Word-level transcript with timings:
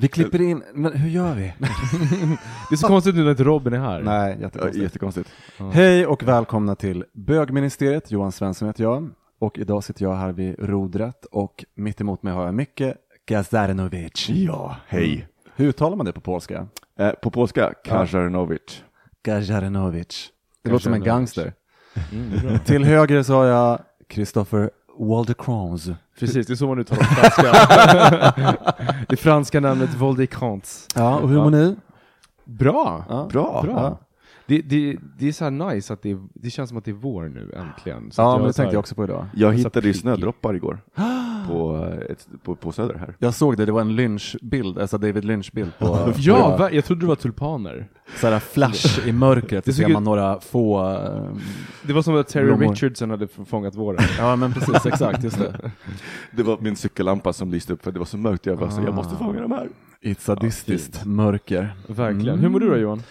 Vi 0.00 0.08
klipper 0.08 0.40
in, 0.42 0.62
men 0.74 0.92
hur 0.92 1.10
gör 1.10 1.34
vi? 1.34 1.52
Det 2.70 2.74
är 2.74 2.76
så 2.76 2.86
konstigt 2.86 3.14
nu 3.14 3.22
när 3.24 3.30
inte 3.30 3.44
Robin 3.44 3.72
är 3.72 3.78
här. 3.78 4.02
Nej, 4.02 4.36
Ja, 4.40 4.42
jättekonstigt. 4.42 4.82
jättekonstigt. 4.82 5.30
Hej 5.72 6.06
och 6.06 6.22
välkomna 6.22 6.74
till 6.74 7.04
Bögministeriet, 7.12 8.10
Johan 8.10 8.32
Svensson 8.32 8.68
heter 8.68 8.84
jag. 8.84 9.10
Och 9.40 9.58
idag 9.58 9.84
sitter 9.84 10.02
jag 10.04 10.14
här 10.14 10.32
vid 10.32 10.54
rodret 10.58 11.24
och 11.24 11.64
mitt 11.74 12.00
emot 12.00 12.22
mig 12.22 12.32
har 12.32 12.44
jag 12.44 12.54
Micke 12.54 12.82
Gazarinovic. 13.26 14.28
Ja, 14.28 14.76
hej. 14.88 15.28
Hur 15.56 15.66
uttalar 15.68 15.96
man 15.96 16.06
det 16.06 16.12
på 16.12 16.20
polska? 16.20 16.66
Eh, 16.98 17.10
på 17.10 17.30
polska, 17.30 17.72
Kajarnovic. 17.84 18.82
Gazarinovic. 19.22 20.28
Det 20.64 20.70
låter 20.70 20.82
som 20.82 20.94
en 20.94 21.04
gangster. 21.04 21.52
Mm, 22.12 22.58
Till 22.58 22.84
höger 22.84 23.22
så 23.22 23.34
har 23.34 23.44
jag 23.44 23.78
Christopher 24.12 24.70
Waldecrons. 24.98 25.90
Precis, 26.20 26.46
det 26.46 26.52
är 26.52 26.56
så 26.56 26.66
man 26.66 26.78
uttalar 26.78 27.02
franska. 27.02 28.56
det 29.08 29.16
franska 29.16 29.60
namnet 29.60 29.94
Voldecrans. 29.94 30.86
Ja, 30.94 31.18
och 31.18 31.28
hur 31.28 31.36
mår 31.36 31.50
ni? 31.50 31.76
Bra! 32.44 33.04
Ja. 33.08 33.28
Bra. 33.32 33.62
Bra. 33.62 33.98
Det, 34.50 34.62
det, 34.62 34.96
det 35.18 35.28
är 35.28 35.32
så 35.32 35.44
här 35.44 35.50
nice 35.50 35.92
att 35.92 36.02
det, 36.02 36.18
det 36.34 36.50
känns 36.50 36.68
som 36.68 36.78
att 36.78 36.84
det 36.84 36.90
är 36.90 36.92
vår 36.92 37.28
nu 37.28 37.52
äntligen. 37.56 38.10
Så 38.10 38.22
Ja, 38.22 38.38
men 38.38 38.46
det 38.46 38.52
tänkte 38.52 38.74
jag 38.74 38.80
också 38.80 38.94
på 38.94 39.04
idag. 39.04 39.26
Jag 39.34 39.52
hittade 39.52 39.86
ju 39.86 39.94
snödroppar 39.94 40.54
igår 40.54 40.78
på, 41.48 41.88
ett, 42.10 42.28
på, 42.42 42.54
på 42.56 42.72
Söder 42.72 42.94
här. 42.94 43.14
Jag 43.18 43.34
såg 43.34 43.56
det, 43.56 43.64
det 43.64 43.72
var 43.72 43.80
en 43.80 43.96
lynchbild, 43.96 44.78
alltså 44.78 44.98
David 44.98 45.24
Lynch-bild 45.24 45.70
på, 45.78 46.12
Ja, 46.16 46.50
på 46.50 46.62
va? 46.62 46.70
jag 46.72 46.84
trodde 46.84 47.00
det 47.00 47.06
var 47.06 47.16
tulpaner. 47.16 47.88
så 48.16 48.26
här 48.26 48.38
flash 48.38 49.06
i 49.08 49.12
mörkret, 49.12 49.64
så 49.64 49.72
ser 49.72 49.88
man 49.88 50.04
några 50.04 50.40
få 50.40 50.90
eh, 50.90 51.36
Det 51.82 51.92
var 51.92 52.02
som 52.02 52.16
att 52.16 52.28
Terry 52.28 52.44
Blommor. 52.44 52.68
Richardson 52.70 53.10
hade 53.10 53.28
fångat 53.28 53.74
våren. 53.74 54.00
Ja 54.18 54.36
men 54.36 54.52
precis, 54.52 54.86
exakt, 54.86 55.24
just 55.24 55.38
det. 55.38 55.70
Det 56.30 56.42
var 56.42 56.58
min 56.60 56.76
cykellampa 56.76 57.32
som 57.32 57.50
lyste 57.50 57.72
upp 57.72 57.82
för 57.84 57.92
det 57.92 57.98
var 57.98 58.06
så 58.06 58.16
mörkt. 58.18 58.46
Jag 58.46 58.58
bara, 58.58 58.70
så, 58.70 58.82
jag 58.82 58.94
måste 58.94 59.16
fånga 59.16 59.40
de 59.40 59.52
här. 59.52 59.68
I 60.00 60.10
ett 60.10 60.20
sadistiskt 60.20 61.04
mörker. 61.04 61.76
Verkligen. 61.86 62.28
Mm. 62.28 62.40
Hur 62.40 62.48
mår 62.48 62.60
du 62.60 62.68
då 62.68 62.76
Johan? 62.76 63.02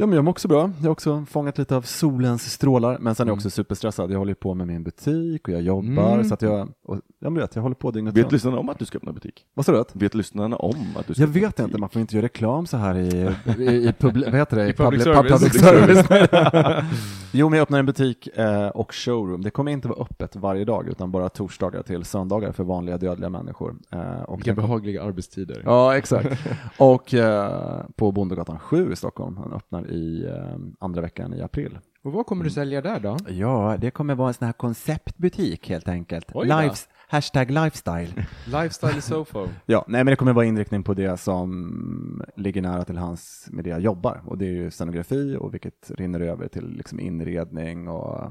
Ja 0.00 0.06
men 0.06 0.16
jag 0.16 0.24
mår 0.24 0.30
också 0.30 0.48
bra. 0.48 0.70
Jag 0.78 0.84
har 0.84 0.90
också 0.90 1.24
fångat 1.30 1.58
lite 1.58 1.76
av 1.76 1.82
solens 1.82 2.52
strålar, 2.52 2.98
men 3.00 3.14
sen 3.14 3.24
är 3.24 3.28
jag 3.28 3.32
Mm. 3.32 3.36
också 3.38 3.50
superstressad. 3.50 4.10
Jag 4.12 4.18
håller 4.18 4.34
på 4.34 4.54
med 4.54 4.66
min 4.66 4.82
butik 4.84 5.48
och 5.48 5.54
jag 5.54 5.62
jobbar, 5.62 6.12
Mm. 6.14 6.24
så 6.24 6.34
att 6.34 6.42
jag, 6.42 6.68
och, 6.84 6.96
ja 6.96 7.00
men 7.20 7.34
du 7.34 7.40
vet, 7.40 7.54
jag 7.54 7.62
håller 7.62 7.74
på 7.74 7.90
dygnet 7.90 8.16
Vet 8.16 8.32
lyssnarna 8.32 8.58
om 8.58 8.68
att 8.68 8.78
du 8.78 8.84
ska 8.84 8.98
öppna 8.98 9.12
butik? 9.12 9.46
Vad 9.54 9.66
sa 9.66 9.72
du? 9.72 9.84
Vet 9.92 10.14
lyssnarna 10.14 10.56
om 10.56 10.76
att 10.96 11.06
du 11.06 11.14
ska 11.14 11.22
Jag 11.22 11.28
vet 11.28 11.42
butik? 11.56 11.64
inte, 11.66 11.78
man 11.78 11.88
får 11.88 12.00
inte 12.00 12.14
göra 12.16 12.24
reklam 12.24 12.66
så 12.66 12.76
här 12.76 12.94
i, 12.98 13.34
i, 13.58 13.88
i 13.88 13.92
public, 13.98 14.26
vad 14.26 14.34
heter 14.34 14.56
det? 14.56 14.68
I 14.68 14.72
public 14.72 15.04
public, 15.04 15.34
service. 15.62 16.08
public 16.08 16.08
service. 16.08 16.84
jo, 17.32 17.48
men 17.48 17.56
jag 17.56 17.62
öppnar 17.62 17.78
en 17.78 17.86
butik 17.86 18.28
eh, 18.36 18.68
och 18.68 18.94
showroom. 18.94 19.42
Det 19.42 19.50
kommer 19.50 19.72
inte 19.72 19.88
vara 19.88 20.00
öppet 20.02 20.36
varje 20.36 20.64
dag, 20.64 20.88
utan 20.88 21.10
bara 21.10 21.28
torsdagar 21.28 21.82
till 21.82 22.04
söndagar 22.04 22.52
för 22.52 22.64
vanliga 22.64 22.98
dödliga 22.98 23.30
människor. 23.30 23.74
Eh, 23.92 24.22
och 24.22 24.38
Vilka 24.38 24.54
behagliga 24.54 25.02
arbetstider. 25.02 25.62
Ja, 25.64 25.96
exakt. 25.96 26.40
Och 26.78 27.14
eh, 27.14 27.82
på 27.96 28.12
Bondegatan 28.12 28.58
7 28.58 28.92
i 28.92 28.96
Stockholm. 28.96 29.36
Han 29.36 29.52
öppnar 29.52 29.87
i 29.88 30.24
eh, 30.24 30.56
andra 30.80 31.00
veckan 31.00 31.34
i 31.34 31.42
april. 31.42 31.78
Och 32.04 32.12
vad 32.12 32.26
kommer 32.26 32.44
du 32.44 32.50
sälja 32.50 32.82
där 32.82 33.00
då? 33.00 33.16
Ja, 33.28 33.76
det 33.80 33.90
kommer 33.90 34.14
vara 34.14 34.28
en 34.28 34.34
sån 34.34 34.46
här 34.46 34.52
konceptbutik 34.52 35.68
helt 35.68 35.88
enkelt. 35.88 36.32
Lives, 36.34 36.88
hashtag 37.08 37.50
lifestyle. 37.50 38.26
Lifestyle 38.46 39.02
Sofo. 39.02 39.48
ja, 39.66 39.84
nej 39.88 40.04
men 40.04 40.12
det 40.12 40.16
kommer 40.16 40.32
vara 40.32 40.44
inriktning 40.44 40.82
på 40.82 40.94
det 40.94 41.16
som 41.16 42.22
ligger 42.36 42.62
nära 42.62 42.84
till 42.84 42.96
hans 42.96 43.48
med 43.50 43.64
det 43.64 43.70
jag 43.70 43.80
jobbar. 43.80 44.22
Och 44.26 44.38
det 44.38 44.46
är 44.46 44.52
ju 44.52 44.70
scenografi 44.70 45.36
och 45.40 45.54
vilket 45.54 45.90
rinner 45.90 46.20
över 46.20 46.48
till 46.48 46.68
liksom 46.68 47.00
inredning 47.00 47.88
och 47.88 48.24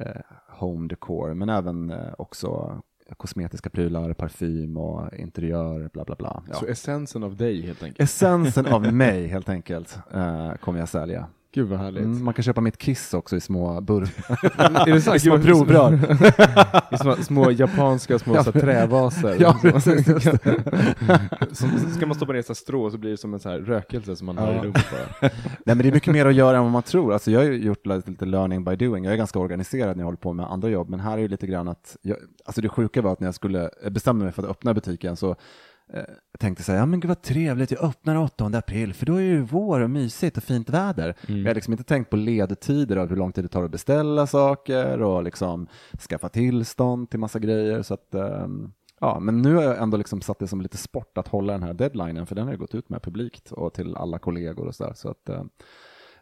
eh, 0.00 0.20
home 0.48 0.88
decor. 0.88 1.34
Men 1.34 1.48
även 1.48 1.90
eh, 1.90 2.14
också 2.18 2.80
kosmetiska 3.16 3.70
prylar, 3.70 4.12
parfym 4.12 4.76
och 4.76 5.14
interiör, 5.14 5.90
bla 5.92 6.04
bla 6.04 6.14
bla. 6.14 6.42
Ja. 6.48 6.54
Så 6.54 6.66
essensen 6.66 7.22
av 7.22 7.36
dig 7.36 7.62
helt 7.62 7.82
enkelt. 7.82 8.00
Essensen 8.00 8.66
av 8.66 8.82
mig 8.92 9.26
helt 9.26 9.48
enkelt 9.48 9.98
eh, 10.12 10.52
kommer 10.54 10.78
jag 10.78 10.88
sälja. 10.88 11.26
Gud 11.54 11.68
vad 11.68 11.78
härligt. 11.78 12.02
Mm, 12.04 12.24
man 12.24 12.34
kan 12.34 12.42
köpa 12.42 12.60
mitt 12.60 12.78
kiss 12.78 13.14
också 13.14 13.36
i 13.36 13.40
små 13.40 13.80
burkar. 13.80 14.88
Är 14.88 14.94
det 14.94 15.00
så? 15.00 15.14
I 15.14 15.20
små 15.20 15.38
provrör. 15.38 15.94
I 16.94 16.96
små, 16.98 17.16
små 17.16 17.50
japanska 17.50 18.18
små 18.18 18.34
Ja, 18.34 18.44
så 18.44 18.52
här, 18.52 18.60
trävaser. 18.66 19.36
Ja, 19.40 19.58
precis. 19.62 20.06
Så 21.58 21.66
ska 21.96 22.06
man 22.06 22.14
stoppa 22.14 22.32
ner 22.32 22.42
så 22.42 22.48
här 22.48 22.54
strå 22.54 22.90
så 22.90 22.98
blir 22.98 23.10
det 23.10 23.16
som 23.16 23.34
en 23.34 23.40
så 23.40 23.48
här 23.48 23.58
rökelse 23.58 24.16
som 24.16 24.26
man 24.26 24.38
har 24.38 24.52
i 24.52 24.56
Ja. 24.56 24.62
rummet. 24.62 24.86
Nej 25.20 25.30
men 25.64 25.78
det 25.78 25.88
är 25.88 25.92
mycket 25.92 26.12
mer 26.12 26.26
att 26.26 26.34
göra 26.34 26.56
än 26.56 26.62
vad 26.62 26.72
man 26.72 26.82
tror. 26.82 27.12
Alltså 27.12 27.30
jag 27.30 27.40
har 27.40 27.46
ju 27.46 27.64
gjort 27.64 27.86
lite, 27.86 28.10
lite 28.10 28.24
learning 28.26 28.64
by 28.64 28.76
doing. 28.76 29.04
Jag 29.04 29.12
är 29.12 29.18
ganska 29.18 29.38
organiserad 29.38 29.96
när 29.96 30.02
jag 30.02 30.06
håller 30.06 30.16
på 30.18 30.32
med 30.32 30.46
andra 30.46 30.68
jobb, 30.68 30.88
men 30.88 31.00
här 31.00 31.18
är 31.18 31.22
det 31.22 31.28
lite 31.28 31.46
grann 31.46 31.68
att, 31.68 31.96
jag, 32.02 32.16
alltså 32.44 32.60
det 32.60 32.68
sjuka 32.68 33.02
var 33.02 33.12
att 33.12 33.20
när 33.20 33.26
jag 33.26 33.34
skulle 33.34 33.70
bestämma 33.90 34.24
mig 34.24 34.32
för 34.32 34.42
att 34.42 34.50
öppna 34.50 34.74
butiken 34.74 35.16
så 35.16 35.36
eh, 35.92 36.02
tänkte 36.38 36.72
jag, 36.72 36.80
ja 36.80 36.86
men 36.86 37.00
gud 37.00 37.08
vad 37.08 37.22
trevligt, 37.22 37.70
jag 37.70 37.84
öppnar 37.84 38.16
8 38.16 38.44
april, 38.46 38.94
för 38.94 39.06
då 39.06 39.14
är 39.14 39.20
det 39.20 39.26
ju 39.26 39.42
vår 39.42 39.80
och 39.80 39.90
mysigt 39.90 40.36
och 40.36 40.42
fint 40.42 40.70
väder. 40.70 41.14
Jag 41.26 41.46
har 41.50 41.54
liksom 41.54 41.72
inte 41.72 41.84
tänkt 41.84 42.10
på 42.10 42.16
ledtider 42.16 42.96
av 42.96 43.08
hur 43.08 43.16
lång 43.16 43.32
tid 43.32 43.44
det 43.44 43.48
tar 43.48 43.64
att 43.64 43.70
beställa 43.70 44.26
saker 44.26 45.02
och 45.02 45.22
liksom 45.22 45.66
skaffa 46.08 46.28
tillstånd 46.28 47.10
till 47.10 47.20
massa 47.20 47.38
grejer. 47.38 47.82
Så 47.82 47.94
att, 47.94 48.14
ehm, 48.14 48.72
Ja, 49.02 49.20
men 49.20 49.42
nu 49.42 49.54
har 49.54 49.62
jag 49.62 49.82
ändå 49.82 49.96
liksom 49.96 50.20
satt 50.20 50.38
det 50.38 50.48
som 50.48 50.60
lite 50.60 50.76
sport 50.76 51.18
att 51.18 51.28
hålla 51.28 51.52
den 51.52 51.62
här 51.62 51.74
deadlinen, 51.74 52.26
för 52.26 52.34
den 52.34 52.44
har 52.44 52.52
jag 52.52 52.60
gått 52.60 52.74
ut 52.74 52.88
med 52.88 53.02
publikt 53.02 53.52
och 53.52 53.74
till 53.74 53.96
alla 53.96 54.18
kollegor 54.18 54.66
och 54.66 54.74
sådär. 54.74 54.92
Så 54.94 55.08
att, 55.10 55.28
eh, 55.28 55.42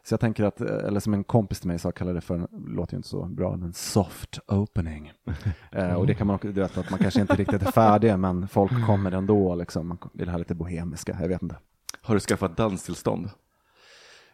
så 0.08 0.12
jag 0.12 0.20
tänker 0.20 0.44
att, 0.44 0.60
eh, 0.60 0.86
eller 0.86 1.00
som 1.00 1.14
en 1.14 1.24
kompis 1.24 1.60
till 1.60 1.68
mig 1.68 1.78
sa, 1.78 1.92
kallade 1.92 2.16
det 2.16 2.20
för, 2.20 2.48
låter 2.66 2.94
ju 2.94 2.96
inte 2.96 3.08
så 3.08 3.24
bra, 3.24 3.56
men 3.56 3.72
soft 3.72 4.38
opening. 4.46 5.12
Eh, 5.72 5.94
och 5.94 6.06
det 6.06 6.14
kan 6.14 6.26
man 6.26 6.36
också, 6.36 6.48
du 6.48 6.60
vet 6.60 6.78
att 6.78 6.90
man 6.90 6.98
kanske 6.98 7.20
inte 7.20 7.34
riktigt 7.34 7.62
är 7.62 7.70
färdig, 7.72 8.18
men 8.18 8.48
folk 8.48 8.86
kommer 8.86 9.12
ändå 9.12 9.54
liksom. 9.54 9.88
Man 9.88 9.98
vill 10.12 10.28
ha 10.28 10.38
lite 10.38 10.54
bohemiska, 10.54 11.18
jag 11.20 11.28
vet 11.28 11.42
inte. 11.42 11.56
Har 12.02 12.14
du 12.14 12.20
skaffat 12.20 12.56
danstillstånd? 12.56 13.30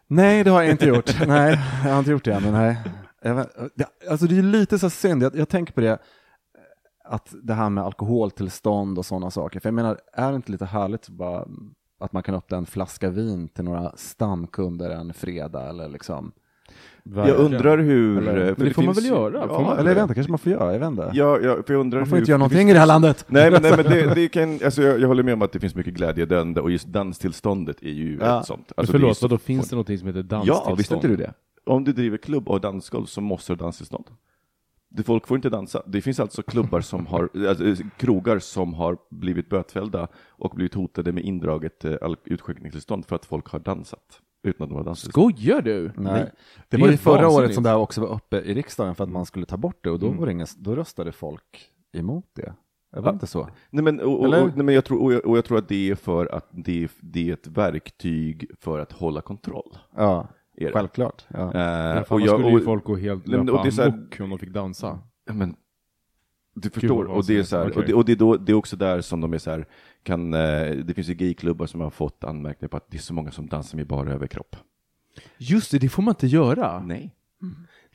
Nej, 0.06 0.44
det 0.44 0.50
har 0.50 0.62
jag 0.62 0.70
inte 0.70 0.86
gjort. 0.86 1.26
nej, 1.26 1.58
jag 1.84 1.90
har 1.90 1.98
inte 1.98 2.10
gjort 2.10 2.24
det 2.24 2.32
än, 2.32 2.42
men 2.42 2.52
nej. 2.52 2.78
Jag 3.22 3.46
det, 3.74 3.86
alltså 4.10 4.26
det 4.26 4.38
är 4.38 4.42
lite 4.42 4.78
så 4.78 4.90
synd, 4.90 5.22
jag, 5.22 5.36
jag 5.36 5.48
tänker 5.48 5.72
på 5.72 5.80
det, 5.80 5.98
att 7.04 7.34
det 7.42 7.54
här 7.54 7.70
med 7.70 7.84
alkoholtillstånd 7.84 8.98
och 8.98 9.06
sådana 9.06 9.30
saker. 9.30 9.60
För 9.60 9.68
jag 9.68 9.74
menar, 9.74 9.98
är 10.12 10.30
det 10.30 10.36
inte 10.36 10.52
lite 10.52 10.64
härligt 10.64 11.08
bara, 11.08 11.46
att 12.04 12.12
man 12.12 12.22
kan 12.22 12.34
öppna 12.34 12.56
en 12.56 12.66
flaska 12.66 13.10
vin 13.10 13.48
till 13.48 13.64
några 13.64 13.92
stamkunder 13.96 14.90
en 14.90 15.14
fredag 15.14 15.68
eller 15.68 15.88
liksom? 15.88 16.32
Jag 17.02 17.28
undrar 17.36 17.78
hur... 17.78 18.18
Eller- 18.28 18.40
eh, 18.40 18.44
Men 18.46 18.56
för 18.56 18.64
det 18.64 18.74
får 18.74 18.82
man 18.82 18.94
väl 18.94 19.04
göra? 19.06 19.46
Ja, 19.48 19.60
man- 19.60 19.78
Eller 19.78 20.02
inte, 20.02 20.14
kanske 20.14 20.30
man 20.32 20.38
får 20.38 20.52
göra, 20.52 20.72
jag 20.72 20.78
vet 20.80 20.86
inte. 20.88 21.10
Ja, 21.12 21.38
ja, 21.42 21.56
för 21.66 21.74
jag 21.74 21.80
undrar 21.80 21.98
man 22.00 22.06
får 22.08 22.16
hur, 22.16 22.22
inte 22.22 22.30
göra 22.30 22.36
det 22.36 22.38
någonting 22.38 22.58
finns- 22.58 22.70
i 22.70 22.72
det 22.72 22.78
här 22.78 22.86
landet. 22.86 23.24
Nej, 23.28 23.50
men, 23.50 23.62
nej, 23.62 23.72
men 23.76 23.84
det, 23.84 24.14
det 24.14 24.28
kan, 24.28 24.60
alltså 24.64 24.82
jag, 24.82 25.00
jag 25.00 25.08
håller 25.08 25.22
med 25.22 25.34
om 25.34 25.42
att 25.42 25.52
det 25.52 25.60
finns 25.60 25.74
mycket 25.74 25.94
glädjedödande 25.94 26.60
och 26.60 26.70
just 26.70 26.86
danstillståndet 26.86 27.82
är 27.82 27.88
ju 27.90 28.18
Ja. 28.20 28.40
ett 28.40 28.46
sånt. 28.46 28.60
Men 28.68 28.74
Alltså, 28.76 28.92
det 28.92 28.98
förlåt, 28.98 29.18
så- 29.18 29.28
då 29.28 29.38
finns 29.38 29.68
det 29.68 29.76
någonting 29.76 29.98
som 29.98 30.06
heter 30.06 30.22
danstillstånd? 30.22 30.70
Ja, 30.70 30.74
visste 30.74 30.94
inte 30.94 31.08
du 31.08 31.16
det? 31.16 31.32
Om 31.66 31.84
du 31.84 31.92
driver 31.92 32.16
klubb 32.16 32.48
och 32.48 32.60
dansgolv 32.60 33.06
så 33.06 33.20
måste 33.20 33.52
du 33.52 33.56
ha 33.56 33.62
danstillstånd. 33.66 34.04
Det- 34.96 35.02
Folk 35.02 35.26
får 35.26 35.36
inte 35.36 35.48
dansa. 35.50 35.82
Det 35.86 36.00
finns 36.00 36.20
alltså 36.20 36.42
klubbar 36.42 36.80
som 36.80 37.06
har, 37.06 37.28
alltså, 37.48 37.64
krogar 37.96 38.38
som 38.38 38.74
har 38.74 38.96
blivit 39.10 39.48
bötfällda 39.48 40.08
och 40.28 40.50
blivit 40.54 40.74
hotade 40.74 41.12
med 41.12 41.24
indraget 41.24 41.84
eh, 41.84 41.96
utskänkningstillstånd 42.24 43.06
för 43.06 43.16
att 43.16 43.24
folk 43.24 43.46
har 43.48 43.58
dansat 43.58 44.20
utan 44.46 44.64
att 44.64 44.70
de 44.70 44.76
har 44.76 44.84
danstillstånd. 44.84 45.34
Skojar 45.36 45.62
du? 45.62 45.92
Nej. 45.96 46.30
Det 46.68 46.76
är 46.76 46.80
var 46.80 46.88
ju 46.88 46.96
förra 46.96 47.28
året 47.28 47.54
som 47.54 47.62
det 47.64 47.70
här 47.70 47.76
också 47.78 48.00
var 48.00 48.08
uppe 48.14 48.36
i 48.40 48.54
riksdagen 48.54 48.94
för 48.94 49.04
att 49.04 49.10
man 49.10 49.26
skulle 49.26 49.46
ta 49.46 49.56
bort 49.56 49.84
det 49.84 49.90
och 49.90 49.98
då, 49.98 50.06
Mm. 50.06 50.18
var 50.18 50.26
det 50.26 50.32
inga, 50.32 50.46
då 50.58 50.74
röstade 50.74 51.12
folk 51.12 51.68
emot 51.92 52.24
det. 52.34 52.54
Det 52.92 53.00
var 53.00 53.12
inte 53.12 53.26
så. 53.26 53.48
Nej 53.70 53.84
men, 53.84 54.00
och, 54.00 54.20
och, 54.20 54.30
nej, 54.30 54.50
men 54.64 54.74
jag, 54.74 54.84
tror, 54.84 55.02
och, 55.02 55.12
jag, 55.12 55.26
och 55.26 55.36
jag 55.38 55.44
tror 55.44 55.58
att 55.58 55.68
det 55.68 55.90
är 55.90 55.94
för 55.94 56.26
att 56.34 56.48
det 56.50 56.88
det 57.00 57.28
är 57.28 57.32
ett 57.32 57.46
verktyg 57.46 58.50
för 58.60 58.78
att 58.78 58.92
hålla 58.92 59.20
kontroll. 59.20 59.76
Ja, 59.96 60.28
Är 60.56 60.66
det. 60.66 60.72
självklart. 60.72 61.24
Ja. 61.28 61.40
Eh, 61.40 62.02
och 62.12 62.20
jag, 62.20 62.28
skulle 62.28 62.48
ju 62.50 62.56
och, 62.58 62.64
folk 62.64 62.84
gå 62.84 62.96
helt 62.96 63.28
löpa 63.28 63.52
och 63.52 63.62
det 63.62 63.68
är 63.68 63.70
så 63.70 63.82
här- 63.82 63.88
amok 63.88 64.20
om 64.20 64.30
de 64.30 64.38
fick 64.38 64.50
dansa. 64.50 64.98
ja, 65.26 65.32
men, 65.32 65.56
du 66.54 66.70
förstår, 66.70 67.04
och 67.04 67.24
det 67.26 67.38
är 67.38 67.42
så 67.42 67.56
här, 67.56 67.62
vansinnigt. 67.64 67.76
och, 67.76 67.84
det, 67.86 67.94
och 67.94 68.04
det, 68.04 68.12
är 68.12 68.16
då, 68.16 68.36
det 68.36 68.52
är 68.52 68.56
också 68.56 68.76
där 68.76 69.00
som 69.00 69.20
de 69.20 69.32
är 69.34 69.38
så 69.38 69.50
här, 69.50 69.66
kan, 70.02 70.34
eh, 70.34 70.70
det 70.70 70.94
finns 70.94 71.08
ju 71.08 71.14
gayklubbar 71.14 71.66
som 71.66 71.80
har 71.80 71.90
fått 71.90 72.24
anmärkningar 72.24 72.68
på 72.68 72.76
att 72.76 72.90
det 72.90 72.96
är 72.96 73.00
så 73.00 73.14
många 73.14 73.30
som 73.30 73.46
dansar 73.46 73.76
med 73.76 73.86
bara 73.86 74.12
överkropp. 74.12 74.56
Just 75.38 75.70
det, 75.70 75.78
det 75.78 75.88
får 75.88 76.02
man 76.02 76.12
inte 76.12 76.26
göra. 76.26 76.82
Nej. 76.86 77.14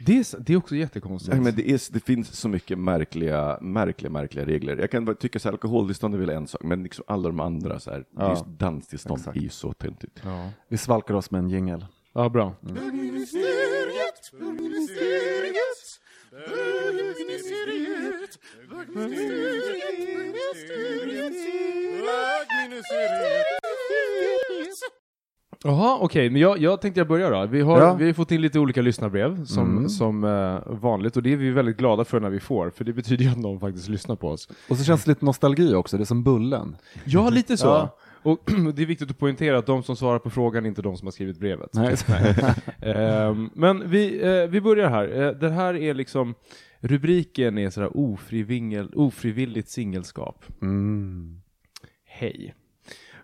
Det 0.05 0.17
är, 0.17 0.39
det 0.39 0.53
är 0.53 0.57
också 0.57 0.75
jättekonstigt. 0.75 1.33
Nej, 1.33 1.43
men 1.43 1.55
det, 1.55 1.69
är, 1.71 1.93
det 1.93 1.99
finns 1.99 2.31
så 2.39 2.49
mycket 2.49 2.77
märkliga, 2.79 3.57
märkliga, 3.61 4.11
märkliga 4.11 4.45
regler. 4.45 4.77
Jag 4.77 4.91
kan 4.91 5.15
tycka 5.15 5.39
så 5.39 5.47
här, 5.47 5.53
alkoholtillstånd 5.53 6.13
är 6.15 6.19
väl 6.19 6.29
en 6.29 6.47
sak, 6.47 6.63
men 6.63 6.83
liksom 6.83 7.03
alla 7.07 7.29
de 7.29 7.39
andra 7.39 7.79
så 7.79 7.91
här, 7.91 8.05
Ja. 8.17 8.29
just 8.29 8.45
danstillstånd 8.45 9.19
Exakt. 9.19 9.37
är 9.37 9.41
ju 9.41 9.49
så 9.49 9.73
töntigt. 9.73 10.21
ja. 10.23 10.49
Vi 10.67 10.77
svalkar 10.77 11.13
oss 11.13 11.31
med 11.31 11.39
en 11.39 11.49
jingel. 11.49 11.85
Ja, 12.13 12.29
bra. 12.29 12.55
Jaha, 25.63 25.97
okej, 26.01 26.29
men 26.29 26.41
jag, 26.41 26.57
jag 26.57 26.81
tänkte 26.81 26.99
jag 26.99 27.07
börjar 27.07 27.31
då. 27.31 27.45
Vi 27.45 27.61
har, 27.61 27.81
Ja. 27.81 27.93
vi 27.93 28.05
har 28.05 28.13
fått 28.13 28.31
in 28.31 28.41
lite 28.41 28.59
olika 28.59 28.81
lyssnarbrev 28.81 29.45
som, 29.45 29.89
som 29.89 30.23
eh, 30.23 30.59
vanligt 30.81 31.17
och 31.17 31.23
det 31.23 31.33
är 31.33 31.37
vi 31.37 31.49
väldigt 31.51 31.77
glada 31.77 32.05
för 32.05 32.19
när 32.19 32.29
vi 32.29 32.39
får, 32.39 32.69
för 32.69 32.83
det 32.85 32.93
betyder 32.93 33.25
ju 33.25 33.31
att 33.31 33.37
någon 33.37 33.59
faktiskt 33.59 33.87
lyssnar 33.89 34.15
på 34.15 34.29
oss. 34.29 34.49
Och 34.69 34.77
så 34.77 34.83
känns 34.83 35.03
det 35.03 35.11
lite 35.11 35.25
nostalgi 35.25 35.73
också, 35.75 35.97
det 35.97 36.03
är 36.03 36.05
som 36.05 36.23
Bullen. 36.23 36.75
Ja, 37.05 37.29
lite 37.29 37.57
så. 37.57 37.67
Ja. 37.67 37.97
Och 38.23 38.39
det 38.73 38.81
är 38.81 38.85
viktigt 38.85 39.11
att 39.11 39.17
poängtera 39.17 39.57
att 39.57 39.65
de 39.65 39.83
som 39.83 39.95
svarar 39.95 40.19
på 40.19 40.29
frågan 40.29 40.65
är 40.65 40.69
inte 40.69 40.81
de 40.81 40.97
som 40.97 41.07
har 41.07 41.11
skrivit 41.11 41.39
brevet. 41.39 41.69
Nej. 41.73 41.95
Ehm, 42.81 43.49
men 43.53 43.89
vi, 43.89 44.21
eh, 44.21 44.49
vi 44.49 44.61
börjar 44.61 44.89
här. 44.89 45.21
Eh, 45.21 45.31
det 45.31 45.49
här 45.49 45.75
är 45.75 45.93
liksom, 45.93 46.35
rubriken 46.79 47.57
är 47.57 47.69
sådär 47.69 47.91
ofrivilligt 48.97 49.69
singelskap. 49.69 50.45
Mm. 50.61 51.41
Hej. 52.05 52.55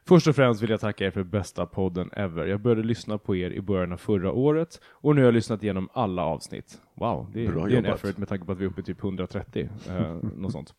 Först 0.08 0.28
och 0.28 0.36
främst 0.36 0.62
vill 0.62 0.70
jag 0.70 0.80
tacka 0.80 1.06
er 1.06 1.12
för 1.12 1.24
bästa 1.24 1.66
podden 1.66 2.10
ever. 2.14 2.46
Jag 2.46 2.60
började 2.62 2.84
lyssna 2.84 3.18
på 3.18 3.36
er 3.36 3.52
i 3.52 3.62
början 3.62 3.92
av 3.94 3.98
förra 3.98 4.32
året 4.32 4.80
och 4.88 5.16
nu 5.16 5.22
har 5.22 5.26
jag 5.26 5.34
lyssnat 5.34 5.64
igenom 5.64 5.90
alla 5.94 6.22
avsnitt. 6.26 6.78
Wow, 7.00 7.28
det 7.34 7.46
är, 7.46 7.52
Bra 7.52 7.66
det 7.66 7.74
är 7.74 7.78
en 7.78 7.84
jobbat. 7.86 8.04
effort 8.04 8.18
med 8.18 8.28
tanke 8.30 8.46
på 8.46 8.52
att 8.52 8.58
vi 8.58 8.66
är 8.66 8.70
uppe 8.70 8.82
i 8.82 8.84
typ 8.84 9.04
130. 9.04 9.70
Eh, 9.90 10.16
något 10.38 10.52
sånt. 10.52 10.74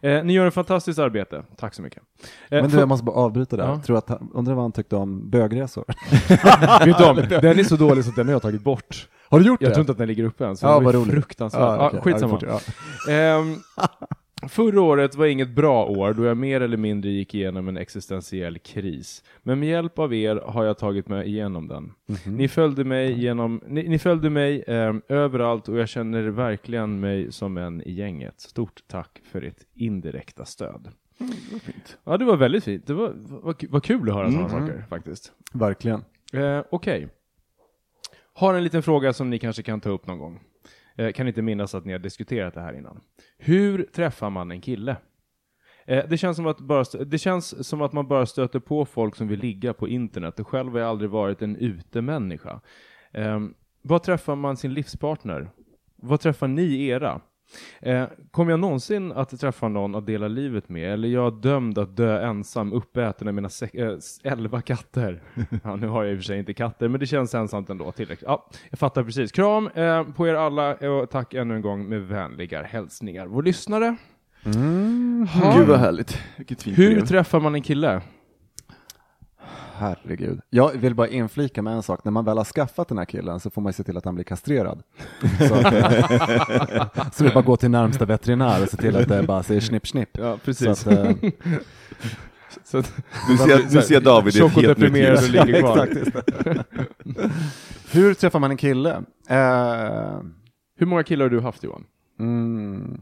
Eh, 0.00 0.24
ni 0.24 0.32
gör 0.32 0.46
ett 0.46 0.54
fantastiskt 0.54 0.98
arbete. 0.98 1.44
Tack 1.56 1.74
så 1.74 1.82
mycket. 1.82 2.02
Eh, 2.48 2.62
Men 2.62 2.70
du, 2.70 2.78
jag 2.78 2.88
måste 2.88 3.04
bara 3.04 3.16
avbryta 3.16 3.56
där. 3.56 3.64
Ja. 3.68 3.80
Tror 3.82 3.98
att 3.98 4.08
han, 4.08 4.30
undrar 4.34 4.54
vad 4.54 4.64
han 4.64 4.72
tyckte 4.72 4.96
om 4.96 5.30
bögresor? 5.30 5.84
Vet 6.84 6.98
du 6.98 7.04
om, 7.04 7.16
den 7.16 7.58
är 7.58 7.64
så 7.64 7.76
dålig 7.76 8.04
så 8.04 8.10
att 8.10 8.16
den 8.16 8.26
har 8.26 8.32
jag 8.32 8.42
tagit 8.42 8.62
bort. 8.64 9.08
Har 9.28 9.40
du 9.40 9.46
gjort 9.46 9.62
Jag 9.62 9.70
det? 9.70 9.74
tror 9.74 9.82
inte 9.82 9.92
att 9.92 9.98
den 9.98 10.08
ligger 10.08 10.24
uppe 10.24 10.46
än, 10.46 10.56
så 10.56 10.66
Ja, 10.66 10.70
den 10.74 10.84
var 10.84 10.84
vad 10.84 10.94
ju 10.94 11.00
roligt. 11.00 11.12
fruktansvärt. 11.12 11.60
Ja, 11.60 11.76
Ja, 11.76 11.88
okej. 11.88 12.00
skitsamma. 12.12 12.38
Ja, 12.42 12.58
fort- 12.58 12.74
ja. 13.08 13.12
Ehm, 13.12 13.56
förra 14.48 14.80
året 14.80 15.14
var 15.14 15.26
inget 15.26 15.50
bra 15.50 15.86
år 15.86 16.14
då 16.14 16.24
jag 16.24 16.36
mer 16.36 16.60
eller 16.60 16.76
mindre 16.76 17.10
gick 17.10 17.34
igenom 17.34 17.68
en 17.68 17.76
existentiell 17.76 18.58
kris. 18.58 19.24
Men 19.42 19.60
med 19.60 19.68
hjälp 19.68 19.98
av 19.98 20.14
er 20.14 20.36
har 20.36 20.64
jag 20.64 20.78
tagit 20.78 21.08
mig 21.08 21.28
igenom 21.28 21.68
den. 21.68 21.92
Mhm. 22.06 22.36
Ni 22.36 22.48
följde 22.48 22.84
mig, 22.84 23.20
genom, 23.20 23.60
ni, 23.66 23.88
ni 23.88 23.98
följde 23.98 24.30
mig 24.30 24.64
ehm, 24.66 25.02
överallt 25.08 25.68
och 25.68 25.78
jag 25.78 25.88
känner 25.88 26.22
verkligen 26.22 27.00
mig 27.00 27.32
som 27.32 27.56
en 27.56 27.82
i 27.82 27.92
gänget. 27.92 28.40
Stort 28.40 28.82
tack 28.86 29.20
för 29.24 29.42
ert 29.42 29.66
indirekta 29.74 30.44
stöd. 30.44 30.88
Ja, 32.04 32.16
det 32.16 32.24
var 32.24 32.36
väldigt 32.36 32.64
fint. 32.64 32.86
Det 32.86 32.94
var, 32.94 33.12
var, 33.16 33.54
var 33.68 33.80
kul 33.80 34.08
att 34.08 34.14
höra 34.14 34.30
sådana 34.30 34.48
saker 34.48 34.84
faktiskt. 34.88 35.32
Verkligen. 35.52 36.04
Eh, 36.32 36.62
Okej. 36.70 37.08
Har 38.32 38.54
en 38.54 38.64
liten 38.64 38.82
fråga 38.82 39.12
som 39.12 39.30
ni 39.30 39.38
kanske 39.38 39.62
kan 39.62 39.80
ta 39.80 39.90
upp 39.90 40.06
någon 40.06 40.18
gång. 40.18 40.40
Eh, 41.00 41.12
kan 41.12 41.28
inte 41.28 41.42
minnas 41.42 41.74
att 41.74 41.84
ni 41.84 41.92
har 41.92 41.98
diskuterat 41.98 42.54
det 42.54 42.60
här 42.60 42.72
innan. 42.72 43.00
Hur 43.38 43.82
träffar 43.82 44.30
man 44.30 44.50
en 44.50 44.60
kille? 44.60 44.96
Eh, 45.84 46.08
det, 46.08 46.16
känns 46.16 46.36
som 46.36 46.46
att 46.46 46.60
bara 46.60 46.84
det 47.04 47.18
känns 47.18 47.68
som 47.68 47.82
att 47.82 47.92
man 47.92 48.08
bara 48.08 48.26
stöter 48.26 48.58
på 48.58 48.84
folk 48.84 49.16
som 49.16 49.28
vill 49.28 49.40
ligga 49.40 49.72
på 49.72 49.88
internet 49.88 50.40
och 50.40 50.48
själv 50.48 50.72
har 50.72 50.78
jag 50.78 50.88
aldrig 50.88 51.10
varit 51.10 51.42
en 51.42 51.56
utemänniska. 51.56 52.60
Eh, 53.12 53.40
var 53.82 53.98
träffar 53.98 54.36
man 54.36 54.56
sin 54.56 54.74
livspartner? 54.74 55.50
Vad 55.96 56.20
träffar 56.20 56.48
ni 56.48 56.86
era? 56.86 57.20
Eh, 57.80 58.04
kommer 58.30 58.50
jag 58.50 58.60
någonsin 58.60 59.12
att 59.12 59.40
träffa 59.40 59.68
någon 59.68 59.94
att 59.94 60.06
dela 60.06 60.28
livet 60.28 60.68
med? 60.68 60.92
Eller 60.92 61.08
är 61.08 61.12
jag 61.12 61.40
dömd 61.40 61.78
att 61.78 61.96
dö 61.96 62.22
ensam, 62.26 62.72
uppäten 62.72 63.28
av 63.28 63.34
mina 63.34 63.48
eh, 63.72 63.86
s- 63.88 64.20
elva 64.24 64.60
katter? 64.60 65.22
ja, 65.64 65.76
nu 65.76 65.86
har 65.88 66.04
jag 66.04 66.12
i 66.12 66.16
och 66.16 66.18
för 66.18 66.24
sig 66.24 66.38
inte 66.38 66.54
katter, 66.54 66.88
men 66.88 67.00
det 67.00 67.06
känns 67.06 67.34
ensamt 67.34 67.70
ändå. 67.70 67.92
Tillräckligt. 67.92 68.26
Ja, 68.28 68.48
jag 68.70 68.78
fattar 68.78 69.04
precis. 69.04 69.32
Kram 69.32 69.68
eh, 69.74 70.02
på 70.04 70.28
er 70.28 70.34
alla 70.34 70.74
och 70.74 71.10
tack 71.10 71.34
ännu 71.34 71.54
en 71.54 71.62
gång 71.62 71.88
med 71.88 72.02
vänliga 72.02 72.62
hälsningar. 72.62 73.26
Vår 73.26 73.42
lyssnare. 73.42 73.96
Ha. 75.34 75.56
Gud 75.58 75.66
vad 75.68 75.78
härligt. 75.78 76.18
Vilket 76.36 76.62
fint 76.62 76.78
Hur 76.78 76.94
brev. 76.94 77.06
träffar 77.06 77.40
man 77.40 77.54
en 77.54 77.62
kille? 77.62 78.00
Herregud. 79.80 80.40
Jag 80.50 80.72
vill 80.72 80.94
bara 80.94 81.08
inflika 81.08 81.62
med 81.62 81.72
en 81.74 81.82
sak. 81.82 82.04
När 82.04 82.12
man 82.12 82.24
väl 82.24 82.36
har 82.36 82.44
skaffat 82.44 82.88
den 82.88 82.98
här 82.98 83.04
killen 83.04 83.40
så 83.40 83.50
får 83.50 83.62
man 83.62 83.72
se 83.72 83.82
till 83.82 83.96
att 83.96 84.04
han 84.04 84.14
blir 84.14 84.24
kastrerad. 84.24 84.82
Så, 85.38 85.46
så 87.12 87.24
det 87.24 87.30
är 87.30 87.34
bara 87.34 87.38
att 87.40 87.44
gå 87.46 87.56
till 87.56 87.70
närmsta 87.70 88.04
veterinär 88.04 88.62
och 88.62 88.68
se 88.68 88.76
till 88.76 88.96
att 88.96 89.08
det 89.08 89.22
bara 89.22 89.42
säger 89.42 89.60
snipp 89.60 89.88
snipp. 89.88 90.18
Ja, 90.18 90.38
Så 90.54 90.70
att, 90.70 90.86
eh, 90.86 91.10
Så 92.64 92.78
att, 92.78 92.92
Nu 93.28 93.36
ser, 93.36 93.74
nu 93.74 93.82
ser 93.82 94.00
David 94.00 94.36
i 94.36 94.38
ett 94.38 94.44
helt 94.52 94.56
nytt 94.56 94.66
deprimerad 94.78 95.16
och 95.18 95.22
ljus. 95.22 95.32
ligger 95.32 95.60
kvar. 95.60 95.88
hur 97.90 98.14
träffar 98.14 98.38
man 98.38 98.50
en 98.50 98.56
kille? 98.56 98.90
Eh, 99.28 100.20
Hur 100.76 100.86
många 100.86 101.02
killar 101.02 101.24
har 101.24 101.30
du 101.30 101.40
haft 101.40 101.62
Johan? 101.64 101.84
mm, 102.18 103.00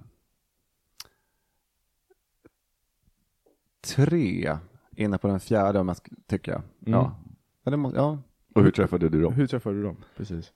tre. 3.87 4.57
Inne 4.99 5.19
på 5.19 5.29
den 5.29 5.41
fjärde 5.41 5.79
om 5.79 5.89
jag 5.89 5.97
tycker 6.27 6.53
jag. 6.53 6.63
Mm. 6.87 7.01
Ja. 7.01 7.17
Ja, 7.65 7.77
må, 7.77 7.93
ja. 7.95 8.19
Och 8.55 8.63
hur 8.63 8.71
träffade 8.71 9.09
du 9.09 9.23
dem? 9.23 9.35
Hur 9.35 9.47
träffade 9.47 9.77
du 9.77 9.83
dem? 9.83 9.97
Precis. 10.17 10.53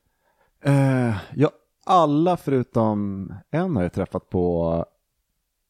Eh, 0.60 1.16
ja, 1.34 1.50
alla 1.84 2.36
förutom 2.36 3.34
en 3.50 3.76
har 3.76 3.82
jag 3.82 3.92
träffat 3.92 4.30
på 4.30 4.86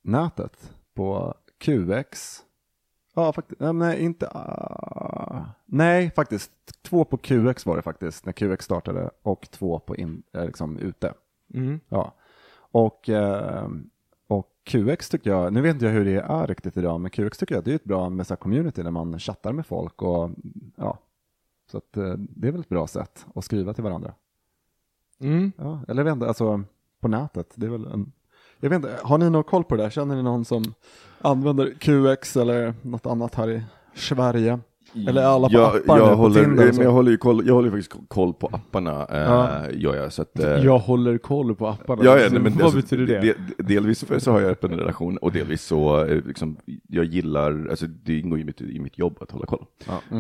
nätet. 0.02 0.74
På 0.94 1.34
QX. 1.58 2.40
Ja, 3.14 3.32
faktiskt. 3.32 3.60
Nej, 3.60 4.04
inte. 4.04 4.28
ah. 4.28 5.44
nej, 5.66 6.10
faktiskt. 6.10 6.52
Två 6.82 7.04
på 7.04 7.16
QX 7.16 7.66
var 7.66 7.76
det 7.76 7.82
faktiskt, 7.82 8.26
när 8.26 8.32
QX 8.32 8.64
startade. 8.64 9.10
Och 9.22 9.48
två 9.50 9.78
på 9.78 9.96
in, 9.96 10.22
eh, 10.32 10.46
liksom, 10.46 10.78
ute. 10.78 11.14
Mm. 11.54 11.80
Ja. 11.88 12.14
Och, 12.54 13.08
eh, 13.08 13.68
och 14.32 14.48
QX 14.64 15.08
tycker 15.08 15.30
jag, 15.30 15.52
nu 15.52 15.60
vet 15.60 15.74
inte 15.74 15.84
jag 15.84 15.92
hur 15.92 16.04
det 16.04 16.20
är 16.20 16.46
riktigt 16.46 16.76
idag, 16.76 17.00
men 17.00 17.10
QX 17.10 17.38
tycker 17.38 17.54
jag 17.54 17.64
det 17.64 17.70
är 17.70 17.74
ett 17.74 17.84
bra 17.84 18.10
med 18.10 18.26
så 18.26 18.36
community 18.36 18.82
där 18.82 18.90
man 18.90 19.18
chattar 19.18 19.52
med 19.52 19.66
folk 19.66 20.02
och 20.02 20.30
ja. 20.76 20.98
Så 21.70 21.78
att 21.78 21.96
eh, 21.96 22.14
det 22.18 22.48
är 22.48 22.52
väl 22.52 22.60
ett 22.60 22.68
bra 22.68 22.86
sätt 22.86 23.26
att 23.34 23.44
skriva 23.44 23.74
till 23.74 23.84
varandra. 23.84 24.14
Mm. 25.20 25.52
Ja, 25.56 25.80
eller 25.88 26.12
inte, 26.12 26.26
alltså 26.26 26.62
på 27.00 27.08
nätet. 27.08 27.52
Det 27.54 27.66
är 27.66 27.70
väl 27.70 27.86
en, 27.86 28.12
jag 28.60 28.70
vet 28.70 28.76
inte, 28.76 28.98
har 29.02 29.18
ni 29.18 29.30
någon 29.30 29.44
koll 29.44 29.64
på 29.64 29.76
det 29.76 29.82
där? 29.82 29.90
Känner 29.90 30.16
ni 30.16 30.22
någon 30.22 30.44
som 30.44 30.74
använder 31.18 31.74
QX 31.74 32.36
eller 32.36 32.74
något 32.82 33.06
annat 33.06 33.34
här 33.34 33.50
i 33.50 33.62
Sverige? 33.94 34.60
Eller 35.08 35.22
alla 35.22 35.48
på 35.48 35.54
jag, 35.54 35.76
appar 35.76 35.98
jag 35.98 36.08
nu, 36.08 36.10
på 36.14 36.16
håller, 36.16 36.44
Tinder 36.44 36.58
och 36.62 36.64
men 36.66 36.74
så? 36.74 36.82
jag 36.82 36.90
håller 36.92 37.10
ju 37.10 37.16
koll, 37.16 37.46
jag 37.46 37.54
håller 37.54 37.68
ju 37.68 37.82
faktiskt 37.82 38.08
koll 38.08 38.34
på 38.34 38.46
apparna, 38.46 39.06
eh, 39.10 39.16
Ja. 39.18 39.70
gör 39.72 39.96
jag. 39.96 40.12
Så 40.12 40.22
att, 40.22 40.38
eh, 40.38 40.50
Jag 40.50 40.78
håller 40.78 41.18
koll 41.18 41.54
på 41.54 41.66
apparna. 41.68 42.02
Ja, 42.04 42.18
ja, 42.18 42.28
nej, 42.30 42.40
men 42.40 42.52
Vad 42.52 42.62
alltså, 42.62 42.76
betyder 42.76 43.06
det? 43.06 43.34
de- 43.56 43.62
delvis 43.62 43.98
så- 43.98 44.20
så 44.20 44.30
har 44.32 44.40
jag 44.40 44.50
öppen 44.50 44.70
relation 44.70 45.16
och 45.16 45.32
delvis 45.32 45.62
så, 45.62 46.04
eh, 46.04 46.20
liksom, 46.26 46.56
jag 46.88 47.04
gillar, 47.04 47.66
alltså 47.70 47.86
det 47.86 48.18
ingår 48.18 48.38
i 48.40 48.44
mitt, 48.44 48.60
i 48.60 48.80
mitt 48.80 48.98
jobb 48.98 49.16
att 49.20 49.30
hålla 49.30 49.46
koll. 49.46 49.64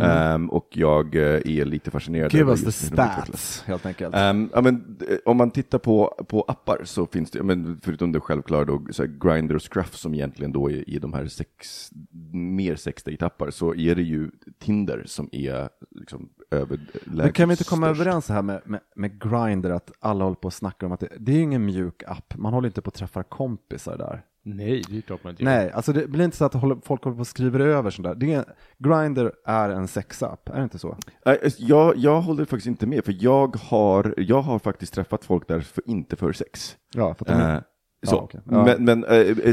Ehm, 0.02 0.50
och 0.50 0.68
jag 0.72 1.14
eh, 1.16 1.22
är 1.22 1.64
lite 1.64 1.90
fascinerad 1.90 2.34
Give 2.34 2.50
us 2.50 2.64
the 2.64 2.72
stats, 2.72 3.62
helt 3.66 3.86
enkelt. 3.86 4.14
Ehm, 4.14 4.48
ja, 4.54 4.60
men, 4.60 4.96
eh, 5.10 5.16
om 5.24 5.36
man 5.36 5.50
tittar 5.50 5.78
på, 5.78 6.24
på 6.28 6.42
appar 6.48 6.80
så 6.84 7.06
finns 7.06 7.30
det, 7.30 7.38
ja, 7.38 7.44
men, 7.44 7.80
förutom 7.82 8.12
det 8.12 8.20
självklara 8.20 8.64
då, 8.64 8.82
så 8.90 9.02
här, 9.02 9.10
Grindr 9.20 9.54
och 9.54 9.72
Scruff 9.72 9.94
som 9.96 10.14
egentligen 10.14 10.52
då 10.52 10.70
är 10.70 10.90
i 10.90 10.98
de 10.98 11.12
här 11.12 11.26
sex, 11.26 11.90
mer 12.32 12.74
sexdate-appar, 12.74 13.50
så 13.50 13.74
är 13.74 13.94
det 13.94 14.02
ju 14.02 14.30
Tinder 14.62 15.02
som 15.06 15.28
är 15.32 15.68
liksom 15.90 16.28
överlägset 16.50 17.06
Men 17.06 17.32
kan 17.32 17.48
vi 17.48 17.52
inte 17.52 17.64
komma 17.64 17.86
störst. 17.86 18.00
överens 18.00 18.28
här 18.28 18.42
med, 18.42 18.62
med, 18.64 18.80
med 18.96 19.22
Grindr 19.22 19.70
att 19.70 19.92
alla 20.00 20.24
håller 20.24 20.36
på 20.36 20.46
och 20.46 20.52
snackar 20.52 20.86
om 20.86 20.92
att 20.92 21.00
det, 21.00 21.08
det 21.18 21.32
är 21.32 21.36
ju 21.36 21.42
ingen 21.42 21.64
mjuk 21.64 22.02
app, 22.06 22.34
man 22.36 22.52
håller 22.52 22.68
inte 22.68 22.82
på 22.82 22.88
att 22.88 22.94
träffa 22.94 23.22
kompisar 23.22 23.98
där. 23.98 24.24
Nej, 24.44 24.82
det 24.88 24.96
är 24.98 25.00
klart 25.00 25.24
man 25.24 25.30
inte 25.30 25.42
gör. 25.42 25.50
Nej, 25.50 25.70
alltså 25.72 25.92
det 25.92 26.06
blir 26.06 26.24
inte 26.24 26.36
så 26.36 26.44
att 26.44 26.52
folk 26.84 27.04
håller 27.04 27.14
på 27.16 27.20
och 27.20 27.26
skriver 27.26 27.60
över 27.60 27.90
sånt 27.90 28.04
där. 28.08 28.14
Det 28.14 28.32
är, 28.34 28.44
Grindr 28.78 29.30
är 29.46 29.70
en 29.70 29.88
sexapp, 29.88 30.48
är 30.48 30.56
det 30.56 30.62
inte 30.62 30.78
så? 30.78 30.96
Alltså, 31.24 31.62
Jag, 31.62 31.96
jag 31.96 32.20
håller 32.20 32.44
faktiskt 32.44 32.66
inte 32.66 32.86
med, 32.86 33.04
för 33.04 33.16
jag 33.20 33.56
har, 33.56 34.14
jag 34.16 34.42
har 34.42 34.58
faktiskt 34.58 34.94
träffat 34.94 35.24
folk 35.24 35.48
där 35.48 35.60
för, 35.60 35.90
inte 35.90 36.16
för 36.16 36.32
sex. 36.32 36.76
Ja, 36.94 37.14
för 37.14 37.24
att 37.24 37.28
de 37.28 37.34
är, 37.34 37.54
Eh, 37.56 37.62
Så. 38.06 38.14
Ja, 38.14 38.22
okej. 38.22 38.40
Ja. 38.50 38.64
Men, 38.64 38.84
men, 38.84 39.02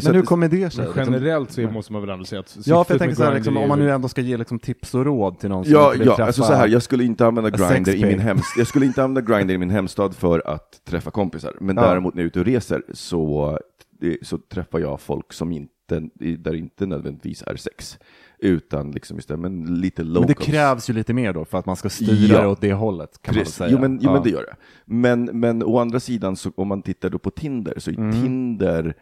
så 0.02 0.08
Men 0.08 0.16
hur 0.16 0.22
kommer 0.22 0.48
det 0.48 0.70
sig? 0.74 0.86
Liksom- 0.86 1.04
generellt 1.14 1.52
så 1.52 1.62
måste 1.62 1.94
man 1.94 2.02
väl 2.02 2.10
ändå 2.10 2.26
säga 2.26 2.40
att 2.40 2.58
Ja, 2.66 2.84
för 2.84 2.94
jag 2.94 3.00
tänker 3.00 3.16
så 3.16 3.24
här, 3.24 3.36
liksom, 3.36 3.58
om 3.58 3.68
man 3.70 3.80
nu 3.80 3.92
ändå 3.92 4.08
ska 4.08 4.22
ge 4.22 4.38
liksom, 4.38 4.60
tips 4.60 4.96
och 4.96 5.06
råd 5.06 5.40
till 5.40 5.50
någon 5.50 5.64
som 5.66 5.74
Ja, 5.74 5.90
vill 5.90 6.00
ja 6.00 6.06
träffa... 6.06 6.26
alltså 6.26 6.44
så 6.44 6.54
här, 6.54 6.68
jag 6.68 6.84
skulle 6.84 7.04
inte 7.04 7.26
använda 7.26 7.50
Grindr 7.50 7.96
i 7.96 8.06
min 8.06 8.20
hemstad. 8.20 8.60
Jag 8.60 8.68
skulle 8.68 8.86
inte 8.86 9.04
använda 9.04 9.34
Grindr 9.36 9.54
i 9.54 9.58
min 9.58 9.70
hemstad 9.70 10.16
för 10.16 10.48
att 10.48 10.82
träffa 10.86 11.12
kompisar. 11.12 11.54
Men 11.62 11.76
Ja. 11.76 11.82
däremot 11.82 12.14
när 12.14 12.22
jag 12.22 12.26
är 12.26 12.28
ute 12.28 12.40
och 12.40 12.46
reser 12.46 12.84
så, 12.94 13.60
så 14.22 14.38
träffar 14.38 14.80
jag 14.80 15.02
folk 15.02 15.34
som 15.34 15.52
inte, 15.52 16.02
där 16.38 16.56
inte 16.56 16.86
nödvändigtvis 16.86 17.44
är 17.48 17.56
sex. 17.56 18.00
Utan 18.42 18.92
liksom 18.92 19.18
istället, 19.20 19.40
men 19.42 19.82
lite 19.82 20.04
locals. 20.04 20.20
Men 20.20 20.28
det 20.28 20.52
krävs 20.52 20.90
ju 20.90 20.94
lite 20.94 21.14
mer 21.14 21.34
då 21.34 21.46
för 21.46 21.58
att 21.58 21.66
man 21.66 21.76
ska 21.76 21.90
styra 21.90 22.36
Ja. 22.36 22.42
det 22.42 22.48
åt 22.48 22.62
det 22.62 22.74
hållet, 22.74 23.22
kan 23.22 23.36
man 23.36 23.40
Precis. 23.40 23.56
säga. 23.56 23.70
Jo, 23.72 23.80
men, 23.80 23.94
jo 23.94 24.00
Ja. 24.04 24.14
men 24.14 24.24
det 24.24 24.30
gör 24.30 24.42
det. 24.46 24.56
Men, 24.86 25.24
men 25.26 25.64
å 25.64 25.78
andra 25.80 26.00
sidan, 26.00 26.36
så, 26.36 26.52
om 26.56 26.68
man 26.68 26.82
tittar 26.82 27.10
då 27.10 27.20
på 27.20 27.32
Tinder, 27.32 27.74
så 27.78 27.92
är 27.92 27.98
Mm. 27.98 28.22
Tinder 28.22 28.94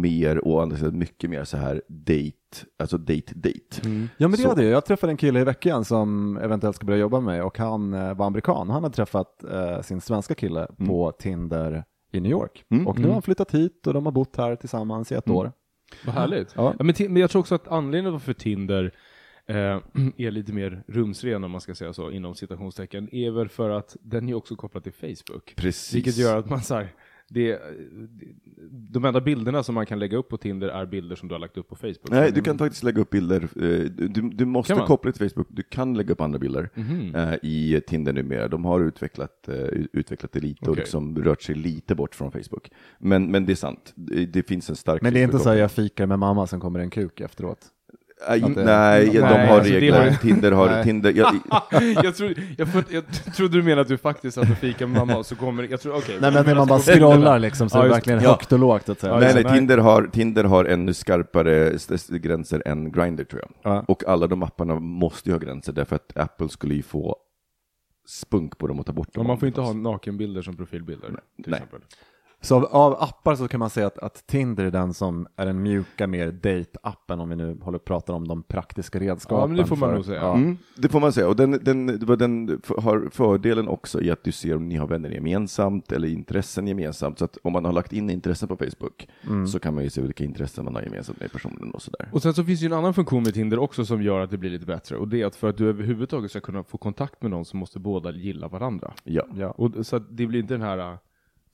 mer, 0.00 0.48
å 0.48 0.60
andra 0.60 0.76
sidan 0.76 0.98
mycket 0.98 1.30
mer 1.30 1.44
så 1.44 1.56
här 1.56 1.82
date, 1.88 2.66
alltså 2.78 2.98
date, 2.98 3.34
date. 3.34 3.60
Ja 4.16 4.28
men 4.28 4.30
det 4.30 4.36
Så- 4.36 4.50
är 4.52 4.56
det. 4.56 4.64
Jag 4.64 4.84
träffade 4.84 5.12
en 5.12 5.16
kille 5.16 5.40
i 5.40 5.44
veckan 5.44 5.84
som 5.84 6.36
eventuellt 6.36 6.76
ska 6.76 6.86
börja 6.86 6.98
jobba 6.98 7.20
med 7.20 7.24
mig 7.34 7.42
och 7.42 7.58
han 7.58 7.94
eh, 7.94 8.14
var 8.14 8.26
amerikan. 8.26 8.70
Han 8.70 8.82
hade 8.82 8.94
träffat 8.94 9.44
eh, 9.52 9.80
sin 9.82 10.00
svenska 10.00 10.34
kille 10.34 10.66
Mm. 10.78 10.88
på 10.88 11.12
Tinder 11.12 11.84
i 12.12 12.20
New 12.20 12.32
York. 12.32 12.64
Och 12.86 12.98
nu 12.98 13.06
har 13.06 13.12
han 13.12 13.22
flyttat 13.22 13.54
hit 13.54 13.86
och 13.86 13.94
de 13.94 14.04
har 14.06 14.12
bott 14.12 14.36
här 14.36 14.56
tillsammans 14.56 15.12
i 15.12 15.14
ett 15.14 15.26
Mm. 15.26 15.38
år. 15.38 15.52
Vad 16.04 16.14
härligt. 16.14 16.52
Ja. 16.56 16.74
Ja. 16.78 16.84
men, 16.84 16.94
men 16.98 17.16
jag 17.16 17.30
tror 17.30 17.40
också 17.40 17.54
att 17.54 17.68
anledningen 17.68 18.20
för 18.20 18.32
Tinder 18.32 18.92
eh, 19.46 19.56
är 20.16 20.30
lite 20.30 20.52
mer 20.52 20.82
rumsren, 20.86 21.44
om 21.44 21.50
man 21.50 21.60
ska 21.60 21.74
säga 21.74 21.92
så, 21.92 22.10
inom 22.10 22.34
citationstecken, 22.34 23.14
är 23.14 23.30
väl 23.30 23.48
för 23.48 23.70
att 23.70 23.96
den 24.00 24.28
är 24.28 24.34
också 24.34 24.56
kopplad 24.56 24.82
till 24.84 24.92
Facebook. 24.92 25.54
Precis. 25.56 25.94
Vilket 25.94 26.16
gör 26.16 26.38
att 26.38 26.50
man 26.50 26.62
så 26.62 26.74
här, 26.74 26.88
det, 27.28 27.60
de 28.70 29.04
enda 29.04 29.20
bilderna 29.20 29.62
som 29.62 29.74
man 29.74 29.86
kan 29.86 29.98
lägga 29.98 30.16
upp 30.16 30.28
på 30.28 30.36
Tinder 30.36 30.68
är 30.68 30.86
bilder 30.86 31.16
som 31.16 31.28
du 31.28 31.34
har 31.34 31.40
lagt 31.40 31.56
upp 31.56 31.68
på 31.68 31.76
Facebook. 31.76 32.10
Nej, 32.10 32.32
du 32.32 32.40
kan 32.40 32.58
faktiskt 32.58 32.82
lägga 32.82 33.00
upp 33.00 33.10
bilder. 33.10 33.42
eh, 33.42 33.90
Du, 33.90 34.30
du 34.30 34.44
måste 34.44 34.74
koppla 34.74 35.12
till 35.12 35.28
Facebook. 35.30 35.46
Du 35.50 35.62
kan 35.62 35.94
lägga 35.94 36.12
upp 36.12 36.20
andra 36.20 36.38
bilder 36.38 36.70
eh, 37.14 37.34
i 37.42 37.80
Tinder 37.86 38.12
numera. 38.12 38.48
De 38.48 38.64
har 38.64 38.80
utvecklat, 38.80 39.48
eh, 39.48 39.54
utvecklat 39.92 40.32
det 40.32 40.40
lite 40.40 40.64
och 40.64 40.68
Okej. 40.68 40.82
liksom 40.82 41.22
rört 41.24 41.42
sig 41.42 41.54
lite 41.54 41.94
bort 41.94 42.14
från 42.14 42.32
Facebook. 42.32 42.70
Men, 42.98 43.30
men 43.30 43.46
det 43.46 43.52
är 43.52 43.56
sant. 43.56 43.92
Det, 43.96 44.48
finns 44.48 44.70
en 44.70 44.76
stark 44.76 45.02
Men 45.02 45.14
det 45.14 45.20
är 45.20 45.24
inte 45.24 45.38
så 45.38 45.50
att 45.50 45.58
jag 45.58 45.72
fikar 45.72 46.06
med 46.06 46.18
mamma, 46.18 46.46
sen 46.46 46.60
kommer 46.60 46.80
en 46.80 46.90
kuk 46.90 47.20
efteråt. 47.20 47.58
Nej, 48.28 48.40
det- 48.40 49.12
de 49.12 49.20
Nej, 49.20 49.46
har 49.46 49.56
alltså, 49.56 49.72
det 49.72 49.80
regler. 49.80 50.10
har- 50.10 50.16
Tinder 50.16 50.52
har, 50.52 50.66
Nej. 50.66 50.84
Tinder, 50.84 51.12
jag, 51.12 51.34
jag, 52.04 52.16
trodde, 52.16 52.34
jag, 52.58 52.68
för- 52.68 52.84
jag 52.90 53.04
trodde 53.36 53.56
du 53.56 53.62
menade 53.62 53.80
att 53.80 53.88
du 53.88 53.96
faktiskt 53.98 54.34
satt 54.34 54.50
och 54.50 54.56
fikade 54.58 54.86
med 54.90 54.98
mamma 55.06 55.16
och 55.18 55.26
så 55.26 55.36
kommer 55.36 55.62
jag 55.70 55.80
tror, 55.80 55.96
okej. 55.96 56.18
Nej 56.20 56.30
men 56.32 56.40
att 56.50 56.56
man 56.56 56.66
bara 56.68 56.78
så- 56.78 56.92
scrollar 56.92 57.38
liksom, 57.38 57.68
så 57.68 57.78
Ja, 57.78 57.82
är 57.82 57.86
det 57.88 57.94
verkligen 57.94 58.20
ja. 58.22 58.30
högt 58.30 58.52
och 58.52 58.58
lågt. 58.58 58.88
Att 58.88 59.00
säga. 59.00 59.12
Ja, 59.12 59.18
nej, 59.20 59.34
nej, 59.34 59.42
det. 59.42 59.48
Nej. 59.50 59.58
Tinder 59.58 59.78
har, 59.78 60.02
Tinder 60.06 60.44
har 60.44 60.64
ännu 60.64 60.94
skarpare 60.94 61.72
gränser 62.08 62.62
än 62.66 62.92
Grindr 62.92 63.24
tror 63.24 63.42
jag. 63.42 63.72
Ja. 63.72 63.84
Och 63.88 64.04
alla 64.08 64.26
de 64.26 64.42
apparna 64.42 64.74
måste 64.80 65.28
ju 65.28 65.34
ha 65.34 65.38
gränser 65.40 65.72
därför 65.72 65.96
att 65.96 66.16
Apple 66.16 66.48
skulle 66.48 66.74
ju 66.74 66.82
få 66.82 67.16
spunk 68.08 68.58
på 68.58 68.66
dem 68.66 68.80
och 68.80 68.86
ta 68.86 68.92
bort 68.92 69.14
dem. 69.14 69.22
Ja, 69.24 69.28
man 69.28 69.38
får 69.38 69.46
inte 69.48 69.60
ha 69.60 69.72
nakenbilder 69.72 70.42
som 70.42 70.56
profilbilder. 70.56 71.06
Till 71.08 71.16
Nej. 71.46 71.54
exempel. 71.54 71.80
Så 72.44 72.56
av, 72.56 72.64
av 72.64 73.02
appar 73.02 73.34
så 73.34 73.48
kan 73.48 73.60
man 73.60 73.70
säga 73.70 73.86
att, 73.86 73.98
att 73.98 74.26
Tinder 74.26 74.64
är 74.64 74.70
den 74.70 74.94
som 74.94 75.26
är 75.36 75.46
den 75.46 75.62
mjuka, 75.62 76.06
mer 76.06 76.32
date-appen 76.32 77.20
om 77.20 77.28
vi 77.28 77.36
nu 77.36 77.58
håller 77.62 77.78
och 77.78 77.84
pratar 77.84 78.14
om 78.14 78.28
de 78.28 78.42
praktiska 78.42 78.98
redskapen. 79.00 79.40
Ja, 79.40 79.46
men 79.46 79.56
det 79.56 79.66
får 79.66 79.76
man 79.76 79.88
för- 79.88 79.94
nog 79.96 80.04
säga. 80.04 80.20
Ja. 80.20 80.34
Mm, 80.34 80.56
det 80.76 80.88
får 80.88 81.00
man 81.00 81.12
säga. 81.12 81.28
Och 81.28 81.36
den, 81.36 81.50
den, 81.50 81.86
den 82.18 82.60
har 82.78 83.08
fördelen 83.10 83.68
också 83.68 84.00
i 84.02 84.10
att 84.10 84.24
du 84.24 84.32
ser 84.32 84.56
om 84.56 84.68
ni 84.68 84.76
har 84.76 84.86
vänner 84.86 85.10
gemensamt 85.10 85.92
eller 85.92 86.08
intressen 86.08 86.66
gemensamt. 86.66 87.18
Så 87.18 87.24
att 87.24 87.38
om 87.42 87.52
man 87.52 87.64
har 87.64 87.72
lagt 87.72 87.92
in 87.92 88.10
intressen 88.10 88.48
på 88.48 88.56
Facebook 88.56 89.08
Mm. 89.26 89.46
så 89.46 89.58
kan 89.58 89.74
man 89.74 89.84
ju 89.84 89.90
se 89.90 90.00
vilka 90.00 90.24
intressen 90.24 90.64
man 90.64 90.74
har 90.74 90.82
gemensamt 90.82 91.20
med 91.20 91.32
personen 91.32 91.70
och 91.70 91.82
sådär. 91.82 92.08
Och 92.12 92.22
sen 92.22 92.34
så 92.34 92.44
finns 92.44 92.60
ju 92.62 92.66
en 92.66 92.72
annan 92.72 92.94
funktion 92.94 93.22
med 93.22 93.34
Tinder 93.34 93.58
också 93.58 93.84
som 93.84 94.02
gör 94.02 94.20
att 94.20 94.30
det 94.30 94.38
blir 94.38 94.50
lite 94.50 94.66
bättre. 94.66 94.96
Och 94.96 95.08
det 95.08 95.22
är 95.22 95.26
att 95.26 95.36
för 95.36 95.48
att 95.48 95.56
du 95.56 95.68
överhuvudtaget 95.68 96.30
ska 96.30 96.40
kunna 96.40 96.62
få 96.64 96.78
kontakt 96.78 97.22
med 97.22 97.30
någon 97.30 97.44
så 97.44 97.56
måste 97.56 97.78
båda 97.78 98.10
gilla 98.12 98.48
varandra. 98.48 98.92
Ja. 99.04 99.22
Ja. 99.36 99.50
Och 99.50 99.86
så 99.86 99.96
att 99.96 100.16
det 100.16 100.26
blir 100.26 100.40
inte 100.40 100.54
den 100.54 100.62
här 100.62 100.78
äh, 100.78 100.96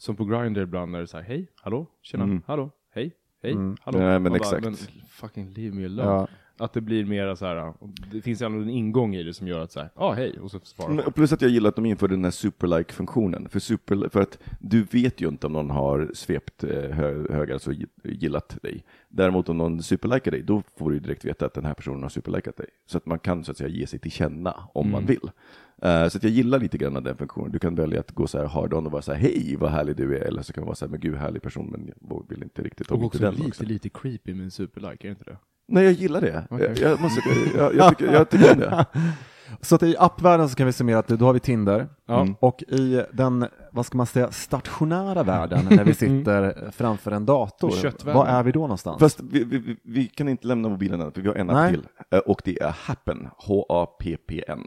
som 0.00 0.16
på 0.16 0.24
Grindr 0.24 0.60
ibland 0.60 0.92
när 0.92 0.98
det 0.98 1.04
är 1.04 1.06
så 1.06 1.16
här, 1.16 1.24
hej, 1.24 1.48
hallå, 1.62 1.86
tjena, 2.02 2.40
hallå, 2.46 2.70
hej, 2.90 3.12
hej, 3.42 3.52
hallå. 3.80 3.98
Nej, 3.98 4.06
men 4.08 4.22
Man 4.22 4.34
exakt. 4.34 4.64
men 4.64 4.74
fucking 5.08 5.50
leave 5.52 5.76
me 5.76 5.84
alone. 5.84 6.10
Ja. 6.10 6.28
Att 6.60 6.72
det 6.72 6.80
blir 6.80 7.04
mera 7.04 7.36
så 7.36 7.46
här, 7.46 7.72
det 8.12 8.20
finns 8.22 8.42
ändå 8.42 8.58
en 8.62 8.70
ingång 8.70 9.14
i 9.14 9.22
det 9.22 9.34
som 9.34 9.48
gör 9.48 9.60
att 9.60 9.72
så 9.72 9.80
här, 9.80 9.90
ja 9.96 10.02
ah, 10.04 10.12
hej, 10.12 10.38
och 10.40 10.50
så 10.50 10.60
svarar 10.64 10.88
Men- 10.88 11.04
man. 11.04 11.12
Plus 11.12 11.32
att 11.32 11.42
jag 11.42 11.50
gillar 11.50 11.68
att 11.68 11.76
de 11.76 11.86
införde 11.86 12.14
den 12.14 12.24
här 12.24 12.30
super-like-funktionen. 12.30 13.48
För, 13.48 13.60
super, 13.60 14.08
för 14.08 14.20
att 14.20 14.38
du 14.60 14.82
vet 14.82 15.20
ju 15.20 15.28
inte 15.28 15.46
om 15.46 15.52
någon 15.52 15.70
har 15.70 16.10
svept 16.14 16.64
eh, 16.64 16.70
hö, 16.90 17.26
högar, 17.32 17.52
alltså 17.54 17.72
gi- 17.72 17.86
gillat 18.04 18.58
dig. 18.62 18.84
Däremot 19.08 19.48
om 19.48 19.58
någon 19.58 19.82
superlikar 19.82 20.30
dig, 20.30 20.42
då 20.42 20.62
får 20.78 20.90
du 20.90 20.98
direkt 21.00 21.24
veta 21.24 21.46
att 21.46 21.54
den 21.54 21.64
här 21.64 21.74
personen 21.74 22.02
har 22.02 22.08
superlikat 22.08 22.56
dig. 22.56 22.66
Så 22.86 22.96
att 22.98 23.06
man 23.06 23.18
kan 23.18 23.44
så 23.44 23.50
att 23.50 23.56
säga 23.56 23.68
ge 23.68 23.86
sig 23.86 23.98
till 23.98 24.10
känna 24.12 24.54
om 24.74 24.90
man 24.90 25.06
vill. 25.06 25.30
Eh, 25.82 26.08
så 26.08 26.16
att 26.18 26.22
jag 26.22 26.32
gillar 26.32 26.58
lite 26.58 26.78
grann 26.78 27.02
den 27.04 27.16
funktionen. 27.16 27.52
Du 27.52 27.58
kan 27.58 27.74
välja 27.74 28.00
att 28.00 28.10
gå 28.12 28.26
så 28.26 28.38
här 28.38 28.44
hard 28.46 28.74
on 28.74 28.86
och 28.86 28.92
vara 28.92 29.02
så 29.02 29.12
här, 29.12 29.18
hej 29.20 29.56
vad 29.60 29.70
härlig 29.70 29.96
du 29.96 30.16
är. 30.16 30.20
Eller 30.20 30.42
så 30.42 30.52
kan 30.52 30.60
man 30.62 30.66
vara 30.66 30.74
så 30.76 30.84
här, 30.84 30.90
men 30.90 31.00
gud 31.00 31.16
härlig 31.16 31.42
person, 31.42 31.66
men 31.70 31.92
jag 32.10 32.24
vill 32.28 32.42
inte 32.42 32.62
riktigt 32.62 32.90
ha 32.90 32.96
Och 32.96 33.04
också 33.04 33.30
lite, 33.30 33.46
också. 33.48 33.64
lite 33.64 33.88
creepy 33.88 34.34
med 34.34 34.44
en 34.44 34.50
superlike, 34.50 35.06
är 35.06 35.08
det 35.08 35.10
inte 35.10 35.24
det? 35.24 35.36
Nej, 35.70 35.84
jag 35.84 35.92
gillar 35.92 36.20
det. 36.20 36.44
Jag, 36.50 36.78
jag, 36.78 37.00
måste, 37.00 37.20
jag, 37.56 37.74
jag, 37.74 37.98
tycker, 37.98 38.12
jag 38.12 38.30
tycker 38.30 38.52
om 38.52 38.58
det. 38.58 38.86
Så 39.60 39.74
att 39.74 39.82
i 39.82 39.96
appvärlden 39.98 40.48
så 40.48 40.54
kan 40.56 40.66
vi 40.66 40.72
summera 40.72 40.98
att 40.98 41.08
då 41.08 41.24
har 41.24 41.32
vi 41.32 41.40
Tinder. 41.40 41.88
Ja. 42.06 42.20
Mm. 42.20 42.34
Och 42.40 42.62
i 42.62 43.02
den, 43.12 43.46
vad 43.72 43.86
ska 43.86 43.96
man 43.96 44.06
säga, 44.06 44.30
stationära 44.30 45.22
världen, 45.22 45.66
när 45.70 45.84
vi 45.84 45.94
sitter 45.94 46.70
framför 46.70 47.10
en 47.12 47.26
dator, 47.26 48.12
var 48.14 48.26
är 48.26 48.42
vi 48.42 48.52
då 48.52 48.60
någonstans? 48.60 48.98
Fast 49.00 49.20
vi, 49.30 49.44
vi, 49.44 49.76
vi- 49.82 50.06
kan 50.06 50.28
inte 50.28 50.46
lämna 50.46 50.68
mobilen 50.68 51.12
för 51.12 51.20
vi 51.20 51.28
har 51.28 51.34
en 51.34 51.50
app 51.50 51.70
till. 51.70 51.82
Eh, 52.10 52.18
Och 52.18 52.42
det 52.44 52.62
är 52.62 52.74
Happen, 52.78 53.28
H-A-P-P-N. 53.36 54.66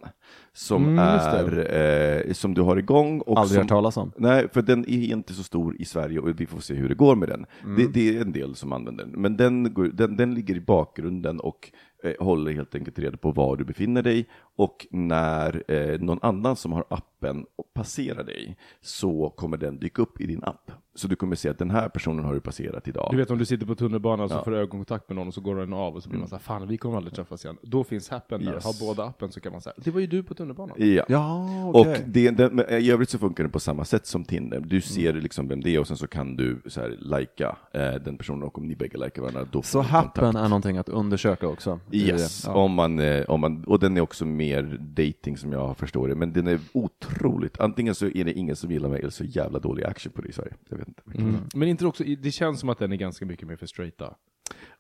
Som 0.55 0.83
Mm, 0.83 0.99
är, 0.99 2.25
eh, 2.27 2.33
som 2.33 2.53
du 2.53 2.61
har 2.61 2.77
igång. 2.77 3.21
Och 3.21 3.39
Aldrig 3.39 3.55
som, 3.55 3.61
hört 3.61 3.69
talas 3.69 3.97
om. 3.97 4.11
Nej, 4.17 4.47
för 4.53 4.61
den 4.61 4.79
är 4.89 5.11
inte 5.11 5.33
så 5.33 5.43
stor 5.43 5.75
i 5.81 5.85
Sverige 5.85 6.19
och 6.19 6.39
vi 6.39 6.45
får 6.45 6.59
se 6.59 6.73
hur 6.73 6.89
det 6.89 6.95
går 6.95 7.15
med 7.15 7.29
den. 7.29 7.45
Det, 7.77 7.87
det 7.93 8.17
är 8.17 8.21
en 8.21 8.31
del 8.31 8.55
som 8.55 8.73
använder 8.73 9.05
den, 9.05 9.21
men 9.21 9.37
den, 9.37 9.73
går, 9.73 9.85
den, 9.93 10.17
den 10.17 10.33
ligger 10.33 10.55
i 10.55 10.61
bakgrunden 10.61 11.39
och 11.39 11.71
Eh, 12.03 12.13
håller 12.19 12.51
helt 12.51 12.75
enkelt 12.75 12.99
reda 12.99 13.17
på 13.17 13.31
var 13.31 13.57
du 13.57 13.63
befinner 13.63 14.01
dig 14.01 14.29
och 14.55 14.87
när 14.91 15.71
eh, 15.71 15.99
någon 15.99 16.19
annan 16.21 16.55
som 16.55 16.71
har 16.71 16.85
appen 16.89 17.45
passerar 17.73 18.23
dig 18.23 18.57
så 18.81 19.29
kommer 19.29 19.57
den 19.57 19.79
dyka 19.79 20.01
upp 20.01 20.21
i 20.21 20.25
din 20.25 20.43
app. 20.43 20.71
Så 20.95 21.07
du 21.07 21.15
kommer 21.15 21.35
se 21.35 21.49
att 21.49 21.57
den 21.59 21.71
här 21.71 21.89
personen 21.89 22.25
har 22.25 22.33
du 22.33 22.39
passerat 22.39 22.87
idag. 22.87 23.07
Du 23.11 23.17
vet 23.17 23.31
om 23.31 23.37
du 23.37 23.45
sitter 23.45 23.65
på 23.65 23.75
tunnelbanan 23.75 24.29
så 24.29 24.35
Ja. 24.35 24.43
får 24.43 24.51
du 24.51 24.57
ögonkontakt 24.57 25.09
med 25.09 25.15
någon 25.15 25.27
och 25.27 25.33
så 25.33 25.41
går 25.41 25.55
den 25.55 25.73
av 25.73 25.95
och 25.95 26.03
så 26.03 26.09
blir 26.09 26.19
man 26.19 26.27
så 26.27 26.35
här, 26.35 26.41
fan 26.41 26.67
vi 26.67 26.77
kommer 26.77 26.97
aldrig 26.97 27.13
träffas 27.15 27.45
igen. 27.45 27.57
Då 27.61 27.83
finns 27.83 28.09
Happen 28.09 28.45
där, 28.45 28.53
Yes. 28.53 28.63
har 28.65 28.87
båda 28.87 29.03
appen 29.03 29.31
så 29.31 29.39
kan 29.39 29.51
man 29.51 29.61
säga, 29.61 29.73
det 29.77 29.91
var 29.91 29.99
ju 29.99 30.07
du 30.07 30.23
på 30.23 30.33
tunnelbanan. 30.33 30.75
Ja. 30.79 31.03
Ja, 31.07 31.65
okej. 31.73 31.91
Och 31.91 31.97
det, 32.07 32.29
den, 32.31 32.55
men 32.55 32.69
i 32.69 32.91
övrigt 32.91 33.09
så 33.09 33.17
funkar 33.17 33.43
den 33.43 33.51
på 33.51 33.59
samma 33.59 33.85
sätt 33.85 34.05
som 34.05 34.25
Tinder. 34.25 34.59
Du 34.59 34.81
ser 34.81 35.13
liksom 35.13 35.47
vem 35.47 35.61
det 35.61 35.75
är 35.75 35.79
och 35.79 35.87
sen 35.87 35.97
så 35.97 36.07
kan 36.07 36.35
du 36.35 36.61
så 36.65 36.81
här 36.81 36.95
lajka 36.99 37.57
eh, 37.71 37.93
den 37.93 38.17
personen 38.17 38.43
och 38.43 38.57
om 38.57 38.67
ni 38.67 38.75
bägge 38.75 38.97
likar 38.97 39.21
varandra 39.21 39.47
då 39.51 39.61
Så 39.61 39.81
Happen 39.81 40.23
kontakt. 40.23 40.45
är 40.45 40.49
någonting 40.49 40.77
att 40.77 40.89
undersöka 40.89 41.47
också? 41.47 41.79
Yes, 41.91 42.43
ja. 42.47 42.53
om 42.53 42.73
man, 42.73 42.99
eh, 42.99 43.23
om 43.27 43.39
man, 43.41 43.63
och 43.63 43.79
den 43.79 43.97
är 43.97 44.01
också 44.01 44.25
mer 44.25 44.63
dating 44.79 45.37
som 45.37 45.51
jag 45.51 45.77
förstår 45.77 46.07
det, 46.07 46.15
men 46.15 46.33
den 46.33 46.47
är 46.47 46.59
otroligt, 46.73 47.59
antingen 47.59 47.95
så 47.95 48.05
är 48.05 48.23
det 48.25 48.33
ingen 48.33 48.55
som 48.55 48.71
gillar 48.71 48.89
mig 48.89 48.99
eller 48.99 49.09
så 49.09 49.23
jävla 49.23 49.59
dålig 49.59 49.83
action 49.83 50.13
på 50.13 50.21
det 50.21 50.27
i 50.29 50.31
Sverige. 50.33 50.53
Vet 50.87 50.87
inte. 50.87 51.21
Mm. 51.21 51.35
Men 51.55 51.67
inte 51.67 51.85
också, 51.85 52.03
det 52.03 52.31
känns 52.31 52.59
som 52.59 52.69
att 52.69 52.79
den 52.79 52.91
är 52.91 52.95
ganska 52.97 53.25
mycket 53.25 53.47
mer 53.47 53.55
för 53.55 53.65
straighta. 53.65 54.15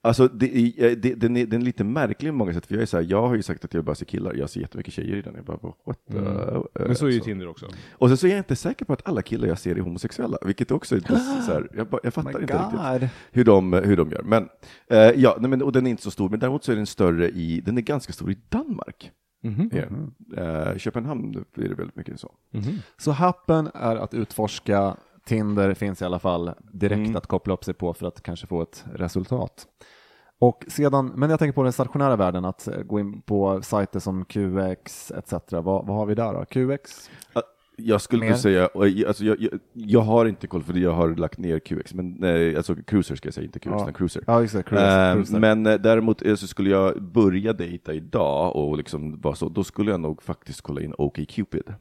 Alltså, 0.01 0.27
det, 0.27 0.57
är- 0.57 0.85
eh, 0.85 0.91
det, 0.97 1.13
den, 1.15 1.37
är, 1.37 1.45
den 1.45 1.61
är 1.61 1.65
lite 1.65 1.83
märklig 1.83 2.31
på 2.31 2.35
många 2.35 2.53
sätt, 2.53 2.65
för 2.65 2.75
jag 2.75 2.81
är 2.81 2.85
så 2.85 2.97
här, 2.97 3.05
jag 3.09 3.27
har 3.27 3.35
ju 3.35 3.41
sagt 3.43 3.65
att 3.65 3.73
jag 3.73 3.83
bara 3.83 3.95
ser 3.95 4.05
killar, 4.05 4.33
jag 4.33 4.49
ser 4.49 4.61
jättemycket 4.61 4.93
tjejer 4.93 5.15
i 5.15 5.21
den. 5.21 5.35
Jag 5.35 5.45
bara, 5.45 5.57
what 5.85 5.99
the, 6.11 6.17
Mm. 6.17 6.63
Men 6.73 6.95
så 6.95 7.05
är 7.05 7.09
ju 7.11 7.19
så. 7.19 7.25
Tinder 7.25 7.47
också. 7.47 7.67
Och 7.91 8.07
sen 8.07 8.17
så 8.17 8.27
är 8.27 8.31
jag 8.31 8.39
inte 8.39 8.55
säker 8.55 8.85
på 8.85 8.93
att 8.93 9.07
alla 9.07 9.21
killar 9.21 9.47
jag 9.47 9.59
ser 9.59 9.75
är 9.75 9.79
homosexuella, 9.81 10.37
vilket 10.45 10.71
också 10.71 10.95
är 10.95 10.99
så 11.45 11.51
här, 11.53 11.69
jag, 11.73 11.87
bara, 11.87 12.01
jag 12.03 12.13
fattar 12.13 12.33
My 12.33 12.41
inte 12.41 12.53
riktigt 12.53 13.01
God. 13.01 13.09
hur 13.31 13.43
de, 13.43 13.73
hur 13.73 13.97
de 13.97 14.09
gör. 14.11 14.23
Men, 14.23 14.49
eh, 14.87 14.97
ja, 14.97 15.37
nej, 15.39 15.49
men, 15.49 15.61
och 15.61 15.71
den 15.71 15.85
är 15.87 15.91
inte 15.91 16.03
så 16.03 16.11
stor, 16.11 16.29
men 16.29 16.39
däremot 16.39 16.63
så 16.63 16.71
är 16.71 16.75
den 16.75 16.85
större 16.85 17.29
i, 17.29 17.61
den 17.61 17.77
är 17.77 17.81
ganska 17.81 18.13
stor 18.13 18.31
i 18.31 18.37
Danmark. 18.49 19.11
Mhm. 19.43 19.69
Yeah. 19.73 20.69
Eh, 20.71 20.77
Köpenhamn 20.77 21.31
blir 21.55 21.69
det 21.69 21.75
väldigt 21.75 21.95
mycket 21.95 22.19
så. 22.19 22.31
Så 22.97 23.11
Happen 23.11 23.69
är 23.73 23.95
att 23.95 24.13
utforska, 24.13 24.97
Tinder 25.25 25.73
finns 25.73 26.01
i 26.01 26.05
alla 26.05 26.19
fall 26.19 26.51
direkt 26.73 26.97
Mm. 26.99 27.15
att 27.15 27.27
koppla 27.27 27.53
upp 27.53 27.63
sig 27.63 27.73
på 27.73 27.93
för 27.93 28.07
att 28.07 28.23
kanske 28.23 28.47
få 28.47 28.61
ett 28.61 28.85
resultat. 28.93 29.67
Och 30.39 30.65
sedan, 30.67 31.11
men 31.15 31.29
jag 31.29 31.39
tänker 31.39 31.53
på 31.55 31.63
den 31.63 31.73
stationära 31.73 32.15
världen, 32.15 32.45
att 32.45 32.67
eh, 32.67 32.77
gå 32.81 32.99
in 32.99 33.21
på 33.21 33.61
sajter 33.61 33.99
som 33.99 34.25
QX 34.25 35.11
etc. 35.11 35.33
Vad, 35.51 35.63
vad 35.63 35.87
har 35.87 36.05
vi 36.05 36.15
där 36.15 36.33
då? 36.33 36.45
QX? 36.45 37.09
Jag 37.75 38.01
skulle 38.01 38.25
Mer? 38.25 38.33
säga, 38.33 38.69
jag- 38.73 39.03
alltså 39.07 39.25
jag, 39.25 39.41
jag, 39.41 39.59
jag 39.73 40.01
har 40.01 40.25
inte 40.25 40.47
koll 40.47 40.63
för 40.63 40.73
jag 40.73 40.91
har 40.91 41.09
lagt 41.15 41.37
ner 41.39 41.59
QX, 41.59 41.93
men 41.93 42.11
nej, 42.11 42.55
alltså 42.57 42.75
Cruiser 42.75 43.15
ska 43.15 43.27
jag 43.27 43.33
säga, 43.33 43.45
inte 43.45 43.59
QX, 43.59 43.71
Ja. 43.71 43.81
utan 43.81 43.93
Cruiser. 43.93 44.23
Ja, 44.27 44.41
just 44.41 44.53
det, 44.53 44.63
Cruise, 44.63 44.85
Eh, 45.09 45.13
Cruise 45.13 45.33
där. 45.33 45.39
men 45.39 45.65
eh, 45.65 45.73
däremot 45.81 46.21
eh, 46.25 46.35
så 46.35 46.47
skulle 46.47 46.69
jag 46.69 47.03
börja 47.03 47.53
dejta 47.53 47.93
idag 47.93 48.55
och 48.55 48.77
liksom 48.77 49.21
vara 49.21 49.35
så, 49.35 49.49
då 49.49 49.63
skulle 49.63 49.91
jag 49.91 49.99
nog 49.99 50.23
faktiskt 50.23 50.61
kolla 50.61 50.81
in 50.81 50.93
OkCupid. 50.97 51.73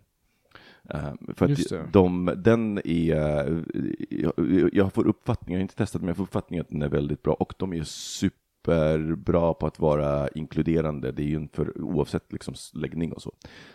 Eh, 0.94 1.34
för 1.34 1.52
att 1.52 1.92
de, 1.92 2.32
den 2.36 2.78
är, 2.84 3.50
eh, 3.50 3.58
jag, 4.10 4.32
jag 4.72 4.92
får 4.92 5.06
uppfattningen, 5.06 5.52
jag 5.52 5.58
har 5.58 5.62
inte 5.62 5.76
testat 5.76 6.02
men 6.02 6.08
jag 6.08 6.16
får 6.16 6.24
uppfattningen 6.24 6.60
att 6.64 6.70
den 6.70 6.82
är 6.82 6.88
väldigt 6.88 7.22
bra 7.22 7.34
och 7.34 7.54
de 7.56 7.72
är 7.72 7.82
superbra 7.82 9.54
på 9.54 9.66
att 9.66 9.78
vara 9.78 10.28
inkluderande. 10.28 11.12
Det 11.12 11.22
är 11.22 11.26
ju 11.26 11.36
en 11.36 11.48
för, 11.48 11.80
oavsett 11.82 12.32
liksom 12.32 12.54
läggning 12.74 13.12
och 13.12 13.22
så. 13.22 13.32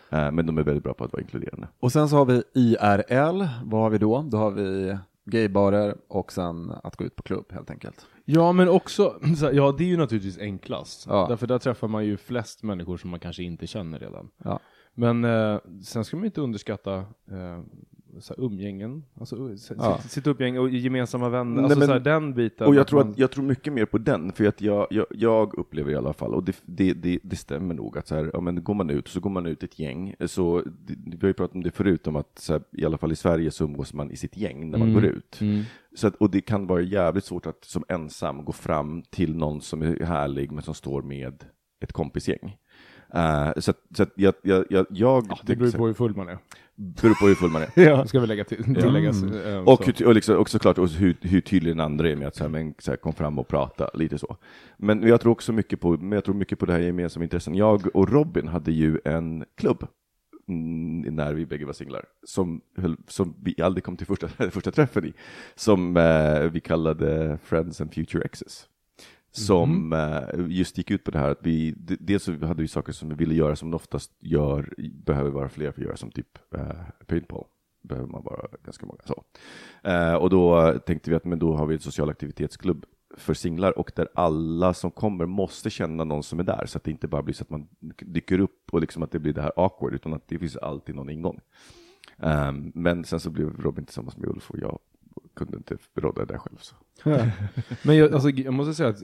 Eh, 0.10 0.32
Men 0.32 0.46
de 0.46 0.58
är 0.58 0.64
väldigt 0.64 0.84
bra 0.84 0.94
på 0.94 1.04
att 1.04 1.14
vara 1.14 1.22
inkluderande. 1.22 1.68
Och 1.80 1.92
sen 1.92 2.10
så 2.10 2.16
har 2.16 2.26
vi 2.26 2.44
IRL, 2.54 3.48
vad 3.64 3.82
har 3.82 3.90
vi 3.90 3.98
då? 3.98 4.22
Då 4.22 4.38
har 4.38 4.52
vi 4.52 4.98
gaybarer 5.26 5.96
och 6.08 6.32
sen 6.32 6.72
att 6.84 6.96
gå 6.96 7.06
ut 7.06 7.16
på 7.16 7.24
klubb 7.24 7.46
helt 7.52 7.72
enkelt. 7.72 8.06
Ja, 8.26 8.52
men 8.52 8.70
också, 8.70 9.20
ja 9.54 9.76
det 9.78 9.84
är 9.84 9.88
ju 9.88 9.98
naturligtvis 9.98 10.38
enklast. 10.40 11.06
Ja. 11.10 11.26
Därför 11.30 11.48
där 11.48 11.60
träffar 11.60 11.88
man 11.88 12.06
ju 12.06 12.18
flest 12.18 12.64
människor 12.64 12.98
som 12.98 13.10
man 13.10 13.20
kanske 13.20 13.44
inte 13.44 13.68
känner 13.68 14.00
redan. 14.00 14.30
Ja. 14.44 14.60
Men 15.00 15.24
eh, 15.26 15.60
sen 15.84 16.06
ska 16.06 16.18
man 16.18 16.26
inte 16.26 16.42
underskatta 16.42 16.96
eh, 17.32 17.60
så 18.20 18.34
här, 18.38 18.44
umgängen, 18.46 19.04
alltså 19.20 19.36
uh, 19.36 19.54
s- 19.54 19.72
Ja. 19.78 19.98
sitt, 20.02 20.12
sitt 20.12 20.28
uppgäng 20.28 20.60
och 20.60 20.70
gemensamma 20.70 21.30
vänner, 21.30 21.56
Nej, 21.56 21.64
alltså 21.64 21.80
men- 21.80 21.88
så 21.88 21.94
här, 21.94 22.00
den 22.00 22.34
biten. 22.34 22.68
Och 22.68 22.76
jag 22.76 22.88
tror, 22.88 23.00
man- 23.04 23.12
att, 23.12 23.18
jag 23.20 23.32
tror 23.32 23.44
mycket 23.44 23.74
mer 23.74 23.86
på 23.86 23.98
den, 23.98 24.32
för 24.32 24.46
att 24.46 24.62
jag, 24.62 24.88
jag, 24.90 25.06
jag 25.10 25.58
upplever 25.60 25.92
i 25.92 25.96
alla 25.96 26.14
fall, 26.14 26.34
och 26.34 26.44
det, 26.44 26.62
det, 26.66 26.94
det, 26.94 27.20
det 27.24 27.36
stämmer 27.36 27.76
nog, 27.76 27.98
att 27.98 28.08
så 28.08 28.16
här, 28.16 28.30
ja, 28.34 28.40
men 28.42 28.64
går 28.64 28.74
man 28.74 28.90
ut 28.90 29.08
så 29.08 29.20
går 29.20 29.30
man 29.30 29.46
ut 29.46 29.64
ett 29.64 29.80
gäng, 29.80 30.16
så 30.26 30.62
det, 30.62 30.96
vi 31.06 31.18
har 31.22 31.28
ju 31.28 31.34
pratat 31.34 31.56
om 31.56 31.64
det 31.64 31.72
förut, 31.72 32.08
om 32.08 32.16
att 32.16 32.40
så 32.40 32.54
här, 32.54 32.62
i 32.72 32.86
alla 32.86 32.98
fall 32.98 33.12
i 33.12 33.16
Sverige 33.16 33.52
så 33.52 33.64
umgås 33.64 33.94
man 33.94 34.12
i 34.12 34.16
sitt 34.16 34.38
gäng 34.38 34.70
när 34.72 34.78
man 34.78 34.90
Mm. 34.90 35.02
går 35.02 35.12
ut. 35.12 35.42
Mm. 35.42 35.64
Så 35.96 36.08
att, 36.08 36.16
och 36.16 36.30
det 36.32 36.42
kan 36.42 36.68
vara 36.68 36.82
jävligt 36.82 37.26
svårt 37.26 37.46
att 37.46 37.66
som 37.66 37.84
ensam 37.90 38.46
gå 38.46 38.52
fram 38.52 39.02
till 39.10 39.36
någon 39.36 39.62
som 39.62 39.82
är 39.82 40.04
härlig 40.06 40.52
men 40.52 40.64
som 40.64 40.74
står 40.74 41.02
med 41.02 41.44
ett 41.80 41.94
kompisgäng. 41.94 42.58
Eh, 43.14 43.52
så 43.58 43.74
så 43.96 44.06
jag, 44.16 44.34
jag, 44.42 44.66
jag, 44.70 44.86
jag 44.90 45.26
Ja, 45.30 45.40
det 45.44 45.56
beror 45.56 45.72
på 45.72 45.88
hur 45.88 45.94
full 45.94 46.16
man 46.16 46.30
är. 46.30 46.38
beror 46.76 47.14
på 47.14 47.28
hur 47.28 47.36
full 47.36 47.52
man 47.52 47.62
är. 47.62 47.70
Ja. 47.76 48.06
Ska 48.08 48.20
vi 48.20 48.28
lägga 48.28 48.44
till, 48.44 48.64
tilläggas. 48.64 49.24
eh, 49.24 49.60
Och, 49.60 49.84
så. 49.84 49.92
hur, 49.98 50.08
och, 50.08 50.14
liksom, 50.16 50.38
och 50.38 50.50
såklart 50.50 50.78
och 50.78 50.90
hur, 50.90 51.18
hur 51.22 51.42
tydlig 51.42 51.72
den 51.72 51.80
andra 51.80 52.10
är 52.10 52.16
med 52.16 52.28
att 52.28 52.36
så 52.36 52.44
här, 52.44 52.50
men, 52.50 52.74
så 52.80 52.92
här, 52.92 52.98
kom 52.98 53.14
fram 53.14 53.40
och 53.40 53.48
prata, 53.48 53.90
lite 53.94 54.18
så. 54.18 54.38
Men 54.78 55.04
jag 55.08 55.22
tror 55.22 55.32
också 55.32 55.54
mycket 55.54 55.80
på, 55.82 55.92
men 55.92 56.12
jag 56.12 56.24
tror 56.24 56.36
mycket 56.36 56.60
på 56.60 56.66
det 56.66 56.74
här 56.74 56.80
gemensamma 56.80 57.24
intressen. 57.24 57.56
Jag 57.56 57.96
och 57.96 58.10
Robin 58.12 58.48
hade 58.48 58.72
ju 58.72 59.00
en 59.06 59.46
klubb 59.56 59.88
mm, 60.48 61.16
när 61.16 61.34
vi 61.34 61.46
bägge 61.46 61.66
var 61.66 61.74
singlar, 61.74 62.06
som, 62.24 62.62
som 63.08 63.36
vi 63.44 63.62
aldrig 63.62 63.84
kom 63.84 63.98
till 63.98 64.08
första, 64.08 64.28
första 64.52 64.72
träffen 64.72 65.06
i, 65.06 65.14
som 65.56 65.98
eh, 65.98 66.40
vi 66.40 66.60
kallade 66.60 67.38
Friends 67.44 67.82
and 67.82 67.94
Future 67.94 68.24
Exes. 68.26 68.66
Som 69.38 69.94
eh, 69.94 70.48
just 70.48 70.78
gick 70.78 70.92
ut 70.92 71.04
på 71.04 71.12
det 71.12 71.20
här 71.20 71.30
att 71.30 71.40
vi, 71.42 71.74
dels 71.78 72.24
så 72.24 72.32
hade 72.32 72.62
vi 72.62 72.68
saker 72.68 72.94
som 72.94 73.10
vi 73.10 73.16
ville 73.16 73.36
göra 73.36 73.56
som 73.56 73.74
oftast 73.74 74.12
gör, 74.20 74.74
behöver 75.06 75.30
vara 75.30 75.50
fler 75.50 75.72
för 75.72 75.82
att 75.82 75.86
göra, 75.86 75.98
som 75.98 76.12
typ 76.12 76.38
eh, 76.56 77.06
paintball 77.08 77.46
behöver 77.82 78.08
man 78.08 78.24
vara 78.24 78.48
ganska 78.64 78.86
många. 78.86 79.00
Så. 79.06 79.24
Eh, 79.90 80.14
och 80.14 80.30
då 80.30 80.74
tänkte 80.86 81.10
vi 81.10 81.16
att 81.16 81.26
men 81.26 81.40
då 81.40 81.56
har 81.56 81.66
vi 81.66 81.76
en 81.76 81.82
social 81.82 82.10
aktivitetsklubb 82.10 82.86
för 83.18 83.34
singlar 83.34 83.80
och 83.80 83.92
där 83.96 84.08
alla 84.16 84.74
som 84.74 84.92
kommer 84.92 85.26
måste 85.26 85.70
känna 85.70 86.04
någon 86.04 86.24
som 86.24 86.40
är 86.40 86.44
där 86.44 86.66
så 86.66 86.78
att 86.78 86.84
det 86.84 86.92
inte 86.92 87.08
bara 87.08 87.24
blir 87.24 87.34
så 87.34 87.44
att 87.44 87.50
man 87.50 87.68
dyker 88.00 88.40
upp 88.40 88.70
och 88.72 88.82
liksom 88.82 89.04
att 89.04 89.12
det 89.12 89.20
blir 89.20 89.34
det 89.34 89.42
här 89.42 89.52
awkward 89.56 89.94
utan 89.94 90.14
att 90.14 90.28
det 90.28 90.40
finns 90.40 90.58
alltid 90.58 90.96
någon 90.96 91.10
ingång. 91.10 91.40
Eh, 92.18 92.52
men 92.74 93.04
sen 93.04 93.20
så 93.20 93.30
blev 93.30 93.62
Robin 93.62 93.86
tillsammans 93.86 94.18
med 94.18 94.30
Ulf 94.30 94.52
och 94.52 94.60
jag 94.60 94.80
kunde 95.34 95.58
inte 95.58 95.78
råda 95.96 96.26
det 96.26 96.34
där 96.34 96.40
själv. 96.40 96.58
Så. 96.60 96.76
Men 97.88 97.98
jag, 97.98 98.14
alltså, 98.14 98.30
jag 98.30 98.54
måste 98.54 98.74
säga 98.74 98.90
att 98.90 99.04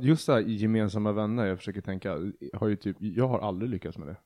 just 0.00 0.26
det 0.26 0.32
här 0.32 0.40
gemensamma 0.40 1.12
vänner, 1.12 1.46
jag 1.46 1.58
försöker 1.58 1.80
tänka, 1.80 2.16
har 2.54 2.68
ju 2.68 2.76
typ, 2.76 2.96
jag 3.00 3.28
har 3.28 3.38
aldrig 3.38 3.70
lyckats 3.70 3.98
med 3.98 4.08
det. 4.08 4.16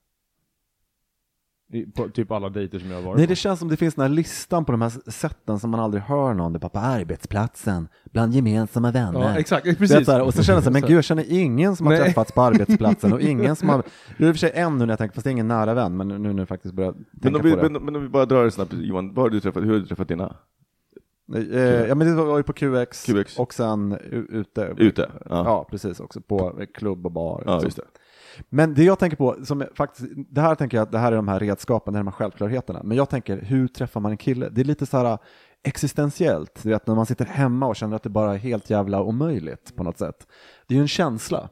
I, 1.73 1.85
på 1.85 2.09
typ 2.09 2.31
alla 2.31 2.49
dejter 2.49 2.79
som 2.79 2.89
jag 2.89 2.97
har 2.97 3.03
varit 3.03 3.17
Nej, 3.17 3.25
på. 3.25 3.29
det 3.29 3.35
känns 3.35 3.59
som 3.59 3.69
det 3.69 3.77
finns 3.77 3.95
den 3.95 4.01
här 4.01 4.09
listan 4.09 4.65
på 4.65 4.71
de 4.71 4.81
här 4.81 5.11
sätten 5.11 5.59
som 5.59 5.69
man 5.69 5.79
aldrig 5.79 6.03
hör 6.03 6.33
någon. 6.33 6.53
Det 6.53 6.57
är 6.57 6.69
på 6.69 6.79
arbetsplatsen, 6.79 7.87
bland 8.11 8.33
gemensamma 8.33 8.91
vänner. 8.91 9.19
Ja, 9.19 9.37
exakt, 9.37 9.65
vet, 9.67 9.77
precis. 9.77 10.05
så 10.05 10.11
här, 10.11 10.21
och 10.21 10.33
så 10.33 10.43
känner 10.43 10.57
jag 10.57 10.63
så 10.63 10.69
här, 10.69 10.81
men 10.81 10.81
gud, 10.89 10.97
jag 10.97 11.03
känner 11.03 11.25
ingen 11.29 11.75
som 11.75 11.85
har 11.87 11.93
Nej. 11.93 12.03
träffats 12.03 12.31
på 12.31 12.41
arbetsplatsen 12.41 13.13
och 13.13 13.21
ingen 13.31 13.55
som 13.55 13.69
har, 13.69 13.83
det 14.17 14.23
är 14.23 14.27
i 14.27 14.31
och 14.31 14.35
för 14.35 14.39
sig 14.39 14.51
en 14.53 14.77
nu 14.77 14.85
när 14.85 14.91
jag 14.91 14.99
tänker, 14.99 15.13
fast 15.15 15.23
det 15.23 15.29
är 15.29 15.31
ingen 15.31 15.47
nära 15.47 15.73
vän, 15.73 15.97
men 15.97 16.07
nu 16.07 16.17
när 16.17 16.39
jag 16.39 16.47
faktiskt 16.47 16.73
börjar 16.73 16.91
tänka 16.91 17.07
Men, 17.21 17.35
om 17.35 17.41
vi, 17.41 17.51
på 17.51 17.57
det. 17.57 17.69
men, 17.69 17.85
men 17.85 17.95
om 17.95 18.01
vi 18.01 18.09
bara 18.09 18.25
drar 18.25 18.43
det 18.43 18.51
snabbt, 18.51 18.73
Johan, 18.73 19.13
vad 19.13 19.25
har 19.25 19.29
du 19.29 19.39
träffat, 19.39 19.63
hur 19.63 19.71
har 19.71 19.79
du 19.79 19.85
träffat 19.85 20.07
dina? 20.07 20.35
Eh, 21.35 21.61
ja, 21.61 21.95
men 21.95 22.07
det 22.07 22.23
var 22.23 22.37
ju 22.37 22.43
på 22.43 22.53
QX, 22.53 23.05
QX. 23.05 23.39
och 23.39 23.53
sen 23.53 23.97
ute. 24.29 24.73
Ute? 24.77 25.11
Ja. 25.25 25.43
Ja. 25.45 25.67
precis, 25.69 25.99
också 25.99 26.21
på 26.21 26.65
klubb 26.73 27.05
och 27.05 27.11
bar. 27.11 27.43
Ja, 27.45 27.51
liksom. 27.53 27.67
just 27.67 27.77
det. 27.77 27.83
Men 28.49 28.73
det 28.73 28.83
jag 28.83 28.99
tänker 28.99 29.17
på, 29.17 29.37
som 29.45 29.61
är 29.61 29.69
faktiskt, 29.75 30.11
det 30.15 30.41
här 30.41 30.55
tänker 30.55 30.77
jag 30.77 30.83
att 30.83 30.91
det 30.91 30.97
här 30.97 31.11
är 31.11 31.15
de 31.15 31.27
här 31.27 31.39
redskapen, 31.39 31.93
det 31.93 31.97
är 31.97 32.03
de 32.03 32.07
här 32.07 32.11
självklarheterna. 32.13 32.81
Men 32.83 32.97
jag 32.97 33.09
tänker, 33.09 33.41
hur 33.41 33.67
träffar 33.67 33.99
man 33.99 34.11
en 34.11 34.17
kille? 34.17 34.49
Det 34.49 34.61
är 34.61 34.65
lite 34.65 34.85
så 34.85 34.97
här 34.97 35.17
existentiellt, 35.63 36.59
du 36.63 36.69
vet 36.69 36.87
när 36.87 36.95
man 36.95 37.05
sitter 37.05 37.25
hemma 37.25 37.67
och 37.67 37.75
känner 37.75 37.95
att 37.95 38.03
det 38.03 38.09
bara 38.09 38.33
är 38.33 38.37
helt 38.37 38.69
jävla 38.69 39.01
omöjligt 39.01 39.75
på 39.75 39.83
något 39.83 39.97
sätt. 39.97 40.27
Det 40.67 40.73
är 40.73 40.75
ju 40.75 40.81
en 40.81 40.87
känsla 40.87 41.49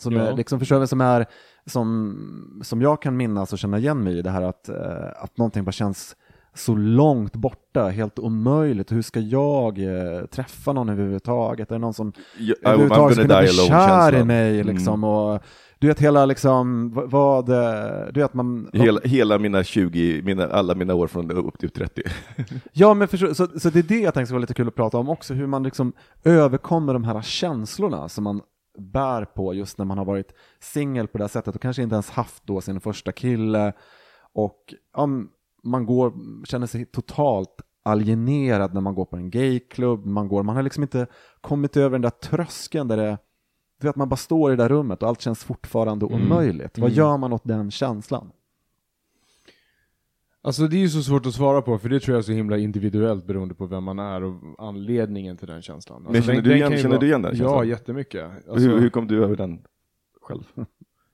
som 0.00 0.12
Ja. 0.12 0.22
är, 0.22 0.36
liksom, 0.36 0.58
förstår 0.58 0.86
som 0.86 1.00
är, 1.00 1.26
som, 1.66 2.60
som 2.64 2.82
jag 2.82 3.02
kan 3.02 3.16
minnas 3.16 3.52
och 3.52 3.58
känna 3.58 3.78
igen 3.78 4.04
mig 4.04 4.18
i 4.18 4.22
det 4.22 4.30
här 4.30 4.42
att, 4.42 4.68
eh, 4.68 5.22
att 5.22 5.38
någonting 5.38 5.64
bara 5.64 5.72
känns 5.72 6.16
så 6.54 6.74
långt 6.74 7.36
borta, 7.36 7.88
helt 7.88 8.18
omöjligt. 8.18 8.92
Hur 8.92 9.02
ska 9.02 9.20
jag 9.20 9.78
eh, 9.78 10.26
träffa 10.26 10.72
någon 10.72 10.88
överhuvudtaget? 10.88 11.70
Är 11.70 11.74
det 11.74 11.78
någon 11.78 11.94
som 11.94 12.12
Ja, 12.38 12.54
överhuvudtaget 12.62 13.16
skulle 13.16 13.28
gonna 13.28 13.40
bli 13.40 13.50
kär 13.50 14.14
i 14.14 14.24
mig 14.24 14.64
liksom 14.64 15.04
och 15.04 15.42
du 15.80 15.86
vet 15.86 16.00
hela 16.00 16.26
liksom, 16.26 16.90
vad, 16.94 17.48
eh, 17.48 18.12
du 18.12 18.20
vet 18.20 18.34
man 18.34 18.70
Hela, 18.72 19.00
hela 19.04 19.38
mina 19.38 19.64
20, 19.64 20.22
mina, 20.22 20.46
alla 20.46 20.74
mina 20.74 20.94
år 20.94 21.06
från 21.06 21.30
upp 21.30 21.58
till 21.58 21.70
30. 21.70 22.02
Ja 22.72 22.94
men 22.94 23.08
förstå, 23.08 23.34
så, 23.34 23.46
så 23.46 23.70
det 23.70 23.78
är 23.78 23.82
det 23.82 23.98
jag 23.98 24.14
tänkte 24.14 24.32
vara 24.32 24.40
lite 24.40 24.54
kul 24.54 24.68
att 24.68 24.74
prata 24.74 24.98
om 24.98 25.08
också, 25.08 25.34
hur 25.34 25.46
man 25.46 25.62
liksom 25.62 25.92
överkommer 26.24 26.92
de 26.92 27.04
här 27.04 27.22
känslorna 27.22 28.08
som 28.08 28.24
man 28.24 28.40
bär 28.78 29.24
på 29.24 29.54
just 29.54 29.78
när 29.78 29.84
man 29.84 29.98
har 29.98 30.04
varit 30.04 30.34
singel 30.60 31.08
på 31.08 31.18
det 31.18 31.24
här 31.24 31.28
sättet 31.28 31.54
och 31.54 31.62
kanske 31.62 31.82
inte 31.82 31.94
ens 31.94 32.10
haft 32.10 32.46
då 32.46 32.60
sin 32.60 32.80
första 32.80 33.12
kille 33.12 33.72
och 34.32 34.74
ja, 34.96 35.08
man 35.62 35.86
går, 35.86 36.12
känner 36.44 36.66
sig 36.66 36.84
totalt 36.84 37.60
alienerad 37.82 38.74
när 38.74 38.80
man 38.80 38.94
går 38.94 39.04
på 39.04 39.16
en 39.16 39.30
gayklubb, 39.30 40.06
man 40.06 40.28
går, 40.28 40.42
man 40.42 40.56
har 40.56 40.62
liksom 40.62 40.82
inte 40.82 41.06
kommit 41.40 41.76
över 41.76 41.90
den 41.90 42.02
där 42.02 42.10
tröskeln 42.10 42.88
där 42.88 42.96
det 42.96 43.18
du 43.80 43.86
vet, 43.86 43.96
man 43.96 44.08
bara 44.08 44.16
står 44.16 44.52
i 44.52 44.56
det 44.56 44.62
där 44.62 44.68
rummet 44.68 45.02
och 45.02 45.08
allt 45.08 45.20
känns 45.20 45.44
fortfarande 45.44 46.04
omöjligt. 46.06 46.78
Vad 46.78 46.90
gör 46.90 47.16
man 47.16 47.32
åt 47.32 47.44
den 47.44 47.70
känslan? 47.70 48.30
Alltså 50.42 50.66
det 50.66 50.76
är 50.76 50.80
ju 50.80 50.88
så 50.88 51.02
svårt 51.02 51.26
att 51.26 51.34
svara 51.34 51.62
på, 51.62 51.78
för 51.78 51.88
det 51.88 52.00
tror 52.00 52.14
jag 52.14 52.18
är 52.18 52.22
så 52.22 52.32
himla 52.32 52.58
individuellt 52.58 53.26
beroende 53.26 53.54
på 53.54 53.66
vem 53.66 53.84
man 53.84 53.98
är 53.98 54.22
och 54.24 54.34
anledningen 54.58 55.36
till 55.36 55.46
den 55.48 55.62
känslan. 55.62 55.96
Alltså, 55.96 56.12
Men 56.12 56.22
känner 56.22 56.34
den- 56.34 56.44
du 56.44 56.50
den 56.50 56.56
igen- 56.58 56.72
ju 56.72 56.76
känner 56.78 56.88
vara- 56.90 57.00
du 57.00 57.06
igen 57.06 57.22
den 57.22 57.32
Ja, 57.32 57.38
känslan? 57.38 57.68
jättemycket. 57.68 58.24
Alltså, 58.48 58.68
hur, 58.68 58.80
hur 58.80 58.90
kom 58.90 59.06
du 59.06 59.24
över 59.24 59.36
den 59.36 59.62
själv? 60.22 60.42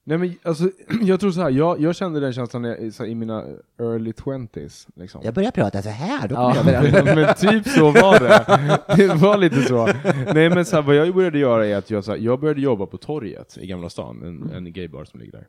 Nej 0.04 0.18
men 0.18 0.34
alltså, 0.42 0.70
jag 1.02 1.20
tror 1.20 1.30
så 1.30 1.40
här, 1.40 1.50
jag, 1.50 1.80
jag 1.80 1.96
kände 1.96 2.20
den 2.20 2.32
känslan 2.32 2.62
när 2.62 2.76
jag, 2.76 2.92
så 2.92 3.02
här, 3.02 3.10
i 3.10 3.14
mina 3.14 3.44
early 3.78 4.12
20s. 4.12 4.88
Liksom. 4.94 5.20
Jag 5.24 5.34
börjar 5.34 5.50
prata 5.50 5.82
så 5.82 5.88
här, 5.88 6.28
då 6.28 6.34
Ja, 6.34 6.56
jag 6.56 6.92
den. 6.92 7.04
men 7.16 7.34
typ 7.34 7.68
så 7.68 7.90
var 7.90 8.20
det. 8.20 8.46
Det 8.96 9.14
var 9.14 9.38
lite 9.38 9.62
så. 9.62 9.86
Nej 10.34 10.50
men 10.50 10.64
så 10.64 10.76
här, 10.76 10.82
vad 10.82 10.96
jag 10.96 11.14
började 11.14 11.38
göra 11.38 11.66
är 11.66 11.76
att 11.76 11.90
jag, 11.90 12.04
så 12.04 12.10
här, 12.10 12.18
jag 12.18 12.40
började 12.40 12.60
jobba 12.60 12.86
på 12.86 12.96
torget 12.96 13.58
i 13.58 13.66
Gamla 13.66 13.90
stan, 13.90 14.22
en, 14.22 14.50
en 14.50 14.72
gaybar 14.72 15.04
som 15.04 15.20
ligger 15.20 15.32
där. 15.32 15.48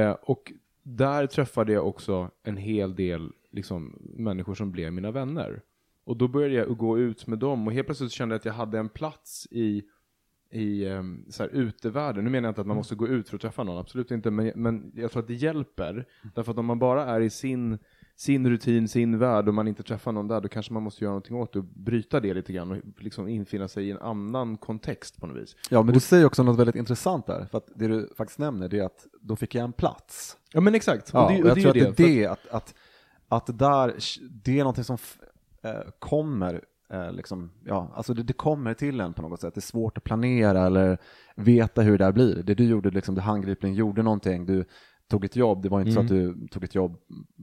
Eh, 0.00 0.16
och 0.22 0.52
där 0.82 1.26
träffade 1.26 1.72
jag 1.72 1.86
också 1.86 2.30
en 2.42 2.56
hel 2.56 2.94
del 2.94 3.30
liksom, 3.52 3.98
människor 4.16 4.54
som 4.54 4.72
blev 4.72 4.92
mina 4.92 5.10
vänner. 5.10 5.60
Och 6.04 6.16
då 6.16 6.28
började 6.28 6.54
jag 6.54 6.76
gå 6.76 6.98
ut 6.98 7.26
med 7.26 7.38
dem 7.38 7.66
och 7.66 7.72
helt 7.72 7.86
plötsligt 7.86 8.12
kände 8.12 8.34
jag 8.34 8.38
att 8.38 8.44
jag 8.44 8.52
hade 8.52 8.78
en 8.78 8.88
plats 8.88 9.48
i 9.50 9.82
i 10.50 10.86
um, 10.86 11.24
så 11.30 11.42
här, 11.42 11.50
utevärlden. 11.50 12.24
Nu 12.24 12.30
menar 12.30 12.46
jag 12.46 12.50
inte 12.50 12.60
att 12.60 12.66
man 12.66 12.76
måste 12.76 12.94
gå 12.94 13.08
ut 13.08 13.28
för 13.28 13.36
att 13.36 13.42
träffa 13.42 13.64
någon, 13.64 13.78
absolut 13.78 14.10
inte, 14.10 14.30
men, 14.30 14.52
men 14.54 14.92
jag 14.94 15.12
tror 15.12 15.22
att 15.22 15.28
det 15.28 15.34
hjälper. 15.34 16.06
Därför 16.34 16.52
att 16.52 16.58
om 16.58 16.66
man 16.66 16.78
bara 16.78 17.04
är 17.04 17.20
i 17.20 17.30
sin, 17.30 17.78
sin 18.16 18.50
rutin, 18.50 18.88
sin 18.88 19.18
värld 19.18 19.48
och 19.48 19.54
man 19.54 19.68
inte 19.68 19.82
träffar 19.82 20.12
någon 20.12 20.28
där, 20.28 20.40
då 20.40 20.48
kanske 20.48 20.72
man 20.72 20.82
måste 20.82 21.04
göra 21.04 21.12
någonting 21.12 21.36
åt 21.36 21.52
det 21.52 21.58
och 21.58 21.64
bryta 21.64 22.20
det 22.20 22.34
lite 22.34 22.52
grann 22.52 22.70
och 22.70 23.02
liksom 23.02 23.28
infinna 23.28 23.68
sig 23.68 23.88
i 23.88 23.90
en 23.90 23.98
annan 23.98 24.56
kontext 24.56 25.20
på 25.20 25.26
något 25.26 25.42
vis. 25.42 25.56
Ja, 25.70 25.82
men 25.82 25.94
du 25.94 26.00
säger 26.00 26.26
också 26.26 26.42
något 26.42 26.58
väldigt 26.58 26.76
intressant 26.76 27.26
där, 27.26 27.46
för 27.50 27.58
att 27.58 27.68
det 27.74 27.88
du 27.88 28.08
faktiskt 28.16 28.38
nämner 28.38 28.68
det 28.68 28.78
är 28.78 28.84
att 28.84 29.06
då 29.20 29.36
fick 29.36 29.54
jag 29.54 29.64
en 29.64 29.72
plats. 29.72 30.36
Ja 30.52 30.60
men 30.60 30.74
exakt, 30.74 31.10
Ja, 31.12 31.24
och 31.24 31.32
det, 31.32 31.42
och 31.42 31.48
jag 31.48 31.56
det 31.56 31.62
tror 31.62 31.88
att 31.88 31.96
det 31.96 32.04
är 32.04 32.20
det. 32.20 32.26
att, 32.26 32.48
att, 32.48 32.74
att 33.28 33.58
där, 33.58 33.94
det 34.20 34.52
är 34.52 34.58
någonting 34.58 34.84
som 34.84 34.98
eh, 35.62 35.72
kommer, 35.98 36.64
eh, 36.92 37.12
liksom, 37.12 37.50
ja, 37.64 37.92
alltså 37.94 38.14
det, 38.14 38.22
det 38.22 38.32
kommer 38.32 38.74
till 38.74 39.00
en 39.00 39.12
på 39.12 39.22
något 39.22 39.40
sätt. 39.40 39.54
Det 39.54 39.58
är 39.58 39.62
svårt 39.62 39.98
att 39.98 40.04
planera 40.04 40.66
eller 40.66 40.98
veta 41.36 41.82
hur 41.82 41.98
det 41.98 42.04
där 42.04 42.12
blir. 42.12 42.42
Det 42.42 42.54
du 42.54 42.64
gjorde, 42.64 42.90
liksom, 42.90 43.14
du 43.14 43.20
handgripligen 43.20 43.74
gjorde 43.76 44.02
någonting, 44.02 44.46
du 44.46 44.64
tog 45.08 45.24
ett 45.24 45.36
jobb, 45.36 45.62
det 45.62 45.68
var 45.68 45.80
inte 45.80 45.92
så 45.92 46.00
att 46.00 46.08
du 46.08 46.48
tog 46.50 46.64
ett 46.64 46.74
jobb 46.74 46.96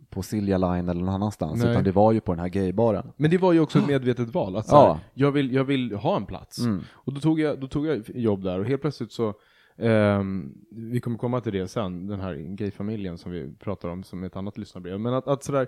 på 0.10 0.22
Silja 0.22 0.58
Line 0.58 0.90
eller 0.90 1.02
någon 1.02 1.16
annanstans, 1.16 1.64
Nej. 1.64 1.72
utan 1.72 1.84
det 1.84 1.92
var 1.92 2.12
ju 2.12 2.22
på 2.22 2.32
den 2.32 2.40
här 2.40 2.50
gaybaren. 2.50 3.12
Men 3.18 3.32
det 3.32 3.38
var 3.38 3.54
ju 3.54 3.60
också 3.60 3.80
ett 3.80 3.88
medvetet 3.88 4.34
val. 4.34 4.56
Att 4.56 4.68
så 4.68 4.76
här, 4.76 4.84
Ja. 4.84 5.00
jag, 5.14 5.32
vill, 5.32 5.54
jag 5.54 5.64
vill 5.64 5.96
ha 5.96 6.16
en 6.16 6.26
plats. 6.26 6.60
Mm. 6.60 6.82
Och 6.92 7.14
då 7.14 7.20
tog, 7.20 7.40
jag, 7.40 7.60
då 7.60 7.68
tog 7.68 7.88
jag 7.88 8.04
jobb 8.16 8.44
där 8.44 8.60
och 8.60 8.66
helt 8.66 8.82
plötsligt 8.82 9.12
så 9.12 9.34
Ehm, 9.78 10.54
vi 10.72 11.00
kommer 11.00 11.18
komma 11.18 11.42
till 11.42 11.54
det 11.54 11.68
sen, 11.68 12.08
den 12.08 12.20
här 12.20 12.36
gayfamiljen 12.36 13.18
som 13.18 13.32
vi 13.32 13.54
pratar 13.60 13.90
om 13.90 14.04
som 14.04 14.24
ett 14.24 14.36
annat 14.36 14.58
lyssnarbrev. 14.58 15.00
Men 15.00 15.14
att, 15.14 15.28
att 15.28 15.44
sådär, 15.44 15.68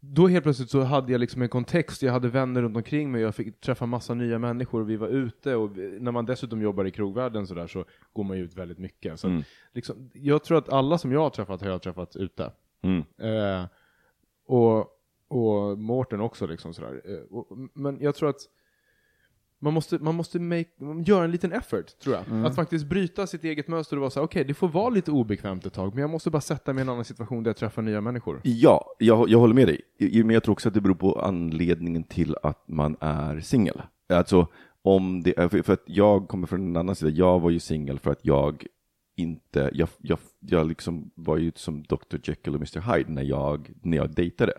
då 0.00 0.28
helt 0.28 0.42
plötsligt 0.42 0.70
så 0.70 0.80
hade 0.80 1.12
jag 1.12 1.18
liksom 1.18 1.42
en 1.42 1.48
kontext, 1.48 2.02
jag 2.02 2.12
hade 2.12 2.28
vänner 2.28 2.62
runt 2.62 2.76
omkring 2.76 3.12
mig, 3.12 3.22
jag 3.22 3.34
fick 3.34 3.60
träffa 3.60 3.86
massa 3.86 4.14
nya 4.14 4.38
människor 4.38 4.80
och 4.80 4.90
vi 4.90 4.96
var 4.96 5.08
ute 5.08 5.54
och 5.54 5.76
när 5.76 6.12
man 6.12 6.26
dessutom 6.26 6.62
jobbar 6.62 6.84
i 6.84 6.90
krogvärlden 6.90 7.46
sådär 7.46 7.66
så 7.66 7.84
går 8.12 8.24
man 8.24 8.36
ju 8.36 8.44
ut 8.44 8.56
väldigt 8.56 8.78
mycket. 8.78 9.20
Så 9.20 9.28
Mm. 9.28 9.42
liksom, 9.72 10.10
jag 10.14 10.44
tror 10.44 10.58
att 10.58 10.68
alla 10.68 10.98
som 10.98 11.12
jag 11.12 11.20
har 11.20 11.30
träffat 11.30 11.60
har 11.60 11.68
jag 11.68 11.82
träffat 11.82 12.16
ute. 12.16 12.52
Mm. 12.82 12.98
Eh, 13.18 13.66
och, 14.46 14.78
och 15.28 15.78
Mårten 15.78 16.20
också 16.20 16.46
liksom 16.46 16.74
sådär. 16.74 17.02
Eh, 17.04 17.36
och, 17.36 17.58
men 17.74 17.98
jag 18.00 18.14
tror 18.14 18.28
att 18.28 18.40
man 19.62 19.72
måste, 19.74 19.98
man 19.98 20.14
måste 20.14 20.38
make, 20.40 20.64
göra 21.06 21.24
en 21.24 21.30
liten 21.30 21.52
effort, 21.52 21.98
tror 22.02 22.14
jag. 22.16 22.46
Att 22.46 22.54
faktiskt 22.54 22.86
bryta 22.86 23.26
sitt 23.26 23.44
eget 23.44 23.68
mönster 23.68 23.96
och 23.96 24.00
vara 24.00 24.10
såhär, 24.10 24.24
okej, 24.26 24.44
det 24.44 24.54
får 24.54 24.68
vara 24.68 24.88
lite 24.90 25.10
obekvämt 25.10 25.66
ett 25.66 25.72
tag, 25.72 25.94
men 25.94 26.00
jag 26.00 26.10
måste 26.10 26.30
bara 26.30 26.40
sätta 26.40 26.72
mig 26.72 26.80
i 26.80 26.82
en 26.82 26.88
annan 26.88 27.04
situation 27.04 27.42
där 27.42 27.48
jag 27.48 27.56
träffar 27.56 27.82
nya 27.82 28.00
människor. 28.00 28.40
Ja, 28.44 28.84
jag, 28.98 29.28
jag 29.28 29.38
håller 29.38 29.54
med 29.54 29.68
dig. 29.68 29.80
Men 30.24 30.30
jag 30.30 30.42
tror 30.44 30.52
också 30.52 30.68
att 30.68 30.74
det 30.74 30.80
beror 30.80 30.94
på 30.94 31.20
anledningen 31.20 32.04
till 32.04 32.36
att 32.42 32.68
man 32.68 32.96
är 33.00 33.40
singel. 33.40 33.82
Alltså, 34.12 34.46
om 34.82 35.22
det 35.22 35.38
är, 35.38 35.48
för- 35.48 35.62
för 35.62 35.72
att 35.72 35.82
jag 35.86 36.28
kommer 36.28 36.46
från 36.46 36.60
en 36.60 36.76
annan 36.76 36.94
sida. 36.94 37.10
Jag 37.10 37.40
var 37.40 37.50
ju 37.50 37.58
singel 37.58 37.98
för 37.98 38.10
att 38.10 38.20
jag 38.22 38.66
inte, 39.20 39.70
jag, 39.72 39.88
jag, 39.98 40.18
jag 40.40 40.66
liksom 40.66 41.10
var 41.14 41.36
ju 41.36 41.52
som 41.54 41.82
Dr. 41.82 42.16
Jekyll 42.22 42.54
och 42.54 42.60
Mr. 42.60 42.96
Hyde 42.96 43.12
när 43.12 43.22
jag, 43.22 43.70
när 43.82 43.96
jag 43.96 44.14
dejtade. 44.14 44.52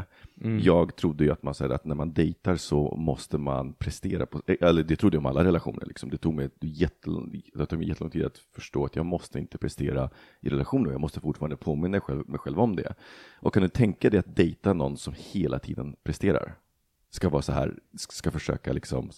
Jag 0.61 0.95
trodde 0.95 1.23
ju 1.23 1.31
att 1.31 1.43
man 1.43 1.53
säger 1.53 1.71
att 1.71 1.85
när 1.85 1.95
man 1.95 2.13
dejtar 2.13 2.55
så 2.55 2.95
måste 2.95 3.37
man 3.37 3.73
prestera 3.73 4.25
på, 4.25 4.41
eller 4.47 4.83
det 4.83 4.95
trodde 4.95 5.15
jag 5.15 5.21
om 5.21 5.25
alla 5.25 5.43
relationer 5.43 5.85
liksom. 5.85 6.09
Det 6.09 6.17
tog 6.17 6.33
mig 6.33 6.49
jättelång, 6.61 7.41
det 7.53 7.65
tog 7.65 7.79
mig 7.79 7.87
jättelång 7.87 8.11
tid 8.11 8.25
att 8.25 8.37
förstå 8.37 8.85
att 8.85 8.95
jag 8.95 9.05
måste 9.05 9.39
inte 9.39 9.57
prestera 9.57 10.09
i 10.41 10.49
relationer, 10.49 10.91
jag 10.91 11.01
måste 11.01 11.19
fortfarande 11.19 11.57
påminna 11.57 11.89
mig 11.89 12.01
själv, 12.01 12.29
mig 12.29 12.39
själv 12.39 12.59
om 12.59 12.75
det. 12.75 12.95
Och 13.39 13.53
kan 13.53 13.63
du 13.63 13.69
tänka 13.69 14.09
dig 14.09 14.19
att 14.19 14.35
dejta 14.35 14.73
någon 14.73 14.97
som 14.97 15.13
hela 15.17 15.59
tiden 15.59 15.95
presterar? 16.03 16.55
Ska 17.09 17.29
vara 17.29 17.41
så 17.41 17.51
här, 17.51 17.79
ska 17.97 18.31
försöka 18.31 18.73
liksom, 18.73 19.11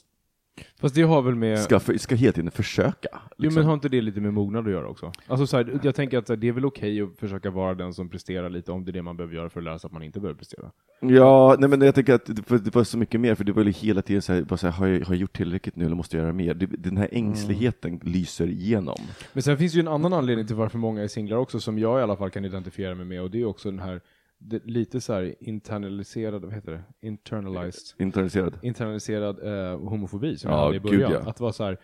Fast 0.80 0.96
det 0.96 1.02
har 1.02 1.22
väl 1.22 1.36
med... 1.36 1.60
ska, 1.60 1.80
för, 1.80 1.98
ska 1.98 2.16
hela 2.16 2.34
tiden 2.34 2.52
försöka. 2.52 3.10
Jo 3.12 3.20
Liksom. 3.38 3.60
men 3.60 3.66
har 3.66 3.74
inte 3.74 3.90
det 3.90 4.02
lite 4.02 4.22
med 4.22 4.34
mognad 4.34 4.68
att 4.68 4.74
göra 4.74 4.88
också? 4.88 5.12
Alltså 5.28 5.48
så 5.48 5.58
här, 5.58 5.80
jag 5.84 5.96
tänker 5.96 6.18
att 6.18 6.30
här, 6.30 6.36
det 6.36 6.48
är 6.48 6.52
väl 6.52 6.66
okej 6.66 7.02
att 7.02 7.18
försöka 7.20 7.50
vara 7.50 7.74
den 7.74 7.94
som 7.94 8.10
presterar 8.10 8.50
lite 8.50 8.72
om 8.72 8.86
det 8.86 8.92
är 8.92 8.94
det 8.94 9.02
man 9.02 9.18
behöver 9.18 9.36
göra 9.36 9.50
för 9.50 9.60
att 9.60 9.64
lära 9.64 9.80
sig 9.80 9.88
att 9.88 9.94
man 9.94 10.04
inte 10.04 10.20
behöver 10.20 10.38
prestera. 10.38 10.72
Ja, 11.00 11.56
nej 11.60 11.70
men 11.70 11.82
jag 11.82 11.96
tänker 11.96 12.14
att 12.14 12.26
det, 12.26 12.58
det 12.58 12.76
var 12.76 12.84
så 12.84 12.98
mycket 12.98 13.22
mer, 13.22 13.36
för 13.36 13.44
det 13.44 13.52
var 13.52 13.64
ju 13.64 13.72
hela 13.72 14.02
tiden 14.02 14.22
så 14.22 14.34
här, 14.34 14.42
bara 14.42 14.58
så 14.58 14.68
här 14.68 14.74
har, 14.74 14.88
jag, 14.88 15.06
har 15.06 15.14
jag 15.14 15.22
gjort 15.22 15.38
tillräckligt 15.38 15.76
nu 15.76 15.86
eller 15.86 15.96
måste 15.96 16.18
jag 16.18 16.24
göra 16.24 16.34
mer? 16.34 16.54
Det, 16.54 16.66
den 16.66 16.98
här 16.98 17.10
ängsligheten 17.12 18.00
lyser 18.04 18.48
igenom. 18.48 18.98
Men 19.34 19.44
sen 19.44 19.58
finns 19.58 19.76
ju 19.76 19.80
en 19.80 19.88
annan 19.88 20.14
anledning 20.14 20.48
till 20.48 20.56
varför 20.56 20.78
många 20.78 21.04
är 21.04 21.08
singlar 21.08 21.38
också, 21.38 21.60
som 21.60 21.80
jag 21.80 22.00
i 22.00 22.04
alla 22.04 22.16
fall 22.16 22.30
kan 22.30 22.46
identifiera 22.46 22.96
mig 22.96 23.06
med, 23.06 23.22
och 23.22 23.32
det 23.32 23.42
är 23.42 23.46
också 23.46 23.72
den 23.72 23.80
här 23.80 24.02
det, 24.44 24.66
lite 24.66 25.02
så 25.02 25.14
här 25.14 25.36
internaliserad, 25.40 26.46
vad 26.46 26.54
heter 26.54 26.72
det? 26.72 27.08
Internalized. 27.08 28.02
Internaliserad. 28.02 28.60
internaliserad 28.62 29.40
eh, 29.72 29.80
homofobi 29.80 30.38
som 30.38 30.52
Ja, 30.52 30.58
jag 30.58 30.64
hade 30.64 30.76
i 30.76 30.80
gud, 30.80 30.92
början. 30.92 31.12
ja. 31.12 31.30
Att 31.30 31.40
vara 31.40 31.54
så 31.54 31.64
här, 31.64 31.78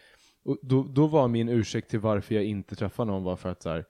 och 0.43 0.57
då, 0.61 0.83
då 0.83 1.07
var 1.07 1.27
min 1.27 1.49
ursäkt 1.49 1.89
till 1.89 1.99
varför 1.99 2.35
jag 2.35 2.43
inte 2.43 2.75
träffar 2.75 3.05
någon 3.05 3.23
var 3.23 3.35
för 3.35 3.49
att 3.49 3.61
så 3.61 3.69
här, 3.69 3.85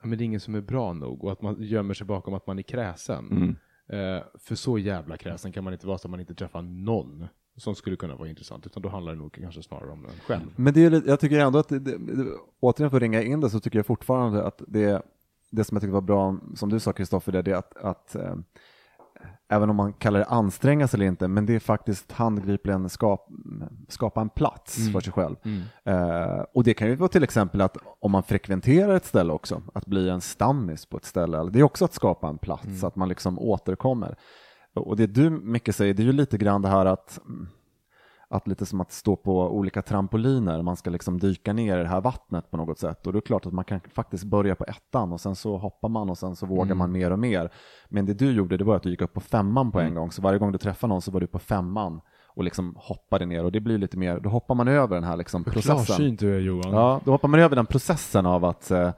ja, 0.00 0.06
men 0.06 0.18
det 0.18 0.24
är 0.24 0.26
ingen 0.26 0.40
som 0.40 0.54
är 0.54 0.60
bra 0.60 0.92
nog 0.92 1.24
och 1.24 1.32
att 1.32 1.42
man 1.42 1.56
gömmer 1.62 1.94
sig 1.94 2.06
bakom 2.06 2.34
att 2.34 2.46
man 2.46 2.58
är 2.58 2.62
kräsen. 2.62 3.26
Mm. 3.30 3.56
Eh, 3.88 4.22
för 4.38 4.54
så 4.54 4.78
jävla 4.78 5.16
kräsen 5.16 5.52
kan 5.52 5.64
man 5.64 5.72
inte 5.72 5.86
vara 5.86 5.98
så 5.98 6.08
att 6.08 6.10
man 6.10 6.20
inte 6.20 6.34
träffar 6.34 6.62
någon 6.62 7.26
som 7.56 7.74
skulle 7.74 7.96
kunna 7.96 8.16
vara 8.16 8.28
intressant, 8.28 8.66
utan 8.66 8.82
då 8.82 8.88
handlar 8.88 9.12
det 9.12 9.18
nog 9.18 9.32
kanske 9.42 9.62
snarare 9.62 9.90
om 9.90 10.04
en 10.04 10.10
själv. 10.26 10.46
Men 10.56 10.74
det 10.74 10.84
är, 10.84 11.02
jag 11.06 11.20
tycker 11.20 11.38
ändå 11.38 11.58
att, 11.58 11.68
det, 11.68 11.78
det, 11.78 11.98
det, 11.98 12.30
återigen 12.60 12.90
för 12.90 12.96
att 12.96 13.02
ringa 13.02 13.22
in 13.22 13.40
det, 13.40 13.50
så 13.50 13.60
tycker 13.60 13.78
jag 13.78 13.86
fortfarande 13.86 14.44
att 14.44 14.62
det, 14.68 15.02
det 15.54 15.64
som 15.64 15.76
jag 15.76 15.82
tycker 15.82 15.92
var 15.92 16.00
bra, 16.00 16.36
som 16.54 16.68
du 16.68 16.80
sa 16.80 16.92
Kristoffer, 16.92 17.32
det, 17.32 17.50
är 17.50 17.54
att, 17.54 17.76
att 17.76 18.14
eh, 18.14 18.34
även 19.48 19.70
om 19.70 19.76
man 19.76 19.92
kallar 19.92 20.18
det 20.18 20.26
anstränga 20.26 20.88
sig 20.88 20.98
eller 20.98 21.06
inte, 21.06 21.28
men 21.28 21.46
det 21.46 21.54
är 21.54 21.60
faktiskt 21.60 22.12
handgripligen 22.12 22.88
skap, 22.88 23.28
skapa 23.88 24.20
en 24.20 24.28
plats 24.28 24.92
för 24.92 25.00
sig 25.00 25.12
själv. 25.12 25.36
Eh, 25.84 26.44
och 26.54 26.64
det 26.64 26.74
kan 26.74 26.88
ju 26.88 26.96
vara 26.96 27.08
till 27.08 27.24
exempel 27.24 27.60
att 27.60 27.76
om 28.00 28.12
man 28.12 28.22
frekventerar 28.22 28.94
ett 28.94 29.04
ställe 29.04 29.32
också, 29.32 29.62
att 29.74 29.86
bli 29.86 30.08
en 30.08 30.20
stammis 30.20 30.86
på 30.86 30.96
ett 30.96 31.04
ställe, 31.04 31.50
det 31.50 31.58
är 31.58 31.62
också 31.62 31.84
att 31.84 31.94
skapa 31.94 32.28
en 32.28 32.38
plats, 32.38 32.80
så 32.80 32.86
att 32.86 32.96
man 32.96 33.08
liksom 33.08 33.38
återkommer. 33.38 34.16
Och 34.74 34.96
det 34.96 35.06
du 35.06 35.30
mycket 35.30 35.76
säger, 35.76 35.94
det 35.94 36.02
är 36.02 36.04
ju 36.04 36.12
lite 36.12 36.38
grann 36.38 36.62
det 36.62 36.68
här 36.68 36.86
att 36.86 37.20
mm, 37.26 37.48
att 38.28 38.48
lite 38.48 38.66
som 38.66 38.80
att 38.80 38.92
stå 38.92 39.16
på 39.16 39.40
olika 39.40 39.82
trampoliner, 39.82 40.62
man 40.62 40.76
ska 40.76 40.90
liksom 40.90 41.18
dyka 41.18 41.52
ner 41.52 41.78
i 41.78 41.82
det 41.82 41.88
här 41.88 42.00
vattnet 42.00 42.50
på 42.50 42.56
något 42.56 42.78
sätt. 42.78 43.06
Och 43.06 43.12
det 43.12 43.18
är 43.18 43.20
klart 43.20 43.46
att 43.46 43.52
man 43.52 43.64
kan 43.64 43.80
faktiskt 43.94 44.24
börja 44.24 44.54
på 44.54 44.64
ettan 44.64 45.12
och 45.12 45.20
sen 45.20 45.36
så 45.36 45.56
hoppar 45.56 45.88
man 45.88 46.10
och 46.10 46.18
sen 46.18 46.36
så 46.36 46.46
vågar 46.46 46.74
man 46.74 46.92
mer 46.92 47.10
och 47.10 47.18
mer. 47.18 47.50
Men 47.88 48.06
det 48.06 48.14
du 48.14 48.32
gjorde, 48.32 48.56
det 48.56 48.64
var 48.64 48.76
att 48.76 48.82
du 48.82 48.90
gick 48.90 49.02
upp 49.02 49.12
på 49.12 49.20
femman 49.20 49.72
på 49.72 49.80
en 49.80 49.94
gång. 49.94 50.12
Så 50.12 50.22
varje 50.22 50.38
gång 50.38 50.52
du 50.52 50.58
träffade 50.58 50.88
någon 50.88 51.02
så 51.02 51.10
var 51.10 51.20
du 51.20 51.26
på 51.26 51.38
femman 51.38 52.00
och 52.36 52.44
liksom 52.44 52.74
hoppade 52.78 53.26
ner. 53.26 53.44
Och 53.44 53.52
det 53.52 53.60
blir 53.60 53.78
lite 53.78 53.96
mer, 53.96 54.20
då 54.20 54.28
hoppar 54.28 54.54
man 54.54 54.68
över 54.68 54.94
den 54.94 55.04
här 55.04 55.16
liksom 55.16 55.44
processen. 55.44 55.84
Klarsynt 55.84 56.20
du 56.20 56.36
är 56.36 56.40
Johan. 56.40 56.72
Ja, 56.72 57.00
då 57.04 57.10
hoppar 57.10 57.28
man 57.28 57.40
över 57.40 57.56
den 57.56 57.66
processen 57.66 58.26
av 58.26 58.44
att 58.44 58.70
eh, 58.70 58.90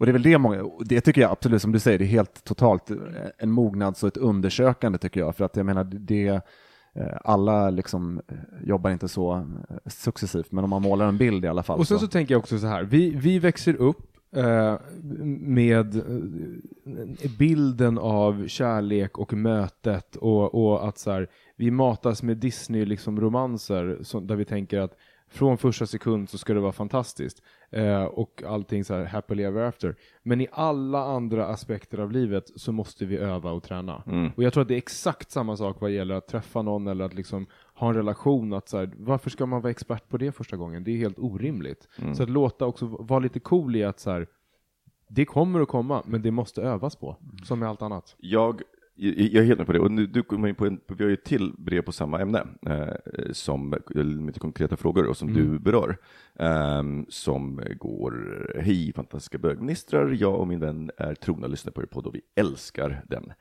och 0.00 0.06
det 0.06 0.10
är 0.10 0.12
väl 0.12 0.22
det 0.22 0.38
många, 0.38 0.64
det 0.80 1.00
tycker 1.00 1.20
jag 1.20 1.30
absolut 1.30 1.62
som 1.62 1.72
du 1.72 1.78
säger, 1.78 1.98
det 1.98 2.04
är 2.04 2.06
helt 2.06 2.44
totalt 2.44 2.90
eh, 2.90 2.96
en 3.38 3.50
mognads 3.50 4.02
och 4.02 4.08
ett 4.08 4.16
undersökande 4.16 4.98
tycker 4.98 5.20
jag. 5.20 5.36
För 5.36 5.44
att 5.44 5.56
jag 5.56 5.66
menar, 5.66 5.84
det, 5.84 6.40
alla 7.24 7.70
liksom 7.70 8.20
eh, 8.28 8.36
jobbar 8.64 8.90
inte 8.90 9.08
så 9.08 9.34
eh, 9.34 9.76
successivt, 9.86 10.52
men 10.52 10.64
om 10.64 10.70
man 10.70 10.82
målar 10.82 11.06
en 11.06 11.18
bild 11.18 11.44
i 11.44 11.48
alla 11.48 11.62
fall. 11.62 11.78
Och 11.78 11.88
sen 11.88 11.98
så 11.98 12.06
så. 12.06 12.10
tänker 12.10 12.34
jag 12.34 12.38
också 12.38 12.58
så 12.58 12.66
här, 12.66 12.82
vi, 12.82 13.10
vi 13.10 13.38
växer 13.38 13.74
upp 13.74 14.16
eh, 14.36 14.76
med 15.40 15.96
eh, 15.96 17.30
bilden 17.38 17.98
av 17.98 18.46
kärlek 18.48 19.18
och 19.18 19.32
mötet 19.32 20.16
och, 20.16 20.54
och 20.54 20.88
att 20.88 20.98
så 20.98 21.10
här, 21.10 21.28
vi 21.56 21.70
matas 21.70 22.22
med 22.22 22.36
Disney 22.36 22.84
liksom 22.84 23.20
romanser 23.20 23.98
som, 24.02 24.26
där 24.26 24.36
vi 24.36 24.44
tänker 24.44 24.78
att 24.80 24.96
från 25.30 25.58
första 25.58 25.86
sekund 25.86 26.28
så 26.28 26.38
ska 26.38 26.54
det 26.54 26.60
vara 26.60 26.72
fantastiskt 26.72 27.42
eh, 27.70 28.04
och 28.04 28.42
allting 28.46 28.84
så 28.84 28.94
här 28.94 29.04
happily 29.04 29.42
ever 29.42 29.62
after. 29.62 29.96
Men 30.22 30.40
i 30.40 30.48
alla 30.52 31.04
andra 31.04 31.46
aspekter 31.46 31.98
av 31.98 32.12
livet 32.12 32.50
så 32.56 32.72
måste 32.72 33.04
vi 33.06 33.16
öva 33.16 33.50
och 33.50 33.62
träna. 33.62 34.02
Och 34.36 34.42
jag 34.42 34.52
tror 34.52 34.62
att 34.62 34.68
det 34.68 34.74
är 34.74 34.78
exakt 34.78 35.30
samma 35.30 35.56
sak 35.56 35.76
vad 35.80 35.90
gäller 35.90 36.14
att 36.14 36.28
träffa 36.28 36.62
någon 36.62 36.86
eller 36.86 37.04
att 37.04 37.14
liksom 37.14 37.46
ha 37.74 37.88
en 37.88 37.94
relation. 37.94 38.52
Att 38.52 38.68
så 38.68 38.78
här, 38.78 38.90
varför 38.96 39.30
ska 39.30 39.46
man 39.46 39.62
vara 39.62 39.70
expert 39.70 40.08
på 40.08 40.16
det 40.18 40.32
första 40.32 40.56
gången? 40.56 40.84
Det 40.84 40.90
är 40.90 40.96
helt 40.96 41.18
orimligt. 41.18 41.88
Så 42.14 42.22
att 42.22 42.30
låta 42.30 42.66
också 42.66 42.86
vara 42.86 43.20
lite 43.20 43.40
cool 43.40 43.76
i 43.76 43.84
att 43.84 44.00
så 44.00 44.10
här, 44.10 44.26
det 45.08 45.24
kommer 45.24 45.60
att 45.60 45.68
komma, 45.68 46.02
men 46.06 46.22
det 46.22 46.30
måste 46.30 46.62
övas 46.62 46.96
på. 46.96 47.16
Som 47.44 47.58
med 47.58 47.68
allt 47.68 47.82
annat. 47.82 48.16
Jag, 48.18 48.62
jag 49.00 49.42
är 49.42 49.46
helt 49.46 49.58
med 49.58 49.66
på 49.66 49.72
det. 49.72 49.80
Och 49.80 49.90
nu, 49.90 50.06
du 50.06 50.22
kommer 50.22 50.48
in 50.48 50.54
på 50.54 50.66
en, 50.66 50.80
vi 50.88 51.04
har 51.04 51.08
ju 51.08 51.14
ett 51.14 51.24
till 51.24 51.52
brev 51.58 51.82
på 51.82 51.92
samma 51.92 52.20
ämne, 52.20 52.46
eh, 52.66 53.32
som, 53.32 53.74
eller 53.94 54.26
lite 54.26 54.40
konkreta 54.40 54.76
frågor 54.76 55.06
och 55.06 55.16
som 55.16 55.32
du 55.32 55.58
berör. 55.58 55.96
ehm, 56.38 57.06
som 57.08 57.60
går, 57.76 58.12
hej 58.60 58.92
fantastiska 58.92 59.38
bögministrar, 59.38 60.08
jag 60.08 60.40
och 60.40 60.48
min 60.48 60.60
vän 60.60 60.90
är 60.96 61.14
trogna 61.14 61.46
lyssnare 61.46 61.72
på 61.72 61.82
er 61.82 61.86
podd 61.86 62.06
och 62.06 62.14
vi 62.14 62.20
älskar 62.36 63.02
den. 63.06 63.32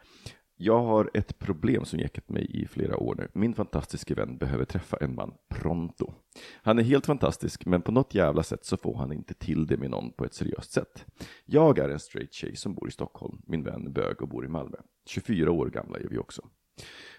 Jag 0.61 0.79
har 0.79 1.09
ett 1.13 1.39
problem 1.39 1.85
som 1.85 1.99
jäckat 1.99 2.29
mig 2.29 2.61
i 2.61 2.67
flera 2.67 2.97
år 2.97 3.15
nu. 3.15 3.27
Min 3.33 3.53
fantastiska 3.53 4.15
vän 4.15 4.37
behöver 4.37 4.65
träffa 4.65 4.97
en 4.97 5.15
man 5.15 5.33
pronto. 5.49 6.13
Han 6.61 6.79
är 6.79 6.83
helt 6.83 7.05
fantastisk, 7.05 7.65
men 7.65 7.81
på 7.81 7.91
något 7.91 8.15
jävla 8.15 8.43
sätt 8.43 8.65
så 8.65 8.77
får 8.77 8.95
han 8.95 9.13
inte 9.13 9.33
till 9.33 9.67
det 9.67 9.77
med 9.77 9.89
någon 9.89 10.11
på 10.11 10.25
ett 10.25 10.33
seriöst 10.33 10.71
sätt. 10.71 11.05
Jag 11.45 11.79
är 11.79 11.89
en 11.89 11.99
straight 11.99 12.33
tjej 12.33 12.55
som 12.55 12.73
bor 12.73 12.87
i 12.87 12.91
Stockholm. 12.91 13.41
Min 13.47 13.63
vän 13.63 13.85
är 13.87 13.89
bög 13.89 14.21
och 14.21 14.27
bor 14.27 14.45
i 14.45 14.47
Malmö. 14.47 14.77
24 15.05 15.51
år 15.51 15.69
gamla 15.69 15.97
är 15.97 16.07
vi 16.09 16.17
också. 16.17 16.41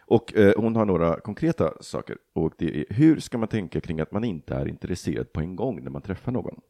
Och 0.00 0.36
eh, 0.36 0.52
hon 0.56 0.76
har 0.76 0.84
några 0.84 1.20
konkreta 1.20 1.72
saker. 1.80 2.16
Och 2.32 2.52
det 2.58 2.80
är, 2.80 2.94
hur 2.94 3.20
ska 3.20 3.38
man 3.38 3.48
tänka 3.48 3.80
kring 3.80 4.00
att 4.00 4.12
man 4.12 4.24
inte 4.24 4.54
är 4.54 4.68
intresserad 4.68 5.32
på 5.32 5.40
en 5.40 5.56
gång 5.56 5.82
när 5.84 5.90
man 5.90 6.02
träffar 6.02 6.32
någon? 6.32 6.60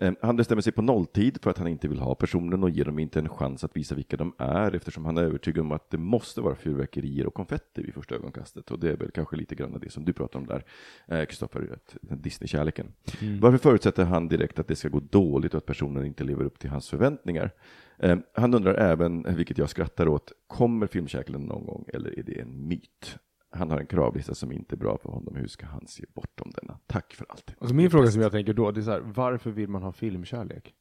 Eh, 0.00 0.12
Han 0.22 0.36
bestämmer 0.36 0.62
sig 0.62 0.72
på 0.72 0.82
nolltid 0.82 1.38
för 1.42 1.50
att 1.50 1.58
han 1.58 1.68
inte 1.68 1.88
vill 1.88 1.98
ha 2.00 2.14
personen 2.14 2.62
och 2.62 2.70
ger 2.70 2.84
dem 2.84 2.98
inte 2.98 3.18
en 3.18 3.28
chans 3.28 3.64
att 3.64 3.76
visa 3.76 3.94
vilka 3.94 4.16
de 4.16 4.34
är 4.38 4.74
eftersom 4.74 5.04
han 5.04 5.16
är 5.18 5.22
övertygad 5.22 5.64
om 5.64 5.72
att 5.72 5.90
det 5.90 5.98
måste 5.98 6.40
vara 6.40 6.54
fyrverkerier 6.54 7.26
och 7.26 7.34
konfetti 7.34 7.82
vid 7.82 7.94
första 7.94 8.14
ögonkastet. 8.14 8.70
Och 8.70 8.78
det 8.78 8.90
är 8.90 8.96
väl 8.96 9.10
kanske 9.10 9.36
lite 9.36 9.54
grann 9.54 9.78
det 9.82 9.90
som 9.90 10.04
du 10.04 10.12
pratar 10.12 10.38
om 10.38 10.46
där, 10.46 10.64
eh, 11.06 11.24
Kristoffer, 11.24 11.78
den 12.02 12.22
Disney-kärleken. 12.22 12.92
Varför 13.40 13.58
förutsätter 13.58 14.04
han 14.04 14.28
direkt 14.28 14.58
att 14.58 14.68
det 14.68 14.76
ska 14.76 14.88
gå 14.88 15.00
dåligt 15.00 15.54
och 15.54 15.58
att 15.58 15.66
personen 15.66 16.06
inte 16.06 16.24
lever 16.24 16.44
upp 16.44 16.58
till 16.58 16.70
hans 16.70 16.88
förväntningar? 16.88 17.50
Eh, 17.98 18.18
Han 18.34 18.54
undrar 18.54 18.74
även, 18.74 19.36
vilket 19.36 19.58
jag 19.58 19.70
skrattar 19.70 20.08
åt, 20.08 20.32
kommer 20.46 20.86
filmkärleken 20.86 21.40
någon 21.40 21.66
gång 21.66 21.84
eller 21.92 22.18
är 22.18 22.22
det 22.22 22.40
en 22.40 22.68
myt? 22.68 23.16
Han 23.50 23.70
har 23.70 23.78
en 23.80 23.86
kravlista 23.86 24.34
som 24.34 24.52
inte 24.52 24.74
är 24.74 24.76
bra 24.76 24.98
för 24.98 25.08
honom. 25.10 25.34
Hur 25.36 25.46
ska 25.46 25.66
han 25.66 25.86
se 25.86 26.04
bortom 26.14 26.52
denna? 26.60 26.78
Tack 26.86 27.14
för 27.14 27.26
allt. 27.28 27.54
Alltså 27.58 27.74
min 27.74 27.90
fråga 27.90 28.10
som 28.10 28.22
jag 28.22 28.32
tänker 28.32 28.52
då, 28.52 28.70
det 28.70 28.80
är 28.80 28.82
så 28.82 28.90
här, 28.90 29.00
varför 29.00 29.50
vill 29.50 29.68
man 29.68 29.82
ha 29.82 29.92
filmkärlek? 29.92 30.74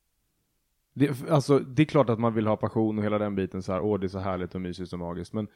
Det, 0.94 1.30
alltså, 1.30 1.60
det 1.60 1.82
är 1.82 1.86
klart 1.86 2.10
att 2.10 2.20
man 2.20 2.34
vill 2.34 2.48
ha 2.48 2.58
passion 2.58 2.98
och 2.98 3.04
hela 3.06 3.18
den 3.18 3.36
biten 3.36 3.64
så 3.64 3.72
här, 3.74 3.82
åh 3.82 4.00
det 4.00 4.08
är 4.08 4.10
så 4.10 4.20
härligt 4.20 4.56
och 4.56 4.62
mysigt 4.62 4.94
och 4.94 5.00
magiskt, 5.00 5.34
men, 5.34 5.48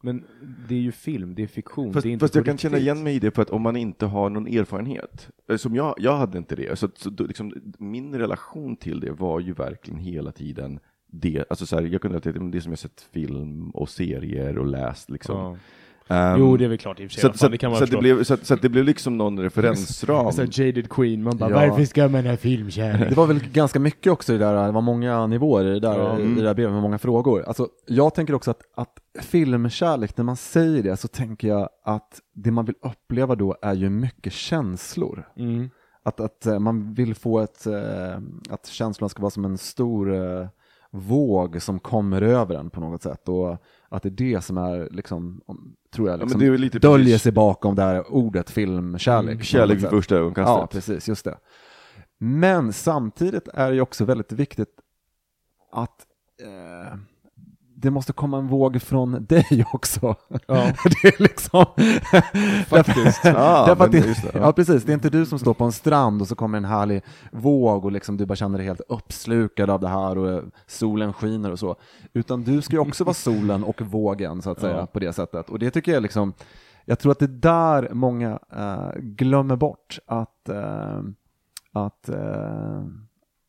men 0.00 0.24
det 0.68 0.74
är 0.74 0.78
ju 0.78 0.92
film, 0.92 1.34
det 1.34 1.42
är 1.42 1.46
fiktion, 1.46 1.92
Fast, 1.92 2.04
det 2.04 2.12
är 2.12 2.18
fast 2.18 2.34
jag 2.34 2.44
kan 2.44 2.58
känna 2.58 2.78
igen 2.78 3.02
mig 3.02 3.14
i 3.16 3.18
det 3.18 3.30
för 3.30 3.42
att 3.42 3.50
om 3.50 3.62
man 3.62 3.76
inte 3.76 4.06
har 4.06 4.30
någon 4.30 4.46
erfarenhet. 4.46 5.30
eh, 5.48 5.56
som 5.56 5.74
jag, 5.74 5.94
jag 5.98 6.16
hade 6.16 6.38
inte 6.38 6.56
det. 6.56 6.78
Så, 6.78 6.88
så 6.94 7.10
liksom, 7.10 7.52
min 7.78 8.14
relation 8.18 8.76
till 8.76 9.00
det 9.00 9.10
var 9.12 9.40
ju 9.40 9.52
verkligen 9.52 10.00
hela 10.00 10.32
tiden 10.32 10.80
det, 11.06 11.44
alltså 11.50 11.66
så 11.66 11.76
här, 11.76 11.82
jag 11.82 12.02
kunde 12.02 12.16
alltid, 12.16 12.40
det 12.42 12.60
som 12.60 12.72
jag 12.72 12.78
sett 12.78 13.00
film 13.00 13.70
och 13.70 13.88
serier 13.88 14.58
och 14.58 14.66
läst 14.66 15.10
liksom. 15.10 15.36
Ja. 15.36 15.56
Ehm, 16.12 16.40
Jo, 16.40 16.56
det 16.56 16.64
är 16.64 16.68
väl 16.68 16.78
klart 16.78 17.00
i 17.00 17.06
och 17.06 17.10
för 17.10 17.20
sig. 17.20 17.32
så, 17.32 17.38
så, 17.38 17.50
fan, 17.50 17.76
så, 17.76 17.84
det 17.84 17.96
blev, 17.96 18.24
så, 18.24 18.36
så 18.42 18.56
det 18.56 18.68
blev 18.68 18.84
liksom 18.84 19.18
någon 19.18 19.40
referensram. 19.40 20.32
Så 20.32 20.40
här 20.42 20.48
jaded 20.60 20.88
queen, 20.90 21.22
man 21.22 21.36
bara 21.36 21.50
Ja. 21.50 21.68
varför 21.68 21.84
ska 21.84 22.08
man 22.08 22.26
ha 22.26 22.36
filmkärlek? 22.36 23.08
Det 23.08 23.16
var 23.16 23.26
väl 23.26 23.40
ganska 23.52 23.80
mycket 23.80 24.12
också 24.12 24.32
i 24.32 24.38
det 24.38 24.44
där, 24.44 24.66
det 24.66 24.72
var 24.72 24.80
många 24.80 25.26
nivåer 25.26 25.64
i 25.64 25.68
det 25.70 25.80
där, 25.80 25.98
Ja. 25.98 26.18
i 26.18 26.34
det 26.34 26.42
där 26.42 26.54
brevet 26.54 26.72
med 26.72 26.82
många 26.82 26.98
frågor. 26.98 27.42
Alltså, 27.42 27.68
jag 27.86 28.14
tänker 28.14 28.34
också 28.34 28.50
att, 28.50 28.62
att 28.76 29.24
filmkärlek, 29.24 30.16
när 30.16 30.24
man 30.24 30.36
säger 30.36 30.82
det 30.82 30.96
så 30.96 31.08
tänker 31.08 31.48
jag 31.48 31.68
att 31.84 32.20
det 32.34 32.50
man 32.50 32.64
vill 32.64 32.76
uppleva 32.82 33.34
då 33.34 33.56
är 33.62 33.74
ju 33.74 33.90
mycket 33.90 34.32
känslor. 34.32 35.28
Mm. 35.36 35.70
Att, 36.04 36.20
att 36.20 36.46
eh, 36.46 36.58
man 36.58 36.94
vill 36.94 37.14
få 37.14 37.40
ett, 37.40 37.66
eh, 37.66 38.18
att 38.50 38.66
känslan 38.66 39.08
ska 39.10 39.22
vara 39.22 39.30
som 39.30 39.44
en 39.44 39.58
stor 39.58 40.14
eh, 40.14 40.46
våg 40.90 41.62
som 41.62 41.78
kommer 41.78 42.22
över 42.22 42.54
en 42.54 42.70
på 42.70 42.80
något 42.80 43.02
sätt 43.02 43.28
och 43.28 43.56
att 43.94 44.02
det 44.02 44.08
är 44.08 44.10
det 44.34 44.44
som 44.44 44.56
är 44.58 44.88
liksom, 44.90 45.40
om- 45.46 45.74
tror 45.94 46.08
jag, 46.08 46.18
men 46.18 46.28
liksom, 46.28 46.40
väl 46.40 46.60
lite 46.60 46.78
döljer 46.78 47.04
precis- 47.06 47.22
sig 47.22 47.32
bakom 47.32 47.74
det 47.74 47.82
här 47.82 48.12
ordet 48.12 48.50
filmkärlek. 48.50 49.38
på 49.38 49.44
Kärlek 49.44 49.78
vid 49.78 49.88
första 49.88 50.16
ögonkastet. 50.16 50.56
Ja, 50.56 50.66
precis, 50.66 51.08
just 51.08 51.24
det. 51.24 51.38
Men 52.18 52.72
samtidigt 52.72 53.48
är 53.48 53.68
det 53.68 53.74
ju 53.74 53.80
också 53.80 54.04
väldigt 54.04 54.32
viktigt 54.32 54.68
att 55.72 56.06
eh, 56.42 56.98
det 57.82 57.90
måste 57.90 58.12
komma 58.12 58.38
en 58.38 58.48
våg 58.48 58.82
från 58.82 59.24
dig 59.24 59.64
också. 59.72 60.14
Ja. 60.30 60.54
det 61.02 61.08
är 61.08 61.22
liksom... 61.22 61.66
Faktiskt. 62.66 63.24
Ja, 63.24 63.64
Därför 63.66 63.88
det, 63.88 64.00
det, 64.00 64.30
ja. 64.34 64.40
ja. 64.40 64.52
precis. 64.52 64.84
Det 64.84 64.92
är 64.92 64.94
inte 64.94 65.10
du 65.10 65.26
som 65.26 65.38
står 65.38 65.54
på 65.54 65.64
en 65.64 65.72
strand 65.72 66.22
och 66.22 66.28
så 66.28 66.34
kommer 66.34 66.58
en 66.58 66.64
härlig 66.64 67.02
våg 67.32 67.84
och 67.84 67.92
liksom 67.92 68.16
du 68.16 68.26
bara 68.26 68.36
känner 68.36 68.58
dig 68.58 68.66
helt 68.66 68.80
uppslukad 68.88 69.70
av 69.70 69.80
det 69.80 69.88
här 69.88 70.18
och 70.18 70.42
solen 70.66 71.12
skiner 71.12 71.50
och 71.50 71.58
så. 71.58 71.76
Utan 72.12 72.42
du 72.42 72.62
ska 72.62 72.72
ju 72.76 72.80
också 72.80 73.04
vara 73.04 73.14
solen 73.14 73.64
och 73.64 73.80
vågen 73.82 74.42
så 74.42 74.50
att 74.50 74.60
säga 74.60 74.76
Ja. 74.76 74.86
på 74.86 74.98
det 74.98 75.12
sättet. 75.12 75.50
Och 75.50 75.58
det 75.58 75.70
tycker 75.70 75.92
jag 75.92 76.02
liksom, 76.02 76.32
jag 76.84 76.98
tror 76.98 77.12
att 77.12 77.18
det 77.18 77.24
är 77.24 77.28
där 77.28 77.88
många 77.92 78.38
eh, 78.56 78.90
glömmer 79.00 79.56
bort 79.56 79.98
att, 80.06 80.48
eh, 80.48 81.00
att, 81.72 82.08
eh, 82.08 82.82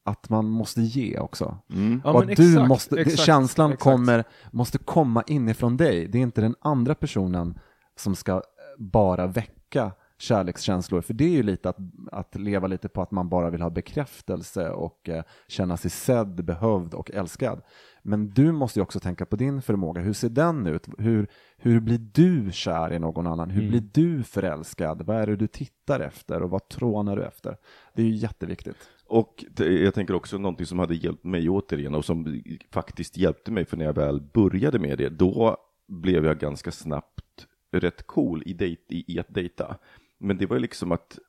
att 0.05 0.29
man 0.29 0.45
måste 0.49 0.81
ge 0.81 1.19
också. 1.19 1.57
Mm. 1.73 2.01
Ja, 2.03 2.19
att 2.19 2.27
du 2.27 2.31
exakt, 2.31 2.67
måste, 2.67 2.99
exakt, 3.01 3.19
känslan 3.19 3.71
exakt. 3.71 3.83
Kommer, 3.83 4.23
måste 4.51 4.77
komma 4.77 5.23
inifrån 5.27 5.77
dig. 5.77 6.07
Det 6.07 6.17
är 6.17 6.21
inte 6.21 6.41
den 6.41 6.55
andra 6.61 6.95
personen 6.95 7.59
som 7.95 8.15
ska 8.15 8.31
eh, 8.31 8.39
bara 8.77 9.27
väcka 9.27 9.91
kärlekskänslor. 10.17 11.01
För 11.01 11.13
det 11.13 11.25
är 11.25 11.29
ju 11.29 11.43
lite 11.43 11.69
att, 11.69 11.77
att 12.11 12.35
leva 12.35 12.67
lite 12.67 12.89
på 12.89 13.01
att 13.01 13.11
man 13.11 13.29
bara 13.29 13.49
vill 13.49 13.61
ha 13.61 13.69
bekräftelse 13.69 14.69
och 14.69 15.09
eh, 15.09 15.23
känna 15.47 15.77
sig 15.77 15.91
sedd, 15.91 16.45
behövd 16.45 16.93
och 16.93 17.11
älskad. 17.11 17.61
Men 18.03 18.29
du 18.29 18.51
måste 18.51 18.79
ju 18.79 18.83
också 18.83 18.99
tänka 18.99 19.25
på 19.25 19.35
din 19.35 19.61
förmåga. 19.61 20.01
Hur 20.01 20.13
ser 20.13 20.29
den 20.29 20.67
ut? 20.67 20.87
Hur, 20.97 21.27
hur 21.57 21.79
blir 21.79 21.97
du 21.97 22.51
kär 22.51 22.93
i 22.93 22.99
någon 22.99 23.27
annan? 23.27 23.49
Hur 23.49 23.61
Mm. 23.61 23.71
blir 23.71 23.89
du 23.93 24.23
förälskad? 24.23 25.01
Vad 25.01 25.15
är 25.17 25.27
det 25.27 25.35
du 25.35 25.47
tittar 25.47 25.99
efter 25.99 26.41
och 26.41 26.49
vad 26.49 26.69
trånar 26.69 27.15
du 27.15 27.23
efter? 27.23 27.57
Det 27.95 28.01
är 28.01 28.05
ju 28.05 28.15
jätteviktigt. 28.15 28.77
Och 29.13 29.45
det, 29.51 29.79
jag 29.79 29.93
tänker 29.93 30.13
också 30.13 30.37
någonting 30.37 30.65
som 30.65 30.79
hade 30.79 30.95
hjälpt 30.95 31.23
mig 31.23 31.49
återigen 31.49 31.95
och 31.95 32.05
som 32.05 32.43
faktiskt 32.71 33.17
hjälpte 33.17 33.51
mig 33.51 33.65
för 33.65 33.77
när 33.77 33.85
jag 33.85 33.95
väl 33.95 34.21
började 34.21 34.79
med 34.79 34.97
det, 34.97 35.09
då 35.09 35.57
blev 35.87 36.25
jag 36.25 36.39
ganska 36.39 36.71
snabbt 36.71 37.47
rätt 37.71 38.07
cool 38.07 38.43
i, 38.45 38.53
dejt, 38.53 38.81
i, 38.89 39.13
i 39.13 39.19
att 39.19 39.33
dejta. 39.33 39.77
Men 40.19 40.37
det 40.37 40.45
var 40.45 40.55
ju 40.55 40.61
liksom 40.61 40.91
att, 40.91 41.19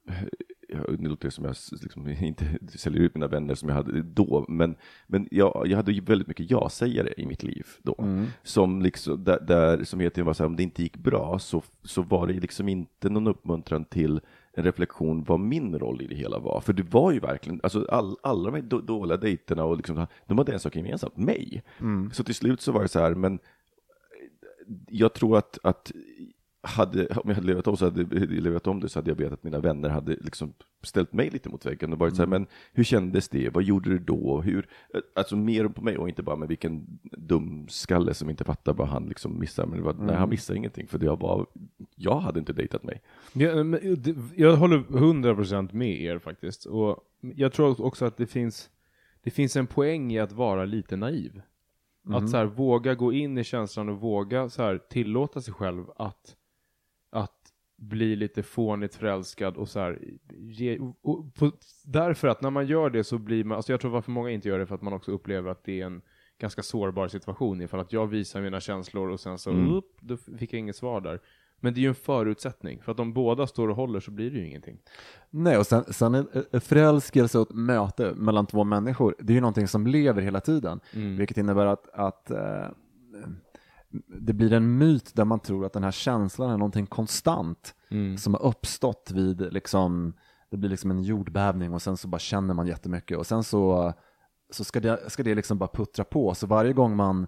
ja, 0.68 0.78
nu 0.98 1.08
låter 1.08 1.28
det 1.28 1.32
som 1.32 1.44
jag 1.44 1.56
liksom 1.82 2.08
inte 2.08 2.58
säljer 2.78 3.02
ut 3.02 3.14
mina 3.14 3.26
vänner 3.26 3.54
som 3.54 3.68
jag 3.68 3.76
hade 3.76 4.02
då, 4.02 4.44
men, 4.48 4.76
men 5.06 5.28
jag, 5.30 5.62
jag 5.66 5.76
hade 5.76 5.92
ju 5.92 6.00
väldigt 6.00 6.28
mycket 6.28 6.50
ja-sägare 6.50 7.14
i 7.16 7.26
mitt 7.26 7.42
liv 7.42 7.66
då. 7.82 7.94
Som 8.42 8.82
liksom, 8.82 9.24
där, 9.24 9.40
där 9.40 9.84
som 9.84 9.98
var 9.98 10.32
så 10.32 10.42
här, 10.42 10.48
om 10.48 10.56
det 10.56 10.62
inte 10.62 10.82
gick 10.82 10.96
bra 10.96 11.38
så, 11.38 11.62
så 11.82 12.02
var 12.02 12.26
det 12.26 12.32
liksom 12.32 12.68
inte 12.68 13.08
någon 13.08 13.26
uppmuntran 13.26 13.84
till 13.84 14.20
en 14.56 14.64
reflektion 14.64 15.24
vad 15.24 15.40
min 15.40 15.78
roll 15.78 16.02
i 16.02 16.06
det 16.06 16.14
hela 16.14 16.38
var. 16.38 16.60
För 16.60 16.72
det 16.72 16.82
var 16.82 17.12
ju 17.12 17.20
verkligen, 17.20 17.60
alltså 17.62 17.86
all, 17.88 18.16
alla 18.22 18.50
de 18.50 18.54
här 18.54 18.62
då, 18.62 18.80
dåliga 18.80 19.16
dejterna 19.16 19.64
och 19.64 19.76
liksom, 19.76 20.06
de 20.26 20.38
hade 20.38 20.52
en 20.52 20.60
sak 20.60 20.76
gemensamt, 20.76 21.16
mig. 21.16 21.62
Så 22.12 22.24
till 22.24 22.34
slut 22.34 22.60
så 22.60 22.72
var 22.72 22.82
det 22.82 22.88
så 22.88 23.00
här, 23.00 23.14
men 23.14 23.38
jag 24.88 25.12
tror 25.12 25.38
att, 25.38 25.58
att 25.62 25.92
hade, 26.64 27.06
om 27.06 27.22
jag 27.24 27.34
hade 27.34 27.46
levat 27.46 27.66
om, 27.66 27.76
så 27.76 27.84
hade, 27.84 28.26
levat 28.26 28.66
om 28.66 28.80
det 28.80 28.88
så 28.88 28.98
hade 28.98 29.10
jag 29.10 29.16
vetat 29.16 29.32
att 29.32 29.42
mina 29.44 29.58
vänner 29.60 29.88
hade 29.88 30.16
liksom 30.20 30.52
ställt 30.82 31.12
mig 31.12 31.30
lite 31.30 31.48
mot 31.48 31.66
väggen 31.66 31.92
och 31.92 31.98
varit 31.98 32.16
så 32.16 32.22
här, 32.22 32.26
men 32.28 32.46
hur 32.72 32.84
kändes 32.84 33.28
det? 33.28 33.54
Vad 33.54 33.62
gjorde 33.62 33.90
du 33.90 33.98
då? 33.98 34.40
Hur, 34.40 34.66
alltså 35.16 35.36
mer 35.36 35.68
på 35.68 35.82
mig 35.82 35.98
och 35.98 36.08
inte 36.08 36.22
bara 36.22 36.36
med 36.36 36.48
vilken 36.48 36.86
dum 37.02 37.68
skalle 37.68 38.14
som 38.14 38.30
inte 38.30 38.44
fattar 38.44 38.74
vad 38.74 38.88
han 38.88 39.06
liksom 39.08 39.38
missar. 39.38 39.66
Men 39.66 39.82
var, 39.82 39.94
nej, 39.94 40.16
han 40.16 40.28
missade 40.28 40.56
ingenting 40.58 40.86
för 40.86 41.04
jag 41.04 41.20
var, 41.20 41.46
jag 41.96 42.20
hade 42.20 42.38
inte 42.38 42.52
dejtat 42.52 42.82
mig. 42.84 43.02
Ja, 43.32 43.64
men 43.64 43.80
det- 44.02 44.16
jag 44.36 44.56
håller 44.56 44.78
100% 44.78 45.72
med 45.72 46.00
er 46.00 46.18
faktiskt. 46.18 46.66
Och 46.66 46.98
jag 47.20 47.52
tror 47.52 47.80
också 47.80 48.04
att 48.04 48.16
det 48.16 48.26
finns, 48.26 48.70
det 49.22 49.30
finns 49.30 49.56
en 49.56 49.66
poäng 49.66 50.12
i 50.12 50.18
att 50.20 50.32
vara 50.32 50.64
lite 50.64 50.96
naiv. 50.96 51.42
Att 52.14 52.30
så 52.30 52.36
här, 52.36 52.44
våga 52.44 52.94
gå 52.94 53.12
in 53.12 53.38
i 53.38 53.44
känslan 53.44 53.88
och 53.88 54.00
våga 54.00 54.48
så 54.48 54.62
här, 54.62 54.78
tillåta 54.78 55.40
sig 55.40 55.54
själv 55.54 55.84
att, 55.96 56.36
bli 57.76 58.16
lite 58.16 58.42
fånigt 58.42 58.94
förälskad 58.94 59.56
och 59.56 59.68
så 59.68 59.80
här, 59.80 59.98
ge, 60.32 60.78
och, 60.78 60.96
och 61.02 61.34
på, 61.34 61.52
därför 61.84 62.28
att 62.28 62.42
när 62.42 62.50
man 62.50 62.66
gör 62.66 62.90
det 62.90 63.04
så 63.04 63.18
blir 63.18 63.44
man, 63.44 63.56
alltså 63.56 63.72
jag 63.72 63.80
tror 63.80 63.90
varför 63.90 64.10
många 64.10 64.30
inte 64.30 64.48
gör 64.48 64.58
det 64.58 64.66
för 64.66 64.74
att 64.74 64.82
man 64.82 64.92
också 64.92 65.12
upplever 65.12 65.50
att 65.50 65.64
det 65.64 65.80
är 65.80 65.86
en 65.86 66.02
ganska 66.38 66.62
sårbar 66.62 67.08
situation 67.08 67.62
ifall 67.62 67.80
att 67.80 67.92
jag 67.92 68.06
visar 68.06 68.40
mina 68.40 68.60
känslor 68.60 69.10
och 69.10 69.20
sen 69.20 69.38
så, 69.38 69.50
upp, 69.50 69.96
då 70.00 70.16
fick 70.16 70.52
jag 70.52 70.58
inget 70.58 70.76
svar 70.76 71.00
där. 71.00 71.20
Men 71.60 71.74
det 71.74 71.80
är 71.80 71.82
ju 71.82 71.88
en 71.88 71.94
förutsättning, 71.94 72.82
för 72.82 72.92
att 72.92 73.00
om 73.00 73.12
båda 73.12 73.46
står 73.46 73.68
och 73.68 73.76
håller 73.76 74.00
så 74.00 74.10
blir 74.10 74.30
det 74.30 74.38
ju 74.38 74.46
ingenting. 74.46 74.78
Nej, 75.30 75.58
och 75.58 75.66
sen, 75.66 75.84
sen 75.84 76.14
är 76.14 76.26
är 76.50 76.60
förälskelse 76.60 77.38
och 77.38 77.50
ett 77.50 77.56
möte 77.56 78.14
mellan 78.14 78.46
två 78.46 78.64
människor, 78.64 79.14
det 79.18 79.32
är 79.32 79.34
ju 79.34 79.40
någonting 79.40 79.68
som 79.68 79.86
lever 79.86 80.22
hela 80.22 80.40
tiden. 80.40 80.80
Vilket 81.18 81.36
innebär 81.36 81.66
att, 81.66 81.88
att 81.88 82.30
eh, 82.30 82.68
det 84.20 84.32
blir 84.32 84.52
en 84.52 84.78
myt 84.78 85.14
där 85.14 85.24
man 85.24 85.40
tror 85.40 85.66
att 85.66 85.72
den 85.72 85.84
här 85.84 85.90
känslan 85.90 86.50
är 86.50 86.58
någonting 86.58 86.86
konstant 86.86 87.74
som 88.18 88.34
har 88.34 88.42
uppstått 88.42 89.10
vid 89.14 89.52
liksom, 89.52 90.14
det 90.50 90.56
blir 90.56 90.70
liksom 90.70 90.90
en 90.90 91.02
jordbävning 91.02 91.74
och 91.74 91.82
sen 91.82 91.96
så 91.96 92.08
bara 92.08 92.18
känner 92.18 92.54
man 92.54 92.66
jättemycket 92.66 93.18
och 93.18 93.26
sen 93.26 93.44
så, 93.44 93.92
så 94.50 94.64
ska, 94.64 94.80
det, 94.80 95.10
ska 95.10 95.22
det 95.22 95.34
liksom 95.34 95.58
bara 95.58 95.68
puttra 95.68 96.04
på. 96.04 96.34
Så 96.34 96.46
varje 96.46 96.72
gång 96.72 96.96
man 96.96 97.26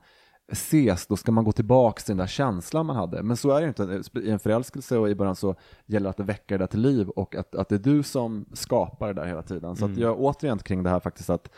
ses, 0.53 1.07
då 1.07 1.17
ska 1.17 1.33
man 1.33 1.45
gå 1.45 1.53
tillbaka 1.53 2.01
till 2.01 2.11
den 2.11 2.17
där 2.17 2.27
känslan 2.27 2.87
man 2.87 2.97
hade. 2.97 3.23
Men 3.23 3.37
så 3.37 3.51
är 3.51 3.61
det 3.61 3.69
inte. 3.69 4.03
I 4.21 4.31
en 4.31 4.39
förälskelse 4.39 4.99
och 4.99 5.11
i 5.11 5.15
början 5.15 5.37
så 5.37 5.55
gäller 5.87 6.05
det 6.05 6.11
att 6.11 6.17
det 6.17 6.23
väcker 6.23 6.59
det 6.59 6.67
till 6.67 6.81
liv 6.81 7.09
och 7.09 7.35
att, 7.35 7.55
att 7.55 7.69
det 7.69 7.75
är 7.75 7.79
du 7.79 8.03
som 8.03 8.47
skapar 8.53 9.07
det 9.07 9.13
där 9.13 9.27
hela 9.27 9.43
tiden. 9.43 9.77
Så 9.77 9.85
att 9.85 9.97
jag 9.97 10.21
återigen 10.21 10.59
kring 10.59 10.83
det 10.83 10.91
här 10.91 11.01
faktiskt 11.01 11.31
att 11.31 11.51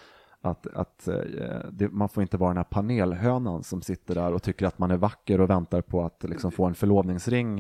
att, 0.43 0.67
att 0.67 1.09
eh, 1.09 1.21
det, 1.73 1.89
man 1.89 2.09
får 2.09 2.23
inte 2.23 2.37
vara 2.37 2.51
den 2.51 2.57
här 2.57 2.65
panelhönan 2.65 3.63
som 3.65 3.83
sitter 3.83 4.15
där 4.15 4.33
och 4.33 4.43
tycker 4.43 4.67
att 4.67 4.79
man 4.79 4.91
är 4.91 4.97
vacker 4.97 5.41
och 5.41 5.51
väntar 5.51 5.81
på 5.83 6.05
att 6.05 6.25
liksom 6.29 6.53
få 6.53 6.65
en 6.65 6.75
förlovningsring 6.75 7.59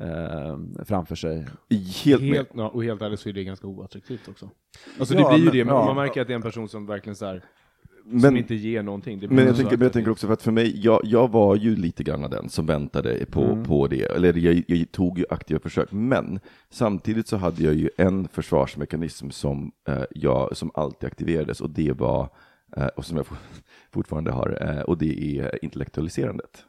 eh, 0.00 0.58
framför 0.84 1.14
sig. 1.14 1.46
Helt. 2.04 2.22
Helt, 2.22 2.48
ja, 2.54 2.68
och 2.68 2.84
helt 2.84 3.02
ärligt 3.02 3.20
så 3.20 3.28
är 3.28 3.32
det 3.32 3.44
ganska 3.44 3.66
oattraktivt 3.66 4.28
också. 4.28 4.50
Alltså 4.98 5.14
Ja, 5.14 5.32
det 5.32 5.34
blir 5.34 5.38
ju 5.38 5.44
men- 5.44 5.52
det, 5.58 5.64
men 5.64 5.74
ja. 5.74 5.80
om 5.80 5.86
man 5.86 5.96
märker 5.96 6.20
att 6.20 6.26
det 6.26 6.32
är 6.32 6.36
en 6.36 6.42
person 6.42 6.68
som 6.68 6.86
verkligen 6.86 7.16
så 7.16 7.26
här, 7.26 7.44
som 8.10 8.18
Men- 8.20 8.36
inte 8.36 8.54
ger 8.54 8.82
någonting. 8.82 9.26
Men 9.30 9.46
jag, 9.46 9.56
tänker, 9.56 9.76
men 9.76 9.82
jag 9.84 9.92
tänker 9.92 10.10
också 10.10 10.26
för 10.26 10.34
att 10.34 10.42
för 10.42 10.52
mig, 10.52 10.80
jag, 10.84 11.00
jag 11.04 11.30
var 11.30 11.56
ju 11.56 11.76
lite 11.76 12.02
grann 12.04 12.30
den 12.30 12.48
som 12.48 12.66
väntade 12.66 13.26
på, 13.30 13.64
på 13.66 13.86
det, 13.86 14.02
eller 14.02 14.34
jag, 14.38 14.62
jag 14.68 14.92
tog 14.92 15.18
ju 15.18 15.24
aktiva 15.30 15.60
försök, 15.60 15.92
men 15.92 16.40
samtidigt 16.70 17.28
så 17.28 17.36
hade 17.36 17.62
jag 17.64 17.74
ju 17.74 17.90
en 17.96 18.28
försvarsmekanism 18.28 19.30
som, 19.30 19.72
eh, 19.88 20.02
jag, 20.10 20.56
som 20.56 20.70
alltid 20.74 21.06
aktiverades. 21.06 21.60
Och 21.60 21.70
det 21.70 21.92
var, 21.92 22.28
eh, 22.76 22.86
och 22.86 23.04
som 23.04 23.16
jag 23.16 23.26
for- 23.26 23.38
fortfarande 23.92 24.30
har, 24.30 24.58
eh, 24.76 24.80
och 24.80 24.98
det 24.98 25.38
är 25.40 25.64
intellektualiserandet. 25.64 26.64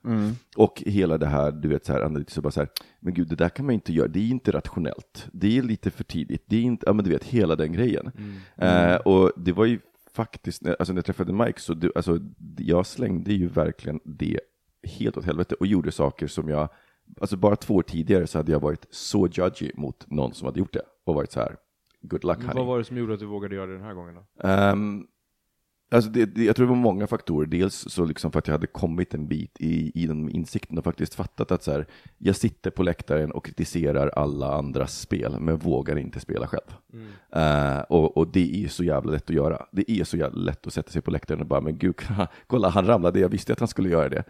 Och 0.58 0.84
hela 0.86 1.18
det 1.18 1.28
här, 1.28 1.52
du 1.52 1.68
vet 1.68 1.86
så 1.86 1.94
här, 1.94 2.02
analytiskt, 2.02 2.42
bara 2.44 2.52
så 2.52 2.60
här, 2.60 2.70
men 3.00 3.14
gud, 3.14 3.28
det 3.28 3.36
där 3.36 3.50
kan 3.50 3.66
man 3.66 3.74
inte 3.76 3.94
göra, 3.94 4.08
det 4.08 4.20
är 4.20 4.30
inte 4.30 4.52
rationellt, 4.52 5.28
det 5.32 5.58
är 5.58 5.62
lite 5.62 5.92
för 5.92 6.04
tidigt, 6.04 6.44
det 6.46 6.58
är 6.58 6.62
inte, 6.62 6.84
ja 6.88 6.94
men 6.94 7.06
du 7.06 7.12
vet, 7.12 7.24
hela 7.24 7.56
den 7.56 7.74
grejen. 7.74 8.12
Eh, 8.58 8.96
och 8.96 9.32
det 9.38 9.52
var 9.52 9.66
ju 9.66 9.80
faktiskt, 10.18 10.68
alltså 10.68 10.94
när 10.94 10.98
jag 10.98 11.06
träffade 11.06 11.34
Mike 11.34 11.60
så, 11.62 11.74
det, 11.74 11.92
alltså, 11.96 12.20
jag 12.58 12.86
slängde 12.86 13.34
ju 13.34 13.48
verkligen 13.48 14.00
det 14.04 14.40
helt 14.84 15.18
åt 15.18 15.26
helvete 15.26 15.56
och 15.56 15.68
gjorde 15.68 15.92
saker 15.92 16.28
som 16.28 16.50
jag, 16.50 16.70
alltså 17.22 17.38
bara 17.38 17.56
två 17.56 17.76
år 17.76 17.82
tidigare 17.82 18.28
så 18.28 18.40
hade 18.40 18.52
jag 18.52 18.60
varit 18.60 18.86
så 18.90 19.28
judgy 19.28 19.72
mot 19.76 20.10
någon 20.12 20.34
som 20.34 20.46
hade 20.46 20.60
gjort 20.60 20.74
det 20.74 20.82
och 21.06 21.16
varit 21.16 21.32
så 21.32 21.40
här, 21.40 21.56
good 22.02 22.24
luck 22.24 22.38
Men 22.38 22.48
honey. 22.48 22.60
Vad 22.60 22.68
var 22.68 22.78
det 22.78 22.84
som 22.84 22.98
gjorde 22.98 23.14
att 23.14 23.20
du 23.20 23.26
vågade 23.26 23.56
göra 23.56 23.66
det 23.66 23.74
den 23.74 23.84
här 23.84 23.94
gången 23.94 24.16
då? 24.16 24.48
Ehm, 24.48 25.08
Alltså 25.90 26.10
det, 26.10 26.26
det, 26.26 26.44
jag 26.44 26.56
tror 26.56 26.66
det 26.66 26.70
var 26.70 26.76
många 26.76 27.08
faktorer. 27.08 27.48
Dels 27.48 27.76
så 27.76 28.06
liksom 28.06 28.32
för 28.32 28.40
att 28.40 28.48
jag 28.48 28.54
hade 28.54 28.68
kommit 28.68 29.14
en 29.14 29.28
bit 29.28 29.58
i, 29.60 30.04
i 30.04 30.08
den 30.08 30.30
insikten 30.30 30.78
och 30.78 30.84
faktiskt 30.84 31.16
fattat 31.16 31.52
att 31.52 31.64
så 31.64 31.72
här, 31.72 31.86
jag 32.18 32.36
sitter 32.36 32.72
på 32.72 32.84
läktaren 32.84 33.32
och 33.32 33.46
kritiserar 33.46 34.08
alla 34.08 34.54
andras 34.54 35.00
spel, 35.00 35.36
men 35.40 35.58
vågar 35.58 35.98
inte 35.98 36.20
spela 36.20 36.48
själv. 36.48 36.74
Eh, 37.32 37.80
och, 37.80 38.18
och 38.18 38.28
det 38.28 38.64
är 38.64 38.68
så 38.68 38.84
jävla 38.84 39.12
lätt 39.12 39.30
att 39.30 39.36
göra. 39.36 39.66
Det 39.72 39.92
är 39.92 40.04
så 40.04 40.18
jävla 40.18 40.40
lätt 40.40 40.68
att 40.68 40.74
sätta 40.74 40.92
sig 40.92 41.02
på 41.02 41.12
läktaren 41.12 41.42
och 41.42 41.48
bara, 41.48 41.62
men 41.62 41.78
gud, 41.78 41.96
kolla 42.48 42.70
han 42.70 42.86
ramlade, 42.86 43.20
jag 43.20 43.30
visste 43.30 43.54
att 43.54 43.60
han 43.60 43.68
skulle 43.68 43.90
göra 43.90 44.10
det. 44.10 44.24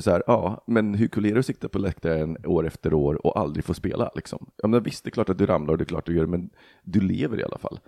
Så 0.00 0.10
här, 0.10 0.22
ja, 0.26 0.64
men 0.66 0.94
hur 0.94 1.08
kul 1.08 1.26
är 1.26 1.32
det 1.32 1.40
att 1.40 1.46
sitta 1.46 1.68
på 1.68 1.78
läktaren 1.78 2.36
år 2.46 2.66
efter 2.66 2.94
år 2.94 3.26
och 3.26 3.38
aldrig 3.38 3.64
få 3.64 3.74
spela? 3.74 4.10
Liksom? 4.14 4.50
Ja, 4.56 4.68
men 4.68 4.82
visst, 4.82 5.04
det 5.04 5.08
är 5.08 5.12
klart 5.12 5.28
att 5.28 5.38
du 5.38 5.46
ramlar 5.46 5.72
och 5.72 5.78
det 5.78 5.84
är 5.84 5.86
klart 5.86 6.02
att 6.02 6.06
du 6.06 6.14
gör 6.14 6.24
det, 6.24 6.30
men 6.30 6.50
du 6.82 7.00
lever 7.00 7.40
i 7.40 7.44
alla 7.44 7.58
fall. 7.58 7.78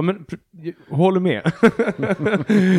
Ja, 0.00 0.04
men 0.04 0.26
håller 0.88 1.20
med. 1.20 1.52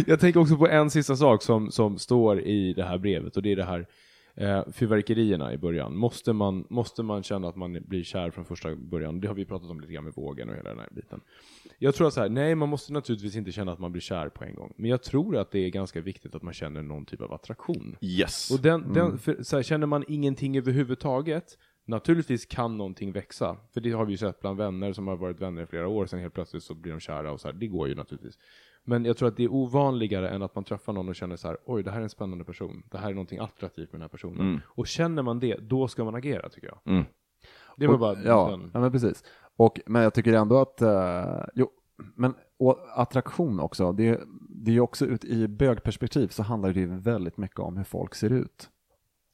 jag 0.08 0.20
tänker 0.20 0.40
också 0.40 0.58
på 0.58 0.68
en 0.68 0.90
sista 0.90 1.16
sak 1.16 1.44
som, 1.44 1.72
som 1.72 1.98
står 1.98 2.42
i 2.42 2.74
det 2.74 2.84
här 2.84 2.98
brevet 2.98 3.38
och 3.38 3.44
det 3.44 3.52
är 3.52 3.56
det 3.56 3.64
här 3.64 3.88
eh, 4.36 4.64
fyrverkerierna 4.72 5.54
i 5.54 5.58
början. 5.58 5.96
Måste 5.96 6.34
man, 6.34 6.66
måste 6.70 7.04
man 7.04 7.24
känna 7.24 7.48
att 7.48 7.56
man 7.56 7.78
blir 7.88 8.04
kär 8.04 8.32
från 8.32 8.46
första 8.46 8.76
början? 8.76 9.22
Det 9.22 9.28
har 9.28 9.36
vi 9.36 9.46
pratat 9.46 9.70
om 9.70 9.82
lite 9.82 9.94
grann 9.94 10.04
med 10.04 10.14
vågen 10.14 10.50
och 10.50 10.56
hela 10.56 10.70
den 10.70 10.80
här 10.80 10.90
biten. 10.92 11.22
Jag 11.80 11.96
tror 11.96 12.08
att 12.08 12.14
så 12.14 12.22
här, 12.22 12.30
nej 12.30 12.56
man 12.56 12.70
måste 12.70 12.94
naturligtvis 12.94 13.36
inte 13.36 13.52
känna 13.52 13.72
att 13.72 13.80
man 13.80 13.92
blir 13.92 14.02
kär 14.02 14.30
på 14.30 14.44
en 14.44 14.56
gång. 14.56 14.74
Men 14.78 14.90
jag 14.90 15.04
tror 15.04 15.38
att 15.38 15.52
det 15.52 15.60
är 15.60 15.70
ganska 15.70 16.02
viktigt 16.02 16.36
att 16.36 16.42
man 16.42 16.54
känner 16.54 16.82
någon 16.82 17.06
typ 17.06 17.22
av 17.22 17.34
attraktion. 17.34 17.96
Yes. 18.02 18.52
Och 18.52 18.60
den, 18.60 18.94
den, 18.94 19.18
för, 19.18 19.44
så 19.44 19.56
här, 19.56 19.64
känner 19.64 19.88
man 19.88 20.04
ingenting 20.08 20.58
överhuvudtaget, 20.58 21.58
naturligtvis 21.86 22.46
kan 22.46 22.78
någonting 22.78 23.12
växa. 23.12 23.58
För 23.74 23.82
det 23.82 23.92
har 23.92 24.06
vi 24.06 24.12
ju 24.12 24.18
sett 24.18 24.40
bland 24.40 24.58
vänner 24.58 24.94
som 24.94 25.08
har 25.08 25.16
varit 25.18 25.42
vänner 25.42 25.64
i 25.64 25.66
flera 25.66 25.88
år, 25.88 26.06
sen 26.06 26.20
helt 26.20 26.34
plötsligt 26.34 26.64
så 26.64 26.76
blir 26.76 26.92
de 26.92 27.00
kära 27.00 27.32
och 27.32 27.42
så 27.42 27.48
här. 27.48 27.54
Det 27.56 27.68
går 27.68 27.88
ju 27.88 27.96
naturligtvis. 27.96 28.38
Men 28.84 29.06
jag 29.06 29.18
tror 29.18 29.28
att 29.28 29.38
det 29.38 29.44
är 29.44 29.54
ovanligare 29.54 30.30
än 30.30 30.42
att 30.42 30.56
man 30.56 30.64
träffar 30.64 30.94
någon 30.94 31.10
och 31.10 31.16
känner 31.16 31.36
så 31.36 31.48
här, 31.48 31.58
oj, 31.66 31.84
det 31.84 31.92
här 31.92 32.00
är 32.00 32.04
en 32.04 32.10
spännande 32.10 32.44
person. 32.46 32.84
Det 32.92 32.98
här 32.98 33.10
är 33.10 33.14
någonting 33.14 33.40
attraktivt 33.40 33.92
med 33.92 34.00
den 34.00 34.02
här 34.02 34.08
personen. 34.10 34.62
Och 34.66 34.88
känner 34.88 35.22
man 35.24 35.40
det, 35.40 35.56
då 35.62 35.88
ska 35.88 36.04
man 36.04 36.16
agera 36.16 36.50
tycker 36.50 36.68
jag. 36.68 36.80
Mm. 36.94 37.06
Det 37.78 37.88
var 37.88 37.94
Och- 37.94 38.00
bara 38.00 38.18
ja, 38.24 38.50
den. 38.52 38.72
ja, 38.74 38.80
men 38.80 38.92
precis. 38.92 39.24
Och, 39.58 39.80
men 39.86 40.02
jag 40.02 40.14
tycker 40.14 40.34
ändå 40.34 40.58
att, 40.62 40.82
eh, 40.82 41.44
jo, 41.56 41.70
men 42.16 42.34
och 42.60 42.80
attraktion 43.02 43.60
också, 43.60 43.92
det, 43.92 44.22
det 44.50 44.72
är 44.72 44.76
ju 44.76 44.80
också 44.82 45.06
ut 45.06 45.26
i 45.26 45.48
bögperspektiv 45.48 46.28
så 46.28 46.44
handlar 46.44 46.74
det 46.74 46.80
ju 46.80 46.98
väldigt 47.00 47.38
mycket 47.38 47.60
om 47.60 47.78
hur 47.78 47.84
folk 47.84 48.16
ser 48.16 48.30
ut. 48.32 48.70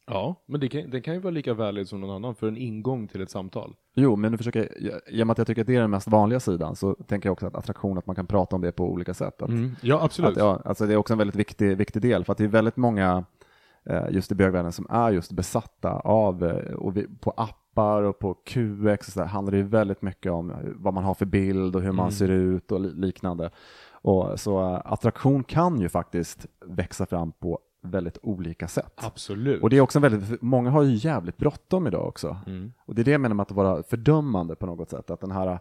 Ja, 0.10 0.36
men 0.46 0.60
det 0.60 0.68
kan, 0.68 0.90
den 0.90 1.02
kan 1.02 1.14
ju 1.14 1.20
vara 1.20 1.32
lika 1.32 1.54
valid 1.54 1.88
som 1.88 2.02
någon 2.02 2.10
annan 2.16 2.36
för 2.36 2.48
en 2.48 2.58
ingång 2.58 3.08
till 3.08 3.22
ett 3.22 3.32
samtal. 3.32 3.76
Jo, 3.96 4.16
men 4.16 4.32
nu 4.32 4.38
försöker 4.38 4.60
jag, 4.80 5.00
i 5.08 5.24
och 5.24 5.28
med 5.28 5.32
att 5.32 5.38
jag 5.38 5.48
tycker 5.48 5.62
att 5.62 5.68
det 5.68 5.76
är 5.76 5.82
den 5.82 5.92
mest 5.92 6.08
vanliga 6.08 6.40
sidan 6.40 6.76
så 6.76 6.94
tänker 6.94 7.30
jag 7.30 7.34
också 7.34 7.48
att 7.48 7.56
attraktion, 7.56 7.98
att 7.98 8.08
man 8.08 8.16
kan 8.16 8.28
prata 8.28 8.56
om 8.56 8.62
det 8.62 8.72
på 8.72 8.84
olika 8.92 9.14
sätt. 9.14 9.42
Att, 9.42 9.50
Ja, 9.82 10.00
absolut. 10.04 10.32
Att, 10.32 10.38
ja, 10.38 10.62
alltså 10.66 10.86
det 10.86 10.94
är 10.94 10.98
också 10.98 11.14
en 11.14 11.18
väldigt 11.18 11.36
viktig, 11.36 11.78
viktig 11.78 12.02
del, 12.02 12.26
för 12.26 12.32
att 12.32 12.38
det 12.38 12.44
är 12.44 12.48
väldigt 12.48 12.78
många 12.78 13.26
eh, 13.86 14.04
just 14.12 14.32
i 14.32 14.36
bögvärlden 14.36 14.72
som 14.72 14.88
är 14.90 15.12
just 15.12 15.32
besatta 15.32 15.92
av, 16.00 16.44
eh, 16.44 16.74
och 16.74 16.98
vi, 16.98 17.08
på 17.20 17.32
appar 17.32 18.04
och 18.04 18.20
på 18.20 18.34
QX 18.34 19.08
och 19.08 19.14
så 19.14 19.20
där, 19.20 19.28
handlar 19.28 19.52
det 19.52 19.58
ju 19.58 19.64
väldigt 19.64 20.02
mycket 20.02 20.32
om 20.32 20.54
vad 20.76 20.94
man 20.94 21.04
har 21.04 21.14
för 21.14 21.26
bild 21.26 21.76
och 21.76 21.82
hur 21.82 21.92
man 21.92 22.12
ser 22.12 22.30
ut 22.30 22.72
och 22.72 22.80
li- 22.80 22.94
liknande. 22.96 23.50
Och, 23.92 24.40
så 24.40 24.60
eh, 24.74 24.82
attraktion 24.86 25.44
kan 25.44 25.82
ju 25.82 25.90
faktiskt 25.90 26.46
växa 26.66 27.06
fram 27.06 27.32
på 27.32 27.60
väldigt 27.82 28.18
olika 28.22 28.68
sätt. 28.68 28.94
Absolut. 28.96 29.64
Och 29.64 29.70
det 29.70 29.78
är 29.78 29.82
också 29.82 30.00
väldigt, 30.00 30.42
många 30.42 30.70
har 30.70 30.84
ju 30.84 30.96
jävligt 30.96 31.38
bråttom 31.38 31.88
idag 31.88 32.08
också. 32.08 32.38
Mm. 32.48 32.74
Och 32.86 32.96
det 32.96 33.02
är 33.02 33.04
det 33.04 33.12
jag 33.12 33.22
menar 33.22 33.36
med 33.36 33.44
att 33.44 33.52
vara 33.52 33.84
fördömande 33.84 34.56
på 34.56 34.66
något 34.66 34.90
sätt. 34.90 35.10
Att 35.10 35.22
den 35.22 35.32
här 35.32 35.60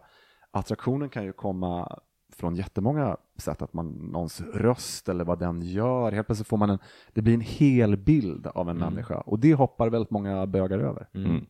attraktionen 0.51 1.09
kan 1.09 1.23
ju 1.23 1.33
komma 1.33 1.99
från 2.35 2.55
jättemånga 2.55 3.17
sätt. 3.37 3.61
Att 3.61 3.73
man, 3.73 3.87
någons 3.87 4.41
röst 4.41 5.09
eller 5.09 5.23
vad 5.23 5.39
den 5.39 5.61
gör. 5.61 6.11
Helt 6.11 6.27
plötsligt 6.27 6.47
får 6.47 6.57
man 6.57 6.69
en, 6.69 6.79
det 7.13 7.21
blir 7.21 7.33
en 7.33 7.41
hel 7.41 7.97
bild 7.97 8.47
av 8.47 8.69
en 8.69 8.77
människa. 8.77 9.17
Och 9.17 9.39
det 9.39 9.53
hoppar 9.53 9.89
väldigt 9.89 10.11
många 10.11 10.47
bögar 10.47 10.79
över. 10.79 11.09
Mm. 11.13 11.45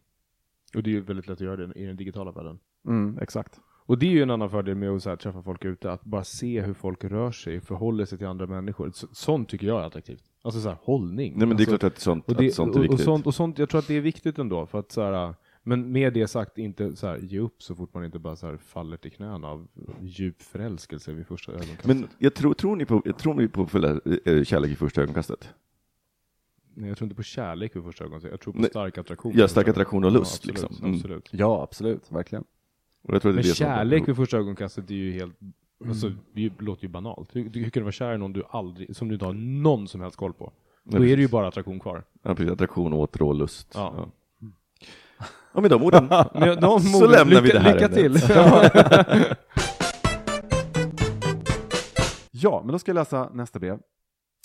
Och 0.76 0.84
det 0.84 0.90
är 0.90 0.92
ju 0.92 1.02
väldigt 1.02 1.28
lätt 1.28 1.34
att 1.34 1.42
göra 1.42 1.68
det 1.68 1.80
i 1.80 1.86
den 1.86 1.98
digitala 1.98 2.32
världen. 2.32 2.60
Mm, 2.88 3.18
exakt. 3.22 3.60
Och 3.88 3.98
det 3.98 4.06
är 4.06 4.12
ju 4.12 4.22
en 4.22 4.32
annan 4.32 4.50
fördel 4.50 4.76
med 4.76 4.90
att 4.90 5.04
så 5.04 5.10
här, 5.10 5.16
träffa 5.16 5.42
folk 5.44 5.66
ute, 5.66 5.92
att 5.92 6.04
bara 6.04 6.24
se 6.24 6.62
hur 6.62 6.74
folk 6.74 7.04
rör 7.04 7.32
sig, 7.32 7.62
förhåller 7.62 8.06
sig 8.06 8.18
till 8.18 8.28
andra 8.28 8.48
människor. 8.48 8.92
Så, 8.94 9.08
sånt 9.12 9.50
tycker 9.50 9.68
jag 9.68 9.82
är 9.82 9.86
attraktivt. 9.86 10.24
Alltså 10.42 10.62
så 10.62 10.70
här, 10.70 10.78
hållning. 10.82 11.34
Nej, 11.38 11.48
men 11.48 11.58
det 11.58 11.64
är 11.64 11.66
alltså, 11.66 11.78
klart 11.78 11.94
att 11.94 12.00
sånt, 12.00 12.30
och, 12.30 12.36
det, 12.36 12.48
att 12.48 12.54
sånt 12.54 12.76
är 12.76 12.80
viktigt. 12.80 13.00
och, 13.00 13.06
sånt, 13.06 13.28
och 13.28 13.36
sånt, 13.36 13.60
jag 13.60 13.70
tror 13.70 13.80
att 13.80 13.88
det 13.88 13.94
är 13.98 14.02
viktigt 14.02 14.40
ändå, 14.40 14.66
för 14.66 14.80
att 14.80 14.92
så 14.92 15.02
här, 15.02 15.36
men 15.64 15.92
med 15.92 16.14
det 16.14 16.28
sagt, 16.28 16.58
inte 16.58 16.96
så 16.96 17.08
här, 17.08 17.18
ge 17.18 17.40
upp 17.40 17.64
så 17.64 17.76
fort 17.76 17.94
man 17.94 18.06
inte 18.06 18.20
bara 18.20 18.36
så 18.36 18.48
här, 18.48 18.58
faller 18.58 18.98
till 18.98 19.12
knäna 19.12 19.48
av 19.48 19.68
djup 20.02 20.42
förälskelse 20.42 21.14
vid 21.14 21.28
första 21.28 21.52
ögonkastet. 21.52 21.86
Men 21.86 22.08
jag 22.18 22.34
tror, 22.34 22.54
tror 22.54 22.76
ni 22.76 22.86
på, 22.86 23.02
tror 23.18 23.34
ni 23.34 23.48
på 23.48 23.66
förlä- 23.66 24.20
eh, 24.26 24.44
kärlek 24.44 24.72
i 24.72 24.76
första 24.76 25.02
ögonkastet? 25.02 25.50
Nej, 26.74 26.90
jag 26.90 26.98
tror 26.98 27.06
inte 27.06 27.16
på 27.16 27.24
kärlek 27.24 27.76
vid 27.76 27.84
första 27.84 28.04
ögonkastet, 28.04 28.32
jag 28.32 28.40
tror 28.40 28.54
på 28.54 28.60
Nej, 28.60 28.70
stark 28.70 28.98
attraktion. 28.98 29.34
ja, 29.36 29.48
stark 29.48 29.68
attraktion 29.68 30.04
och 30.04 30.12
lust, 30.12 30.46
ja, 30.46 30.52
absolut, 30.52 30.72
liksom. 30.72 30.86
Mm. 30.86 30.96
Absolut. 30.96 31.30
Ja, 31.32 31.64
absolut. 31.64 32.12
Verkligen. 32.12 32.44
Och 33.08 33.14
jag 33.14 33.22
tror 33.22 33.32
att 33.32 33.36
det 33.36 33.42
är 33.42 33.44
Men 33.44 33.44
det 33.44 33.56
som- 33.56 33.66
kärlek 33.66 34.08
vid 34.08 34.16
första 34.16 34.38
ögonkastet 34.38 34.90
är 34.90 34.96
ju 34.96 35.12
helt, 35.12 35.36
alltså, 35.88 36.10
det 36.34 36.40
är 36.40 36.44
ju- 36.44 36.52
låter 36.60 36.84
ju 36.84 36.90
banalt. 36.90 37.36
Hur, 37.36 37.44
hur 37.44 37.70
kan 37.70 37.72
du 37.72 37.82
vara 37.82 37.92
kär 37.92 38.14
i 38.14 38.18
någon 38.18 38.34
du 38.34 38.44
aldrig, 38.50 38.96
som 38.96 39.08
du 39.08 39.14
inte 39.14 39.26
har 39.26 39.34
någon 39.34 39.88
som 39.88 40.02
helst 40.02 40.18
koll 40.18 40.34
på? 40.34 40.52
Då 40.84 40.98
är 40.98 41.16
det 41.16 41.22
ju 41.22 41.28
bara 41.28 41.48
attraktion 41.48 41.80
kvar. 41.80 42.04
Ja, 42.24 42.36
precis. 42.36 42.52
Attraktion, 42.54 42.94
åtrå, 42.94 43.34
lust. 43.34 43.72
Ja. 43.76 43.94
Ja. 43.98 44.10
Ja, 45.54 45.62
med 45.62 45.70
de 45.72 45.84
orden 45.84 46.08
Men 46.34 46.62
de 46.62 46.80
så 46.82 46.98
orden, 47.06 47.12
lämnar 47.12 47.42
vi 47.42 47.48
lycka, 47.48 47.54
det 47.60 47.64
här 47.64 47.74
Lycka 47.74 47.90
till! 47.90 48.32
ämnet. 48.32 49.38
Ja, 52.32 52.62
men 52.66 52.72
då 52.72 52.80
ska 52.80 52.90
jag 52.90 52.96
läsa 52.96 53.30
nästa 53.34 53.60
brev, 53.60 53.80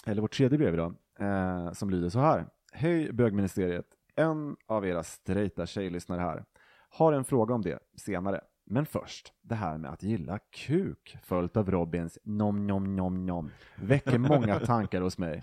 eller 0.06 0.22
vårt 0.22 0.32
tredje 0.36 0.58
brev 0.58 0.74
idag, 0.74 0.94
eh, 1.20 1.72
som 1.72 1.90
lyder 1.90 2.08
så 2.08 2.18
här. 2.18 2.46
Hej 2.72 3.12
bögministeriet, 3.12 3.86
en 4.16 4.56
av 4.68 4.86
era 4.86 5.02
straighta 5.02 5.66
tjejlyssnare 5.66 6.20
här. 6.20 6.44
Har 6.90 7.12
en 7.12 7.24
fråga 7.24 7.54
om 7.54 7.62
det 7.62 7.78
senare. 7.96 8.40
Men 8.64 8.86
först, 8.86 9.32
det 9.42 9.54
här 9.54 9.78
med 9.78 9.90
att 9.90 10.02
gilla 10.02 10.38
kuk 10.38 11.16
följt 11.22 11.56
av 11.56 11.70
Robins 11.70 12.18
nom 12.22 12.66
nom 12.66 12.96
nom 12.96 13.26
nom 13.26 13.50
väcker 13.76 14.18
många 14.18 14.60
tankar 14.66 15.00
hos 15.00 15.18
mig. 15.18 15.42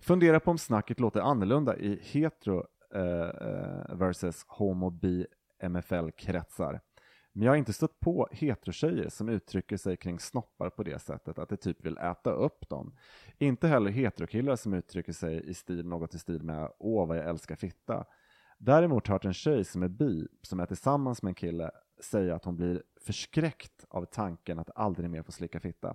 Fundera 0.00 0.40
på 0.40 0.50
om 0.50 0.58
snacket 0.58 1.00
låter 1.00 1.20
annorlunda 1.20 1.76
i 1.76 2.00
hetero 2.02 2.66
eh, 2.94 3.48
eh, 3.48 3.96
versus 3.96 4.44
homo 4.48 4.90
bi 4.90 5.26
MFL-kretsar. 5.62 6.80
Men 7.32 7.44
jag 7.44 7.52
har 7.52 7.56
inte 7.56 7.72
stött 7.72 8.00
på 8.00 8.28
heterotjejer 8.32 9.08
som 9.08 9.28
uttrycker 9.28 9.76
sig 9.76 9.96
kring 9.96 10.18
snoppar 10.18 10.70
på 10.70 10.82
det 10.82 10.98
sättet 10.98 11.38
att 11.38 11.48
de 11.48 11.56
typ 11.56 11.86
vill 11.86 11.98
äta 11.98 12.30
upp 12.30 12.68
dem. 12.68 12.96
Inte 13.38 13.68
heller 13.68 13.90
heterokillar 13.90 14.56
som 14.56 14.74
uttrycker 14.74 15.12
sig 15.12 15.50
i 15.50 15.54
stil, 15.54 15.86
något 15.86 16.14
i 16.14 16.18
stil 16.18 16.42
med 16.42 16.70
åh 16.78 17.08
vad 17.08 17.16
jag 17.16 17.28
älskar 17.28 17.56
fitta. 17.56 18.04
Däremot 18.58 19.06
har 19.06 19.12
jag 19.12 19.14
hört 19.14 19.24
en 19.24 19.34
tjej 19.34 19.64
som 19.64 19.82
är 19.82 19.88
bi, 19.88 20.28
som 20.42 20.60
är 20.60 20.66
tillsammans 20.66 21.22
med 21.22 21.30
en 21.30 21.34
kille, 21.34 21.70
säga 22.00 22.34
att 22.34 22.44
hon 22.44 22.56
blir 22.56 22.82
förskräckt 23.00 23.84
av 23.88 24.04
tanken 24.04 24.58
att 24.58 24.70
aldrig 24.74 25.10
mer 25.10 25.22
få 25.22 25.32
slicka 25.32 25.60
fitta. 25.60 25.94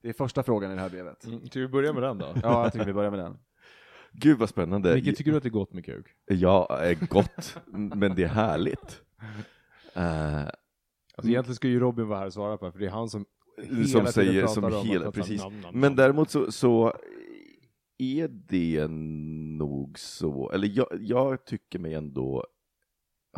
Det 0.00 0.08
är 0.08 0.12
första 0.12 0.42
frågan 0.42 0.72
i 0.72 0.74
det 0.74 0.80
här 0.80 0.90
brevet. 0.90 1.24
Mm, 1.24 1.46
Ska 1.46 1.60
vi 1.60 1.68
börja 1.68 1.92
med 1.92 2.02
den 2.02 2.18
då? 2.18 2.32
Ja, 2.42 2.62
jag 2.62 2.72
tycker 2.72 2.86
vi 2.86 2.92
börjar 2.92 3.10
med 3.10 3.20
den. 3.20 3.38
Gud 4.12 4.38
vad 4.38 4.48
spännande. 4.48 4.94
Micke, 4.94 5.16
tycker 5.16 5.30
du 5.30 5.36
att 5.36 5.42
det 5.42 5.48
är 5.48 5.50
gott 5.50 5.72
med 5.72 5.84
kuk? 5.84 6.06
Ja, 6.26 6.78
är 6.80 6.94
gott, 7.06 7.58
men 7.66 8.14
det 8.14 8.24
är 8.24 8.28
härligt. 8.28 9.02
Eh, 9.94 10.42
Alltså 11.16 11.30
egentligen 11.30 11.56
ska 11.56 11.68
ju 11.68 11.80
Robin 11.80 12.08
vara 12.08 12.18
här 12.18 12.26
och 12.26 12.32
svara 12.32 12.56
på 12.58 12.64
det, 12.66 12.72
för 12.72 12.78
det 12.78 12.86
är 12.86 12.90
han 12.90 13.08
som 13.08 13.24
hela 13.62 13.84
som 13.86 14.06
säger, 14.06 14.46
som 14.46 14.64
om 14.64 14.72
hela, 14.86 15.08
att- 15.08 15.14
precis. 15.14 15.42
nam, 15.42 15.60
nam, 15.60 15.80
Men 15.80 15.96
däremot 15.96 16.30
så, 16.30 16.52
så 16.52 16.92
är 17.98 18.28
det 18.28 18.86
nog 19.58 19.98
så, 19.98 20.50
eller 20.50 20.68
jag, 20.74 20.86
jag 21.00 21.44
tycker 21.46 21.78
mig 21.78 21.94
ändå 21.94 22.46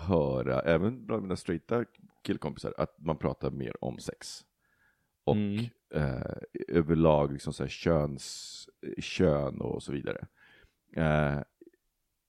höra, 0.01 0.61
även 0.61 1.07
bland 1.07 1.23
mina 1.23 1.37
straighta 1.37 1.85
killkompisar, 2.23 2.75
att 2.79 2.95
man 2.99 3.17
pratar 3.17 3.51
mer 3.51 3.85
om 3.85 3.99
sex. 3.99 4.41
Och 5.25 5.37
Mm. 5.37 5.65
eh, 5.95 6.37
överlag 6.69 7.33
liksom 7.33 7.53
så 7.53 7.63
här 7.63 7.71
köns, 7.71 8.69
kön 8.99 9.61
och 9.61 9.83
så 9.83 9.93
vidare. 9.93 10.27
Eh, 10.97 11.39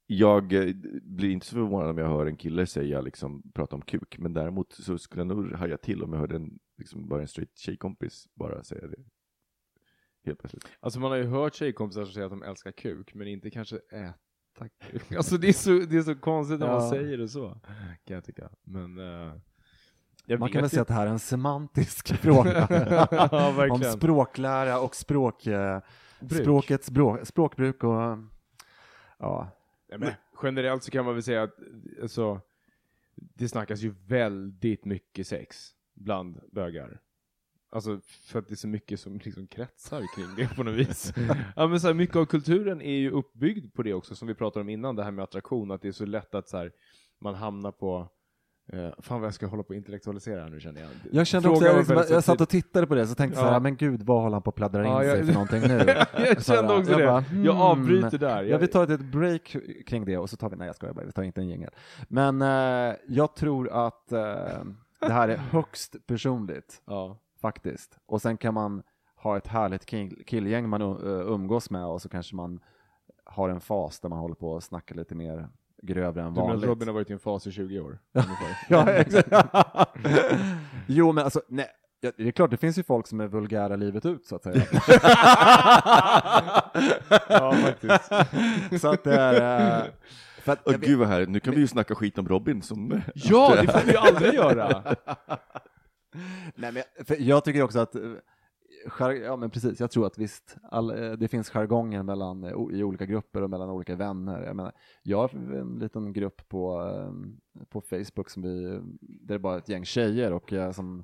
jag 0.08 0.54
eh, 0.54 0.76
blir 1.02 1.30
inte 1.30 1.46
så 1.46 1.54
förvånad 1.56 1.90
om 1.90 1.98
jag 1.98 2.08
hör 2.10 2.26
en 2.26 2.38
kille 2.38 2.66
säga 2.68 3.02
liksom 3.02 3.44
prata 3.54 3.76
om 3.76 3.82
kuk, 3.82 4.18
men 4.20 4.34
däremot 4.34 4.74
så 4.74 4.98
skulle 4.98 5.20
jag 5.20 5.28
nog 5.28 5.54
haja 5.54 5.78
till 5.78 6.04
om 6.04 6.14
jag 6.14 6.20
hörde 6.20 6.36
en, 6.36 6.60
liksom 6.78 7.08
bara 7.08 7.22
en 7.22 7.28
straight 7.28 7.58
tjejkompis 7.58 8.28
bara 8.36 8.64
säga 8.64 8.88
det. 8.88 9.04
Helt 10.26 10.40
plötsligt. 10.40 10.66
Alltså 10.80 11.00
man 11.00 11.12
har 11.12 11.18
ju 11.18 11.24
hört 11.24 11.56
tjejkompisar 11.56 12.04
som 12.06 12.14
säger 12.14 12.26
att 12.26 12.32
de 12.32 12.44
älskar 12.44 12.72
kuk, 12.72 13.14
men 13.14 13.28
inte 13.28 13.50
kanske 13.50 13.76
äta 13.76 14.70
kuk. 14.92 15.12
Alltså 15.18 15.38
det 15.38 15.48
är 15.50 15.54
så, 15.54 15.70
det 15.72 15.98
är 15.98 16.02
så 16.02 16.16
konstigt 16.16 16.60
när 16.60 16.68
man 16.68 16.84
Ja. 16.84 16.90
säger 16.90 17.18
det 17.18 17.28
så, 17.28 17.60
kan 18.06 18.16
jag 18.16 18.24
tycka. 18.26 18.50
Men, 18.64 18.98
eh, 19.00 19.34
Jag 20.26 20.40
Man 20.40 20.50
kan 20.50 20.62
väl 20.62 20.70
säga 20.70 20.82
att 20.82 20.88
det 20.88 20.94
här 20.94 21.08
är 21.08 21.12
en 21.12 21.20
semantisk 21.20 22.08
fråga. 22.22 22.68
Ja, 23.12 23.68
Om 23.72 23.84
språklära 23.84 24.80
och 24.80 24.96
språk, 24.96 25.48
eh, 25.48 25.80
Bruk. 26.20 26.42
språkets 26.42 26.88
språk, 26.88 27.20
språkbruk 27.28 27.84
och 27.84 28.18
ja. 29.20 29.48
Nej, 29.90 30.00
men 30.00 30.14
generellt 30.44 30.84
så 30.84 30.92
kan 30.92 31.06
man 31.06 31.14
väl 31.14 31.24
säga 31.24 31.44
att 31.44 31.60
alltså, 32.02 32.42
det 33.16 33.50
snackas 33.50 33.80
ju 33.80 33.96
väldigt 34.08 34.86
mycket 34.86 35.28
sex 35.28 35.72
bland 35.94 36.42
bögar. 36.52 37.02
Alltså 37.70 38.00
för 38.04 38.40
att 38.40 38.48
det 38.48 38.54
är 38.54 38.56
så 38.56 38.68
mycket 38.68 39.00
som 39.00 39.18
liksom 39.18 39.48
kretsar 39.48 40.04
kring 40.16 40.36
det 40.38 40.56
på 40.56 40.64
något 40.64 40.76
vis. 40.76 41.14
ja, 41.56 41.68
men 41.68 41.80
så 41.80 41.88
här, 41.88 41.94
mycket 41.94 42.16
av 42.16 42.26
kulturen 42.26 42.82
är 42.82 42.96
ju 42.96 43.12
uppbyggd 43.12 43.74
på 43.74 43.84
det 43.84 43.94
också, 43.94 44.16
som 44.16 44.28
vi 44.28 44.34
pratade 44.34 44.62
om 44.62 44.70
innan, 44.70 44.96
det 44.96 45.04
här 45.04 45.12
med 45.12 45.24
attraktion, 45.24 45.72
att 45.72 45.82
det 45.82 45.88
är 45.88 45.92
så 45.92 46.06
lätt 46.06 46.36
att 46.36 46.50
så 46.50 46.58
här, 46.58 46.72
man 47.20 47.36
hamnar 47.36 47.72
på 47.72 48.10
Eh, 48.68 48.90
fan 49.00 49.20
vad 49.22 49.28
jag 49.28 49.34
ska 49.34 49.48
hålla 49.48 49.64
på 49.64 49.74
att 49.74 49.78
intellektualisera 49.78 50.48
nu 50.48 50.60
känner 50.60 50.82
jag. 50.82 50.90
Jag 51.12 51.28
kände 51.28 51.50
också, 51.50 51.66
jag, 51.66 51.78
liksom, 51.78 52.04
jag 52.10 52.24
satt 52.24 52.42
och 52.42 52.50
tittade 52.50 52.88
på 52.88 52.96
det 52.96 53.08
så 53.08 53.16
tänkte 53.16 53.40
jag 53.40 53.46
Ja. 53.46 53.50
så 53.50 53.54
här, 53.54 53.60
men 53.60 53.76
gud 53.76 54.04
vad 54.04 54.22
håller 54.22 54.36
han 54.36 54.42
på 54.42 54.50
att 54.50 54.56
pladdra 54.56 54.86
in 54.86 54.92
Ja, 54.92 55.04
jag- 55.04 55.16
sig 55.18 55.26
för 55.26 55.34
någonting 55.34 55.62
nu? 55.62 55.78
jag 56.28 56.44
kände 56.44 56.74
också 56.76 56.92
jag 56.92 57.00
det. 57.00 57.06
bara, 57.06 57.24
Jag 57.44 57.54
hmm. 57.54 57.62
avbryter 57.62 58.18
där. 58.18 58.44
Ja, 58.44 58.58
vi 58.58 58.68
tar 58.68 58.84
ett 58.84 58.90
litet 58.90 59.06
break 59.06 59.56
kring 59.86 60.06
det 60.06 60.18
och 60.18 60.30
så 60.30 60.38
tar 60.38 60.50
vi, 60.50 60.56
nej 60.56 60.68
jag 60.68 60.76
skojar 60.76 60.94
bara, 60.94 61.06
vi 61.06 61.12
tar 61.12 61.24
inte 61.24 61.42
en 61.42 61.48
jingel. 61.48 61.72
Men 62.08 62.42
eh, 62.42 62.96
jag 63.08 63.36
tror 63.36 63.70
att 63.70 64.12
eh, 64.12 64.20
det 65.00 65.14
här 65.14 65.30
är 65.30 65.38
högst 65.38 65.96
personligt, 66.08 66.82
Ja. 66.86 67.18
faktiskt. 67.42 67.98
Och 68.06 68.22
sen 68.22 68.38
kan 68.38 68.54
man 68.54 68.84
ha 69.16 69.38
ett 69.38 69.48
härligt 69.48 69.86
kill- 69.86 70.24
killgäng 70.26 70.70
man 70.70 70.82
uh, 70.82 70.98
umgås 71.34 71.70
med 71.70 71.86
och 71.86 72.02
så 72.02 72.10
kanske 72.10 72.36
man 72.36 72.60
har 73.24 73.50
en 73.50 73.62
fas 73.62 74.00
där 74.00 74.10
man 74.10 74.20
håller 74.20 74.36
på 74.36 74.58
att 74.58 74.64
snacka 74.64 74.94
lite 74.96 75.16
mer 75.16 75.50
grövre 75.86 76.22
än 76.22 76.34
Du 76.34 76.40
menar 76.40 76.44
att 76.44 76.50
vanligt. 76.50 76.70
Robin 76.70 76.88
har 76.88 76.94
varit 76.94 77.10
i 77.10 77.14
en 77.14 77.20
fas 77.20 77.48
i 77.48 77.52
20 77.52 77.80
år? 77.80 78.00
Ja, 78.70 78.90
exakt. 78.90 79.30
jo, 80.88 81.12
men 81.12 81.24
alltså, 81.24 81.42
nej. 81.48 81.68
ja, 82.02 82.12
Det 82.18 82.28
är 82.28 82.32
klart, 82.32 82.52
det 82.52 82.58
finns 82.58 82.78
ju 82.78 82.84
folk 82.84 83.08
som 83.08 83.20
är 83.20 83.28
vulgära 83.28 83.76
livet 83.76 84.06
ut, 84.06 84.26
så 84.26 84.36
att 84.36 84.44
säga. 84.44 84.62
ja, 87.30 87.54
faktiskt. 87.54 88.12
så 88.82 88.88
att 88.92 89.04
det 89.04 89.16
är... 89.16 89.80
eh, 89.80 89.86
För 90.42 90.52
att, 90.52 90.68
vet- 90.72 90.82
gud 90.82 91.00
vad 91.00 91.08
härligt, 91.08 91.30
nu 91.30 91.40
kan 91.40 91.54
vi 91.54 91.60
ju 91.60 91.68
snacka 91.68 91.96
skit 91.96 92.18
om 92.18 92.28
Robin 92.28 92.62
som... 92.62 93.02
Ja, 93.16 93.56
det 93.62 93.68
får 93.72 93.82
vi 93.86 93.92
ju 93.92 93.98
aldrig 93.98 94.34
göra! 94.34 94.84
Nej, 96.56 96.72
men 96.72 96.76
jag- 96.98 97.08
för 97.08 97.16
jag 97.20 97.44
tycker 97.46 97.62
också 97.64 97.80
att, 97.80 97.96
eh, 97.96 98.02
ja 99.24 99.36
men 99.36 99.50
precis, 99.50 99.80
jag 99.80 99.92
tror 99.92 100.06
att 100.06 100.18
visst, 100.18 100.58
all, 100.64 100.92
eh, 100.92 101.12
det 101.12 101.28
finns 101.28 101.50
jargonger 101.50 102.04
mellan, 102.04 102.44
eh, 102.44 102.52
i 102.72 102.84
olika 102.84 103.06
grupper 103.06 103.42
och 103.42 103.50
mellan 103.50 103.70
olika 103.70 103.96
vänner. 103.96 104.44
Jag 104.44 104.56
menar, 104.56 104.72
jag 105.04 105.18
har 105.18 105.30
en 105.36 105.80
liten 105.80 106.14
grupp 106.14 106.50
på, 106.50 106.82
eh, 106.82 107.66
på 107.70 107.82
Facebook 107.82 108.30
som 108.30 108.44
vi, 108.44 108.62
där 108.62 108.82
det 109.02 109.34
är 109.34 109.40
bara 109.40 109.58
ett 109.58 109.70
gäng 109.70 109.86
tjejer 109.86 110.34
och, 110.34 110.54
eh, 110.54 110.72
som, 110.72 111.04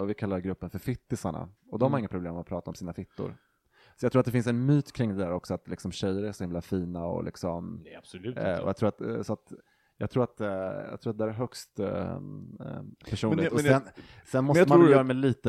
och 0.00 0.10
vi 0.10 0.14
kallar 0.14 0.40
gruppen 0.40 0.70
för 0.70 0.78
fittisarna. 0.78 1.48
Och 1.70 1.78
de 1.78 1.92
har 1.92 1.98
inga 1.98 2.08
problem 2.08 2.34
med 2.34 2.40
att 2.40 2.46
prata 2.46 2.70
om 2.70 2.74
sina 2.74 2.92
fittor. 2.92 3.36
Så 3.96 4.04
jag 4.04 4.12
tror 4.12 4.20
att 4.20 4.26
det 4.26 4.32
finns 4.32 4.46
en 4.46 4.66
myt 4.66 4.92
kring 4.92 5.10
det 5.10 5.24
där 5.24 5.32
också, 5.32 5.54
att 5.54 5.68
liksom 5.68 5.92
tjejer 5.92 6.22
är 6.22 6.32
så 6.32 6.44
himla 6.44 6.60
fina 6.60 7.06
och 7.06 7.24
liksom 7.24 7.80
Nej, 7.84 7.96
absolut 7.96 8.36
inte. 8.36 8.60
och 8.60 8.68
jag 8.68 8.76
tror 8.76 8.88
att, 8.88 9.26
så 9.26 9.32
att 9.32 9.52
jag 10.00 10.10
tror 10.10 10.22
att, 10.24 10.40
eh, 10.40 10.48
jag 10.90 11.00
tror 11.00 11.10
att 11.12 11.18
det 11.18 11.24
är 11.24 11.28
högst 11.28 11.78
eh, 11.80 11.86
eh, 11.88 12.18
personligt. 13.10 13.52
Men 13.52 13.54
men 13.54 13.62
sen, 13.62 13.72
jag- 13.72 13.82
sen 14.26 14.44
måste 14.44 14.66
man 14.68 14.88
göra 14.90 15.00
att- 15.00 15.06
med 15.06 15.16
lite... 15.16 15.48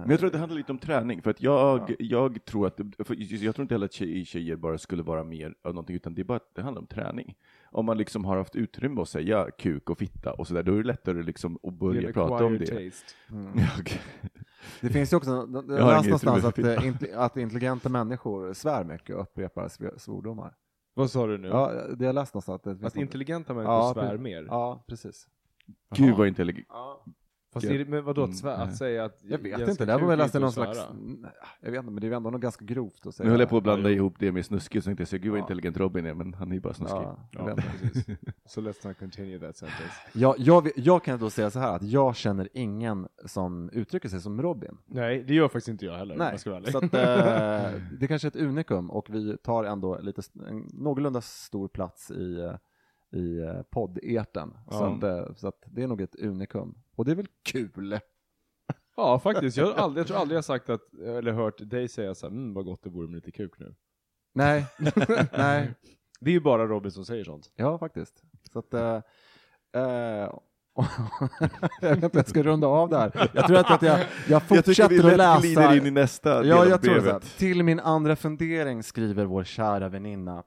Men 0.00 0.10
jag 0.10 0.18
tror 0.18 0.26
att 0.26 0.32
det 0.32 0.38
handlar 0.38 0.56
lite 0.58 0.72
om 0.72 0.78
träning, 0.78 1.22
för 1.22 1.30
att 1.30 1.42
jag, 1.42 1.94
jag 1.98 2.44
tror 2.44 2.66
att, 2.66 2.76
för 3.04 3.42
jag 3.44 3.54
tror 3.54 3.62
inte 3.62 3.74
heller 3.74 3.86
att 3.86 3.92
tjej, 3.92 4.24
tjejer 4.24 4.56
bara 4.56 4.78
skulle 4.78 5.02
vara 5.02 5.24
mer 5.24 5.54
av 5.64 5.74
någonting, 5.74 5.96
utan 5.96 6.14
det 6.14 6.22
är 6.22 6.24
bara 6.24 6.36
att 6.36 6.54
det 6.54 6.62
handlar 6.62 6.80
om 6.80 6.86
träning. 6.86 7.34
Om 7.72 7.86
man 7.86 7.98
liksom 7.98 8.24
har 8.24 8.36
haft 8.36 8.56
utrymme 8.56 9.00
att 9.00 9.08
säga 9.08 9.50
kuk 9.58 9.90
och 9.90 9.98
fitta 9.98 10.32
och 10.32 10.46
sådär, 10.46 10.62
då 10.62 10.72
är 10.72 10.76
det 10.76 10.86
lättare 10.86 11.22
liksom 11.22 11.54
att 11.56 11.62
Det 11.62 11.70
börja 11.70 12.12
prata 12.12 12.44
om 12.44 12.58
det. 12.58 12.66
taste. 12.66 13.14
Ja, 13.56 13.66
okej. 13.80 14.00
Det 14.80 14.88
finns 14.88 15.12
ju 15.12 15.16
också, 15.16 15.30
jag 15.30 15.38
har 15.84 15.92
läste 15.92 16.08
inget 16.08 16.22
någonstans 16.22 16.44
att, 16.44 17.14
att 17.16 17.36
intelligenta 17.36 17.88
människor 17.88 18.52
svär 18.52 18.84
mycket 18.84 19.16
och 19.16 19.22
upprepar 19.22 19.68
sv- 19.68 19.98
svordomar. 19.98 20.54
Vad 20.94 21.10
sa 21.10 21.26
du 21.26 21.38
nu? 21.38 21.48
Ja, 21.48 21.72
det 21.72 22.04
har 22.04 22.06
jag 22.06 22.14
läst 22.14 22.34
någonstans. 22.34 22.56
Att, 22.56 22.64
det 22.64 22.70
finns 22.70 22.84
Att 22.86 22.94
något- 22.94 23.02
intelligenta 23.02 23.54
människor 23.54 23.74
ja, 23.74 23.92
svär 23.94 24.14
pre- 24.14 24.18
mer? 24.18 24.46
Ja, 24.48 24.84
precis. 24.86 25.28
Gud 25.94 26.16
vad 26.16 26.28
intelligent. 26.28 26.68
Fast 27.52 27.66
Ja. 27.66 27.72
är 27.74 27.78
det, 27.78 27.84
men 27.84 28.04
vadå, 28.04 28.22
att, 28.22 28.26
Mm, 28.28 28.36
svär, 28.36 28.54
att 28.62 28.76
säga 28.76 29.04
att 29.04 29.18
Jag 29.22 29.38
vet 29.38 29.68
inte, 29.68 29.84
det 29.84 29.92
här 29.92 30.00
var 30.00 30.08
väl 30.08 30.20
inte 30.20 30.38
någon 30.38 30.52
slags, 30.52 30.78
jag 31.60 31.70
vet 31.70 31.78
inte, 31.78 31.90
men 31.90 32.00
det 32.00 32.06
är 32.06 32.08
ju 32.08 32.14
ändå 32.16 32.30
något 32.30 32.40
ganska 32.40 32.64
grovt 32.64 33.06
att 33.06 33.14
säga. 33.14 33.24
Nu 33.24 33.30
höll 33.30 33.40
jag 33.40 33.48
på 33.48 33.56
att 33.56 33.62
blanda 33.62 33.90
Ja, 33.90 33.96
ihop 33.96 34.14
det 34.18 34.32
med 34.32 34.46
snuskig, 34.46 34.82
så 34.82 34.86
tänkte 34.94 35.06
jag 35.16 35.22
gud 35.22 35.30
vad 35.32 35.38
Ja. 35.38 35.42
intelligent 35.42 35.76
Robin 35.76 36.06
är, 36.06 36.14
men 36.14 36.34
han 36.34 36.50
är 36.50 36.54
ju 36.54 36.60
bara 36.60 36.74
snuskig. 36.74 36.96
Ja, 36.96 37.28
jag 37.30 37.48
Ja. 37.48 37.56
So 38.46 38.60
let's 38.60 38.86
not 38.88 38.98
continue 38.98 39.38
that 39.38 39.56
sentence. 39.56 39.90
jag, 40.12 40.34
jag, 40.38 40.68
jag 40.76 41.04
kan 41.04 41.18
då 41.18 41.30
säga 41.30 41.50
så 41.50 41.58
här 41.58 41.76
att 41.76 41.82
jag 41.82 42.16
känner 42.16 42.48
ingen 42.52 43.08
som 43.26 43.70
uttrycker 43.72 44.08
sig 44.08 44.20
som 44.20 44.42
Robin. 44.42 44.76
Nej, 44.86 45.24
det 45.26 45.34
gör 45.34 45.48
faktiskt 45.48 45.68
inte 45.68 45.84
jag 45.86 45.94
heller 45.96 46.16
Nej, 46.16 46.28
jag 46.30 46.40
ska 46.40 46.50
vara 46.50 46.60
ärlig. 46.60 46.72
så 46.72 46.78
att, 46.78 46.94
eh, 46.94 47.80
det 48.00 48.06
kanske 48.06 48.28
är 48.28 48.30
ett 48.30 48.36
unikum 48.36 48.90
och 48.90 49.06
vi 49.10 49.36
tar 49.36 49.64
ändå 49.64 49.98
lite, 49.98 50.22
en 50.48 50.68
någorlunda 50.72 51.20
stor 51.20 51.68
plats 51.68 52.10
i, 52.10 52.40
eh, 52.40 52.52
i 53.12 53.38
eh, 53.38 53.62
podd-etern. 53.70 54.50
Så, 54.70 54.76
Ja. 54.76 54.96
att, 54.96 55.02
eh, 55.28 55.34
så 55.36 55.48
att 55.48 55.62
det 55.66 55.82
är 55.82 55.86
nog 55.86 56.00
ett 56.00 56.14
unikum. 56.16 56.74
Och 56.96 57.04
det 57.04 57.10
är 57.10 57.16
väl 57.16 57.26
kul? 57.44 57.98
Ja, 58.96 59.18
faktiskt. 59.18 59.56
Jag, 59.56 59.66
har 59.66 59.74
aldrig, 59.74 60.00
jag 60.00 60.06
tror 60.06 60.18
aldrig 60.18 60.36
jag 60.36 60.44
sagt 60.44 60.70
att, 60.70 60.94
eller 60.94 61.32
hört 61.32 61.70
dig 61.70 61.88
säga 61.88 62.14
så 62.14 62.26
här, 62.26 62.32
mm, 62.34 62.54
vad 62.54 62.64
gott 62.64 62.82
det 62.82 62.90
vore 62.90 63.06
med 63.08 63.14
lite 63.14 63.30
kuk 63.32 63.52
nu. 63.58 63.74
Nej, 64.34 64.66
nej, 65.38 65.74
Det 66.20 66.30
är 66.30 66.34
ju 66.34 66.40
bara 66.40 66.66
Robin 66.66 66.90
som 66.92 67.04
säger 67.04 67.24
sånt. 67.24 67.50
ja 67.56 67.78
faktiskt. 67.78 68.22
Så 68.52 68.58
att, 68.58 68.74
eh, 68.74 68.96
eh, 69.74 69.82
jag 71.80 71.88
vet 71.94 72.02
inte 72.04 72.18
jag 72.18 72.28
ska 72.28 72.42
runda 72.42 72.66
av 72.66 72.88
där. 72.88 73.30
Jag 73.34 73.46
tror 73.46 73.58
att, 73.58 73.70
att 73.70 73.82
jag, 73.82 73.98
jag 73.98 74.06
Jag 74.28 74.42
fortsätter 74.42 74.88
vi 74.88 75.10
att 75.10 75.16
läsa. 75.16 75.40
glider 75.40 75.76
in 75.76 75.86
i 75.86 75.90
nästa 75.90 76.38
del 76.38 76.48
Ja, 76.48 76.66
jag 76.66 76.82
tror 76.82 76.94
det. 76.94 77.00
brevet. 77.00 77.22
Till 77.38 77.62
min 77.64 77.80
andra 77.80 78.16
fundering 78.16 78.82
skriver 78.82 79.24
vår 79.24 79.44
kära 79.44 79.88
väninna, 79.88 80.44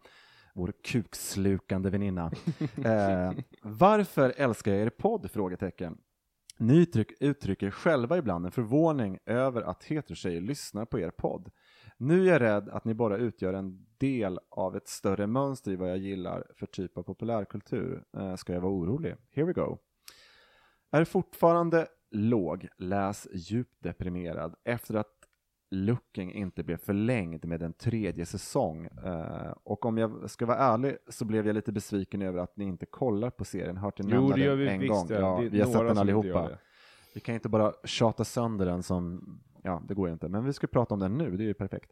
vår 0.54 0.74
kukslukande 0.84 1.90
väninna. 1.90 2.32
Eh, 2.86 3.32
varför 3.62 4.34
älskar 4.38 4.72
jag 4.72 4.82
er 4.82 4.90
podd? 4.90 5.32
Frågetecken. 5.32 5.98
Ni 6.58 6.78
uttryck, 6.78 7.12
uttrycker 7.20 7.72
själva 7.72 8.18
ibland 8.18 8.46
en 8.46 8.52
förvåning 8.52 9.20
över 9.26 9.62
att 9.62 9.84
heterotjejer 9.84 10.42
lyssnar 10.42 10.86
på 10.86 11.00
er 11.00 11.10
podd. 11.10 11.52
Nu 11.98 12.28
är 12.28 12.32
jag 12.32 12.42
rädd 12.42 12.70
att 12.70 12.86
ni 12.86 12.94
bara 12.94 13.18
utgör 13.18 13.54
en 13.54 13.86
del 13.98 14.40
av 14.50 14.76
ett 14.76 14.88
större 14.88 15.28
mönster 15.28 15.72
i 15.72 15.76
vad 15.76 15.90
jag 15.90 15.98
gillar 15.98 16.48
för 16.56 16.66
typ 16.66 16.98
av 16.98 17.04
populärkultur. 17.04 18.04
Eh, 18.18 18.36
ska 18.36 18.54
jag 18.54 18.62
vara 18.62 18.72
orolig? 18.72 19.16
Here 19.32 19.48
we 19.48 19.54
go. 19.54 19.78
Är 20.92 21.06
fortfarande 21.06 21.88
låg, 22.12 22.68
läs 22.78 23.28
djupt 23.34 23.84
deprimerad 23.84 24.56
efter 24.64 24.96
att 24.96 25.13
Looking 25.74 26.34
inte 26.34 26.64
blev 26.64 26.78
förlängd 26.78 27.46
med 27.46 27.64
en 27.64 27.74
tredje 27.74 28.26
säsong. 28.26 28.86
Eh, 29.06 29.54
och 29.64 29.86
om 29.86 29.98
jag 29.98 30.30
ska 30.30 30.46
vara 30.46 30.58
ärlig 30.58 30.98
så 31.10 31.26
blev 31.26 31.48
jag 31.48 31.54
lite 31.54 31.72
besviken 31.72 32.22
över 32.22 32.40
att 32.40 32.58
ni 32.58 32.66
inte 32.66 32.86
kollar 32.86 33.30
på 33.30 33.46
serien. 33.46 33.78
Hört 33.78 34.00
er 34.00 34.04
nämna 34.04 34.36
det 34.36 34.42
gör 34.42 34.50
den 34.50 34.60
vi 34.60 34.68
en 34.68 34.80
visst. 34.80 34.92
gång. 34.92 35.08
Ja, 35.10 35.42
är 35.44 35.50
vi 35.50 35.60
har 35.62 35.68
sett 35.72 35.88
den 35.88 35.98
allihopa. 35.98 36.50
Vi 37.14 37.20
kan 37.20 37.36
inte 37.36 37.50
bara 37.50 37.74
tjata 37.84 38.24
sönder 38.24 38.66
den 38.66 38.84
som, 38.84 39.24
ja 39.64 39.82
det 39.88 39.94
går 39.94 40.08
ju 40.08 40.14
inte, 40.14 40.30
men 40.30 40.46
vi 40.46 40.54
ska 40.54 40.68
prata 40.68 40.94
om 40.94 41.00
den 41.00 41.18
nu, 41.18 41.38
det 41.38 41.44
är 41.44 41.46
ju 41.48 41.54
perfekt. 41.54 41.92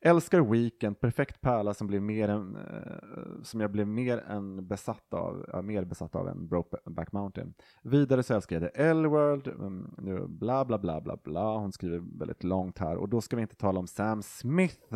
Älskar 0.00 0.40
Weekend, 0.40 1.00
perfekt 1.00 1.40
pärla 1.40 1.74
som, 1.74 1.86
blev 1.86 2.02
mer 2.02 2.28
än, 2.28 2.56
eh, 2.56 3.42
som 3.42 3.60
jag 3.60 3.70
blev 3.70 3.86
mer 3.86 4.18
än 4.18 4.66
besatt 4.66 5.14
av, 5.14 5.46
ja, 5.52 5.62
mer 5.62 5.84
besatt 5.84 6.14
av 6.14 6.28
än 6.28 6.48
Brokeback 6.48 7.12
Mountain. 7.12 7.54
Vidare 7.82 8.22
så 8.22 8.34
älskar 8.34 8.60
jag 8.60 8.72
The 8.72 8.82
L-World, 8.82 9.48
mm, 9.48 9.94
nu 9.98 10.26
bla 10.28 10.64
bla 10.64 10.78
bla 10.78 11.00
bla 11.00 11.16
bla, 11.24 11.58
hon 11.58 11.72
skriver 11.72 12.02
väldigt 12.18 12.44
långt 12.44 12.78
här 12.78 12.96
och 12.96 13.08
då 13.08 13.20
ska 13.20 13.36
vi 13.36 13.42
inte 13.42 13.56
tala 13.56 13.78
om 13.78 13.86
Sam 13.86 14.22
Smith. 14.22 14.94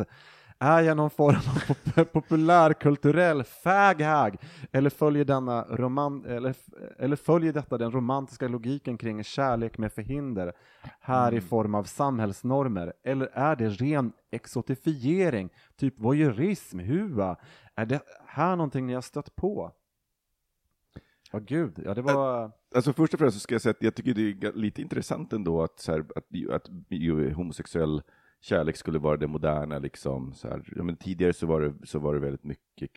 Är 0.59 0.81
jag 0.81 0.97
någon 0.97 1.09
form 1.09 1.35
av 1.35 1.59
pop- 1.67 2.11
populärkulturell 2.11 3.43
faghag? 3.43 4.37
Eller 4.71 4.89
följer, 4.89 5.25
denna 5.25 5.63
roman 5.63 6.25
eller, 6.25 6.55
eller 6.97 7.15
följer 7.15 7.53
detta 7.53 7.77
den 7.77 7.91
romantiska 7.91 8.47
logiken 8.47 8.97
kring 8.97 9.23
kärlek 9.23 9.77
med 9.77 9.91
förhinder 9.91 10.53
här 10.99 11.33
i 11.33 11.41
form 11.41 11.75
av 11.75 11.83
samhällsnormer? 11.83 12.93
Eller 13.03 13.29
är 13.33 13.55
det 13.55 13.69
ren 13.69 14.13
exotifiering, 14.31 15.49
typ 15.75 15.99
voyeurism, 15.99 16.79
hua? 16.79 17.35
Är 17.75 17.85
det 17.85 18.01
här 18.25 18.55
någonting 18.55 18.87
ni 18.87 18.93
har 18.93 19.01
stött 19.01 19.35
på? 19.35 19.71
Ja, 21.31 21.39
gud, 21.39 21.81
ja 21.85 21.93
det 21.93 22.01
var... 22.01 22.51
Alltså 22.75 22.93
först 22.93 23.13
och 23.13 23.19
främst 23.19 23.37
så 23.37 23.39
ska 23.39 23.55
jag 23.55 23.61
säga 23.61 23.71
att 23.71 23.83
jag 23.83 23.95
tycker 23.95 24.13
det 24.13 24.47
är 24.47 24.53
lite 24.53 24.81
intressant 24.81 25.33
ändå 25.33 25.63
att, 25.63 25.79
så 25.79 25.91
här, 25.91 25.99
att, 25.99 26.53
att 26.53 26.67
homosexuell 27.35 28.01
kärlek 28.41 28.77
skulle 28.77 28.99
vara 28.99 29.17
det 29.17 29.27
moderna 29.27 29.79
liksom. 29.79 30.33
Så 30.33 30.47
här, 30.47 30.63
ja, 30.75 30.83
men 30.83 30.95
tidigare 30.95 31.33
så 31.33 31.45
var, 31.45 31.61
det, 31.61 31.73
så 31.87 31.99
var 31.99 32.13
det 32.13 32.19
väldigt 32.19 32.43
mycket, 32.43 32.91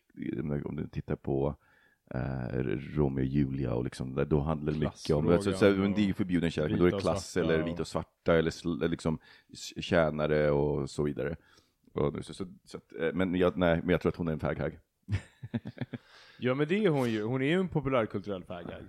om 0.64 0.76
du 0.76 0.88
tittar 0.88 1.16
på 1.16 1.56
eh, 2.14 2.58
Romeo 2.94 3.22
och 3.22 3.26
Julia 3.26 3.74
och 3.74 3.84
liksom, 3.84 4.14
där, 4.14 4.24
då 4.24 4.40
handlade 4.40 4.78
det 4.78 4.84
mycket 4.84 5.10
om, 5.10 5.28
alltså, 5.28 5.52
så 5.52 5.64
här, 5.64 5.72
men 5.72 5.92
det 5.92 6.00
är 6.00 6.06
ju 6.06 6.14
förbjuden 6.14 6.50
kärlek, 6.50 6.70
men 6.70 6.80
då 6.80 6.86
är 6.86 6.90
det 6.92 7.00
klass 7.00 7.30
svarta 7.30 7.54
eller 7.54 7.64
vita 7.64 7.82
och 7.82 7.88
svarta 7.88 8.34
eller 8.34 8.88
liksom 8.88 9.18
tjänare 9.80 10.50
och 10.50 10.90
så 10.90 11.02
vidare. 11.02 11.36
Och, 11.92 12.24
så, 12.24 12.34
så, 12.34 12.46
så, 12.64 12.76
att, 12.76 12.92
eh, 13.00 13.12
men, 13.14 13.34
jag, 13.34 13.56
nej, 13.56 13.76
men 13.76 13.88
jag 13.88 14.00
tror 14.00 14.10
att 14.10 14.16
hon 14.16 14.28
är 14.28 14.32
en 14.32 14.40
faghag. 14.40 14.78
Ja, 16.42 16.54
men 16.54 16.68
det 16.68 16.84
är 16.84 16.88
hon 16.88 17.10
ju. 17.10 17.22
Hon 17.22 17.42
är 17.42 17.46
ju 17.46 17.60
en 17.60 17.68
populärkulturell 17.68 18.44
faghag. 18.44 18.82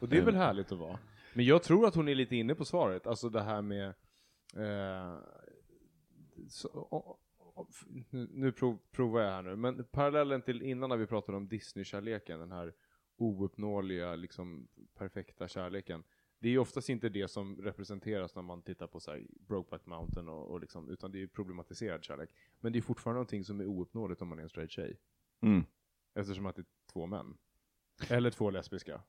Och 0.00 0.08
det 0.08 0.18
är 0.18 0.22
väl 0.22 0.34
härligt 0.34 0.72
att 0.72 0.78
vara. 0.78 0.98
Men 1.34 1.44
jag 1.44 1.62
tror 1.62 1.86
att 1.86 1.94
hon 1.94 2.08
är 2.08 2.14
lite 2.14 2.36
inne 2.36 2.54
på 2.54 2.64
svaret, 2.64 3.06
alltså 3.06 3.28
det 3.28 3.42
här 3.42 3.62
med... 3.62 3.86
Eh, 4.56 5.18
så, 6.48 7.18
nu 8.10 8.28
nu 8.32 8.52
prov, 8.52 8.78
provar 8.90 9.20
jag 9.20 9.30
här 9.30 9.42
nu, 9.42 9.56
men 9.56 9.84
parallellen 9.84 10.42
till 10.42 10.62
innan 10.62 10.88
när 10.88 10.96
vi 10.96 11.06
pratade 11.06 11.36
om 11.38 11.48
Disney-kärleken, 11.48 12.38
den 12.38 12.52
här 12.52 12.74
ouppnåeliga, 13.16 14.14
liksom 14.14 14.68
perfekta 14.94 15.48
kärleken. 15.48 16.04
Det 16.38 16.48
är 16.48 16.52
ju 16.52 16.58
oftast 16.58 16.88
inte 16.88 17.08
det 17.08 17.28
som 17.28 17.56
representeras 17.56 18.34
när 18.34 18.42
man 18.42 18.62
tittar 18.62 18.86
på 18.86 19.00
så 19.00 19.10
här 19.10 19.26
Brokeback 19.48 19.86
Mountain 19.86 20.28
och, 20.28 20.50
och 20.50 20.60
liksom, 20.60 20.90
utan 20.90 21.12
det 21.12 21.18
är 21.18 21.20
ju 21.20 21.28
problematiserad 21.28 22.04
kärlek. 22.04 22.30
Men 22.60 22.72
det 22.72 22.78
är 22.78 22.80
fortfarande 22.80 23.16
någonting 23.16 23.44
som 23.44 23.60
är 23.60 23.66
ouppnåeligt 23.66 24.22
om 24.22 24.28
man 24.28 24.38
är 24.38 24.42
en 24.42 24.48
straight 24.48 24.70
tjej. 24.70 24.98
Mm. 25.42 25.64
Eftersom 26.14 26.46
att 26.46 26.56
det 26.56 26.62
är 26.62 26.66
två 26.92 27.06
män. 27.06 27.36
Eller 28.08 28.30
två 28.30 28.50
lesbiska. 28.50 29.02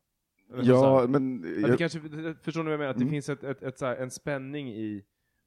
Eller 0.49 0.63
Ja, 0.63 1.05
men... 1.09 1.43
Jag, 1.61 1.77
kanske, 1.77 1.99
förstår 2.41 2.63
ni 2.63 2.65
vad 2.65 2.73
jag 2.73 2.79
menar? 2.79 2.91
Att 2.91 2.97
det 2.97 3.03
Mm. 3.03 3.11
finns 3.11 3.29
ett, 3.29 3.43
ett, 3.43 3.63
ett, 3.63 3.77
så 3.77 3.85
här, 3.85 3.95
en 3.95 4.11
spänning 4.11 4.69
i 4.69 5.05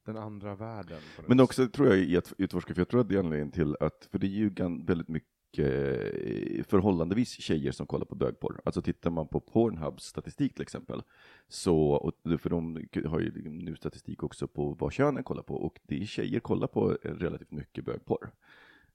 den 0.09 0.23
andra 0.23 0.55
världen. 0.55 1.01
Men 1.27 1.41
också 1.41 1.69
tror 1.69 1.89
jag 1.89 1.99
i 1.99 2.17
att 2.17 2.33
utforska, 2.39 2.75
för 2.75 2.81
jag 2.81 2.89
tror 2.89 3.01
att 3.01 3.09
det 3.09 3.15
är 3.15 3.19
anledningen 3.19 3.53
till 3.53 3.77
att, 3.81 4.09
för 4.11 4.19
det 4.19 4.27
är 4.27 4.31
ju 4.31 4.51
väldigt 4.85 5.09
mycket 5.09 5.59
eh, 5.59 6.65
förhållandevis 6.65 7.29
tjejer 7.41 7.73
som 7.73 7.87
kollar 7.87 8.05
på 8.05 8.15
bögporr. 8.15 8.61
Alltså 8.65 8.83
tittar 8.83 9.11
man 9.11 9.29
på 9.29 9.41
Pornhubs 9.41 10.05
statistik 10.05 10.55
till 10.55 10.63
exempel, 10.63 11.03
så, 11.49 12.13
för 12.39 12.51
de 12.51 12.87
har 13.07 13.21
ju 13.21 13.51
nu 13.51 13.77
statistik 13.77 14.23
också 14.23 14.49
på 14.49 14.77
vad 14.81 14.93
könen 14.93 15.25
kollar 15.25 15.43
på, 15.43 15.55
och 15.55 15.81
det 15.83 16.03
är 16.03 16.07
tjejer 16.07 16.41
kollar 16.41 16.67
på 16.67 16.99
relativt 17.03 17.51
mycket 17.51 17.85
bögporr. 17.85 18.31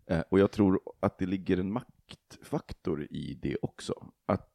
Eh, 0.06 0.24
och 0.30 0.40
jag 0.40 0.52
tror 0.52 0.80
att 1.00 1.18
det 1.18 1.26
ligger 1.26 1.58
en 1.58 1.72
maktfaktor 1.72 3.08
i 3.10 3.40
det 3.42 3.58
också. 3.62 4.08
Att 4.26 4.53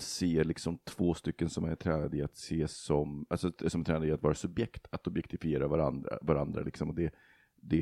ser 0.00 0.44
liksom 0.44 0.78
två 0.84 1.14
stycken 1.14 1.50
som 1.50 1.64
är 1.64 1.76
tränade 1.76 2.16
i 2.16 2.22
att 2.22 2.36
se 2.36 2.68
som, 2.68 3.26
alltså 3.30 3.52
som 3.68 3.80
är 3.80 3.84
tränade 3.84 4.06
i 4.06 4.12
att 4.12 4.22
vara 4.22 4.34
subjekt, 4.34 4.86
att 4.90 5.06
objektifiera 5.06 5.68
varandra, 5.68 6.18
varandra 6.22 6.62
liksom. 6.62 6.88
Och 6.88 6.94
det, 6.94 7.14
det, 7.56 7.80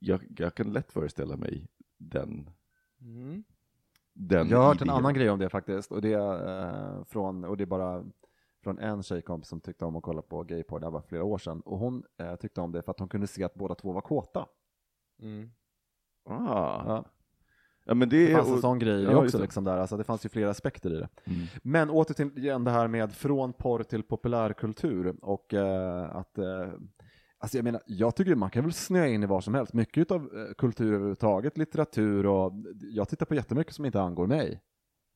jag, 0.00 0.26
jag 0.38 0.54
kan 0.54 0.72
lätt 0.72 0.92
föreställa 0.92 1.36
mig 1.36 1.68
den, 1.98 2.50
Mm. 3.00 3.44
den 4.12 4.48
Jag 4.48 4.58
har 4.58 4.66
hört 4.66 4.80
en 4.80 4.86
idén. 4.88 4.96
annan 4.96 5.14
grej 5.14 5.30
om 5.30 5.38
det 5.38 5.48
faktiskt, 5.48 5.92
och 5.92 6.02
det 6.02 6.12
är, 6.12 6.48
eh, 6.98 7.04
från, 7.04 7.44
och 7.44 7.56
det 7.56 7.64
är 7.64 7.66
bara 7.66 8.04
från 8.62 8.78
en 8.78 9.02
tjejkompis 9.02 9.48
som 9.48 9.60
tyckte 9.60 9.84
om 9.84 9.96
att 9.96 10.02
kolla 10.02 10.22
på 10.22 10.42
gayporr, 10.42 10.80
det 10.80 10.86
här 10.86 10.90
var 10.90 11.00
flera 11.02 11.24
år 11.24 11.38
sedan, 11.38 11.60
och 11.60 11.78
hon 11.78 12.04
eh, 12.18 12.36
tyckte 12.36 12.60
om 12.60 12.72
det 12.72 12.82
för 12.82 12.90
att 12.90 12.98
hon 12.98 13.08
kunde 13.08 13.26
se 13.26 13.44
att 13.44 13.54
båda 13.54 13.74
två 13.74 13.92
var 13.92 14.00
kåta. 14.00 14.46
Mm. 15.22 15.50
Ah. 16.24 16.82
Ja. 16.86 17.04
Ja, 17.88 17.94
men 17.94 18.08
det, 18.08 18.16
Det 18.26 18.32
är, 18.32 18.36
fanns 18.36 18.48
en 18.48 18.54
och- 18.54 18.60
sån 18.60 18.78
grej 18.78 19.02
ja, 19.02 19.16
också, 19.24 19.36
det. 19.38 19.42
liksom 19.42 19.64
där. 19.64 19.76
Alltså, 19.78 19.96
det 19.96 20.04
fanns 20.04 20.24
ju 20.24 20.28
flera 20.28 20.50
aspekter 20.50 20.90
i 20.90 20.96
det. 20.96 21.08
Mm. 21.24 21.40
Men 21.62 21.90
åter 21.90 22.14
till 22.14 22.38
igen 22.38 22.64
det 22.64 22.70
här 22.70 22.88
med 22.88 23.12
från 23.12 23.52
porr 23.52 23.82
till 23.82 24.02
populärkultur 24.02 25.14
och 25.22 25.54
eh, 25.54 26.16
att 26.16 26.38
eh, 26.38 26.68
Alltså 27.38 27.58
jag 27.58 27.64
menar, 27.64 27.80
jag 27.86 28.16
tycker 28.16 28.34
man 28.34 28.50
kan 28.50 28.62
väl 28.64 28.72
snöa 28.72 29.06
in 29.06 29.22
i 29.22 29.26
vad 29.26 29.44
som 29.44 29.54
helst. 29.54 29.72
Mycket 29.72 30.10
av 30.10 30.20
eh, 30.20 30.54
kultur 30.58 30.92
överhuvudtaget, 30.92 31.58
litteratur 31.58 32.26
och 32.26 32.52
jag 32.80 33.08
tittar 33.08 33.26
på 33.26 33.34
jättemycket 33.34 33.74
som 33.74 33.84
inte 33.84 34.00
angår 34.00 34.26
mig. 34.26 34.60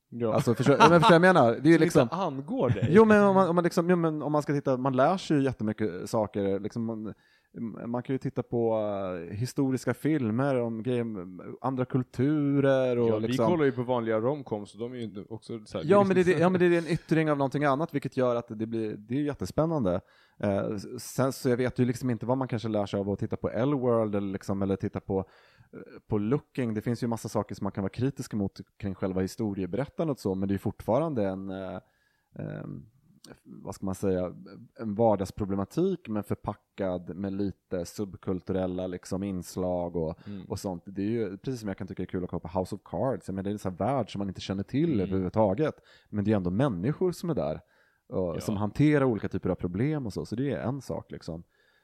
Ja. 0.09 0.33
Alltså 0.33 0.53
förstår, 0.55 0.77
men 0.89 0.99
förstår 0.99 1.13
jag 1.15 1.21
menar? 1.35 1.51
Det 1.51 1.69
är 1.69 1.71
ju 1.71 1.73
Som 1.77 1.83
liksom, 1.83 2.01
inte 2.01 2.15
angår 2.15 2.69
dig. 2.69 2.87
Jo 2.91 3.05
men 3.05 3.23
om 3.23 3.35
man, 3.35 3.49
om 3.49 3.55
man 3.55 3.63
liksom, 3.63 3.89
jo, 3.89 3.95
men 3.95 4.21
om 4.21 4.31
man 4.31 4.41
ska 4.41 4.53
titta, 4.53 4.77
man 4.77 4.95
lär 4.95 5.17
sig 5.17 5.37
ju 5.37 5.43
jättemycket 5.43 6.09
saker, 6.09 6.59
liksom 6.59 6.85
man, 6.85 7.13
man 7.87 8.03
kan 8.03 8.13
ju 8.13 8.17
titta 8.17 8.43
på 8.43 8.77
eh, 9.29 9.35
historiska 9.35 9.93
filmer 9.93 10.55
om 10.59 10.83
grejer, 10.83 11.05
andra 11.61 11.85
kulturer 11.85 12.97
och 12.99 13.09
ja, 13.09 13.19
liksom. 13.19 13.45
Vi 13.45 13.51
kollar 13.51 13.65
ju 13.65 13.71
på 13.71 13.83
vanliga 13.83 14.19
romcoms 14.19 14.73
och 14.73 14.79
de 14.79 14.93
är 14.93 14.97
ju 14.97 15.25
också 15.29 15.59
så 15.65 15.77
här, 15.77 15.85
Ja 15.87 15.99
men, 16.03 16.07
det, 16.09 16.13
liksom- 16.15 16.33
är- 16.35 16.39
ja 16.39 16.49
men 16.49 16.59
det 16.59 16.65
är 16.65 16.77
en 16.77 16.87
yttring 16.87 17.31
av 17.31 17.37
någonting 17.37 17.63
annat 17.63 17.93
vilket 17.93 18.17
gör 18.17 18.35
att 18.35 18.47
det 18.47 18.65
blir, 18.65 18.95
det 18.97 19.15
är 19.15 19.21
jättespännande. 19.21 20.01
Eh, 20.39 20.77
sen 20.99 21.33
så 21.33 21.49
jag 21.49 21.57
vet 21.57 21.79
ju 21.79 21.85
liksom 21.85 22.09
inte 22.09 22.25
vad 22.25 22.37
man 22.37 22.47
kanske 22.47 22.69
lär 22.69 22.85
sig 22.85 22.99
av 22.99 23.09
att 23.09 23.19
titta 23.19 23.37
på 23.37 23.49
L-World 23.49 24.15
eller, 24.15 24.31
liksom, 24.33 24.61
eller 24.61 24.75
titta 24.75 24.99
på, 24.99 25.19
eh, 25.19 25.79
på 26.07 26.17
Looking. 26.17 26.73
Det 26.73 26.81
finns 26.81 27.03
ju 27.03 27.07
massa 27.07 27.29
saker 27.29 27.55
som 27.55 27.65
man 27.65 27.71
kan 27.71 27.81
vara 27.81 27.89
kritisk 27.93 28.33
mot 28.33 28.59
kring 28.77 28.95
själva 28.95 29.21
historieberättandet 29.21 30.15
och 30.17 30.21
så, 30.21 30.35
men 30.35 30.47
det 30.49 30.53
är 30.53 30.57
fortfarande 30.57 31.27
en, 31.27 31.49
eh, 31.49 31.77
vad 33.43 33.75
ska 33.75 33.85
man 33.85 33.95
säga, 33.95 34.35
en 34.79 34.95
vardagsproblematik 34.95 36.07
men 36.07 36.23
förpackad 36.23 37.15
med 37.15 37.33
lite 37.33 37.85
subkulturella 37.85 38.87
liksom 38.87 39.23
inslag 39.23 39.95
och, 39.95 40.19
och 40.47 40.59
sånt. 40.59 40.83
Det 40.85 41.01
är 41.01 41.09
ju 41.09 41.37
precis 41.37 41.59
som 41.59 41.67
jag 41.67 41.77
kan 41.77 41.87
tycka 41.87 42.03
är 42.03 42.07
kul 42.07 42.23
att 42.23 42.29
kolla 42.29 42.39
på 42.39 42.59
House 42.59 42.75
of 42.75 42.81
Cards, 42.85 43.29
men 43.29 43.43
det 43.43 43.49
är 43.49 43.51
en 43.51 43.59
sån 43.59 43.75
värld 43.75 44.11
som 44.11 44.19
man 44.19 44.27
inte 44.27 44.41
känner 44.41 44.63
till 44.63 45.01
överhuvudtaget. 45.01 45.75
Men 46.09 46.25
det 46.25 46.31
är 46.31 46.35
ändå 46.35 46.51
människor 46.51 47.11
som 47.11 47.29
är 47.29 47.35
där 47.35 47.61
och, 48.07 48.43
som 48.43 48.57
hanterar 48.57 49.05
olika 49.05 49.29
typer 49.29 49.49
av 49.49 49.55
problem 49.55 50.05
och 50.05 50.13
så, 50.13 50.25
så 50.25 50.35
det 50.35 50.51
är 50.51 50.59
en 50.59 50.81
sak 50.81 51.11
liksom. 51.11 51.43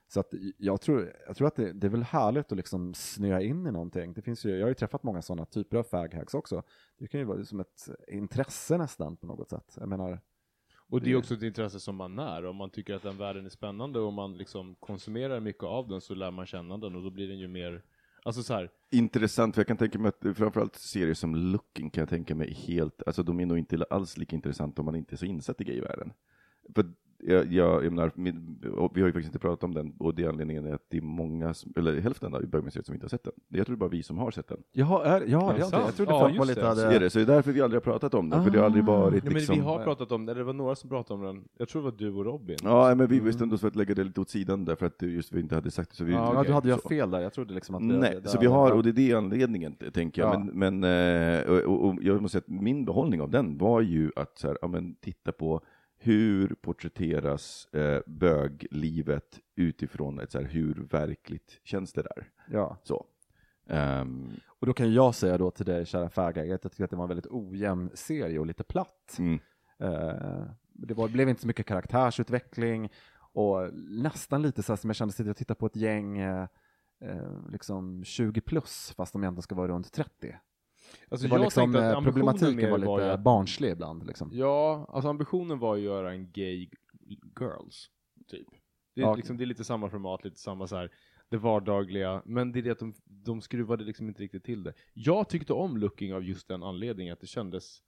Så 0.10 0.20
att 0.20 0.34
jag 0.58 0.82
tror, 0.82 1.14
jag 1.28 1.36
tror 1.36 1.48
att 1.48 1.56
det, 1.56 1.74
det 1.74 1.88
är 1.88 1.92
väl 1.92 2.04
härligt 2.04 2.52
att 2.52 2.58
liksom 2.58 2.94
snöa 2.94 3.42
in 3.42 3.68
i 3.68 3.72
någonting. 3.72 4.14
Det 4.14 4.22
finns 4.22 4.46
ju, 4.46 4.50
jag 4.50 4.62
har 4.62 4.70
ju 4.70 4.74
träffat 4.74 5.04
många 5.04 5.22
sådana 5.22 5.46
typer 5.46 5.78
av 5.78 5.84
faghacks 5.84 6.34
också. 6.34 6.64
Det 6.98 7.08
kan 7.08 7.20
ju 7.20 7.26
vara 7.26 7.44
som 7.44 7.60
ett 7.60 7.90
intresse 8.08 8.78
nästan 8.78 9.18
på 9.18 9.28
något 9.28 9.50
sätt. 9.50 9.78
Jag 9.80 9.90
menar, 9.90 10.20
Och 10.90 11.02
det 11.02 11.12
är 11.12 11.16
också 11.16 11.34
ett 11.34 11.42
intresse 11.42 11.80
som 11.80 11.96
man 11.96 12.16
när. 12.16 12.46
Om 12.46 12.56
man 12.56 12.70
tycker 12.70 12.96
att 12.96 13.04
den 13.04 13.18
världen 13.18 13.46
är 13.46 13.50
spännande 13.50 14.00
och 14.00 14.14
man 14.14 14.38
liksom 14.38 14.76
konsumerar 14.76 15.40
mycket 15.40 15.64
av 15.64 15.88
den 15.88 16.02
så 16.02 16.16
lär 16.16 16.32
man 16.32 16.46
känna 16.46 16.78
den 16.78 16.96
och 16.96 17.04
då 17.04 17.10
blir 17.10 17.28
den 17.28 17.40
ju 17.40 17.48
mer, 17.48 17.84
alltså 18.24 18.68
Intressant, 18.92 19.56
för 19.56 19.60
jag 19.60 19.68
kan 19.68 19.78
tänka 19.78 20.00
mig 20.00 20.10
att 20.10 20.38
framförallt 20.38 20.76
serier 20.76 21.14
som 21.14 21.36
Looking 21.36 21.90
kan 21.90 22.02
jag 22.02 22.10
tänka 22.10 22.36
mig 22.36 22.54
helt, 22.54 23.04
alltså 23.06 23.24
de 23.24 23.40
är 23.40 23.46
nog 23.46 23.58
inte 23.58 23.86
alls 23.90 24.18
lika 24.18 24.36
intressanta 24.36 24.82
om 24.82 24.86
man 24.86 24.96
inte 24.96 25.16
är 25.16 25.18
så 25.18 25.26
insatt 25.26 25.62
i 25.62 25.64
gayvärlden. 25.64 26.14
För 26.76 26.94
jag, 27.24 27.54
jag, 27.54 27.86
jag 27.86 27.94
menar, 27.94 28.12
min, 28.16 28.58
vi 28.94 29.02
har 29.02 29.08
ju 29.08 29.14
faktiskt 29.14 29.28
inte 29.28 29.40
pratat 29.40 29.64
om 29.64 29.74
den, 29.74 29.94
och 30.00 30.16
det 30.16 30.24
är 30.24 30.30
anledningen 30.30 30.66
är 30.66 30.74
att 30.74 30.86
det 30.90 30.98
är 30.98 31.02
många, 31.02 31.54
som, 31.54 31.74
eller 31.78 32.00
hälften 32.02 32.36
av 32.36 32.48
bögmuseet 32.48 32.86
som 32.86 32.96
inte 32.96 33.04
har 33.04 33.10
sett 33.10 33.24
den. 33.24 33.34
Jag 33.48 33.66
tror 33.66 33.76
det 33.76 33.78
är 33.78 33.80
bara 33.80 33.90
vi 33.90 34.04
som 34.04 34.18
har 34.18 34.32
sett 34.32 34.48
den. 34.48 34.58
Jaha, 34.72 35.06
är, 35.06 35.22
ja, 35.22 35.28
Ja, 35.28 35.54
det 35.54 35.60
är 35.60 35.64
sant. 35.64 35.84
jag 35.86 35.96
trodde 35.96 36.12
Ja, 36.12 36.20
folk 36.20 36.38
var 36.40 36.46
lite 36.46 36.70
det. 36.70 36.76
Så 36.76 36.88
är 36.88 37.00
det, 37.00 37.10
så 37.10 37.20
det 37.20 37.24
är 37.24 37.28
därför 37.28 37.52
vi 37.52 37.62
aldrig 37.62 37.82
har 37.86 37.92
pratat 37.92 38.14
om 38.14 38.30
den, 38.30 38.44
för 38.44 38.52
det 38.52 38.58
har 38.58 38.66
aldrig 38.66 38.86
varit 38.86 39.24
ja, 39.24 39.30
men 39.30 39.34
liksom... 39.34 39.56
vi 39.56 39.62
har 39.62 39.84
pratat 39.84 40.12
om 40.12 40.26
det, 40.26 40.32
eller 40.32 40.40
det 40.40 40.46
var 40.46 40.54
några 40.54 40.76
som 40.76 40.90
pratade 40.90 41.20
om 41.20 41.26
den, 41.36 41.44
jag 41.58 41.70
tror 41.70 41.82
det 41.82 41.92
var 41.92 41.98
du 41.98 42.14
och 42.14 42.26
Robin. 42.26 42.58
Ja, 42.64 42.96
men 42.96 43.08
vi 43.08 43.22
bestämde 43.22 43.56
oss 43.56 43.62
för 43.62 43.68
att 43.68 43.76
lägga 43.76 43.96
det 43.96 44.04
lite 44.04 44.22
åt 44.22 44.30
sidan 44.30 44.66
där, 44.66 44.76
för 44.76 44.86
att 44.86 45.02
just 45.02 45.34
vi 45.34 45.40
inte 45.40 45.56
hade 45.56 45.72
sagt 45.72 45.90
det. 45.90 45.96
Så 45.96 46.04
vi, 46.04 46.14
Ja, 46.14 46.20
Ja, 46.20 46.32
okej. 46.32 46.48
du 46.48 46.54
hade 46.54 46.70
ju 46.70 46.78
fel 46.78 47.12
där. 47.12 47.20
Jag 47.20 47.34
trodde 47.34 47.54
liksom 47.54 47.76
att... 47.76 47.82
Nej, 47.82 48.20
det, 48.24 48.30
så 48.30 48.40
vi 48.40 48.46
har, 48.48 48.72
och 48.72 48.84
det 48.84 48.90
är 48.90 48.94
det 48.94 49.14
anledningen, 49.14 49.76
tänker 49.94 50.22
jag. 50.22 50.34
Ja. 50.34 50.40
Men, 50.40 50.80
men 50.80 51.40
eh, 51.40 51.50
och, 51.50 51.58
och, 51.58 51.86
och 51.86 51.96
jag 52.02 52.22
måste 52.22 52.40
säga 52.40 52.56
att 52.58 52.64
min 52.64 52.86
behållning 52.86 53.22
av 53.22 53.30
den 53.32 53.58
var 53.58 53.82
ju 53.82 54.12
att 54.16 54.38
så 54.38 54.48
här, 54.48 54.58
ja, 54.62 54.68
men, 54.68 54.96
titta 54.96 55.32
på 55.32 55.62
hur 55.98 56.56
porträtteras 56.62 57.68
eh, 57.74 58.02
böglivet 58.08 59.40
utifrån 59.56 60.20
ett 60.20 60.32
så 60.32 60.38
här, 60.42 60.46
hur 60.46 60.74
verkligt 60.92 61.60
känns 61.64 61.94
det 61.94 62.02
där? 62.02 62.30
Ja. 62.52 62.78
Så. 62.84 63.06
Ehm, 63.70 64.32
Och 64.60 64.68
då 64.68 64.74
kan 64.74 64.94
jag 64.94 65.16
säga 65.16 65.38
då 65.38 65.52
till 65.52 65.66
dig, 65.66 65.86
kära 65.86 66.10
fägare, 66.10 66.54
att 66.54 66.64
jag 66.64 66.72
tycker 66.72 66.84
att 66.84 66.90
det 66.90 66.96
var 66.96 67.04
en 67.04 67.08
väldigt 67.10 67.32
ojämn 67.32 67.90
serie 67.94 68.40
och 68.40 68.46
lite 68.46 68.64
platt. 68.64 69.16
mm, 69.20 69.40
Eh, 69.80 70.44
det 70.74 70.94
var, 70.94 71.08
blev 71.10 71.30
inte 71.30 71.42
så 71.42 71.48
mycket 71.48 71.66
karaktärsutveckling 71.66 72.90
och 73.34 73.74
nästan 73.74 74.42
lite 74.42 74.64
så 74.64 74.72
här 74.72 74.78
som 74.78 74.90
jag 74.90 74.96
kände 74.96 75.14
att 75.20 75.28
jag 75.28 75.38
tittade 75.38 75.60
på 75.60 75.66
ett 75.66 75.76
gäng 75.76 76.18
eh, 76.18 76.48
liksom 77.50 78.04
20 78.04 78.42
plus 78.42 78.94
fast 78.98 79.14
de 79.14 79.24
egentligen 79.24 79.42
ska 79.42 79.56
vara 79.56 79.68
runt 79.68 79.92
30. 79.92 80.36
Alltså 81.10 81.28
Det 81.28 81.32
var 81.32 81.38
jag 81.38 81.44
liksom, 81.46 81.64
tänkte 81.64 81.80
att 81.80 81.92
eh, 81.92 81.98
ambitionen 81.98 82.14
problematiken 82.14 82.72
var 82.72 82.78
lite 82.98 83.12
ju- 83.18 83.24
barnslig 83.24 83.72
ibland. 83.72 84.08
Liksom. 84.08 84.30
Ja, 84.34 84.86
alltså 84.90 85.10
ambitionen 85.10 85.60
var 85.60 85.76
ju 85.76 85.82
att 85.88 85.94
göra 85.94 86.12
en 86.14 86.32
gay 86.32 86.70
girls, 87.40 87.90
typ. 88.28 88.48
Det 88.96 89.02
är, 89.02 89.06
Ja. 89.06 89.16
liksom, 89.16 89.38
det 89.38 89.44
är 89.44 89.46
lite 89.46 89.64
samma 89.64 89.90
format, 89.90 90.24
lite 90.24 90.40
samma 90.40 90.68
så 90.68 90.76
här, 90.76 90.92
det 91.30 91.38
vardagliga, 91.38 92.22
men 92.26 92.52
det 92.52 92.60
är 92.60 92.64
det 92.64 92.72
att 92.72 92.80
de, 92.80 92.94
de 93.06 93.42
skruvade 93.42 93.84
liksom 93.84 94.08
inte 94.08 94.24
riktigt 94.24 94.44
till 94.44 94.64
det. 94.64 94.74
Jag 94.94 95.30
tyckte 95.30 95.54
om 95.54 95.78
Looking 95.78 96.14
av 96.14 96.24
just 96.24 96.48
den 96.48 96.64
anledningen, 96.64 97.14
att 97.14 97.20
det 97.22 97.28
kändes 97.28 97.82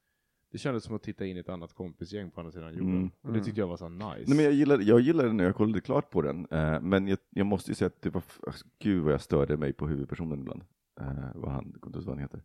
det 0.52 0.58
kändes 0.58 0.84
som 0.84 0.96
att 0.96 1.04
titta 1.04 1.26
in 1.26 1.38
i 1.38 1.40
ett 1.40 1.50
annat 1.50 1.74
kompisgäng 1.74 2.32
på 2.32 2.40
andra 2.42 2.52
sidan 2.52 2.74
jorden. 2.74 2.96
Mm. 2.96 3.12
Och 3.22 3.34
det 3.34 3.44
tyckte 3.44 3.60
jag 3.62 3.68
var 3.68 3.78
så 3.78 3.90
nice. 3.90 4.24
Nej, 4.28 4.36
men 4.36 4.46
jag 4.46 4.54
gillade, 4.54 4.84
jag 4.84 5.00
gillade 5.00 5.28
den 5.30 5.38
när 5.38 5.44
jag 5.44 5.56
kollade 5.56 5.82
klart 5.82 6.10
på 6.10 6.22
den, 6.22 6.48
eh, 6.52 6.82
men 6.82 7.08
jag, 7.08 7.18
jag 7.30 7.46
måste 7.46 7.72
ju 7.72 7.76
säga 7.76 7.88
att 7.88 8.02
det 8.02 8.10
var, 8.10 8.24
gud 8.80 9.04
vad 9.04 9.14
jag 9.14 9.22
störde 9.22 9.58
mig 9.58 9.74
på 9.74 9.88
huvudpersonen 9.88 10.40
ibland. 10.40 10.62
Eh, 11.02 11.08
vad 11.36 11.52
han, 11.52 11.64
kommer 11.72 11.88
inte 11.88 11.98
ihåg 11.98 12.06
vad 12.06 12.16
han 12.16 12.20
heter. 12.24 12.44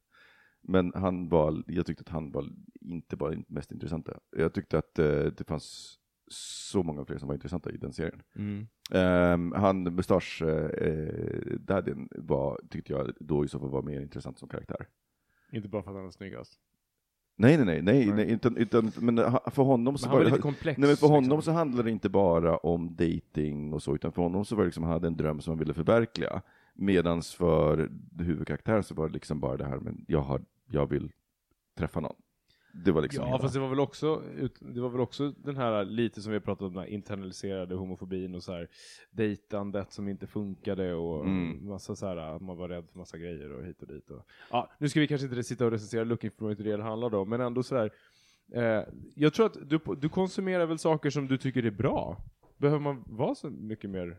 Men 0.67 0.93
han 0.95 1.29
var, 1.29 1.63
jag 1.67 1.87
tyckte 1.87 2.01
att 2.01 2.09
han 2.09 2.31
var 2.31 2.49
inte 2.81 3.17
bara 3.17 3.35
mest 3.47 3.73
intressanta. 3.73 4.19
Jag 4.37 4.55
tyckte 4.55 4.79
att 4.79 4.99
eh, 4.99 5.07
det 5.07 5.45
fanns 5.47 5.99
så 6.29 6.83
många 6.83 7.05
fler 7.05 7.19
som 7.19 7.29
var 7.29 7.35
intressanta 7.35 7.71
i 7.71 7.77
den 7.77 7.93
serien. 7.93 8.23
Mm. 8.37 8.67
Um, 8.93 9.53
han, 9.53 9.83
mustasch 9.83 10.43
eh, 10.43 11.97
var, 12.11 12.61
tyckte 12.71 12.93
jag 12.93 13.13
då 13.21 13.45
i 13.45 13.49
så 13.49 13.59
fall 13.59 13.69
var 13.69 13.83
mer 13.83 14.01
intressant 14.01 14.39
som 14.39 14.49
karaktär. 14.49 14.87
Inte 15.53 15.69
bara 15.69 15.83
för 15.83 15.91
att 15.91 15.97
han 15.97 16.07
är 16.07 16.11
snyggast. 16.11 16.61
Nej, 17.37 17.57
nej, 17.57 17.67
nej, 17.67 17.83
nej, 17.83 18.07
Nej. 18.07 18.31
utan, 18.31 18.57
utan, 18.57 18.93
men 19.01 19.17
för 19.47 19.63
honom 19.63 19.99
så 19.99 20.09
Men 20.09 20.31
var 20.31 20.39
komplex. 20.39 20.79
Nej 20.79 20.89
men 20.89 20.97
för 20.97 21.07
honom 21.07 21.23
liksom. 21.23 21.43
så 21.43 21.53
handlade 21.53 21.83
det 21.83 21.91
inte 21.91 22.09
bara 22.09 22.57
om 22.57 22.97
dating 22.97 23.73
och 23.73 23.83
så, 23.83 23.95
utan 23.95 24.13
för 24.13 24.23
honom 24.23 24.45
så 24.45 24.57
var 24.57 24.63
det 24.63 24.67
liksom, 24.67 24.85
han 24.85 24.93
hade 24.93 25.07
en 25.07 25.17
dröm 25.17 25.41
som 25.41 25.51
han 25.51 25.59
ville 25.59 25.75
förverkliga. 25.75 26.43
Medans 26.75 27.35
för 27.35 27.91
huvudkaraktären 28.19 28.83
så 28.83 28.95
var 28.95 29.09
det 29.09 29.15
liksom 29.15 29.41
bara 29.41 29.57
det 29.57 29.65
här, 29.65 29.77
men 29.77 30.05
jag, 30.09 30.21
har, 30.21 30.41
jag 30.67 30.91
vill 30.91 31.13
träffa 31.79 32.01
någon. 32.01 32.17
Det 32.85 32.93
var 32.93 33.03
liksom 33.03 33.23
Ja, 33.23 33.27
hela- 33.27 33.39
fast 33.39 33.55
det 33.55 33.61
var 33.61 33.69
väl 33.69 33.81
också, 33.81 34.23
det 34.61 34.81
var 34.81 34.89
väl 34.89 35.01
också 35.01 35.31
den 35.31 35.57
här 35.57 35.85
lite 35.85 36.23
som 36.23 36.33
vi 36.33 36.37
har 36.39 36.41
pratat 36.45 36.63
om, 36.63 36.73
den 36.73 36.83
här 36.83 36.89
internaliserade 36.91 37.75
homofobin 37.75 38.35
och 38.35 38.43
så 38.43 38.53
här 38.53 38.69
dejtandet 39.11 39.93
som 39.93 40.09
inte 40.09 40.27
funkade 40.27 40.95
och 40.95 41.25
Mm. 41.27 41.69
massa 41.69 41.97
så 41.97 42.07
här, 42.07 42.17
att 42.17 42.43
man 42.43 42.57
var 42.57 42.69
rädd 42.69 42.85
för 42.93 42.99
massa 42.99 43.19
grejer 43.19 43.53
och 43.53 43.65
hit 43.65 43.83
och 43.83 43.89
dit. 43.89 44.11
Och, 44.11 44.23
ja, 44.51 44.71
nu 44.79 44.89
ska 44.89 45.01
vi 45.01 45.09
kanske 45.09 45.27
inte 45.27 45.43
sitta 45.43 45.65
och 45.65 45.71
recensera 45.71 46.05
Looking 46.05 46.31
for 46.31 46.49
what 46.49 46.59
det 46.59 46.83
handlar 46.83 47.15
om, 47.15 47.29
men 47.29 47.41
ändå 47.41 47.63
så 47.63 47.77
här. 47.77 47.91
Eh, 48.53 48.85
jag 49.15 49.35
tror 49.35 49.47
att 49.47 49.57
du, 49.71 49.79
du 49.99 50.09
konsumerar 50.09 50.67
väl 50.67 50.79
saker 50.79 51.11
som 51.11 51.27
du 51.29 51.39
tycker 51.39 51.65
är 51.67 51.71
bra? 51.71 52.17
Behöver 52.59 52.81
man 52.81 53.05
vara 53.07 53.35
så 53.35 53.51
mycket 53.51 53.91
mer? 53.91 54.19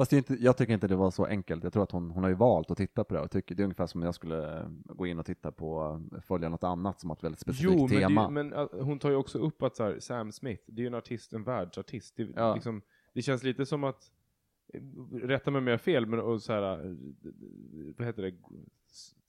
Fast 0.00 0.12
inte, 0.12 0.34
jag 0.34 0.56
tycker 0.56 0.72
inte 0.72 0.88
det 0.88 0.96
var 0.96 1.10
så 1.10 1.24
enkelt. 1.24 1.64
Jag 1.64 1.72
tror 1.72 1.82
att 1.82 1.90
hon, 1.90 2.10
hon 2.10 2.22
har 2.22 2.30
ju 2.30 2.36
valt 2.36 2.70
att 2.70 2.76
titta 2.78 3.04
på 3.04 3.14
det 3.14 3.20
och 3.20 3.30
tycker, 3.30 3.54
det 3.54 3.62
är 3.62 3.64
ungefär 3.64 3.86
som 3.86 4.00
om 4.00 4.04
jag 4.04 4.14
skulle 4.14 4.60
eh, 4.60 4.68
gå 4.84 5.06
in 5.06 5.18
och 5.18 5.26
titta 5.26 5.52
på, 5.52 6.00
eh, 6.14 6.20
följa 6.20 6.48
något 6.48 6.64
annat 6.64 7.00
som 7.00 7.10
har 7.10 7.16
ett 7.16 7.24
väldigt 7.24 7.40
specifikt 7.40 7.72
Jo, 7.72 7.86
men, 7.88 8.00
tema. 8.00 8.26
är- 8.26 8.30
men 8.30 8.52
uh, 8.52 8.68
hon 8.72 8.98
tar 8.98 9.10
ju 9.10 9.16
också 9.16 9.38
upp 9.38 9.62
att 9.62 9.76
så 9.76 9.84
här, 9.84 9.98
Sam 10.00 10.32
Smith, 10.32 10.62
det 10.66 10.80
är 10.80 10.82
ju 10.82 10.86
en 10.86 10.94
artist, 10.94 11.32
en 11.32 11.44
världsartist. 11.44 12.16
Det, 12.16 12.28
Ja. 12.36 12.54
liksom, 12.54 12.82
det 13.14 13.22
känns 13.22 13.42
lite 13.42 13.66
som 13.66 13.84
att, 13.84 14.12
eh, 14.74 14.80
rätta 15.12 15.50
mig 15.50 15.58
om 15.58 15.66
jag 15.66 15.74
har 15.74 15.78
fel, 15.78 16.06
men 16.06 16.20
och 16.20 16.42
så 16.42 16.52
här, 16.52 16.86
eh, 16.86 16.94
vad 17.98 18.06
heter 18.06 18.22
det, 18.22 18.34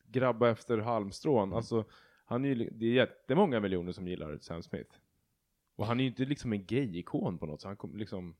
grabba 0.08 0.50
efter 0.50 0.78
halmstrån. 0.78 1.54
Alltså, 1.54 1.86
han 2.26 2.46
är 2.46 2.50
ju, 2.50 2.70
det 2.70 2.86
är 2.86 2.94
jättemånga 2.94 3.60
miljoner 3.60 3.92
som 3.92 4.08
gillar 4.08 4.38
Sam 4.42 4.64
Smith. 4.64 4.96
Och 5.76 5.86
han 5.86 6.00
är 6.00 6.04
ju 6.04 6.10
inte 6.10 6.26
liksom 6.26 6.54
en 6.54 6.66
gay-ikon 6.66 7.38
på 7.38 7.46
något, 7.46 7.62
så 7.62 7.68
han 7.68 7.78
kom 7.78 7.96
liksom 7.98 8.36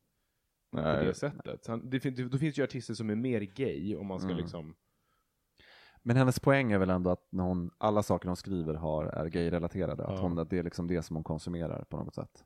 på 0.72 0.78
Nej. 0.82 1.06
det 1.06 1.14
sättet. 1.14 1.66
Så 1.66 1.72
han, 1.72 1.90
det, 1.90 2.00
då 2.32 2.38
finns 2.38 2.56
det 2.56 2.58
ju 2.58 2.64
artister 2.64 2.94
som 2.94 3.10
är 3.10 3.16
mer 3.16 3.42
gay, 3.42 3.96
om 3.96 4.08
man 4.08 4.20
ska 4.20 4.30
Mm. 4.30 4.38
liksom 4.42 4.76
Men 6.04 6.16
hennes 6.16 6.40
poäng 6.40 6.72
är 6.72 6.78
väl 6.78 6.90
ändå 6.90 7.10
att 7.10 7.28
när 7.30 7.44
hon, 7.44 7.72
alla 7.78 8.04
saker 8.04 8.28
hon 8.28 8.36
skriver 8.36 8.74
har, 8.74 9.06
är 9.06 9.26
gay-relaterade. 9.26 10.04
Att, 10.06 10.16
Ja. 10.16 10.22
hon, 10.22 10.40
att 10.40 10.50
det 10.50 10.58
är 10.60 10.64
liksom 10.64 10.88
det 10.88 11.02
som 11.02 11.16
hon 11.16 11.24
konsumerar 11.24 11.84
på 11.90 11.98
något 11.98 12.16
sätt. 12.16 12.44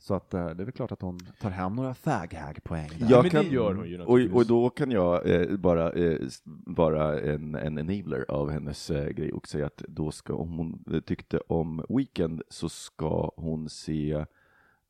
Så 0.00 0.14
att 0.14 0.34
eh, 0.34 0.44
det 0.46 0.62
är 0.62 0.64
väl 0.64 0.72
klart 0.72 0.92
att 0.92 1.02
hon 1.02 1.18
tar 1.40 1.50
hem 1.50 1.74
några 1.76 1.94
fag-hag-poäng. 1.94 2.90
Ja, 3.08 3.22
men 3.22 3.30
det 3.30 3.48
gör 3.48 3.74
hon 3.74 3.88
ju 3.88 4.00
och, 4.02 4.36
och 4.36 4.46
då 4.46 4.70
kan 4.70 4.90
jag 4.90 5.30
eh, 5.30 5.56
bara 5.56 5.92
eh, 5.92 6.18
vara 6.66 7.20
en, 7.20 7.54
en 7.54 7.78
enabler 7.78 8.24
av 8.28 8.50
hennes 8.50 8.90
eh, 8.90 9.08
grej 9.08 9.32
och 9.32 9.48
säga 9.48 9.66
att 9.66 9.76
då 9.88 10.10
ska, 10.10 10.34
om 10.34 10.52
hon 10.58 10.84
eh, 10.92 11.00
tyckte 11.00 11.38
om 11.38 11.84
Weekend 11.88 12.42
så 12.48 12.68
ska 12.68 13.32
hon 13.36 13.68
se 13.68 14.24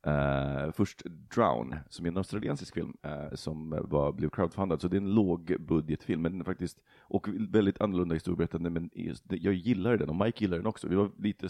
Uh, 0.07 0.71
först 0.71 1.01
Drown, 1.05 1.75
som 1.89 2.05
är 2.05 2.09
en 2.09 2.17
australiensisk 2.17 2.73
film 2.73 2.93
uh, 3.05 3.35
som 3.35 3.69
var, 3.69 4.11
blev 4.11 4.29
crowdfundad, 4.29 4.81
så 4.81 4.87
det 4.87 4.97
är 4.97 5.01
en 5.01 5.13
lågbudgetfilm, 5.13 6.21
men 6.21 6.43
faktiskt, 6.43 6.81
och 6.99 7.27
väldigt 7.49 7.81
annorlunda 7.81 8.15
historieberättande, 8.15 8.69
men 8.69 8.89
just 8.93 9.23
jag 9.29 9.53
gillar 9.53 9.97
den 9.97 10.09
och 10.09 10.15
Mike 10.15 10.43
gillar 10.43 10.57
den 10.57 10.67
också. 10.67 10.87
Vi 10.87 10.95
var 10.95 11.11
lite 11.17 11.47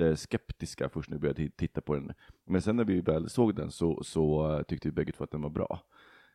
uh, 0.00 0.14
skeptiska 0.14 0.88
först 0.88 1.10
när 1.10 1.16
vi 1.16 1.20
började 1.20 1.50
titta 1.50 1.80
på 1.80 1.94
den. 1.94 2.12
Men 2.46 2.62
sen 2.62 2.76
när 2.76 2.84
vi 2.84 3.00
väl 3.00 3.28
såg 3.28 3.54
den 3.54 3.70
så, 3.70 4.02
så 4.04 4.62
tyckte 4.68 4.88
vi 4.88 4.92
bägge 4.92 5.12
två 5.12 5.24
att 5.24 5.30
den 5.30 5.42
var 5.42 5.50
bra. 5.50 5.82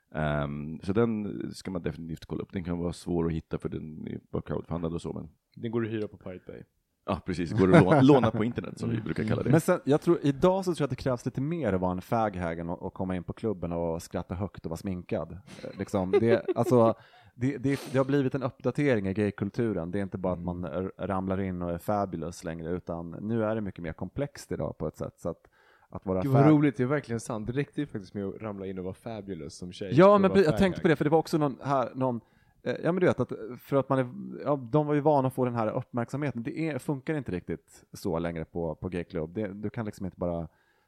Um, 0.09 0.79
så 0.83 0.93
den 0.93 1.53
ska 1.53 1.71
man 1.71 1.81
definitivt 1.81 2.25
kolla 2.25 2.43
upp. 2.43 2.53
Den 2.53 2.63
kan 2.63 2.77
vara 2.77 2.93
svår 2.93 3.27
att 3.27 3.33
hitta 3.33 3.57
för 3.57 3.69
den 3.69 4.19
var 4.29 4.41
crowdfundad 4.41 4.93
och 4.93 5.01
så. 5.01 5.13
Men 5.13 5.29
Den 5.55 5.71
går 5.71 5.85
att 5.85 5.91
hyra 5.91 6.07
på 6.07 6.17
Pirate 6.17 6.43
Bay 6.47 6.63
ja, 7.05 7.19
precis. 7.25 7.51
Går 7.51 7.75
att 7.75 7.83
låna, 7.83 8.01
låna 8.01 8.31
på 8.31 8.43
internet 8.43 8.79
som 8.79 8.89
vi 8.89 9.01
brukar 9.01 9.23
kalla 9.23 9.43
det. 9.43 9.49
Men 9.49 9.61
sen, 9.61 9.79
jag 9.83 10.01
tror, 10.01 10.19
idag 10.21 10.65
så 10.65 10.75
tror 10.75 10.83
jag 10.83 10.85
att 10.85 10.97
det 10.97 11.03
krävs 11.03 11.25
lite 11.25 11.41
mer 11.41 11.73
att 11.73 11.81
vara 11.81 11.91
en 11.91 12.01
fag-hag 12.01 12.59
än 12.59 12.69
att 12.69 12.93
komma 12.93 13.15
in 13.15 13.23
på 13.23 13.33
klubben 13.33 13.71
och 13.71 14.01
skratta 14.01 14.35
högt 14.35 14.65
och 14.65 14.69
vara 14.69 14.77
sminkad. 14.77 15.31
Eh, 15.63 15.69
Liksom, 15.79 16.11
det, 16.11 16.45
alltså, 16.55 16.93
det, 17.35 17.57
det, 17.57 17.79
det 17.91 17.97
har 17.97 18.05
blivit 18.05 18.35
en 18.35 18.43
uppdatering 18.43 19.07
i 19.07 19.13
gaykulturen. 19.13 19.91
Det 19.91 19.99
är 19.99 20.03
inte 20.03 20.17
bara 20.17 20.33
att 20.33 20.43
man 20.43 20.65
ramlar 20.97 21.41
in 21.41 21.61
och 21.61 21.71
är 21.71 21.77
fabulous 21.77 22.43
längre, 22.43 22.69
utan 22.69 23.11
nu 23.11 23.43
är 23.43 23.55
det 23.55 23.61
mycket 23.61 23.83
mer 23.83 23.93
komplext 23.93 24.51
idag 24.51 24.77
på 24.77 24.87
ett 24.87 24.97
sätt. 24.97 25.13
Så 25.17 25.29
att, 25.29 25.47
att 25.89 26.05
vara 26.05 26.21
Gud 26.21 26.31
vad 26.31 26.47
roligt, 26.47 26.77
det 26.77 26.83
är 26.83 26.87
verkligen 26.87 27.19
sant. 27.19 27.47
Det 27.47 27.53
räckte 27.53 27.81
ju 27.81 27.87
faktiskt 27.87 28.13
med 28.13 28.25
att 28.25 28.41
ramla 28.41 28.65
in 28.65 28.77
och 28.77 28.83
vara 28.83 28.93
fabulous 28.93 29.55
som 29.55 29.71
tjej. 29.71 29.89
Ja, 29.93 30.17
men 30.17 30.31
jag 30.35 30.57
tänkte 30.57 30.81
på 30.81 30.87
det, 30.87 30.95
för 30.95 31.03
det 31.03 31.09
var 31.09 31.19
också 31.19 31.37
någon 31.37 31.57
här, 31.63 31.89
någon, 31.95 32.21
ja 32.65 32.91
men 32.91 32.95
du 32.95 33.07
vet 33.07 33.19
att 33.19 33.31
för 33.59 33.77
att 33.77 33.89
man 33.89 33.99
är, 33.99 34.07
ja, 34.43 34.55
de 34.55 34.87
var 34.87 34.93
ju 34.93 34.99
vana 34.99 35.27
att 35.27 35.33
få 35.33 35.45
den 35.45 35.55
här 35.55 35.67
uppmärksamheten. 35.67 36.43
Det 36.43 36.59
är, 36.69 36.79
funkar 36.79 37.13
inte 37.13 37.31
riktigt 37.31 37.83
så 37.93 38.19
längre 38.19 38.45
på, 38.45 38.75
på 38.75 38.89
gayklubb. 38.89 39.33
Det, 39.33 39.47
du 39.47 39.69
kan 39.69 39.85
liksom 39.85 40.05
inte 40.05 40.17
bara 40.17 40.47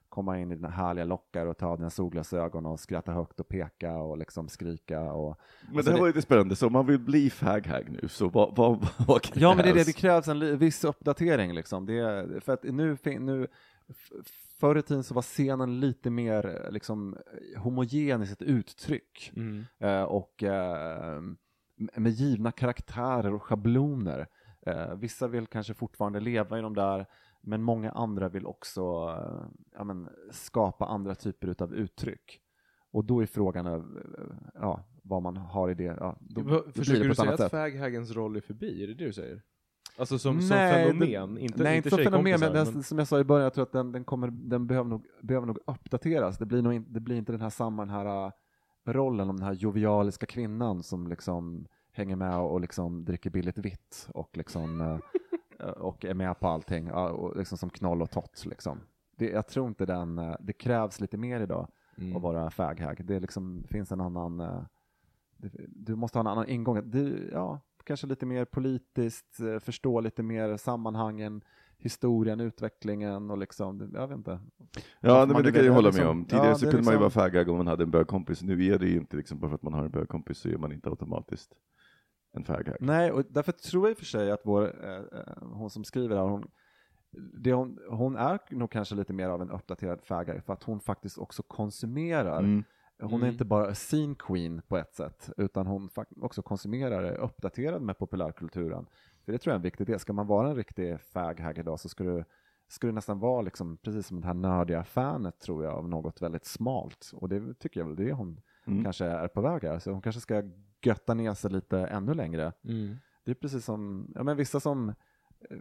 komma 0.10 0.40
in 0.40 0.52
i 0.52 0.56
dina 0.56 0.70
härliga 0.70 1.06
lockar 1.06 1.46
och 1.46 1.58
ta 1.58 1.76
dina 1.76 1.90
solglasögon 1.90 2.66
och 2.66 2.80
skratta 2.80 3.12
högt 3.12 3.40
och 3.40 3.48
peka 3.48 3.98
och 3.98 4.18
liksom 4.18 4.50
skrika 4.50 5.02
och... 5.02 5.40
Men 5.68 5.78
Alltså 5.78 5.92
det 5.92 5.96
här 5.96 6.02
var 6.02 6.08
lite 6.08 6.22
spännande, 6.22 6.56
så 6.56 6.68
om 6.68 6.74
man 6.74 6.86
vill 6.86 7.00
bli 7.00 7.30
fag-hag 7.30 7.90
nu, 7.90 8.08
så 8.08 8.30
vad, 8.30 8.56
vad, 8.56 8.88
vad 9.08 9.22
krävs? 9.22 9.42
Ja, 9.42 9.56
men 9.56 9.66
det 9.66 9.70
är 9.70 9.74
det, 9.74 9.86
det 9.86 9.94
krävs 9.94 10.28
en 10.28 10.58
viss 10.58 10.84
uppdatering 10.84 11.54
liksom. 11.54 11.86
Det 11.86 12.44
för 12.44 12.54
att 12.54 12.64
nu, 12.64 12.98
nu 13.20 13.48
förr 14.60 14.78
i 14.78 14.82
tiden 14.82 15.04
så 15.04 15.14
var 15.14 15.22
scenen 15.22 15.80
lite 15.80 16.10
mer 16.10 16.46
eh, 16.66 16.72
liksom 16.72 17.18
homogen 17.58 18.22
i 18.22 18.28
sitt 18.28 18.42
uttryck. 18.42 19.32
Mm. 19.36 19.66
Eh, 19.80 20.04
och 20.04 20.44
eh, 20.44 21.22
med 21.78 22.12
givna 22.12 22.52
karaktärer 22.52 23.34
och 23.34 23.44
schabloner. 23.44 24.28
Eh, 24.66 24.96
vissa 24.96 25.28
vill 25.28 25.48
kanske 25.48 25.74
fortfarande 25.74 26.20
leva 26.20 26.60
i 26.60 26.62
de 26.62 26.76
där, 26.76 27.06
men 27.42 27.64
många 27.64 27.92
andra 27.92 28.30
vill 28.30 28.46
också 28.46 28.82
eh, 28.82 29.46
ja, 29.74 29.84
men, 29.84 30.10
skapa 30.32 30.86
andra 30.86 31.16
typer 31.16 31.48
utav 31.48 31.74
uttryck. 31.74 32.42
Och 32.92 33.06
då 33.06 33.22
är 33.22 33.26
frågan 33.26 33.68
eh, 33.68 33.82
ja, 34.54 34.84
vad 35.04 35.22
man 35.22 35.38
har 35.38 35.70
i 35.70 35.74
det. 35.74 35.84
Ja, 36.00 36.18
då, 36.20 36.42
det 36.42 36.72
Försöker 36.72 37.02
på 37.02 37.08
du 37.08 37.16
säga 37.16 37.34
att 37.34 37.52
faghagens 37.52 38.12
roll 38.12 38.36
är 38.36 38.42
förbi? 38.42 38.84
Är 38.84 38.88
det 38.88 38.94
det 38.94 39.06
du 39.06 39.14
säger? 39.14 39.42
Alltså 40.00 40.20
som, 40.20 40.42
som 40.42 40.58
Nej, 40.58 40.86
fenomen? 40.86 41.36
det- 41.36 41.42
inte, 41.42 41.64
nej, 41.64 41.78
inte 41.78 41.90
som 41.90 42.00
fenomen, 42.00 42.40
men, 42.40 42.54
den, 42.54 42.84
som 42.84 42.98
jag 42.98 43.08
sa 43.08 43.20
i 43.20 43.24
början, 43.24 43.44
jag 43.44 43.54
tror 43.54 43.64
att 43.64 43.72
den, 43.72 43.92
den, 43.92 44.04
kommer, 44.04 44.28
den 44.32 44.68
behöver, 44.68 44.90
nog, 44.90 45.06
behöver 45.22 45.48
nog 45.48 45.60
uppdateras. 45.68 46.38
Det 46.38 46.46
blir, 46.46 46.62
nog 46.62 46.74
in, 46.74 46.86
det 46.90 47.00
blir 47.00 47.16
inte 47.16 47.32
den 47.32 47.42
här 47.42 47.50
samma 47.50 47.86
den 47.86 47.90
här 47.90 48.32
rollen 48.94 49.30
om 49.30 49.38
den 49.38 49.46
här 49.46 49.54
jovialiska 49.54 50.26
kvinnan 50.26 50.84
som 50.84 51.08
liksom 51.08 51.68
hänger 51.92 52.16
med 52.16 52.38
och 52.38 52.62
liksom 52.62 53.06
dricker 53.06 53.30
billigt 53.30 53.58
vitt 53.58 54.10
och 54.14 54.38
liksom 54.38 54.82
äh, 54.82 55.70
och 55.70 56.06
är 56.06 56.14
med 56.14 56.40
på 56.40 56.48
allting, 56.48 56.92
och 56.92 57.38
liksom 57.38 57.58
som 57.58 57.70
knoll 57.70 58.02
och 58.02 58.12
tott 58.12 58.46
liksom. 58.46 58.80
Det, 59.16 59.30
jag 59.30 59.48
tror 59.48 59.68
inte 59.68 59.86
den, 59.86 60.18
äh, 60.18 60.36
det 60.40 60.54
krävs 60.54 61.00
lite 61.00 61.18
mer 61.18 61.42
idag 61.42 61.68
att 62.16 62.22
vara 62.22 62.52
faghag. 62.52 63.06
Det 63.06 63.20
liksom, 63.20 63.64
finns 63.68 63.92
en 63.92 64.02
annan, 64.02 64.40
äh, 64.40 64.62
det, 65.38 65.52
du 65.68 65.96
måste 65.96 66.18
ha 66.18 66.22
en 66.22 66.28
annan 66.28 66.50
ingång. 66.50 66.92
Du, 66.92 67.30
ja, 67.34 67.60
kanske 67.84 68.08
lite 68.08 68.26
mer 68.26 68.46
politiskt, 68.46 69.40
eh, 69.40 69.60
förstå 69.60 70.02
lite 70.02 70.24
mer 70.24 70.58
sammanhangen, 70.58 71.42
historien, 71.80 72.40
utvecklingen 72.40 73.32
och 73.32 73.38
liksom, 73.38 73.92
jag 73.94 74.08
vet 74.08 74.18
inte. 74.18 74.40
Ja, 75.00 75.26
men 75.26 75.44
det 75.44 75.52
kan 75.52 75.66
jag 75.66 75.74
hålla 75.74 75.88
liksom- 75.88 76.04
med 76.04 76.12
om. 76.12 76.26
Tidigare 76.26 76.48
Ja, 76.48 76.56
så 76.56 76.66
kunde 76.66 76.86
man 76.86 76.94
ju 76.94 76.98
vara 76.98 77.08
liksom- 77.08 77.32
fag 77.32 77.50
om 77.50 77.58
man 77.58 77.68
hade 77.68 77.84
en 77.84 77.92
bögkompis. 77.92 78.42
Nu 78.42 78.66
är 78.66 78.80
det 78.80 78.88
ju 78.88 78.98
inte 78.98 79.18
liksom 79.18 79.40
bara 79.40 79.50
för 79.50 79.56
att 79.56 79.64
man 79.64 79.74
har 79.74 79.84
en 79.84 79.92
bögkompis 79.92 80.38
så 80.38 80.50
är 80.50 80.58
man 80.58 80.72
inte 80.72 80.90
automatiskt 80.90 81.54
en 82.34 82.44
fag 82.44 82.76
Nej, 82.80 83.12
och 83.12 83.24
därför 83.30 83.52
tror 83.52 83.86
jag 83.86 83.92
i 83.92 83.94
och 83.94 83.98
för 83.98 84.06
sig 84.06 84.32
att 84.32 84.42
vår, 84.44 84.86
eh, 84.86 84.96
eh, 84.96 85.34
hon 85.42 85.70
som 85.70 85.84
skriver 85.84 86.16
här, 86.16 86.24
hon, 86.24 86.48
det 87.44 87.54
hon, 87.54 87.80
hon 87.90 88.16
är 88.16 88.40
nog 88.50 88.72
kanske 88.72 88.96
lite 88.96 89.14
mer 89.14 89.30
av 89.30 89.42
en 89.42 89.52
uppdaterad 89.52 90.02
fagare 90.04 90.42
för 90.42 90.54
att 90.54 90.64
hon 90.64 90.80
faktiskt 90.80 91.18
också 91.18 91.44
konsumerar. 91.44 92.40
Mm. 92.40 92.64
Hon 93.02 93.24
är 93.24 93.28
inte 93.28 93.46
bara 93.46 93.68
a 93.68 93.74
scene 93.74 94.16
queen 94.20 94.62
på 94.68 94.78
ett 94.78 94.96
sätt, 94.96 95.30
utan 95.38 95.68
hon 95.68 95.90
också 96.22 96.42
konsumerar, 96.42 97.04
är 97.04 97.18
uppdaterad 97.18 97.82
med 97.82 97.98
populärkulturen. 97.98 98.86
För 99.28 99.32
det 99.32 99.38
tror 99.38 99.52
jag 99.52 99.56
är 99.56 99.60
en 99.60 99.64
viktig 99.64 99.88
del. 99.88 100.00
Ska 100.00 100.14
man 100.14 100.28
vara 100.28 100.50
en 100.50 100.56
riktig 100.56 101.00
faghag 101.02 101.58
idag 101.58 101.80
så 101.80 101.90
ska 101.90 102.04
du, 102.04 102.24
ska 102.68 102.88
du 102.88 102.94
nästan 102.94 103.20
vara 103.20 103.42
liksom, 103.42 103.78
precis 103.78 104.08
som 104.08 104.22
det 104.22 104.28
här 104.28 104.34
nördiga 104.34 104.84
fanet 104.84 105.40
tror 105.40 105.64
jag, 105.64 105.74
av 105.74 105.90
något 105.90 106.22
väldigt 106.22 106.46
smalt. 106.46 107.12
Och 107.14 107.30
det 107.30 107.54
tycker 107.60 107.80
jag 107.80 107.88
väl 107.88 107.96
det 107.96 108.14
hon 108.14 108.42
kanske 108.84 109.06
är 109.06 109.28
på 109.28 109.42
väg 109.42 109.64
här. 109.64 109.80
Så 109.80 109.92
hon 109.92 110.02
kanske 110.02 110.22
ska 110.22 110.44
götta 110.82 111.14
ner 111.14 111.34
sig 111.34 111.52
lite 111.52 111.80
ännu 111.80 112.14
längre. 112.14 112.54
Det 113.26 113.32
är 113.32 113.36
precis 113.36 113.66
som, 113.66 114.12
ja 114.16 114.24
men 114.24 114.38
vissa 114.38 114.60
som 114.60 114.90
eh, 114.90 115.58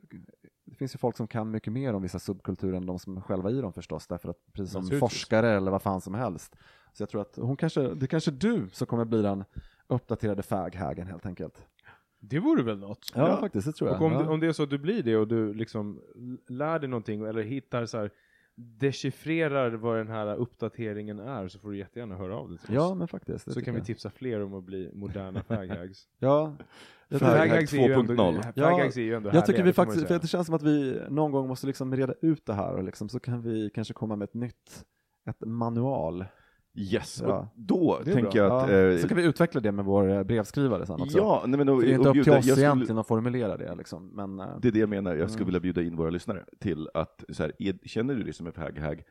det 0.64 0.74
finns 0.74 0.94
ju 0.94 0.98
folk 0.98 1.16
som 1.16 1.26
kan 1.28 1.50
mycket 1.50 1.72
mer 1.72 1.94
om 1.94 2.02
vissa 2.02 2.18
subkulturer 2.18 2.76
än 2.76 2.86
de 2.86 2.98
som 2.98 3.16
är 3.16 3.20
själva 3.20 3.50
i 3.50 3.60
dem 3.60 3.72
förstås, 3.72 4.06
därför 4.06 4.28
att 4.28 4.52
precis 4.52 4.72
som 4.72 4.82
forskare 5.00 5.50
eller 5.50 5.70
vad 5.70 5.82
fan 5.82 6.00
som 6.00 6.14
helst. 6.14 6.56
Så 6.92 7.02
jag 7.02 7.08
tror 7.08 7.20
att 7.20 7.36
hon 7.36 7.56
kanske, 7.56 7.94
det 7.94 8.06
är 8.06 8.08
kanske 8.08 8.30
du 8.30 8.68
som 8.72 8.86
kommer 8.86 9.04
bli 9.04 9.22
den 9.22 9.44
uppdaterade 9.86 10.42
faghagen 10.42 11.06
helt 11.06 11.26
enkelt. 11.26 11.66
Det 12.28 12.38
vore 12.38 12.62
väl 12.62 12.78
något? 12.78 13.12
Ja, 13.14 13.36
faktiskt, 13.40 13.66
det 13.66 13.72
tror 13.72 13.90
jag. 13.90 14.00
Och 14.00 14.06
om, 14.06 14.12
ja. 14.12 14.18
det, 14.22 14.28
om 14.28 14.40
det 14.40 14.46
är 14.46 14.52
så 14.52 14.62
att 14.62 14.70
du 14.70 14.78
blir 14.78 15.02
det 15.02 15.16
och 15.16 15.28
du 15.28 15.54
liksom 15.54 16.00
lär 16.48 16.78
dig 16.78 16.88
någonting 16.88 17.22
eller 17.22 17.42
hittar 17.42 17.86
så 17.86 17.98
här 17.98 18.10
dechiffrerar 18.80 19.70
vad 19.70 19.96
den 19.96 20.08
här 20.08 20.34
uppdateringen 20.36 21.18
är 21.18 21.48
så 21.48 21.58
får 21.58 21.70
du 21.70 21.78
jättegärna 21.78 22.16
höra 22.16 22.36
av 22.36 22.48
dig 22.50 22.58
till 22.58 22.74
ja, 22.74 22.86
oss. 22.92 22.98
men 22.98 23.08
faktiskt. 23.08 23.44
det 23.46 23.52
Så 23.52 23.60
kan 23.60 23.74
vi 23.74 23.80
jag. 23.80 23.86
tipsa 23.86 24.10
fler 24.10 24.42
om 24.42 24.54
att 24.54 24.64
bli 24.64 24.90
moderna 24.94 25.42
faghags. 25.48 26.08
Ja, 26.18 26.56
jag, 27.08 27.20
Fag- 27.20 27.24
tycker- 27.24 27.46
Faghag 27.48 27.82
är 27.84 27.88
ju 27.88 27.92
ändå, 27.94 28.14
2.0. 28.14 28.52
Ja, 28.54 28.70
faghags 28.70 28.96
är 28.96 29.00
ju 29.02 29.14
ändå 29.14 29.30
jag 29.32 29.46
tycker 29.46 29.62
vi 29.62 29.72
faktiskt, 29.72 30.06
för 30.06 30.18
det 30.18 30.26
känns 30.26 30.46
som 30.46 30.54
att 30.56 30.62
vi 30.62 31.00
någon 31.10 31.32
gång 31.32 31.48
måste 31.48 31.66
liksom 31.66 31.96
reda 31.96 32.14
ut 32.22 32.46
det 32.46 32.54
här 32.54 32.74
och 32.74 32.84
liksom, 32.84 33.08
så 33.08 33.20
kan 33.20 33.42
vi 33.42 33.70
kanske 33.74 33.94
komma 33.94 34.16
med 34.16 34.24
ett 34.26 34.34
nytt, 34.34 34.84
ett 35.30 35.40
manual. 35.40 36.24
Yes, 36.78 37.22
Ja. 37.26 37.38
och 37.38 37.46
då 37.54 38.00
tänker 38.04 38.22
bra. 38.22 38.36
jag 38.36 38.52
att... 38.62 38.70
Ja, 38.70 38.76
eh, 38.78 38.98
så 38.98 39.08
kan 39.08 39.16
vi 39.16 39.24
utveckla 39.24 39.60
det 39.60 39.72
med 39.72 39.84
vår 39.84 40.08
eh, 40.10 40.22
brevskrivare 40.22 40.86
sen 40.86 41.00
också. 41.00 41.18
ja, 41.18 41.44
nej, 41.46 41.58
men, 41.58 41.68
och, 41.68 41.80
För 41.80 41.86
det 41.86 41.92
är 41.92 41.96
inte 41.96 42.08
upp 42.08 42.24
till 42.24 42.32
oss 42.32 42.44
skulle- 42.46 42.60
egentligen 42.60 42.98
att 42.98 43.06
formulera 43.06 43.56
det 43.56 43.74
liksom. 43.74 44.06
Men, 44.14 44.40
eh, 44.40 44.46
Det 44.62 44.68
är 44.68 44.72
det 44.72 44.78
jag 44.78 44.88
menar, 44.88 45.14
jag 45.14 45.30
skulle 45.30 45.42
Mm. 45.42 45.46
vilja 45.46 45.60
bjuda 45.60 45.82
in 45.82 45.96
våra 45.96 46.10
lyssnare 46.10 46.44
till 46.60 46.88
att, 46.94 47.24
så 47.28 47.42
här, 47.42 47.52
är, 47.58 47.78
känner 47.84 48.14
du 48.14 48.22
dig 48.22 48.32
som 48.32 48.46
en 48.46 48.52
fag-hag, 48.52 49.02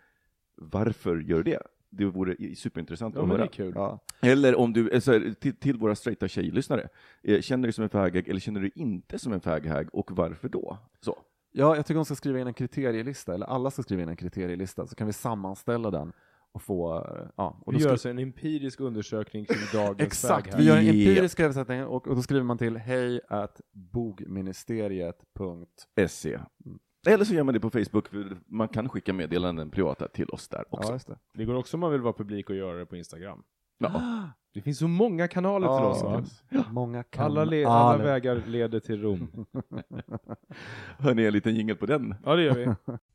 varför 0.55 1.17
gör 1.17 1.37
du 1.37 1.43
det? 1.43 1.59
Det 1.89 2.05
vore 2.05 2.55
superintressant 2.55 3.15
Ja, 3.15 3.21
att 3.23 3.29
höra. 3.29 3.43
är 3.43 3.47
kul. 3.47 3.73
ja. 3.75 3.99
Eller 4.21 4.55
om 4.55 4.73
du, 4.73 5.01
så 5.01 5.11
här, 5.11 5.33
till, 5.39 5.55
till 5.55 5.77
våra 5.77 5.95
straighta 5.95 6.27
tjejlyssnare, 6.27 6.87
eh, 7.23 7.41
känner 7.41 7.61
du 7.61 7.67
dig 7.67 7.73
som 7.73 7.83
en 7.83 7.89
fag-hag 7.89 8.27
eller 8.27 8.39
känner 8.39 8.59
du 8.59 8.65
dig 8.69 8.81
inte 8.81 9.19
som 9.19 9.33
en 9.33 9.41
fag-hag 9.41 9.89
och 9.93 10.11
varför 10.11 10.49
då? 10.49 10.77
Så. 11.01 11.17
ja, 11.51 11.75
jag 11.75 11.85
tycker 11.85 11.95
hon 11.95 12.05
ska 12.05 12.15
skriva 12.15 12.39
in 12.39 12.47
en 12.47 12.53
kriterielista, 12.53 13.33
eller 13.33 13.45
alla 13.45 13.71
ska 13.71 13.83
skriva 13.83 14.01
in 14.03 14.09
en 14.09 14.15
kriterielista, 14.15 14.87
så 14.87 14.95
kan 14.95 15.07
vi 15.07 15.13
sammanställa 15.13 15.91
den 15.91 16.13
och 16.55 16.61
få, 16.61 17.07
ja. 17.35 17.57
Och 17.65 17.73
Vi 17.73 17.77
gör 17.77 17.91
alltså 17.91 18.09
en 18.09 18.19
empirisk 18.19 18.79
undersökning 18.79 19.45
kring 19.45 19.57
dagens 19.73 20.01
Exakt, 20.07 20.59
vi 20.59 20.63
gör 20.65 20.77
en 20.77 20.87
empirisk 20.87 21.39
översättning 21.39 21.85
och, 21.85 22.07
och 22.07 22.15
då 22.15 22.21
skriver 22.21 22.43
man 22.43 22.57
till 22.57 22.77
hej 22.77 23.21
at 23.29 23.61
bogministeriet. 23.73 25.15
SE. 26.09 26.39
Eller 27.07 27.25
så 27.25 27.33
gör 27.33 27.43
man 27.43 27.53
det 27.53 27.59
på 27.59 27.69
Facebook, 27.69 28.05
man 28.47 28.67
kan 28.67 28.89
skicka 28.89 29.13
meddelanden 29.13 29.71
privata 29.71 30.07
till 30.07 30.29
oss 30.29 30.47
där 30.47 30.63
också. 30.69 30.89
Ja, 30.89 30.93
just 30.95 31.07
det. 31.07 31.17
Det 31.33 31.45
går 31.45 31.55
också 31.55 31.77
om 31.77 31.81
man 31.81 31.91
vill 31.91 32.01
vara 32.01 32.13
publik 32.13 32.49
och 32.49 32.55
göra 32.55 32.77
det 32.77 32.85
på 32.85 32.95
Instagram. 32.95 33.43
Ja. 33.77 33.91
Det 34.53 34.61
finns 34.61 34.77
så 34.79 34.87
många 34.87 35.27
kanaler 35.27 35.67
till 35.67 36.07
Ja, 36.07 36.17
oss. 36.19 36.43
Många 36.71 37.03
kan 37.03 37.25
Alla, 37.25 37.45
le- 37.45 37.65
all- 37.65 37.93
alla 37.95 38.03
vägar 38.03 38.43
leder 38.47 38.79
till 38.79 39.01
Rom. 39.01 39.27
Hör 40.97 41.13
ni 41.13 41.23
en 41.23 41.33
liten 41.33 41.55
jingel 41.55 41.75
på 41.75 41.85
den? 41.85 42.15
Ja, 42.25 42.35
det 42.35 42.43
gör 42.43 42.53
vi. 42.55 42.65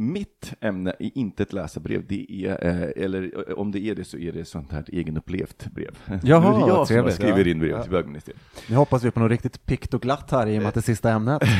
Mitt 0.00 0.54
ämne 0.60 0.90
är 0.98 1.10
inte 1.18 1.42
ett 1.42 1.52
läsarbrev, 1.52 2.06
det 2.08 2.26
är, 2.46 2.66
eh, 2.66 3.04
eller 3.04 3.48
eh, 3.48 3.54
om 3.54 3.72
det 3.72 3.78
är 3.80 3.94
det 3.94 4.04
så 4.04 4.18
är 4.18 4.32
det 4.32 4.44
sånt 4.44 4.72
här 4.72 4.84
egenupplevt 4.92 5.66
brev. 5.74 5.98
Jaha, 6.22 6.40
Nu 6.40 6.62
är 6.62 6.66
det 6.66 6.68
jag 6.68 6.86
som 6.88 7.10
skriver 7.10 7.44
ja. 7.44 7.50
in 7.50 7.58
brev 7.58 7.70
Ja. 7.70 7.82
till 7.82 7.90
bögministeriet. 7.90 8.42
Nu 8.68 8.76
hoppas 8.76 9.04
vi 9.04 9.10
på 9.10 9.20
något 9.20 9.30
riktigt 9.30 9.66
pikt 9.66 9.94
och 9.94 10.02
glatt 10.02 10.30
här 10.30 10.46
i 10.46 10.58
och 10.58 10.62
med 10.62 10.68
att 10.68 10.74
det 10.74 10.80
är 10.80 10.82
sista 10.82 11.10
ämnet. 11.10 11.42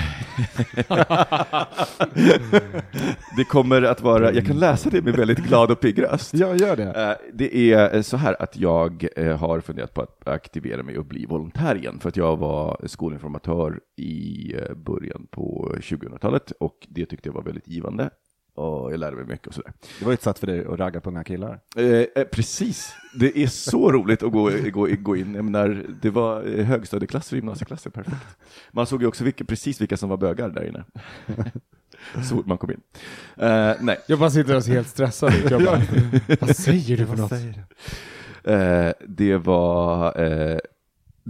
Det 3.36 3.44
kommer 3.44 3.82
att 3.82 4.00
vara, 4.00 4.32
jag 4.32 4.46
kan 4.46 4.58
läsa 4.58 4.90
det 4.90 5.02
med 5.02 5.16
väldigt 5.16 5.38
glad 5.38 5.70
och 5.70 5.80
pigg 5.80 6.02
röst. 6.02 6.34
Ja, 6.34 6.54
gör 6.56 6.76
det. 6.76 7.08
Eh, 7.10 7.16
Det 7.34 7.72
är 7.72 7.96
eh, 7.96 8.02
så 8.02 8.16
här 8.16 8.42
att 8.42 8.56
jag 8.56 9.06
har 9.38 9.60
funderat 9.60 9.94
på 9.94 10.02
att 10.02 10.28
aktivera 10.28 10.82
mig 10.82 10.98
och 10.98 11.04
bli 11.04 11.26
volontär 11.26 11.74
igen, 11.76 11.98
för 12.00 12.08
att 12.08 12.16
jag 12.16 12.36
var 12.36 12.80
skolinformatör 12.86 13.80
i 13.96 14.52
början 14.76 15.26
på 15.30 15.74
2000-talet 15.80 16.50
och 16.50 16.86
det 16.88 17.06
tyckte 17.06 17.28
jag 17.28 17.34
var 17.34 17.42
väldigt 17.42 17.68
givande. 17.68 18.10
Och 18.54 18.92
jag 18.92 19.00
lärde 19.00 19.16
mig 19.16 19.24
mycket 19.24 19.46
och 19.46 19.54
sådär. 19.54 19.72
Det 19.98 20.04
var 20.04 20.12
ju 20.12 20.14
ett 20.14 20.22
sätt 20.22 20.38
för 20.38 20.46
dig 20.46 20.64
att 20.66 20.78
ragga 20.78 21.00
på 21.00 21.10
unga 21.10 21.24
killar. 21.24 21.60
Eh, 21.76 21.84
eh, 21.86 22.24
precis, 22.32 22.94
det 23.14 23.38
är 23.38 23.46
så 23.46 23.92
roligt 23.92 24.22
att 24.22 24.32
gå, 24.32 24.50
gå, 24.72 24.88
gå 24.98 25.16
in. 25.16 25.34
Jag 25.34 25.44
menar, 25.44 25.86
det 26.02 26.10
var 26.10 26.58
eh, 26.58 26.64
högstadieklasser 26.64 27.36
och 27.36 27.38
gymnasieklasser, 27.38 27.90
perfekt. 27.90 28.16
Man 28.72 28.86
såg 28.86 29.02
ju 29.02 29.08
också 29.08 29.24
vilka, 29.24 29.44
precis 29.44 29.80
vilka 29.80 29.96
som 29.96 30.08
var 30.08 30.16
bögar 30.16 30.48
där 30.48 30.64
inne. 30.64 30.84
Så 32.14 32.36
fort 32.36 32.46
man 32.46 32.58
kom 32.58 32.70
in. 32.70 32.80
Eh, 33.36 33.72
nej, 33.80 33.98
Jag 34.06 34.18
bara 34.18 34.30
sitter 34.30 34.56
och 34.56 34.64
ser 34.64 34.72
helt 34.72 34.88
stressad 34.88 35.34
ut. 35.34 35.50
Vad 36.40 36.56
säger 36.56 36.96
du 36.96 37.06
för 37.06 37.16
något? 37.16 37.32
Eh, 38.44 38.92
det 39.08 39.36
var 39.36 40.20
eh, 40.22 40.58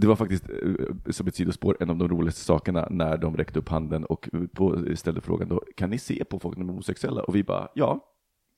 det 0.01 0.07
var 0.07 0.15
faktiskt, 0.15 0.49
eh, 0.49 1.11
som 1.11 1.27
ett 1.27 1.35
sidospår, 1.35 1.77
en 1.79 1.89
av 1.89 1.97
de 1.97 2.09
roligaste 2.09 2.41
sakerna 2.41 2.87
när 2.89 3.17
de 3.17 3.37
räckte 3.37 3.59
upp 3.59 3.69
handen 3.69 4.05
och 4.05 4.29
på, 4.53 4.85
ställde 4.95 5.21
frågan 5.21 5.49
då, 5.49 5.63
kan 5.77 5.89
ni 5.89 5.97
se 5.97 6.25
på 6.25 6.39
folk 6.39 6.53
som 6.55 6.63
är 6.63 6.67
homosexuella? 6.67 7.23
Och 7.23 7.35
vi 7.35 7.43
bara, 7.43 7.67
ja, 7.73 7.99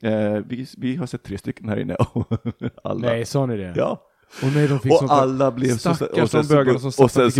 eh, 0.04 0.34
vi, 0.48 0.68
vi 0.78 0.96
har 0.96 1.06
sett 1.06 1.24
tre 1.24 1.38
stycken 1.38 1.70
här 1.70 1.80
inne 1.80 1.96
alla, 2.84 3.08
Nej, 3.08 3.26
sa 3.26 3.46
ni 3.46 3.58
det? 3.58 3.74
ja. 3.76 4.10
Och 4.44 4.50
nej, 4.56 4.68
de 4.68 4.80
fick 4.80 4.92
Och 4.92 5.12
alla 5.12 5.52
blev 5.52 5.78
så, 5.78 5.90
och 5.92 6.32
sen 6.32 6.44
så, 6.44 6.54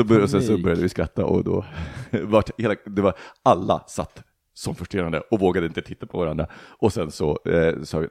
började, 0.04 0.24
och 0.24 0.30
sen 0.30 0.42
så 0.42 0.58
började 0.58 0.82
vi 0.82 0.90
skratta 0.90 1.26
och 1.26 1.44
då 1.44 1.66
vart 2.24 2.50
hela, 2.58 2.76
det 2.86 3.02
var, 3.02 3.14
alla 3.44 3.84
satt 3.88 4.24
som 4.54 4.76
frustrerande 4.76 5.20
och 5.20 5.40
vågade 5.40 5.68
inte 5.68 5.82
titta 5.82 6.06
på 6.06 6.18
varandra. 6.18 6.48
Och 6.54 6.94
sen 6.94 7.12
så 7.12 7.40
eh, 7.46 7.84
sa 7.84 8.00
vi, 8.00 8.08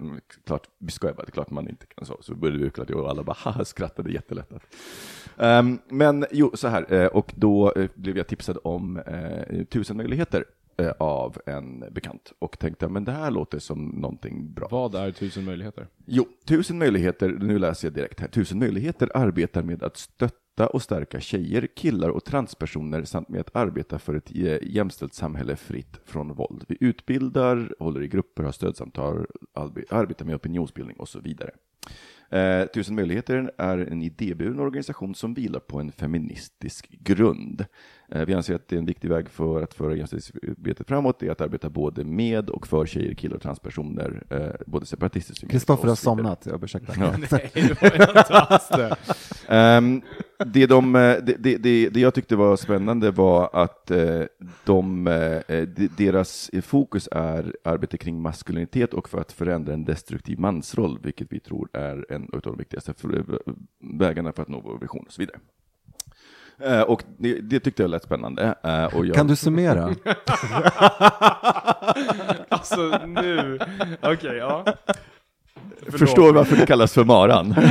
klart, 0.47 0.69
vi 0.79 0.91
skojar 0.91 1.15
bara, 1.15 1.23
det 1.23 1.31
är 1.31 1.33
klart 1.33 1.51
man 1.51 1.69
inte 1.69 1.87
kan 1.87 2.07
så. 2.07 2.19
Så 2.21 2.35
började 2.35 2.65
vi 2.65 2.71
klart 2.71 2.91
och 2.91 3.11
alla 3.11 3.23
bara 3.23 3.37
haha, 3.39 3.65
skrattade 3.65 4.13
jättelättat. 4.13 4.63
Um, 5.37 5.79
men 5.89 6.27
jo, 6.31 6.51
så 6.55 6.69
här, 6.69 6.93
eh, 6.93 7.07
och 7.07 7.33
då 7.37 7.73
eh, 7.73 7.91
blev 7.95 8.17
jag 8.17 8.27
tipsad 8.27 8.59
om 8.65 8.97
eh, 8.97 9.65
tusen 9.65 9.97
möjligheter 9.97 10.45
av 10.99 11.39
en 11.47 11.81
bekant 11.91 12.33
och 12.39 12.59
tänkte, 12.59 12.89
men 12.89 13.05
det 13.05 13.13
här 13.13 13.31
låter 13.31 13.59
som 13.59 13.89
någonting 13.89 14.53
bra. 14.53 14.69
Vad 14.71 14.95
är 14.95 15.11
tusen 15.11 15.45
möjligheter? 15.45 15.87
Jo, 16.07 16.27
Tusen 16.47 16.79
möjligheter, 16.79 17.29
nu 17.29 17.59
läser 17.59 17.89
jag 17.89 17.95
direkt 17.95 18.21
här. 18.21 18.29
Tusen 18.29 18.59
möjligheter 18.59 19.11
arbetar 19.15 19.63
med 19.63 19.83
att 19.83 19.97
stötta 19.97 20.67
och 20.73 20.83
stärka 20.83 21.21
tjejer, 21.21 21.69
killar 21.77 22.09
och 22.09 22.25
transpersoner 22.25 23.05
samt 23.05 23.29
med 23.29 23.41
att 23.41 23.57
arbeta 23.57 23.99
för 23.99 24.15
ett 24.15 24.31
eh, 24.35 24.59
jämställt 24.63 25.15
samhälle 25.15 25.57
fritt 25.57 26.01
från 26.05 26.35
våld. 26.35 26.65
Vi 26.69 26.77
utbildar, 26.81 27.75
håller 27.79 28.03
i 28.03 28.09
grupper, 28.09 28.43
har 28.43 28.53
stödsamtal, 28.53 29.27
arbe- 29.55 29.85
arbetar 29.91 30.27
med 30.27 30.35
opinionsbildning 30.35 30.97
och 30.97 31.09
så 31.09 31.21
vidare. 31.21 31.51
Eh, 32.31 32.67
Tusen 32.67 32.95
möjligheter 32.95 33.51
är 33.59 33.79
en 33.79 34.03
idéburen 34.03 34.61
organisation 34.61 35.15
som 35.15 35.35
vilar 35.35 35.61
på 35.61 35.81
en 35.81 35.93
feministisk 35.93 36.89
grund. 36.91 37.65
Eh, 38.15 38.25
vi 38.25 38.35
anser 38.35 38.55
att 38.55 38.69
det 38.69 38.77
är 38.77 38.79
en 38.79 38.87
viktig 38.87 39.09
väg 39.09 39.29
för 39.29 39.63
att 39.63 39.75
föra 39.75 39.97
jämställdhetsarbetet 39.97 40.89
framåt, 40.89 41.19
det 41.19 41.27
är 41.27 41.31
att 41.31 41.41
arbeta 41.41 41.71
både 41.71 42.05
med 42.05 42.51
och 42.51 42.67
för 42.67 42.87
tjejer, 42.87 43.15
killar 43.15 43.37
och 43.37 43.43
transpersoner, 43.43 44.23
eh, 44.31 44.65
både 44.67 44.87
separatistiskt 44.87 45.45
och 45.45 45.51
Kristoffer 45.51 45.89
har 45.89 45.95
somnat, 45.95 46.47
jag 46.47 46.61
ber 46.61 46.65
ursäkta. 46.65 46.93
Ja. 46.97 47.15
Nej, 47.31 47.51
det 47.55 47.81
var 47.81 48.19
inte 48.19 48.41
alls 48.41 48.69
det. 48.69 48.97
Det, 50.47 50.67
de, 50.67 50.97
eh, 50.97 51.17
det, 51.23 51.59
det, 51.59 51.89
det, 51.89 52.01
jag 52.01 52.15
tyckte 52.15 52.37
var 52.37 52.57
spännande 52.57 53.11
var 53.11 53.51
att 53.53 53.87
de, 53.87 54.25
de, 54.65 55.69
deras 55.97 56.51
fokus 56.63 57.09
är 57.13 57.57
arbete 57.65 57.99
kring 57.99 58.23
maskulinitet 58.23 58.95
och 58.95 59.09
för 59.09 59.21
att 59.21 59.33
förändra 59.33 59.73
en 59.73 59.85
destruktiv 59.85 60.39
mansroll, 60.39 60.99
vilket 61.03 61.33
vi 61.33 61.41
tror 61.41 61.69
är 61.73 62.07
en 62.09 62.29
av 62.33 62.41
de 62.41 62.57
viktigaste 62.57 62.95
vägarna 63.81 64.33
för 64.33 64.43
att 64.43 64.49
nå 64.49 64.61
vår 64.61 64.79
vision 64.79 65.05
och 65.07 65.13
så 65.13 65.23
vidare. 65.23 65.39
Eh, 66.61 66.81
och 66.81 67.03
det, 67.19 67.41
det 67.41 67.61
tyckte 67.61 67.83
jag 67.83 67.91
lät 67.91 68.05
spännande. 68.05 68.55
eh, 68.65 68.85
och 68.85 69.07
jag, 69.07 69.17
Kan 69.17 69.27
du 69.27 69.37
summera? 69.37 69.95
Alltså 72.49 73.01
nu, 73.07 73.59
okej, 74.03 74.37
ja. 74.37 74.65
Förlåt. 75.85 75.99
förstår 76.01 76.33
varför 76.33 76.57
det 76.57 76.67
kallas 76.67 76.93
för 76.93 77.05
maran? 77.05 77.55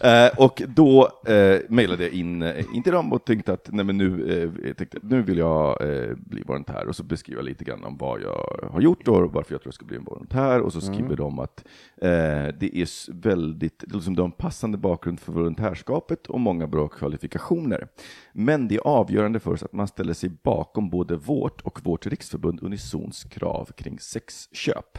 Eh, 0.00 0.30
och 0.38 0.62
då 0.68 1.08
eh, 1.26 1.60
mejlade 1.68 2.02
jag 2.02 2.12
in, 2.12 2.42
eh, 2.42 2.64
in 2.74 2.82
till 2.82 2.92
dem 2.92 3.12
och 3.12 3.24
tänkte 3.24 3.52
att 3.52 3.68
nej, 3.72 3.84
men 3.84 3.98
nu, 3.98 4.32
eh, 4.64 4.72
tänkte, 4.74 4.98
nu 5.02 5.22
vill 5.22 5.38
jag 5.38 5.82
eh, 5.82 6.14
bli 6.16 6.42
volontär 6.42 6.86
och 6.88 6.96
så 6.96 7.02
beskriver 7.02 7.38
jag 7.38 7.44
lite 7.44 7.64
grann 7.64 7.84
om 7.84 7.96
vad 7.96 8.20
jag 8.20 8.68
har 8.72 8.80
gjort 8.80 9.08
och 9.08 9.32
varför 9.32 9.54
jag 9.54 9.60
tror 9.60 9.68
jag 9.68 9.74
ska 9.74 9.84
bli 9.84 9.96
en 9.96 10.04
volontär 10.04 10.60
och 10.60 10.72
så 10.72 10.80
skriver 10.80 11.16
de 11.16 11.38
att 11.38 11.64
eh, 11.96 12.54
det 12.60 12.76
är 12.76 13.12
väldigt, 13.12 13.84
liksom, 13.86 14.16
de 14.16 14.32
passande 14.32 14.78
bakgrund 14.78 15.20
för 15.20 15.32
volontärskapet 15.32 16.26
och 16.26 16.40
många 16.40 16.66
bra 16.66 16.88
kvalifikationer. 16.88 17.88
Men 18.32 18.68
det 18.68 18.74
är 18.74 18.86
avgörande 18.86 19.40
för 19.40 19.52
oss 19.52 19.62
att 19.62 19.72
man 19.72 19.88
ställer 19.88 20.12
sig 20.12 20.30
bakom 20.42 20.90
både 20.90 21.16
vårt 21.16 21.60
och 21.60 21.80
vårt 21.84 22.06
riksförbund 22.06 22.62
Unisons 22.62 23.24
krav 23.24 23.68
kring 23.76 23.98
sexköp. 23.98 24.98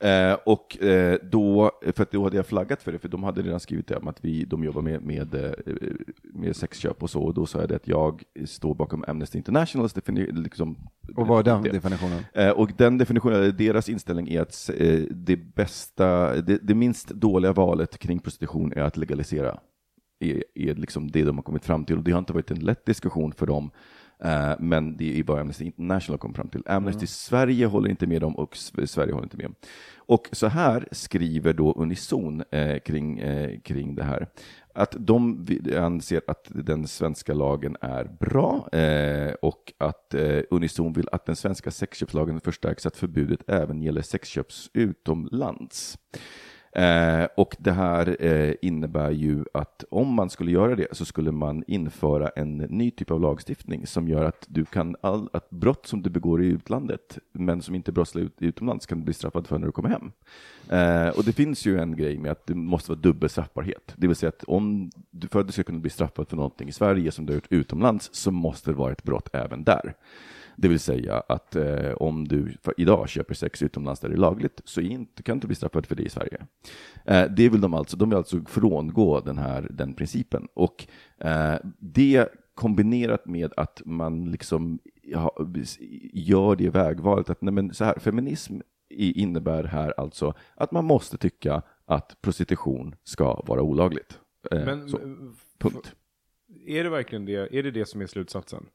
Eh, 0.00 0.32
och 0.46 0.82
eh, 0.82 1.18
då, 1.22 1.70
för 1.96 2.02
att 2.02 2.10
då 2.10 2.24
hade 2.24 2.36
jag 2.36 2.46
flaggat 2.46 2.82
för 2.82 2.92
det, 2.92 2.98
för 2.98 3.08
de 3.08 3.22
hade 3.22 3.42
redan 3.42 3.60
skrivit 3.60 3.86
det 3.88 3.96
om 3.96 4.08
att 4.08 4.24
vi, 4.24 4.44
de 4.44 4.64
jobbar 4.64 4.82
med, 4.82 5.02
med, 5.02 5.34
eh, 5.34 5.52
med 6.22 6.56
sexköp 6.56 7.02
och 7.02 7.10
så, 7.10 7.22
och 7.22 7.34
då 7.34 7.46
sa 7.46 7.60
jag 7.60 7.68
det 7.68 7.76
att 7.76 7.88
jag 7.88 8.22
står 8.44 8.74
bakom 8.74 9.04
Amnesty 9.08 9.38
Internationals 9.38 9.94
defini- 9.94 10.42
liksom, 10.42 10.76
Och 11.16 11.26
vad 11.26 11.38
är 11.38 11.52
den 11.52 11.62
det. 11.62 11.70
definitionen? 11.70 12.20
Eh, 12.34 12.50
och 12.50 12.70
den 12.76 12.98
definitionen, 12.98 13.56
deras 13.56 13.88
inställning 13.88 14.28
är 14.28 14.40
att 14.40 14.70
eh, 14.78 15.00
det 15.10 15.36
bästa, 15.36 16.34
det, 16.40 16.58
det 16.62 16.74
minst 16.74 17.08
dåliga 17.08 17.52
valet 17.52 17.98
kring 17.98 18.18
prostitution 18.18 18.72
är 18.76 18.82
att 18.82 18.96
legalisera. 18.96 19.58
Är, 20.20 20.44
är 20.54 20.74
liksom 20.74 21.10
det 21.10 21.22
de 21.24 21.36
har 21.36 21.42
kommit 21.42 21.64
fram 21.64 21.84
till. 21.84 21.96
Och 21.98 22.04
det 22.04 22.12
har 22.12 22.18
inte 22.18 22.32
varit 22.32 22.50
en 22.50 22.58
lätt 22.60 22.86
diskussion 22.86 23.32
för 23.32 23.46
dem. 23.46 23.70
Eh, 24.18 24.54
men 24.58 24.96
det 24.96 25.18
är 25.18 25.24
vad 25.24 25.38
Amnesty 25.38 25.64
International 25.64 26.18
kom 26.18 26.34
fram 26.34 26.48
till. 26.48 26.62
Amnesty 26.66 27.06
Sverige 27.06 27.66
håller 27.66 27.90
inte 27.90 28.06
med 28.06 28.20
dem 28.20 28.36
och 28.36 28.56
Sverige 28.56 29.12
håller 29.12 29.24
inte 29.24 29.36
med. 29.36 29.54
Och 30.06 30.28
så 30.32 30.46
här 30.46 30.88
skriver 30.92 31.52
då 31.52 31.72
Unison 31.72 32.44
eh, 32.50 32.78
kring, 32.78 33.18
eh, 33.18 33.60
kring 33.60 33.94
det 33.94 34.04
här. 34.04 34.28
Att 34.74 34.96
de 34.98 35.46
anser 35.76 36.20
att 36.26 36.50
den 36.50 36.86
svenska 36.86 37.34
lagen 37.34 37.76
är 37.80 38.04
bra 38.20 38.68
eh, 38.72 39.34
och 39.42 39.72
att 39.78 40.14
eh, 40.14 40.40
Unison 40.50 40.92
vill 40.92 41.08
att 41.12 41.26
den 41.26 41.36
svenska 41.36 41.70
sexköpslagen 41.70 42.40
förstärks, 42.40 42.86
att 42.86 42.96
förbudet 42.96 43.40
även 43.46 43.82
gäller 43.82 44.02
sexköps 44.02 44.70
utomlands. 44.72 45.98
Eh, 46.74 47.28
och 47.36 47.56
det 47.58 47.72
här 47.72 48.16
eh, 48.24 48.54
innebär 48.62 49.10
ju 49.10 49.44
att 49.54 49.84
om 49.90 50.14
man 50.14 50.30
skulle 50.30 50.50
göra 50.50 50.76
det 50.76 50.86
så 50.92 51.04
skulle 51.04 51.32
man 51.32 51.64
införa 51.66 52.28
en 52.28 52.56
ny 52.56 52.90
typ 52.90 53.10
av 53.10 53.20
lagstiftning 53.20 53.86
som 53.86 54.08
gör 54.08 54.24
att 54.24 54.46
du 54.48 54.64
kan 54.64 54.96
all, 55.00 55.28
att 55.32 55.50
brott 55.50 55.86
som 55.86 56.02
du 56.02 56.10
begår 56.10 56.42
i 56.42 56.46
utlandet 56.46 57.18
men 57.32 57.62
som 57.62 57.74
inte 57.74 57.92
brottslig 57.92 58.22
ut, 58.22 58.34
utomlands 58.38 58.86
kan 58.86 58.98
du 58.98 59.04
bli 59.04 59.14
straffad 59.14 59.46
för 59.46 59.58
när 59.58 59.66
du 59.66 59.72
kommer 59.72 59.88
hem. 59.88 60.12
Eh, 60.68 61.08
och 61.08 61.24
det 61.24 61.32
finns 61.32 61.66
ju 61.66 61.78
en 61.78 61.96
grej 61.96 62.18
med 62.18 62.32
att 62.32 62.46
det 62.46 62.54
måste 62.54 62.90
vara 62.90 63.00
dubbel 63.00 63.28
straffbarhet. 63.28 63.94
Det 63.96 64.06
vill 64.06 64.16
säga 64.16 64.28
att 64.28 64.44
om 64.44 64.90
du 65.10 65.28
för 65.28 65.40
att 65.40 65.46
du 65.46 65.52
ska 65.52 65.62
kunna 65.62 65.78
bli 65.78 65.90
straffad 65.90 66.28
för 66.28 66.36
någonting 66.36 66.68
i 66.68 66.72
Sverige 66.72 67.10
som 67.12 67.26
du 67.26 67.32
har 67.32 67.34
gjort 67.34 67.52
utomlands 67.52 68.10
så 68.12 68.30
måste 68.30 68.70
det 68.70 68.74
vara 68.74 68.92
ett 68.92 69.04
brott 69.04 69.28
även 69.32 69.64
där. 69.64 69.94
Det 70.56 70.68
vill 70.68 70.80
säga 70.80 71.22
att 71.28 71.56
eh, 71.56 71.92
om 71.92 72.28
du 72.28 72.56
idag 72.76 73.08
köper 73.08 73.34
sex 73.34 73.62
utomlands 73.62 74.00
där 74.00 74.08
det 74.08 74.14
är 74.14 74.18
lagligt 74.18 74.60
så 74.64 74.80
är 74.80 74.84
inte, 74.84 75.22
kan 75.22 75.32
du 75.32 75.36
inte 75.36 75.46
bli 75.46 75.56
straffad 75.56 75.86
för 75.86 75.94
det 75.94 76.02
i 76.02 76.08
Sverige. 76.08 76.46
Eh, 77.04 77.24
det 77.30 77.48
vill 77.48 77.60
de 77.60 77.74
alltså, 77.74 77.96
de 77.96 78.08
vill 78.08 78.16
alltså 78.16 78.40
frångå 78.48 79.20
den 79.20 79.38
här 79.38 79.68
den 79.70 79.94
principen. 79.94 80.48
Och 80.54 80.86
eh, 81.18 81.56
det 81.78 82.28
kombinerat 82.54 83.26
med 83.26 83.52
att 83.56 83.82
man 83.84 84.30
liksom 84.30 84.78
ja, 85.02 85.36
gör 86.12 86.56
det 86.56 86.70
vägvalet 86.70 87.30
att 87.30 87.42
nej 87.42 87.54
men 87.54 87.74
så 87.74 87.84
här, 87.84 87.98
feminism 87.98 88.60
innebär 88.90 89.64
här 89.64 89.94
alltså 89.96 90.34
att 90.54 90.72
man 90.72 90.84
måste 90.84 91.18
tycka 91.18 91.62
att 91.84 92.22
prostitution 92.22 92.94
ska 93.04 93.42
vara 93.46 93.62
olagligt. 93.62 94.20
Eh, 94.50 94.64
Men 94.64 94.88
så, 94.88 94.98
eh, 94.98 95.04
punkt. 95.58 95.94
är 96.66 96.84
det 96.84 96.90
verkligen 96.90 97.24
det, 97.24 97.58
är 97.58 97.62
det 97.62 97.70
det 97.70 97.88
som 97.88 98.00
är 98.00 98.06
slutsatsen? 98.06 98.66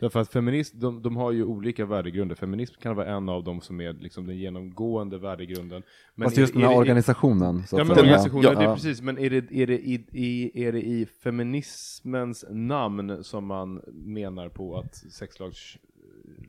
Därför 0.00 0.20
att 0.20 0.32
feminism, 0.32 0.78
de, 0.80 1.02
de 1.02 1.16
har 1.16 1.32
ju 1.32 1.44
olika 1.44 1.86
värdegrunder. 1.86 2.34
Feminism 2.34 2.74
kan 2.80 2.96
vara 2.96 3.06
en 3.06 3.28
av 3.28 3.44
dem 3.44 3.60
som 3.60 3.80
är 3.80 3.92
liksom 3.92 4.26
den 4.26 4.36
genomgående 4.36 5.18
värdegrunden. 5.18 5.82
Men 6.14 6.26
Fast 6.26 6.36
just 6.36 6.52
den 6.52 6.62
här 6.62 6.72
är 6.72 6.76
organisationen. 6.76 7.62
Ja 7.72 7.84
men 7.84 7.90
organisationen, 7.90 8.42
Ja. 8.44 8.58
det 8.58 8.64
är 8.64 8.74
precis, 8.74 9.00
men 9.02 9.18
är 9.18 9.30
det, 9.30 9.52
är, 9.52 9.66
det 9.66 9.78
i, 9.78 10.06
i, 10.12 10.64
är 10.64 10.72
det 10.72 10.82
i 10.82 11.06
feminismens 11.06 12.44
namn 12.50 13.24
som 13.24 13.46
man 13.46 13.82
menar 13.92 14.48
på 14.48 14.78
att 14.78 14.96
sexlags, 14.96 15.76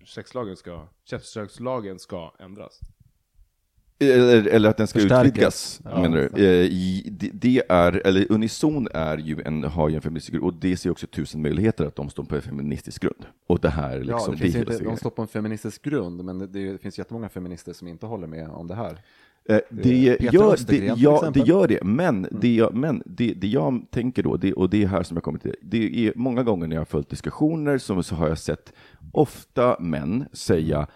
sexlagen 0.05 0.55
ska, 0.55 0.87
köpsökslagen 1.05 1.99
ska 1.99 2.33
ändras? 2.39 2.79
Eller, 3.99 4.47
eller 4.47 4.69
att 4.69 4.77
den 4.77 4.87
ska 4.87 4.99
Förstärkas. 4.99 5.27
utvidgas, 5.27 5.81
Ja. 5.85 6.01
menar 6.01 6.17
du? 6.17 6.25
Eh, 6.65 6.69
det, 7.11 7.29
det 7.33 7.61
är, 7.69 8.07
eller 8.07 8.31
Unison 8.31 8.87
är 8.93 9.17
ju 9.17 9.41
en, 9.45 9.63
har 9.63 9.89
ju 9.89 9.95
en 9.95 10.01
feministisk 10.01 10.31
grund, 10.33 10.45
och 10.45 10.53
det 10.53 10.77
ser 10.77 10.89
också 10.91 11.07
tusen 11.07 11.41
möjligheter 11.41 11.85
att 11.85 11.95
de 11.95 12.09
står 12.09 12.23
på 12.23 12.35
en 12.35 12.41
feministisk 12.41 13.01
grund. 13.01 13.25
Och 13.47 13.59
det 13.59 13.69
här 13.69 13.99
liksom, 13.99 14.19
Ja, 14.25 14.31
det 14.31 14.37
finns 14.37 14.55
inte, 14.55 14.77
de 14.83 14.97
står 14.97 15.09
på 15.09 15.21
en 15.21 15.27
feministisk 15.27 15.81
grund, 15.83 16.23
men 16.25 16.39
det, 16.39 16.47
det 16.47 16.77
finns 16.81 16.97
jättemånga 16.97 17.29
feminister 17.29 17.73
som 17.73 17.87
inte 17.87 18.05
håller 18.05 18.27
med 18.27 18.49
om 18.49 18.67
det 18.67 18.75
här. 18.75 19.01
Eh, 19.49 19.59
Det 19.69 20.17
Peter 20.19 20.33
gör, 20.33 20.57
det, 20.67 20.93
ja, 20.97 21.31
det 21.33 21.39
gör 21.39 21.67
det, 21.67 21.83
men, 21.83 22.27
det, 22.31 22.55
jag, 22.55 22.73
men 22.75 23.03
det, 23.05 23.33
det 23.33 23.47
jag 23.47 23.85
tänker 23.91 24.23
då, 24.23 24.37
det, 24.37 24.53
och 24.53 24.69
det 24.69 24.83
är 24.83 24.87
här 24.87 25.03
som 25.03 25.17
jag 25.17 25.23
kommer 25.23 25.39
till, 25.39 25.55
det 25.61 26.07
är 26.07 26.13
många 26.15 26.43
gånger 26.43 26.67
när 26.67 26.75
jag 26.75 26.81
har 26.81 26.85
följt 26.85 27.09
diskussioner 27.09 27.77
som 27.77 28.03
så 28.03 28.15
har 28.15 28.27
jag 28.27 28.37
sett 28.37 28.73
ofta 29.11 29.79
män 29.79 30.25
säga 30.33 30.79
eh, 30.79 30.87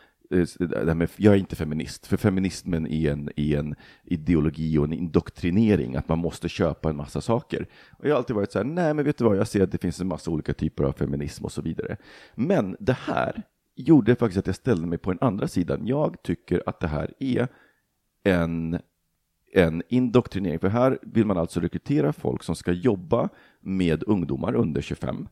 det 0.59 0.87
här 0.87 0.95
med, 0.95 1.09
jag 1.17 1.33
är 1.33 1.37
inte 1.37 1.55
feminist, 1.55 2.07
för 2.07 2.17
feminismen 2.17 2.87
är 2.87 3.11
en, 3.11 3.29
är 3.35 3.57
en 3.57 3.75
ideologi 4.03 4.77
och 4.77 4.85
en 4.85 4.93
indoktrinering, 4.93 5.95
att 5.95 6.09
man 6.09 6.19
måste 6.19 6.49
köpa 6.49 6.89
en 6.89 6.95
massa 6.95 7.21
saker. 7.21 7.67
Och 7.91 8.05
jag 8.05 8.11
har 8.11 8.17
alltid 8.17 8.35
varit 8.35 8.51
så 8.51 8.59
här, 8.59 8.65
nej 8.65 8.93
men 8.93 9.05
vet 9.05 9.17
du 9.17 9.23
vad, 9.23 9.37
jag 9.37 9.47
ser 9.47 9.63
att 9.63 9.71
det 9.71 9.81
finns 9.81 10.01
en 10.01 10.07
massa 10.07 10.31
olika 10.31 10.53
typer 10.53 10.83
av 10.83 10.93
feminism 10.93 11.45
och 11.45 11.51
så 11.51 11.61
vidare. 11.61 11.97
Men 12.35 12.75
det 12.79 12.97
här 13.05 13.43
gjorde 13.75 14.15
faktiskt 14.15 14.39
att 14.39 14.47
jag 14.47 14.55
ställde 14.55 14.87
mig 14.87 14.97
på 14.97 15.11
den 15.11 15.19
andra 15.21 15.47
sidan. 15.47 15.87
Jag 15.87 16.23
tycker 16.23 16.63
att 16.65 16.79
det 16.79 16.87
här 16.87 17.13
är 17.19 17.47
en, 18.23 18.79
en 19.53 19.83
indoktrinering. 19.89 20.59
För 20.59 20.67
här 20.67 20.99
vill 21.01 21.25
man 21.25 21.37
alltså 21.37 21.59
rekrytera 21.59 22.13
folk 22.13 22.43
som 22.43 22.55
ska 22.55 22.71
jobba 22.71 23.29
med 23.59 24.03
ungdomar 24.07 24.55
under 24.55 24.81
25. 24.81 25.27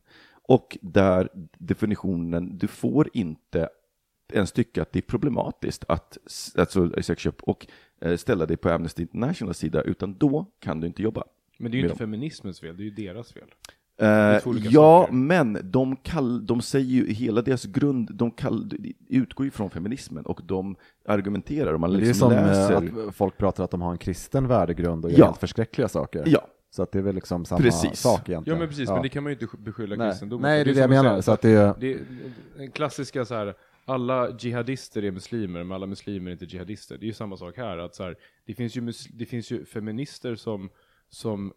Och 0.50 0.78
där 0.82 1.30
definitionen, 1.58 2.58
du 2.58 2.68
får 2.68 3.10
inte 3.14 3.70
ens 4.34 4.52
tycka 4.52 4.82
att 4.82 4.92
det 4.92 5.00
är 5.00 5.02
problematiskt 5.02 5.84
att 5.88 6.18
alltså, 6.58 6.92
sexköp 7.02 7.44
och 7.44 7.68
eh, 8.02 8.16
ställa 8.18 8.46
dig 8.46 8.58
på 8.58 8.70
Amnesty 8.70 9.02
Internationals 9.02 9.58
sida, 9.58 9.82
utan 9.82 10.14
då 10.18 10.46
kan 10.60 10.82
du 10.82 10.88
inte 10.88 11.02
jobba. 11.02 11.24
Men 11.58 11.72
det 11.72 11.76
är 11.78 11.80
ju 11.80 11.84
inte 11.86 11.92
dem. 11.94 11.98
feminismens 11.98 12.60
fel, 12.60 12.78
det 12.78 12.84
är 12.84 12.86
ju 12.86 12.92
deras 12.92 13.34
fel. 13.34 13.48
Olika 14.46 14.70
ja, 14.72 15.02
saker. 15.02 15.14
men 15.14 15.58
de, 15.64 15.96
kall, 15.96 16.46
de 16.46 16.62
säger 16.62 16.86
ju 16.86 17.14
hela 17.14 17.42
deras 17.42 17.66
grund, 17.66 18.10
de 18.14 18.32
kall, 18.32 18.72
utgår 19.10 19.46
ju 19.46 19.52
från 19.52 19.70
feminismen 19.70 20.26
och 20.26 20.42
de 20.44 20.76
argumenterar 21.06 21.74
och 21.74 21.80
man 21.80 21.92
Det 21.92 21.98
är 21.98 22.06
liksom 22.06 22.30
som 22.30 22.38
eh, 22.40 22.46
läser. 22.46 23.08
att 23.08 23.16
folk 23.16 23.38
pratar 23.38 23.64
att 23.64 23.72
de 23.72 23.82
har 23.82 23.92
en 23.92 23.98
kristen 23.98 24.48
värdegrund 24.48 25.06
och 25.06 25.12
gör 25.12 25.20
Ja. 25.20 25.26
helt 25.26 25.38
förskräckliga 25.38 25.88
saker. 25.88 26.24
Ja, 26.28 26.48
Så 26.72 26.84
att 26.84 26.92
det 26.92 27.00
är 27.00 27.04
väl 27.04 27.16
liksom 27.16 27.46
samma 27.46 27.62
Precis. 27.62 28.00
sak 28.00 28.22
Ja 28.26 28.32
egentligen. 28.32 28.60
men 28.60 28.68
precis, 28.68 28.90
men 28.90 29.02
det 29.02 29.10
kan 29.10 29.24
man 29.24 29.32
ju 29.34 29.38
inte 29.42 29.58
beskylla 29.58 29.96
Nej. 29.96 30.12
kristendomen 30.12 30.42
Nej, 30.52 30.64
det 30.64 30.72
är 30.72 30.74
det 30.76 30.80
jag 30.82 30.90
menar. 30.90 31.22
Så 31.22 31.32
att 31.32 31.42
det 31.42 31.50
är, 31.50 31.74
Det 31.80 31.94
är 31.94 32.68
klassiska 32.74 33.26
så 33.26 33.36
här, 33.36 33.54
alla 33.90 34.38
jihadister 34.40 35.04
är 35.04 35.12
muslimer, 35.12 35.64
men 35.64 35.72
alla 35.72 35.88
muslimer 35.88 36.32
är 36.32 36.34
inte 36.34 36.46
jihadister. 36.46 36.98
Det 36.98 37.06
är 37.06 37.08
ju 37.08 37.14
samma 37.14 37.38
sak 37.38 37.58
här, 37.58 37.78
att 37.78 37.96
så 37.96 38.04
här, 38.04 38.18
det, 38.46 38.54
finns 38.54 38.78
ju 38.78 38.92
det 39.14 39.26
finns 39.26 39.52
ju 39.52 39.66
feminister 39.66 40.36
som, 40.36 40.70
som 41.10 41.54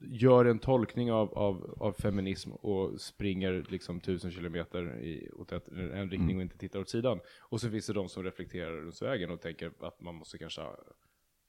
gör 0.00 0.44
en 0.44 0.58
tolkning 0.58 1.12
av, 1.12 1.38
av, 1.38 1.76
av 1.80 1.92
feminism 1.92 2.52
och 2.52 3.00
springer 3.00 3.66
liksom 3.68 4.00
tusen 4.00 4.30
kilometer 4.30 4.98
i, 4.98 5.30
åt 5.32 5.52
ett, 5.52 5.68
en 5.68 6.10
riktning 6.10 6.36
och 6.36 6.42
inte 6.42 6.58
tittar 6.58 6.80
åt 6.80 6.88
sidan. 6.88 7.20
Och 7.40 7.60
så 7.60 7.70
finns 7.70 7.86
det 7.86 7.92
de 7.92 8.08
som 8.08 8.24
reflekterar 8.24 8.72
runt 8.72 9.02
vägen 9.02 9.30
och 9.30 9.40
tänker 9.40 9.72
att 9.80 10.00
man 10.00 10.14
måste 10.14 10.38
kanske 10.38 10.62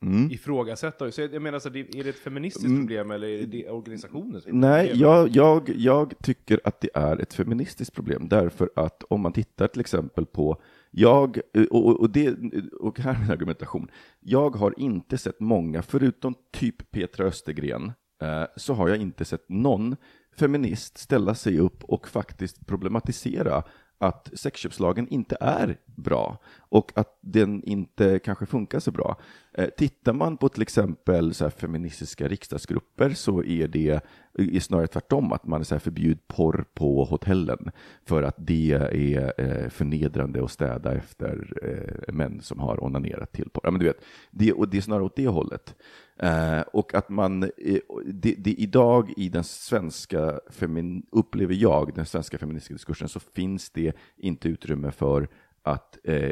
Mm. 0.01 0.31
ifrågasätta. 0.31 1.11
Så 1.11 1.21
jag 1.21 1.41
menar, 1.41 1.59
så 1.59 1.69
det- 1.69 1.95
är 1.99 2.03
det 2.03 2.09
ett 2.09 2.19
feministiskt 2.19 2.77
problem 2.77 3.11
eller 3.11 3.27
är 3.27 3.45
det 3.45 3.69
organisationens 3.69 4.43
problem? 4.43 4.59
Nej, 4.59 4.91
jag, 4.95 5.29
jag, 5.35 5.69
jag 5.75 6.13
tycker 6.21 6.59
att 6.63 6.81
det 6.81 6.89
är 6.93 7.17
ett 7.21 7.33
feministiskt 7.33 7.95
problem 7.95 8.27
därför 8.27 8.69
att 8.75 9.03
om 9.03 9.21
man 9.21 9.33
tittar 9.33 9.67
till 9.67 9.81
exempel 9.81 10.25
på 10.25 10.61
jag, 10.91 11.39
och, 11.71 11.99
och, 11.99 12.09
det, 12.09 12.35
och 12.79 12.99
här 12.99 13.15
är 13.15 13.19
min 13.19 13.31
argumentation. 13.31 13.87
Jag 14.19 14.55
har 14.55 14.73
inte 14.79 15.17
sett 15.17 15.39
många, 15.39 15.81
förutom 15.81 16.35
typ 16.53 16.91
Petra 16.91 17.25
Östergren, 17.25 17.91
eh, 18.21 18.43
så 18.55 18.73
har 18.73 18.87
jag 18.89 18.97
inte 18.97 19.25
sett 19.25 19.49
någon 19.49 19.95
feminist 20.39 20.97
ställa 20.97 21.35
sig 21.35 21.59
upp 21.59 21.83
och 21.83 22.07
faktiskt 22.07 22.67
problematisera 22.67 23.63
att 23.99 24.29
sexköpslagen 24.33 25.07
inte 25.07 25.37
är 25.41 25.77
bra. 25.85 26.37
och 26.69 26.91
att 26.95 27.16
den 27.31 27.63
inte 27.63 28.19
kanske 28.19 28.45
funkar 28.45 28.79
så 28.79 28.91
bra. 28.91 29.19
Eh, 29.53 29.69
tittar 29.69 30.13
man 30.13 30.37
på 30.37 30.49
till 30.49 30.61
exempel 30.61 31.33
så 31.33 31.45
här 31.45 31.51
feministiska 31.51 32.27
riksdagsgrupper 32.27 33.09
så 33.09 33.43
är 33.43 33.67
det 33.67 34.01
är 34.37 34.59
snarare 34.59 34.87
tvärtom, 34.87 35.33
att 35.33 35.47
man 35.47 35.65
så 35.65 35.75
här 35.75 35.79
förbjud 35.79 36.27
porr 36.27 36.65
på 36.73 37.03
hotellen 37.03 37.71
för 38.05 38.23
att 38.23 38.35
det 38.37 38.71
är 38.71 39.33
eh, 39.37 39.69
förnedrande 39.69 40.43
att 40.43 40.51
städa 40.51 40.93
efter 40.93 41.53
eh, 41.63 42.13
män 42.13 42.41
som 42.41 42.59
har 42.59 42.83
onanerat 42.83 43.31
till 43.31 43.49
porr. 43.49 43.61
Ja, 43.63 43.71
men 43.71 43.79
du 43.79 43.85
vet, 43.85 44.03
det, 44.31 44.53
och 44.53 44.69
det 44.69 44.77
är 44.77 44.81
snarare 44.81 45.03
åt 45.03 45.15
det 45.15 45.27
hållet. 45.27 45.75
Eh, 46.19 46.61
och 46.61 46.93
att 46.93 47.09
man, 47.09 47.43
eh, 47.43 47.79
det, 48.05 48.35
det, 48.37 48.53
idag 48.53 49.13
i 49.17 49.29
den 49.29 49.43
svenska, 49.43 50.39
femin, 50.49 51.05
upplever 51.11 51.53
jag, 51.53 51.93
den 51.95 52.05
svenska 52.05 52.37
feministiska 52.37 52.73
diskursen, 52.73 53.09
så 53.09 53.19
finns 53.19 53.69
det 53.69 53.95
inte 54.17 54.49
utrymme 54.49 54.91
för 54.91 55.27
att 55.63 55.97
eh, 56.03 56.31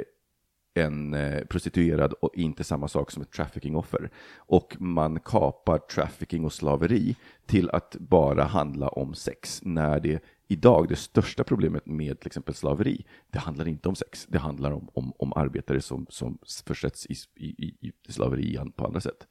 en 0.76 1.14
eh, 1.14 1.46
prostituerad 1.46 2.14
och 2.14 2.36
inte 2.36 2.64
samma 2.64 2.88
sak 2.88 3.12
som 3.12 3.22
ett 3.22 3.32
traffickingoffer. 3.32 4.10
Och 4.36 4.76
man 4.80 5.20
kapar 5.20 5.78
trafficking 5.78 6.46
och 6.46 6.54
slaveri 6.54 7.16
till 7.46 7.70
att 7.70 7.96
bara 8.00 8.44
handla 8.44 8.88
om 8.88 9.14
sex, 9.14 9.62
när 9.64 10.00
det 10.00 10.24
idag, 10.48 10.88
det 10.90 10.96
största 10.96 11.44
problemet 11.44 11.86
med 11.86 12.20
till 12.20 12.28
exempel 12.28 12.56
slaveri, 12.56 13.06
det 13.32 13.40
handlar 13.40 13.68
inte 13.68 13.90
om 13.90 13.96
sex, 13.96 14.26
det 14.30 14.38
handlar 14.38 14.72
om, 14.72 14.90
om, 14.94 15.14
om 15.18 15.34
arbetare 15.36 15.82
som, 15.82 16.06
som 16.10 16.38
försätts 16.66 17.06
i, 17.06 17.16
i, 17.36 17.76
i 17.80 18.12
slaveri 18.12 18.60
på 18.76 18.86
andra 18.86 19.02
sätt. 19.02 19.28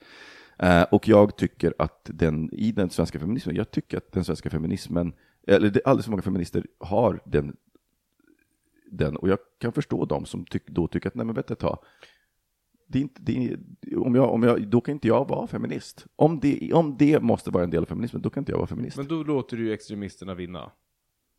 Eh, 0.59 0.83
och 0.83 1.09
jag 1.09 1.37
tycker 1.37 1.75
att 1.79 2.11
den, 2.13 2.51
i 2.53 2.73
den 2.73 2.91
svenska 2.91 3.19
feminismen, 3.19 3.57
jag 3.57 3.71
tycker 3.71 3.99
att 3.99 4.13
den 4.13 4.25
svenska 4.25 4.51
feminismen, 4.51 5.13
eller 5.47 5.71
det, 5.71 5.81
alldeles 5.85 6.05
för 6.05 6.11
många 6.11 6.23
feminister 6.23 6.67
har 6.79 7.21
den 7.25 7.57
den, 8.97 9.17
och 9.17 9.29
jag 9.29 9.39
kan 9.59 9.73
förstå 9.73 10.05
de 10.05 10.25
som 10.25 10.45
tyck, 10.45 10.67
då 10.67 10.89
tycker 10.89 11.09
att, 11.09 11.15
nej 11.15 11.27
men 11.27 11.35
vänta 11.35 11.53
ett 11.53 11.59
tag, 11.59 11.79
det 12.87 12.99
är 12.99 13.03
inte, 13.03 13.21
det 13.23 13.53
är, 13.53 13.59
om 13.99 14.15
jag, 14.15 14.33
om 14.33 14.43
jag, 14.43 14.69
då 14.69 14.81
kan 14.81 14.93
inte 14.93 15.09
jag 15.09 15.29
vara 15.29 15.47
feminist. 15.47 16.07
Om 16.17 16.41
det, 16.41 16.73
om 16.73 16.97
det 16.99 17.23
måste 17.23 17.51
vara 17.51 17.65
en 17.65 17.71
del 17.71 17.83
av 17.83 17.87
feminismen, 17.87 18.23
då 18.23 18.31
kan 18.31 18.41
inte 18.41 18.53
jag 18.53 18.59
vara 18.59 18.67
feminist. 18.67 18.97
Men 18.97 19.07
då 19.07 19.23
låter 19.23 19.57
du 19.57 19.67
ju 19.67 19.73
extremisterna 19.73 20.35
vinna. 20.35 20.73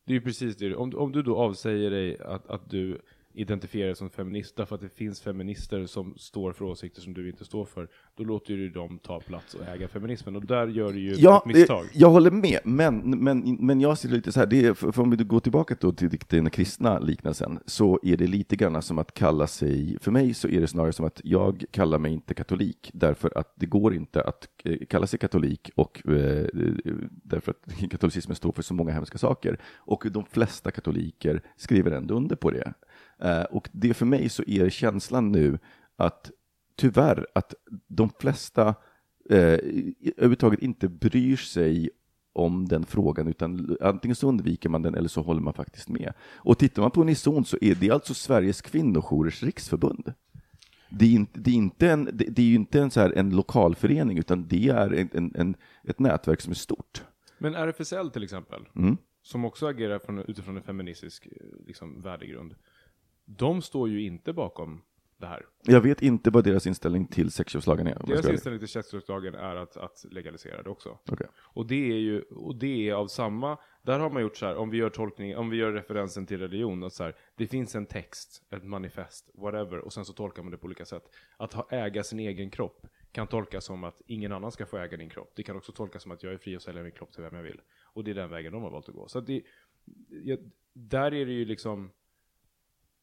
Det 0.05 0.11
är 0.11 0.15
ju 0.15 0.21
precis 0.21 0.57
det. 0.57 0.75
Om, 0.75 0.91
om 0.95 1.11
du 1.11 1.21
då 1.21 1.37
avsäger 1.37 1.91
dig 1.91 2.19
att, 2.19 2.47
att 2.47 2.69
du 2.69 3.01
identifiera 3.35 3.85
dig 3.85 3.95
som 3.95 4.09
feminist 4.09 4.55
därför 4.55 4.75
att 4.75 4.81
det 4.81 4.89
finns 4.89 5.21
feminister 5.21 5.85
som 5.85 6.13
står 6.17 6.51
för 6.51 6.65
åsikter 6.65 7.01
som 7.01 7.13
du 7.13 7.29
inte 7.29 7.45
står 7.45 7.65
för, 7.65 7.87
då 8.15 8.23
låter 8.23 8.53
ju 8.53 8.69
dem 8.69 8.99
ta 8.99 9.19
plats 9.19 9.53
och 9.53 9.67
äga 9.67 9.87
feminismen. 9.87 10.35
Och 10.35 10.45
där 10.45 10.67
gör 10.67 10.91
du 10.91 10.99
ju 10.99 11.15
ja, 11.17 11.37
ett 11.37 11.55
misstag. 11.55 11.85
Jag 11.93 12.09
håller 12.09 12.31
med, 12.31 12.59
men, 12.63 13.23
men, 13.23 13.57
men 13.59 13.81
jag 13.81 13.97
ser 13.97 14.09
det 14.09 14.15
lite 14.15 14.31
så 14.31 14.39
här, 14.39 14.47
det 14.47 14.65
är, 14.65 14.73
för 14.73 14.99
om 14.99 15.09
vi 15.09 15.23
går 15.23 15.39
tillbaka 15.39 15.75
då 15.79 15.91
till 15.91 16.19
den 16.29 16.49
kristna 16.49 16.99
liknelsen, 16.99 17.59
så 17.65 17.99
är 18.03 18.17
det 18.17 18.27
lite 18.27 18.55
grann 18.55 18.81
som 18.81 18.99
att 18.99 19.13
kalla 19.13 19.47
sig, 19.47 19.97
för 20.01 20.11
mig 20.11 20.33
så 20.33 20.47
är 20.47 20.61
det 20.61 20.67
snarare 20.67 20.93
som 20.93 21.05
att 21.05 21.21
jag 21.23 21.65
kallar 21.71 21.99
mig 21.99 22.13
inte 22.13 22.33
katolik, 22.33 22.91
därför 22.93 23.37
att 23.37 23.53
det 23.55 23.65
går 23.65 23.93
inte 23.93 24.21
att 24.21 24.47
eh, 24.63 24.77
kalla 24.89 25.07
sig 25.07 25.19
katolik, 25.19 25.71
och 25.75 26.07
eh, 26.07 26.47
därför 27.09 27.51
att 27.51 27.89
katolicismen 27.91 28.35
står 28.35 28.51
för 28.51 28.61
så 28.61 28.73
många 28.73 28.91
hemska 28.91 29.17
saker. 29.17 29.59
Och 29.75 30.07
de 30.11 30.25
flesta 30.25 30.71
katoliker 30.71 31.41
skriver 31.57 31.91
ändå 31.91 32.15
under 32.15 32.35
på 32.35 32.51
det. 32.51 32.73
Eh, 33.21 33.43
och 33.43 33.69
det 33.71 33.93
för 33.93 34.05
mig 34.05 34.29
så 34.29 34.43
är 34.47 34.69
känslan 34.69 35.31
nu 35.31 35.59
att 35.95 36.31
tyvärr 36.75 37.27
att 37.35 37.53
de 37.87 38.09
flesta 38.19 38.67
eh, 39.29 39.37
överhuvudtaget 39.37 40.61
inte 40.61 40.87
bryr 40.87 41.35
sig 41.35 41.89
om 42.33 42.67
den 42.67 42.85
frågan, 42.85 43.27
utan 43.27 43.77
antingen 43.81 44.15
så 44.15 44.27
undviker 44.29 44.69
man 44.69 44.81
den 44.81 44.95
eller 44.95 45.09
så 45.09 45.21
håller 45.21 45.41
man 45.41 45.53
faktiskt 45.53 45.89
med. 45.89 46.13
Och 46.21 46.59
tittar 46.59 46.81
man 46.81 46.91
på 46.91 47.01
Unison 47.01 47.45
så 47.45 47.57
är 47.61 47.75
det 47.75 47.91
alltså 47.91 48.13
Sveriges 48.13 48.61
kvinnojourers 48.61 49.43
riksförbund. 49.43 50.13
Det 50.89 51.05
är, 51.05 51.09
inte, 51.09 51.39
det 51.39 51.51
är, 51.51 51.55
inte 51.55 51.89
en, 51.91 52.09
det 52.13 52.39
är 52.39 52.45
ju 52.45 52.55
inte 52.55 52.81
en, 52.81 52.91
så 52.91 52.99
här, 52.99 53.11
en 53.11 53.29
lokalförening, 53.29 54.17
utan 54.17 54.47
det 54.47 54.69
är 54.69 54.93
en, 55.13 55.31
en, 55.35 55.55
ett 55.83 55.99
nätverk 55.99 56.41
som 56.41 56.51
är 56.51 56.55
stort. 56.55 57.03
Men 57.37 57.55
RFSL 57.55 58.09
till 58.09 58.23
exempel, 58.23 58.61
Mm. 58.75 58.97
som 59.21 59.45
också 59.45 59.67
agerar 59.67 59.99
från, 59.99 60.19
utifrån 60.19 60.57
en 60.57 60.63
feministisk 60.63 61.25
eh, 61.25 61.31
liksom, 61.67 62.01
värdegrund, 62.01 62.55
de 63.25 63.61
står 63.61 63.89
ju 63.89 64.01
inte 64.01 64.33
bakom 64.33 64.81
det 65.17 65.27
här. 65.27 65.45
Jag 65.63 65.81
vet 65.81 66.01
inte 66.01 66.29
vad 66.29 66.43
deras 66.43 66.67
inställning 66.67 67.07
till 67.07 67.31
sexköpslagen 67.31 67.87
är. 67.87 68.01
Deras 68.07 68.29
inställning 68.29 68.59
till 68.59 68.67
sexköpslagen 68.67 69.35
är 69.35 69.55
att, 69.55 69.77
att 69.77 70.05
legalisera 70.11 70.63
det 70.63 70.69
också. 70.69 70.99
Okej. 71.11 71.27
Och 71.37 71.67
det 71.67 71.91
är 71.91 71.97
ju, 71.97 72.21
och 72.21 72.55
det 72.55 72.89
är 72.89 72.93
av 72.93 73.07
samma, 73.07 73.57
där 73.81 73.99
har 73.99 74.09
man 74.09 74.21
gjort 74.21 74.37
så 74.37 74.45
här, 74.45 74.55
om 74.55 74.69
vi 74.69 74.77
gör 74.77 74.89
tolkning, 74.89 75.37
om 75.37 75.49
vi 75.49 75.57
gör 75.57 75.71
referensen 75.71 76.25
till 76.25 76.39
religion, 76.39 76.83
att 76.83 76.93
så 76.93 77.03
här, 77.03 77.15
det 77.35 77.47
finns 77.47 77.75
en 77.75 77.85
text, 77.85 78.43
ett 78.49 78.63
manifest, 78.63 79.29
whatever, 79.33 79.77
och 79.77 79.93
sen 79.93 80.05
så 80.05 80.13
tolkar 80.13 80.43
man 80.43 80.51
det 80.51 80.57
på 80.57 80.65
olika 80.65 80.85
sätt. 80.85 81.03
Att 81.37 81.53
ha, 81.53 81.67
äga 81.69 82.03
sin 82.03 82.19
egen 82.19 82.49
kropp 82.49 82.87
kan 83.11 83.27
tolkas 83.27 83.65
som 83.65 83.83
att 83.83 84.01
ingen 84.07 84.31
annan 84.31 84.51
ska 84.51 84.65
få 84.65 84.77
äga 84.77 84.97
din 84.97 85.09
kropp. 85.09 85.31
Det 85.35 85.43
kan 85.43 85.57
också 85.57 85.71
tolkas 85.71 86.03
som 86.03 86.11
att 86.11 86.23
jag 86.23 86.33
är 86.33 86.37
fri 86.37 86.55
att 86.55 86.61
sälja 86.61 86.83
min 86.83 86.91
kropp 86.91 87.11
till 87.11 87.23
vem 87.23 87.35
jag 87.35 87.43
vill. 87.43 87.61
Och 87.83 88.03
det 88.03 88.11
är 88.11 88.15
den 88.15 88.29
vägen 88.29 88.53
de 88.53 88.63
har 88.63 88.69
valt 88.69 88.89
att 88.89 88.95
gå. 88.95 89.07
Så 89.07 89.19
att 89.19 89.27
det, 89.27 89.41
jag, 90.09 90.39
där 90.73 91.13
är 91.13 91.25
det 91.25 91.31
ju 91.31 91.45
liksom, 91.45 91.91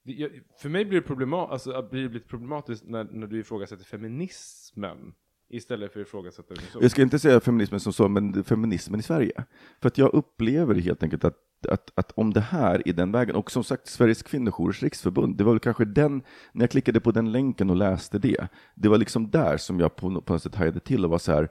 det, 0.05 0.31
för 0.59 0.69
mig 0.69 0.85
blir 0.85 1.01
det, 1.01 1.07
problema, 1.07 1.47
alltså, 1.47 1.89
blir 1.91 2.09
det 2.09 2.21
problematiskt 2.21 2.85
när, 2.87 3.05
när 3.05 3.27
du 3.27 3.41
ifrågasätter 3.41 3.85
feminismen 3.85 5.15
istället 5.53 5.93
för 5.93 6.01
att 6.01 6.07
ifrågasätta 6.07 6.55
unison. 6.55 6.83
Jag 6.83 6.91
ska 6.91 7.03
inte 7.03 7.19
säga 7.19 7.41
feminismen 7.41 7.81
som 7.81 7.93
så, 7.93 8.09
men 8.09 8.45
feminismen 8.45 9.01
i 9.01 9.03
Sverige. 9.03 9.45
För 9.81 9.89
att 9.89 9.99
jag 9.99 10.15
upplever 10.15 10.75
helt 10.75 11.03
enkelt 11.03 11.25
att, 11.25 11.37
att, 11.69 11.91
att 11.95 12.13
om 12.13 12.33
det 12.33 12.41
här 12.41 12.89
är 12.89 12.93
den 12.93 13.13
vägen, 13.13 13.37
och 13.37 13.51
som 13.51 13.65
sagt 13.65 13.87
Sveriges 13.87 14.23
kvinnojourers 14.23 14.83
riksförbund, 14.83 15.37
det 15.37 15.45
var 15.45 15.53
väl 15.53 15.61
kanske 15.61 15.85
den, 15.85 16.23
när 16.53 16.63
jag 16.63 16.71
klickade 16.71 17.01
på 17.01 17.11
den 17.11 17.33
länken 17.33 17.71
och 17.71 17.77
läste 17.77 18.19
det, 18.19 18.49
det 18.75 18.89
var 18.89 18.99
liksom 18.99 19.31
där 19.31 19.57
som 19.57 19.81
jag 19.81 19.97
på, 19.97 20.21
på 20.21 20.33
något 20.33 20.43
sätt 20.43 20.55
hajade 20.55 20.81
till 20.81 21.05
och 21.05 21.11
var 21.11 21.19
så 21.19 21.33
här, 21.33 21.49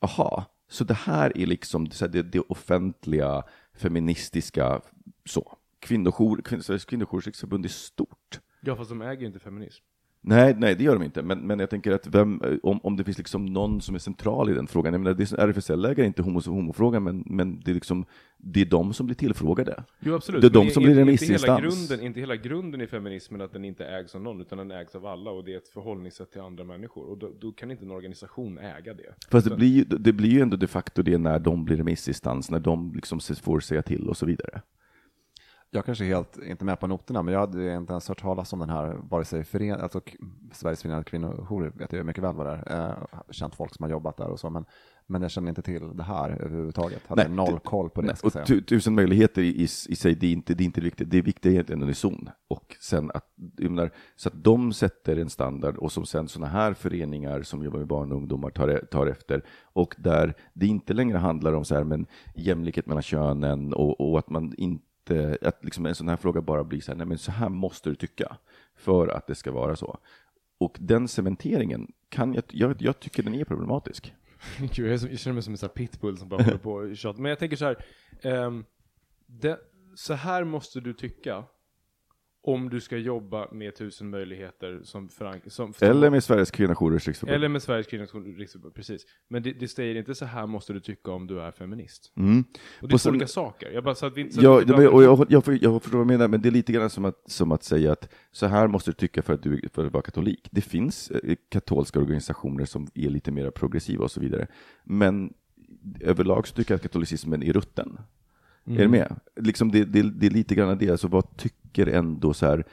aha, 0.00 0.44
så 0.70 0.84
det 0.84 0.94
här 0.94 1.38
är 1.38 1.46
liksom 1.46 1.88
det, 1.88 2.22
det 2.22 2.40
offentliga, 2.40 3.42
feministiska, 3.74 4.80
så. 5.24 5.57
Kvinnojour, 5.80 6.40
kvinn, 6.42 6.62
Sveriges 6.62 6.84
kvinnojourers 6.84 7.26
riksförbund 7.26 7.64
är 7.64 7.68
stort. 7.68 8.40
Ja, 8.60 8.76
fast 8.76 8.90
de 8.90 9.02
äger 9.02 9.20
ju 9.20 9.26
inte 9.26 9.38
feminism. 9.38 9.84
Nej, 10.20 10.54
nej, 10.58 10.74
det 10.74 10.84
gör 10.84 10.94
de 10.94 11.02
inte. 11.02 11.22
Men, 11.22 11.38
men 11.46 11.58
jag 11.58 11.70
tänker 11.70 11.92
att 11.92 12.06
vem, 12.06 12.42
om, 12.62 12.80
om 12.82 12.96
det 12.96 13.04
finns 13.04 13.18
liksom 13.18 13.46
någon 13.46 13.80
som 13.80 13.94
är 13.94 13.98
central 13.98 14.50
i 14.50 14.54
den 14.54 14.66
frågan. 14.66 14.92
Jag 14.92 15.00
menar, 15.00 15.14
det 15.16 15.32
är, 15.32 15.36
RFSL 15.48 15.84
äger 15.84 16.04
inte 16.04 16.22
homo, 16.22 16.40
homofrågan, 16.46 17.02
men, 17.02 17.24
men 17.26 17.60
det, 17.64 17.70
är 17.70 17.74
liksom, 17.74 18.04
det 18.36 18.60
är 18.60 18.64
de 18.64 18.92
som 18.92 19.06
blir 19.06 19.16
tillfrågade. 19.16 19.84
Jo, 20.00 20.14
absolut. 20.14 20.40
Det 20.40 20.46
är 20.48 20.50
de 20.50 20.64
Men 20.64 20.72
som 20.74 20.82
är- 20.82 20.86
blir 20.86 20.98
är 20.98 21.10
inte 21.10 21.24
hela 21.24 21.36
remissinstans. 21.56 21.88
grunden, 21.88 22.06
inte 22.06 22.20
hela 22.20 22.36
grunden 22.36 22.80
i 22.80 22.86
feminismen 22.86 23.40
att 23.40 23.52
den 23.52 23.64
inte 23.64 23.86
ägs 23.86 24.14
av 24.14 24.20
någon, 24.20 24.40
utan 24.40 24.58
den 24.58 24.70
ägs 24.70 24.94
av 24.94 25.06
alla 25.06 25.30
och 25.30 25.44
det 25.44 25.52
är 25.52 25.56
ett 25.56 25.68
förhållningssätt 25.68 26.30
till 26.32 26.40
andra 26.40 26.64
människor. 26.64 27.04
Och 27.10 27.18
då, 27.18 27.30
då 27.40 27.52
kan 27.52 27.70
inte 27.70 27.84
en 27.84 27.90
organisation 27.90 28.58
äga 28.58 28.94
det. 28.94 29.14
Fast 29.30 29.48
det 29.48 29.56
blir, 29.56 29.68
ju, 29.68 29.84
det 29.84 30.12
blir 30.12 30.30
ju 30.30 30.40
ändå 30.40 30.56
de 30.56 30.66
facto 30.66 31.02
det 31.02 31.18
när 31.18 31.38
de 31.38 31.64
blir 31.64 31.76
remissinstans, 31.76 32.50
när 32.50 32.60
de 32.60 32.92
liksom 32.94 33.20
får 33.42 33.60
säga 33.60 33.82
till 33.82 34.08
och 34.08 34.16
så 34.16 34.26
vidare. 34.26 34.60
Jag 35.70 35.84
kanske 35.84 36.04
är 36.04 36.08
helt 36.08 36.38
inte 36.42 36.64
med 36.64 36.80
på 36.80 36.86
noterna, 36.86 37.22
men 37.22 37.34
jag 37.34 37.40
hade 37.40 37.74
inte 37.74 37.92
ens 37.92 38.08
hört 38.08 38.20
talas 38.20 38.52
om 38.52 38.58
den 38.58 38.70
här, 38.70 38.96
vare 39.10 39.24
sig 39.24 39.44
fören, 39.44 39.80
alltså 39.80 40.00
Sveriges 40.52 40.82
förenade 40.82 41.04
kvinnojourer 41.04 41.72
vet 41.74 41.92
jag 41.92 42.06
mycket 42.06 42.24
väl 42.24 42.34
vad 42.34 42.46
det 42.46 42.62
är, 42.66 42.90
eh, 42.90 43.20
känt 43.30 43.54
folk 43.54 43.74
som 43.74 43.82
har 43.82 43.90
jobbat 43.90 44.16
där 44.16 44.28
och 44.28 44.40
så, 44.40 44.50
men, 44.50 44.64
men 45.06 45.22
jag 45.22 45.30
känner 45.30 45.48
inte 45.48 45.62
till 45.62 45.96
det 45.96 46.02
här 46.02 46.30
överhuvudtaget. 46.30 47.02
Hade 47.06 47.28
Nej, 47.28 47.36
noll 47.36 47.58
koll 47.58 47.90
på 47.90 48.00
det, 48.00 48.06
Nej, 48.06 48.16
och 48.22 48.46
tu, 48.46 48.62
tusen 48.62 48.94
möjligheter 48.94 49.42
i, 49.42 49.48
i, 49.48 49.62
i 49.62 49.96
sig, 49.96 50.14
det 50.14 50.26
är 50.26 50.32
inte, 50.32 50.54
det 50.54 50.62
är 50.62 50.66
inte 50.66 50.80
viktigt. 50.80 51.10
Det 51.10 51.22
viktiga 51.22 51.52
är 51.52 51.54
egentligen 51.54 51.82
unison. 51.82 52.30
Och 52.48 52.76
sen 52.80 53.10
att, 53.14 53.26
menar, 53.58 53.90
så 54.16 54.28
att 54.28 54.44
de 54.44 54.72
sätter 54.72 55.16
en 55.16 55.30
standard 55.30 55.76
och 55.76 55.92
som 55.92 56.06
sen 56.06 56.28
sådana 56.28 56.52
här 56.52 56.74
föreningar 56.74 57.42
som 57.42 57.64
jobbar 57.64 57.78
med 57.78 57.88
barn 57.88 58.12
och 58.12 58.18
ungdomar 58.18 58.50
tar, 58.50 58.86
tar 58.90 59.06
efter. 59.06 59.44
Och 59.72 59.94
där 59.98 60.34
det 60.52 60.66
inte 60.66 60.92
längre 60.94 61.18
handlar 61.18 61.52
om 61.52 61.64
så 61.64 61.74
här, 61.74 61.84
men 61.84 62.06
jämlikhet 62.34 62.86
mellan 62.86 63.02
könen 63.02 63.74
och, 63.74 64.00
och 64.00 64.18
att 64.18 64.30
man 64.30 64.54
inte 64.56 64.87
Eh, 65.10 65.34
att 65.42 65.64
liksom 65.64 65.86
en 65.86 65.94
sån 65.94 66.08
här 66.08 66.16
fråga 66.16 66.40
bara 66.40 66.64
blir 66.64 66.80
så 66.80 66.92
här, 66.92 66.96
nej 66.96 67.06
men 67.06 67.18
så 67.18 67.32
här 67.32 67.48
måste 67.48 67.90
du 67.90 67.94
tycka 67.94 68.36
för 68.76 69.08
att 69.08 69.26
det 69.26 69.34
ska 69.34 69.52
vara 69.52 69.76
så. 69.76 69.98
Och 70.58 70.76
den 70.80 71.08
cementeringen 71.08 71.92
kan 72.08 72.34
jag, 72.34 72.44
jag, 72.48 72.82
jag 72.82 73.00
tycker 73.00 73.22
den 73.22 73.34
är 73.34 73.44
problematisk. 73.44 74.14
Gud, 74.74 74.92
jag, 74.92 75.18
känner 75.18 75.34
mig 75.34 75.42
som 75.42 75.52
en 75.52 75.58
sån 75.58 75.68
här 75.68 75.74
pitbull 75.74 76.18
som 76.18 76.28
bara 76.28 76.42
håller 76.42 76.58
på 76.58 76.72
och 76.72 76.96
tjatar. 76.96 77.22
Men 77.22 77.30
jag 77.30 77.38
tänker 77.38 77.56
så 77.56 77.64
här. 77.64 77.84
um, 78.46 78.64
det, 79.26 79.58
så 79.94 80.14
här 80.14 80.44
måste 80.44 80.80
du 80.80 80.94
tycka 80.94 81.44
om 82.42 82.68
du 82.70 82.80
ska 82.80 82.96
jobba 82.96 83.48
med 83.52 83.76
tusen 83.76 84.10
möjligheter 84.10 84.80
som 84.84 85.08
förank- 85.08 85.48
som, 85.50 85.72
som 85.72 85.88
Eller 85.88 86.10
med 86.10 86.24
Sveriges 86.24 86.50
kvinnojourers 86.50 87.06
riksförbund. 87.08 87.36
Eller 87.36 87.48
med 87.48 87.62
Sveriges 87.62 87.86
kvinnors 87.86 88.14
riksförbund, 88.14 88.74
precis. 88.74 89.06
Men 89.28 89.42
det, 89.42 89.52
det 89.52 89.68
säger 89.68 89.94
inte 89.94 90.14
så 90.14 90.24
här 90.24 90.46
måste 90.46 90.72
du 90.72 90.80
tycka 90.80 91.10
om 91.10 91.26
du 91.26 91.40
är 91.40 91.50
feminist. 91.50 92.12
Mm. 92.16 92.44
Och 92.82 92.88
det 92.88 92.94
är 92.94 93.06
Och 93.08 93.10
olika 93.10 93.26
saker. 93.26 93.70
Jag 93.70 93.84
bara 93.84 93.94
så 93.94 94.06
att 94.06 94.16
vi, 94.16 94.32
så 94.32 94.40
Ja, 94.42 94.62
men- 94.66 94.88
och 94.88 95.02
jag, 95.02 95.26
jag, 95.28 95.42
jag 95.62 95.82
förstår 95.82 95.98
vad 95.98 96.06
du 96.06 96.12
menar, 96.12 96.28
men 96.28 96.42
det 96.42 96.48
är 96.48 96.50
lite 96.50 96.72
grann 96.72 96.90
som 96.90 97.04
att, 97.04 97.30
som 97.30 97.52
att 97.52 97.62
säga 97.62 97.92
att 97.92 98.08
så 98.32 98.46
här 98.46 98.68
måste 98.68 98.90
du 98.90 98.94
tycka 98.94 99.22
för 99.22 99.32
att 99.34 99.42
du 99.42 99.68
för 99.72 99.86
att 99.86 99.92
vara 99.92 100.02
katolik. 100.02 100.48
Det 100.50 100.60
finns 100.60 101.10
eh, 101.10 101.36
katolska 101.48 101.98
organisationer 101.98 102.64
som 102.64 102.88
är 102.94 103.10
lite 103.10 103.30
mer 103.32 103.50
progressiva 103.50 104.04
och 104.04 104.10
så 104.10 104.20
vidare. 104.20 104.46
Men 104.84 105.34
överlag 106.00 106.48
så 106.48 106.54
tycker 106.54 106.72
jag 106.72 106.76
att 106.76 106.82
katolicismen 106.82 107.42
är 107.42 107.52
rutten. 107.52 107.98
Är 108.68 108.72
Mm. 108.72 108.82
du 108.82 108.88
med? 108.88 109.16
Liksom 109.36 109.70
det, 109.70 109.84
det, 109.84 110.02
det 110.02 110.26
är 110.26 110.30
lite 110.30 110.54
grann 110.54 110.78
det, 110.78 110.90
alltså 110.90 111.08
vad 111.08 111.36
tycker 111.36 111.86
ändå 111.86 112.34
så 112.34 112.46
här 112.46 112.64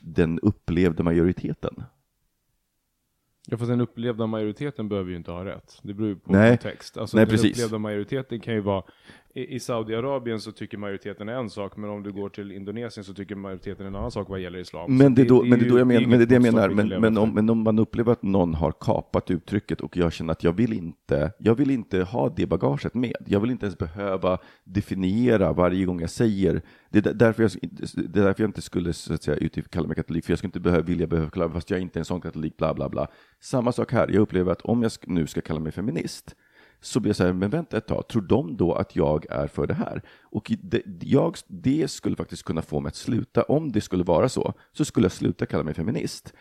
den 0.00 0.40
upplevde 0.40 1.02
majoriteten. 1.02 1.82
Ja, 3.50 3.56
fast 3.56 3.68
den 3.68 3.80
upplevda 3.80 4.26
majoriteten 4.26 4.88
behöver 4.88 5.10
ju 5.10 5.16
inte 5.16 5.30
ha 5.30 5.44
rätt. 5.44 5.78
Det 5.82 5.94
beror 5.94 6.08
ju 6.08 6.16
på 6.16 6.32
Nej. 6.32 6.50
kontext. 6.50 6.96
Alltså, 6.96 7.16
Nej, 7.16 7.26
den 7.26 7.30
precis. 7.30 7.52
upplevda 7.52 7.78
majoriteten 7.78 8.40
kan 8.40 8.54
ju 8.54 8.60
vara, 8.60 8.82
i, 9.38 9.54
i 9.54 9.60
Saudiarabien 9.60 10.40
så 10.40 10.52
tycker 10.52 10.78
majoriteten 10.78 11.28
en 11.28 11.50
sak, 11.50 11.76
men 11.76 11.90
om 11.90 12.02
du 12.02 12.12
går 12.12 12.28
till 12.28 12.52
Indonesien 12.52 13.04
så 13.04 13.14
tycker 13.14 13.34
majoriteten 13.34 13.86
en 13.86 13.94
annan 13.96 14.10
sak 14.10 14.28
vad 14.28 14.40
gäller 14.40 14.58
islam. 14.58 14.96
Men 14.96 15.14
det 15.14 15.22
är 15.22 15.26
då, 15.26 15.42
men 15.42 15.58
det 15.58 15.66
är 15.66 15.70
då 15.70 15.78
jag 15.78 15.86
menar, 15.86 16.06
men 16.08 16.18
det 16.18 16.26
det 16.26 16.34
jag 16.34 16.42
menar, 16.42 16.68
men, 16.68 16.88
men, 16.88 17.18
om, 17.18 17.34
men 17.34 17.50
om 17.50 17.62
man 17.62 17.78
upplever 17.78 18.12
att 18.12 18.22
någon 18.22 18.54
har 18.54 18.72
kapat 18.72 19.30
uttrycket 19.30 19.80
och 19.80 19.96
jag 19.96 20.12
känner 20.12 20.32
att 20.32 20.44
jag 20.44 20.52
vill 20.52 20.72
inte, 20.72 21.32
jag 21.38 21.54
vill 21.54 21.70
inte 21.70 22.02
ha 22.02 22.28
det 22.36 22.46
bagaget 22.46 22.94
med. 22.94 23.16
Jag 23.26 23.40
vill 23.40 23.50
inte 23.50 23.66
ens 23.66 23.78
behöva 23.78 24.38
definiera 24.64 25.52
varje 25.52 25.84
gång 25.84 26.00
jag 26.00 26.10
säger, 26.10 26.62
det 26.90 26.98
är 26.98 27.02
där- 27.02 27.14
därför 27.14 27.42
jag, 27.42 27.50
det 27.92 28.20
är 28.20 28.24
därför 28.24 28.42
jag 28.42 28.48
inte 28.48 28.62
skulle 28.62 28.92
så 28.92 29.14
att 29.14 29.22
säga 29.22 29.50
kalla 29.70 29.86
mig 29.86 29.96
katolik, 29.96 30.24
för 30.24 30.32
jag 30.32 30.38
skulle 30.38 30.48
inte 30.48 30.60
behöva, 30.60 30.82
vilja 30.82 31.06
behöva 31.06 31.30
kalla 31.30 31.46
mig, 31.46 31.54
fast 31.54 31.70
jag 31.70 31.78
är 31.78 31.82
inte 31.82 31.98
en 31.98 32.04
sån 32.04 32.20
katolik, 32.20 32.56
bla 32.56 32.74
bla 32.74 32.88
bla. 32.88 33.06
Samma 33.40 33.72
sak 33.72 33.92
här, 33.92 34.08
jag 34.08 34.20
upplever 34.20 34.52
att 34.52 34.62
om 34.62 34.82
jag 34.82 34.92
nu 35.06 35.26
ska 35.26 35.40
kalla 35.40 35.60
mig 35.60 35.72
feminist, 35.72 36.34
så 36.80 37.00
blir 37.00 37.08
jag 37.08 37.16
så 37.16 37.24
här, 37.24 37.32
men 37.32 37.50
vänta 37.50 37.76
ett 37.76 37.86
tag, 37.86 38.08
tror 38.08 38.22
de 38.22 38.56
då 38.56 38.72
att 38.74 38.96
jag 38.96 39.26
är 39.30 39.46
för 39.46 39.66
det 39.66 39.74
här? 39.74 40.02
Och 40.22 40.52
det, 40.62 40.82
jag, 41.00 41.36
det 41.46 41.88
skulle 41.88 42.16
faktiskt 42.16 42.42
kunna 42.42 42.62
få 42.62 42.80
mig 42.80 42.88
att 42.88 42.96
sluta, 42.96 43.42
om 43.42 43.72
det 43.72 43.80
skulle 43.80 44.04
vara 44.04 44.28
så, 44.28 44.54
så 44.72 44.84
skulle 44.84 45.04
jag 45.04 45.12
sluta 45.12 45.46
kalla 45.46 45.64
mig 45.64 45.74
feminist. 45.74 46.34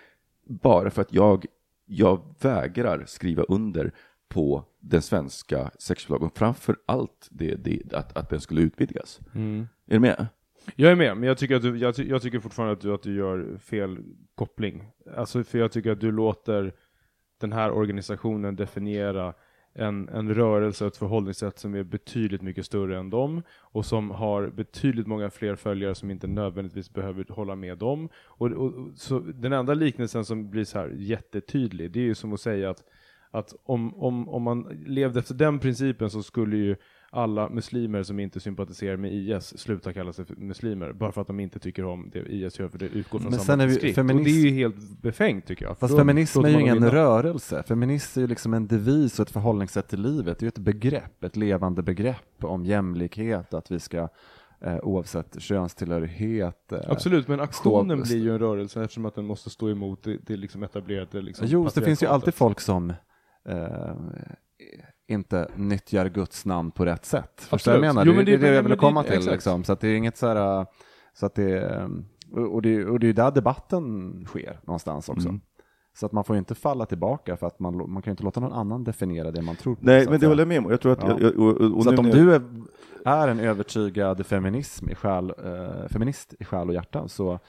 Bara 0.49 0.89
för 0.89 1.01
att 1.01 1.13
jag, 1.13 1.45
jag 1.85 2.35
vägrar 2.41 3.03
skriva 3.07 3.43
under 3.43 3.93
på 4.29 4.65
den 4.79 5.01
svenska 5.01 5.71
sexköpslagen, 5.79 6.29
framför 6.35 6.75
allt 6.85 7.27
det, 7.31 7.55
det, 7.55 7.93
att, 7.93 8.17
att 8.17 8.29
den 8.29 8.41
skulle 8.41 8.61
utvidgas. 8.61 9.19
Är 9.88 9.93
du 9.93 9.99
med? 9.99 10.27
Jag 10.75 10.91
är 10.91 10.95
med, 10.95 11.17
men 11.17 11.27
jag 11.27 11.38
tycker, 11.38 11.55
att 11.55 11.61
du, 11.61 11.77
jag, 11.77 11.99
jag 11.99 12.21
tycker 12.21 12.39
fortfarande 12.39 12.73
att 12.73 12.81
du, 12.81 12.93
att 12.93 13.03
du 13.03 13.15
gör 13.15 13.57
fel 13.57 13.99
koppling. 14.35 14.83
Alltså, 15.15 15.43
för 15.43 15.59
jag 15.59 15.71
tycker 15.71 15.91
att 15.91 16.01
du 16.01 16.11
låter 16.11 16.73
den 17.39 17.53
här 17.53 17.71
organisationen 17.71 18.55
definiera 18.55 19.33
en, 19.78 20.09
en 20.09 20.34
rörelse 20.34 20.84
och 20.84 20.88
ett 20.88 20.97
förhållningssätt 20.97 21.59
som 21.59 21.75
är 21.75 21.84
betydligt 21.84 22.41
mycket 22.41 22.65
större 22.65 22.97
än 22.97 23.09
dem 23.09 23.43
och 23.59 23.86
som 23.86 24.11
har 24.11 24.47
betydligt 24.47 25.07
många 25.07 25.30
fler 25.30 25.55
följare 25.55 25.95
som 25.95 26.11
inte 26.11 26.28
nödvändigtvis 26.28 26.93
behöver 26.93 27.25
hålla 27.30 27.55
med 27.55 27.78
dem. 27.78 28.09
Och, 28.15 28.51
och, 28.51 28.73
så 28.95 29.19
den 29.19 29.53
enda 29.53 29.73
liknelsen 29.73 30.25
som 30.25 30.49
blir 30.49 30.63
så 30.63 30.80
här 30.80 30.89
jättetydlig, 30.97 31.91
det 31.91 31.99
är 31.99 32.03
ju 32.03 32.15
som 32.15 32.34
att 32.34 32.41
säga 32.41 32.69
att, 32.69 32.84
att 33.32 33.53
om, 33.63 33.95
om, 33.95 34.30
om 34.30 34.43
man 34.43 34.84
levde 34.86 35.19
efter 35.19 35.36
den 35.36 35.59
principen 35.59 36.09
så 36.09 36.23
skulle 36.23 36.57
ju 36.57 36.75
alla 37.10 37.49
muslimer 37.49 38.03
som 38.03 38.20
inte 38.20 38.39
sympatiserar 38.39 38.97
med 38.97 39.14
IS 39.14 39.58
sluta 39.60 39.93
kalla 39.93 40.14
sig 40.14 40.26
för 40.26 40.36
muslimer 40.36 40.93
bara 40.93 41.12
för 41.12 41.22
att 41.22 41.28
de 41.28 41.39
inte 41.39 41.60
tycker 41.60 41.86
om 41.86 42.10
det 42.14 42.20
IS 42.20 42.60
gör 42.60 42.68
för 42.70 42.78
det 42.78 42.86
utgår 42.86 43.20
från 43.20 43.32
Men 43.32 43.39
samma 43.39 43.60
sen 43.60 43.70
är 43.70 43.74
skrift. 43.74 43.97
feminism- 43.97 44.18
Och 44.20 44.24
det 44.26 44.30
är 44.32 44.45
ju 44.45 44.49
helt 44.51 45.01
befängt 45.01 45.45
tycker 45.45 45.66
jag. 45.66 45.78
Fast 45.78 45.91
Då 45.93 45.97
feminism 45.97 46.39
låter 46.39 46.49
är 46.49 46.53
ju 46.55 46.62
ingen 46.62 46.74
vinna. 46.76 46.89
rörelse. 46.93 47.64
Feminism 47.68 48.20
är 48.20 48.22
ju 48.22 48.28
liksom 48.28 48.53
en 48.53 48.68
devis 48.68 49.20
och 49.20 49.28
ett 49.28 49.32
förhållningssätt 49.32 49.88
till 49.88 50.01
livet. 50.01 50.39
Det 50.39 50.43
är 50.43 50.45
ju 50.45 50.49
ett 50.49 50.58
begrepp, 50.58 51.24
ett 51.24 51.36
levande 51.36 51.84
begrepp 51.84 52.43
om 52.43 52.66
jämlikhet, 52.66 53.53
att 53.53 53.72
vi 53.72 53.80
ska 53.80 54.10
eh, 54.62 54.78
oavsett 54.84 55.41
könstillhörighet. 55.41 56.72
Eh, 56.72 56.80
Absolut, 56.88 57.28
men 57.28 57.39
aktionen 57.39 58.01
blir 58.01 58.18
ju 58.18 58.32
en 58.32 58.39
rörelse 58.39 58.82
eftersom 58.82 59.05
att 59.05 59.16
den 59.16 59.26
måste 59.26 59.49
stå 59.49 59.70
emot 59.70 60.03
det, 60.03 60.18
det 60.28 60.36
liksom 60.38 60.64
etablerade 60.64 61.22
liksom, 61.22 61.47
jo, 61.49 61.70
det 61.76 61.82
finns 61.82 62.03
ju 62.03 62.08
alltid 62.08 62.34
folk 62.34 62.60
som 62.60 62.89
eh, 63.49 63.95
inte 65.08 65.47
nyttjar 65.55 66.10
Guds 66.10 66.45
namn 66.45 66.72
på 66.72 66.86
rätt 66.86 67.05
sätt. 67.05 67.41
Förstår 67.49 67.72
du 67.72 67.78
vad 67.80 67.88
jag 67.88 67.95
menar? 67.95 68.05
Jo, 68.05 68.12
det, 68.12 68.16
men 68.18 68.26
det, 68.26 68.32
det- 68.32 68.38
är 68.38 68.41
det 68.41 68.47
jag 68.47 68.55
men 68.55 68.64
ville 68.64 68.76
det- 68.76 68.80
komma 68.80 69.03
till. 69.03 69.14
exakt. 69.14 69.32
Liksom. 69.34 69.64
Så 69.64 69.74
att 69.74 69.80
det 69.80 69.88
är 69.88 69.95
inget 69.95 70.18
så 70.18 70.28
här, 70.28 70.66
så 71.14 71.26
att 71.26 71.36
det, 71.36 71.51
är- 71.58 71.89
och 72.53 72.62
det, 72.62 72.86
och 72.86 72.99
det 72.99 73.05
är 73.05 73.08
ju 73.08 73.14
där 73.14 73.32
debatten 73.32 74.14
sker 74.28 74.60
någonstans 74.64 75.10
också. 75.10 75.30
Mm. 75.30 75.41
Så 75.99 76.05
att 76.05 76.12
man 76.12 76.24
får 76.24 76.36
ju 76.36 76.39
inte 76.39 76.55
falla 76.55 76.86
tillbaka 76.86 77.38
för 77.38 77.47
att 77.47 77.60
man, 77.60 77.78
man 77.78 78.01
kan 78.01 78.12
ju 78.12 78.12
inte 78.12 78.24
låta 78.24 78.39
någon 78.39 78.53
annan 78.53 78.84
definiera 78.84 79.32
det 79.32 79.41
man 79.41 79.55
tror 79.55 79.76
på. 79.76 79.82
Nej, 79.84 80.05
men 80.10 80.20
det 80.20 80.28
håller 80.28 80.41
jag 80.41 80.47
med 80.47 80.60
om. 80.66 80.72
Jag 80.72 80.82
tror 80.82 80.91
att, 80.91 81.01
Ja. 81.01 81.18
jag, 81.22 81.39
och, 81.39 81.62
och, 81.78 81.84
Så 81.84 81.89
att 81.93 81.99
om 81.99 82.05
du 82.10 82.34
är, 82.36 82.41
är 83.05 83.28
en 83.28 83.39
övertygad 83.39 84.26
feminism 84.26 84.89
i 84.89 84.95
själ, 84.95 85.34
eh, 85.45 85.88
feminist 85.89 86.34
i 86.39 86.45
själ 86.45 86.68
och 86.68 86.74
hjärta 86.74 87.08
så, 87.08 87.39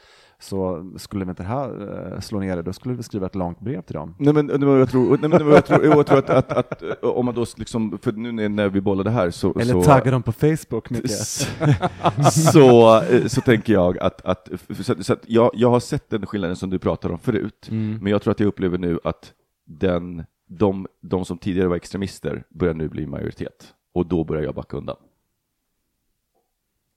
så 0.42 0.90
skulle 0.96 1.24
vi 1.24 1.28
inte 1.30 1.42
här 1.42 2.12
eh, 2.14 2.20
slå 2.20 2.40
ner 2.40 2.56
det, 2.56 2.62
då 2.62 2.72
skulle 2.72 2.94
vi 2.94 3.02
skriva 3.02 3.26
ett 3.26 3.34
långt 3.34 3.60
brev 3.60 3.82
till 3.82 3.94
dem. 3.94 4.14
Nej 4.18 4.34
men, 4.34 4.48
jag 4.62 4.90
tror, 4.90 5.18
nej, 5.20 5.30
men 5.30 5.48
jag 5.48 5.66
tror, 5.66 5.84
jag 5.84 6.06
tror 6.06 6.18
att, 6.18 6.30
att, 6.30 6.52
att, 6.52 6.82
eh, 6.82 6.88
om 7.02 7.24
man 7.26 7.34
då 7.34 7.46
liksom, 7.56 7.98
för 8.02 8.12
nu 8.12 8.48
när- 8.48 8.68
vi 8.68 8.80
bollar 8.80 9.04
det 9.04 9.10
här 9.10 9.30
så... 9.30 9.52
Eller 9.52 9.72
så, 9.72 9.82
tagga 9.82 10.10
dem 10.10 10.22
på 10.22 10.32
Facebook, 10.32 10.90
Micke. 10.90 11.10
så, 12.32 13.00
eh, 13.02 13.26
så 13.26 13.40
tänker 13.40 13.72
jag 13.72 13.98
att, 13.98 14.24
att, 14.26 14.48
så, 14.82 14.94
så 15.02 15.12
att 15.12 15.22
jag, 15.26 15.50
jag 15.54 15.70
har 15.70 15.80
sett 15.80 16.10
den 16.10 16.26
skillnaden 16.26 16.56
som 16.56 16.70
du 16.70 16.78
pratar 16.78 17.10
om 17.10 17.18
förut, 17.18 17.68
Mm. 17.70 17.98
men 18.02 18.12
jag 18.12 18.22
tror 18.22 18.30
att 18.32 18.40
jag 18.40 18.46
upplever 18.46 18.78
nu 18.78 18.98
att 19.04 19.32
den, 19.66 20.24
de, 20.48 20.86
de 21.02 21.24
som 21.24 21.38
tidigare 21.38 21.68
var 21.68 21.76
extremister 21.76 22.44
börjar 22.50 22.74
nu 22.74 22.88
bli 22.88 23.06
majoritet, 23.06 23.74
och 23.94 24.06
då 24.06 24.24
börjar 24.24 24.42
jag 24.42 24.54
backa 24.54 24.76
undan. 24.76 24.96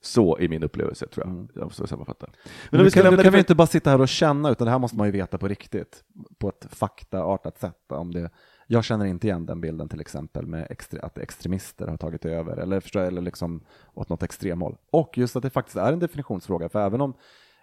Så 0.03 0.37
är 0.37 0.47
min 0.47 0.63
upplevelse, 0.63 1.07
tror 1.07 1.27
jag. 1.27 1.49
Jag 1.55 1.63
måste 1.63 1.87
sammanfatta. 1.87 2.25
Men 2.25 2.35
Mm. 2.35 2.37
Men 2.71 2.79
om 2.79 2.85
vi 2.85 2.91
kan, 2.91 3.23
kan 3.23 3.33
vi 3.33 3.39
inte 3.39 3.55
bara 3.55 3.67
sitta 3.67 3.89
här 3.89 4.01
och 4.01 4.07
känna, 4.07 4.49
utan 4.49 4.65
det 4.65 4.71
här 4.71 4.79
måste 4.79 4.97
man 4.97 5.07
ju 5.07 5.11
veta 5.11 5.37
på 5.37 5.47
riktigt, 5.47 6.03
på 6.37 6.49
ett 6.49 6.67
faktaartat 6.69 7.59
sätt. 7.59 7.91
Om 7.91 8.13
det, 8.13 8.29
jag 8.67 8.83
känner 8.83 9.05
inte 9.05 9.27
igen 9.27 9.45
den 9.45 9.61
bilden 9.61 9.89
till 9.89 10.01
exempel 10.01 10.45
med 10.45 10.67
extre, 10.69 11.01
att 11.01 11.17
extremister 11.17 11.87
har 11.87 11.97
tagit 11.97 12.25
över, 12.25 12.57
eller, 12.57 12.79
förstår, 12.79 13.01
eller 13.01 13.21
liksom 13.21 13.63
åt 13.93 14.09
något 14.09 14.23
extremhåll. 14.23 14.77
Och 14.91 15.17
just 15.17 15.35
att 15.35 15.43
det 15.43 15.49
faktiskt 15.49 15.77
är 15.77 15.93
en 15.93 15.99
definitionsfråga, 15.99 16.69
för 16.69 16.85
även 16.85 17.01
om 17.01 17.13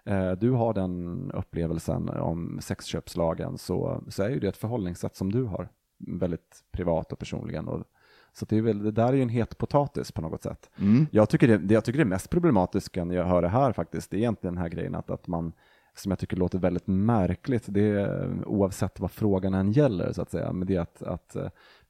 eh, 0.04 0.32
du 0.32 0.50
har 0.50 0.74
den 0.74 1.30
upplevelsen 1.30 2.08
om 2.08 2.58
sexköpslagen 2.62 3.58
så, 3.58 4.04
så 4.08 4.22
är 4.22 4.28
ju 4.28 4.40
det 4.40 4.48
ett 4.48 4.56
förhållningssätt 4.56 5.16
som 5.16 5.32
du 5.32 5.44
har, 5.44 5.68
väldigt 5.98 6.64
privat 6.72 7.12
och 7.12 7.18
personligen. 7.18 7.68
Och, 7.68 7.84
så 8.38 8.46
det, 8.48 8.56
är 8.56 8.62
väl, 8.62 8.82
det 8.82 8.90
där 8.90 9.08
är 9.08 9.12
ju 9.12 9.22
en 9.22 9.28
het 9.28 9.58
potatis 9.58 10.12
på 10.12 10.20
något 10.20 10.42
sätt. 10.42 10.70
Jag, 11.10 11.28
tycker 11.28 11.58
det, 11.58 11.74
jag 11.74 11.84
tycker 11.84 11.98
det 11.98 12.04
mest 12.04 12.30
problematiska 12.30 13.04
när 13.04 13.14
jag 13.14 13.24
hör 13.24 13.42
det 13.42 13.48
här 13.48 13.72
faktiskt, 13.72 14.10
det 14.10 14.16
är 14.16 14.18
egentligen 14.18 14.54
den 14.54 14.62
här 14.62 14.68
grejen 14.68 14.94
att, 14.94 15.10
att 15.10 15.26
man, 15.26 15.52
som 15.94 16.10
jag 16.10 16.18
tycker 16.18 16.36
låter 16.36 16.58
väldigt 16.58 16.86
märkligt, 16.86 17.64
det 17.66 17.80
är 17.80 18.28
oavsett 18.46 19.00
vad 19.00 19.10
frågan 19.10 19.54
än 19.54 19.72
gäller 19.72 20.12
så 20.12 20.22
att 20.22 20.30
säga, 20.30 20.52
men 20.52 20.68
det 20.68 20.76
är 20.76 20.80
att, 20.80 21.02
att 21.02 21.36
eh, 21.36 21.48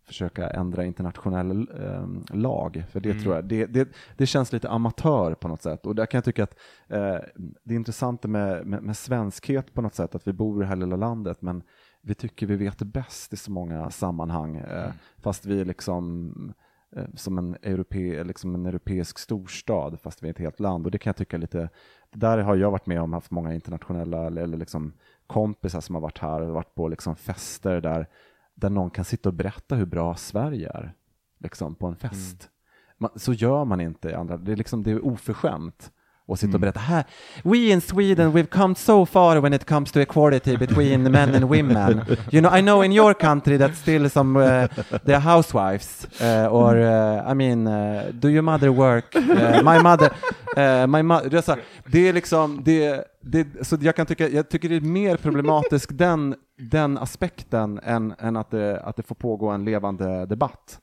försöka 0.08 0.50
ändra 0.50 0.84
internationell 0.84 1.68
eh, 1.80 2.36
lag, 2.36 2.84
för 2.90 3.00
det 3.00 3.20
tror 3.20 3.34
jag, 3.34 3.44
det, 3.44 3.66
det, 3.66 3.88
det 4.16 4.26
känns 4.26 4.52
lite 4.52 4.68
amatör 4.68 5.34
på 5.34 5.48
något 5.48 5.62
sätt. 5.62 5.86
Och 5.86 5.94
där 5.94 6.06
kan 6.06 6.18
jag 6.18 6.24
tycka 6.24 6.44
att 6.44 6.58
eh, 6.88 7.16
det 7.64 7.74
intressanta 7.74 8.28
med, 8.28 8.66
med, 8.66 8.82
med 8.82 8.96
svenskhet 8.96 9.74
på 9.74 9.82
något 9.82 9.94
sätt, 9.94 10.14
att 10.14 10.28
vi 10.28 10.32
bor 10.32 10.56
i 10.56 10.60
det 10.60 10.66
här 10.66 10.76
lilla 10.76 10.96
landet, 10.96 11.42
men 11.42 11.62
vi 12.08 12.14
tycker 12.14 12.46
vi 12.46 12.56
vet 12.56 12.78
bäst 12.78 13.32
i 13.32 13.36
så 13.36 13.50
många 13.50 13.90
sammanhang, 13.90 14.56
eh, 14.56 14.92
fast 15.16 15.46
vi 15.46 15.60
är 15.60 15.64
liksom 15.64 16.54
eh, 16.96 17.04
som 17.14 17.38
en, 17.38 17.56
europe, 17.62 18.24
liksom 18.24 18.54
en 18.54 18.66
europeisk 18.66 19.18
storstad, 19.18 20.00
fast 20.00 20.22
vi 20.22 20.28
är 20.28 20.30
ett 20.30 20.38
helt 20.38 20.60
land. 20.60 20.86
Och 20.86 20.90
det 20.90 20.98
kan 20.98 21.10
jag 21.10 21.16
tycka 21.16 21.36
lite, 21.36 21.68
där 22.10 22.38
har 22.38 22.56
jag 22.56 22.70
varit 22.70 22.86
med 22.86 23.00
om, 23.00 23.12
haft 23.12 23.30
många 23.30 23.54
internationella 23.54 24.26
eller, 24.26 24.46
liksom 24.46 24.92
kompisar 25.26 25.80
som 25.80 25.94
har 25.94 26.02
varit 26.02 26.18
här 26.18 26.40
och 26.40 26.54
varit 26.54 26.74
på 26.74 26.88
liksom 26.88 27.16
fester 27.16 27.80
där, 27.80 28.06
där 28.54 28.70
någon 28.70 28.90
kan 28.90 29.04
sitta 29.04 29.28
och 29.28 29.34
berätta 29.34 29.74
hur 29.74 29.86
bra 29.86 30.14
Sverige 30.14 30.70
är 30.70 30.94
liksom 31.38 31.74
på 31.74 31.86
en 31.86 31.96
fest. 31.96 32.50
Man, 32.98 33.10
så 33.14 33.32
gör 33.32 33.64
man 33.64 33.80
inte 33.80 34.08
i 34.08 34.14
andra, 34.14 34.36
det 34.36 34.52
är, 34.52 34.56
liksom, 34.56 34.82
det 34.82 34.90
är 34.90 35.04
oförskämt 35.04 35.92
och 36.28 36.38
sitta 36.38 36.54
och 36.54 36.60
berätta 36.60 36.80
här, 36.80 37.04
we 37.42 37.56
in 37.56 37.80
Sweden 37.80 38.32
we've 38.32 38.46
come 38.46 38.74
so 38.74 39.06
far 39.06 39.40
when 39.40 39.52
it 39.52 39.64
comes 39.64 39.92
to 39.92 40.00
equality 40.00 40.56
between 40.56 41.02
men 41.12 41.34
and 41.34 41.44
women. 41.44 42.00
You 42.32 42.40
know, 42.40 42.58
I 42.58 42.60
know 42.60 42.84
in 42.84 42.92
your 42.92 43.14
country 43.14 43.58
that 43.58 43.76
still 43.76 44.10
some 44.10 44.40
uh, 44.40 44.68
the 45.04 45.18
housewives 45.18 46.06
uh, 46.20 46.46
or 46.52 46.76
uh, 46.76 47.32
I 47.32 47.34
mean, 47.34 47.66
uh, 47.66 48.12
do 48.20 48.28
your 48.28 48.42
mother 48.42 48.70
work? 48.70 49.16
Uh, 49.16 49.62
my 49.62 49.78
mother, 49.78 50.10
uh, 50.56 50.86
my 50.86 51.02
mother. 51.02 51.30
Det 51.30 51.58
det 51.86 52.08
är 52.08 52.12
liksom, 52.12 52.60
det, 52.64 53.04
det, 53.20 53.66
så 53.66 53.76
jag 53.80 53.96
kan 53.96 54.06
tycka, 54.06 54.28
jag 54.28 54.48
tycker 54.48 54.68
det 54.68 54.76
är 54.76 54.80
mer 54.80 55.16
problematisk 55.16 55.90
den, 55.92 56.34
den 56.58 56.98
aspekten 56.98 57.80
än, 57.82 58.14
än 58.18 58.36
att, 58.36 58.50
det, 58.50 58.80
att 58.80 58.96
det 58.96 59.02
får 59.02 59.14
pågå 59.14 59.48
en 59.48 59.64
levande 59.64 60.26
debatt. 60.26 60.80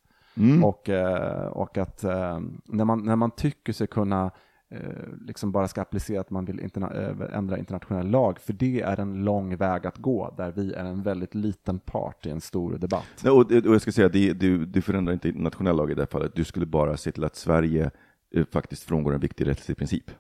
Och, 0.64 0.90
eh, 0.90 1.48
och 1.48 1.78
att 1.78 2.04
eh, 2.04 2.40
när, 2.66 2.86
man, 2.86 3.06
när 3.06 3.16
man 3.16 3.32
tycker 3.32 3.74
sig 3.74 3.88
kunna 3.88 4.32
Eh, 4.70 4.80
liksom 5.28 5.52
bara 5.52 5.68
ska 5.68 5.82
applicera 5.82 6.22
att 6.22 6.30
man 6.30 6.46
vill 6.46 6.60
interna 6.60 6.92
eh, 6.92 7.38
ändra 7.38 7.58
internationell 7.58 8.08
lag, 8.08 8.40
för 8.40 8.54
det 8.54 8.82
är 8.82 9.00
en 9.00 9.24
lång 9.26 9.58
väg 9.58 9.88
att 9.88 9.98
gå, 9.98 10.34
där 10.38 10.52
vi 10.52 10.74
är 10.74 10.86
en 10.86 11.04
väldigt 11.04 11.36
liten 11.36 11.80
part 11.80 12.26
i 12.26 12.30
en 12.30 12.42
stor 12.42 12.78
debatt. 12.78 13.06
Nej, 13.24 13.32
och, 13.32 13.52
och 13.52 13.74
jag 13.74 13.82
ska 13.82 13.92
säga, 13.92 14.10
det, 14.10 14.34
du, 14.34 14.66
du 14.66 14.82
förändrar 14.82 15.14
inte 15.14 15.30
internationell 15.30 15.76
lag 15.76 15.92
i 15.92 15.94
det 15.94 16.02
här 16.02 16.08
fallet. 16.08 16.36
Du 16.36 16.44
skulle 16.44 16.66
bara 16.66 16.98
se 16.98 17.12
till 17.12 17.24
att 17.24 17.36
Sverige 17.36 17.92
eh, 18.36 18.46
faktiskt 18.52 18.84
frångår 18.84 19.14
en 19.14 19.20
viktig 19.20 19.48
rättslig 19.48 19.78
princip. 19.78 20.12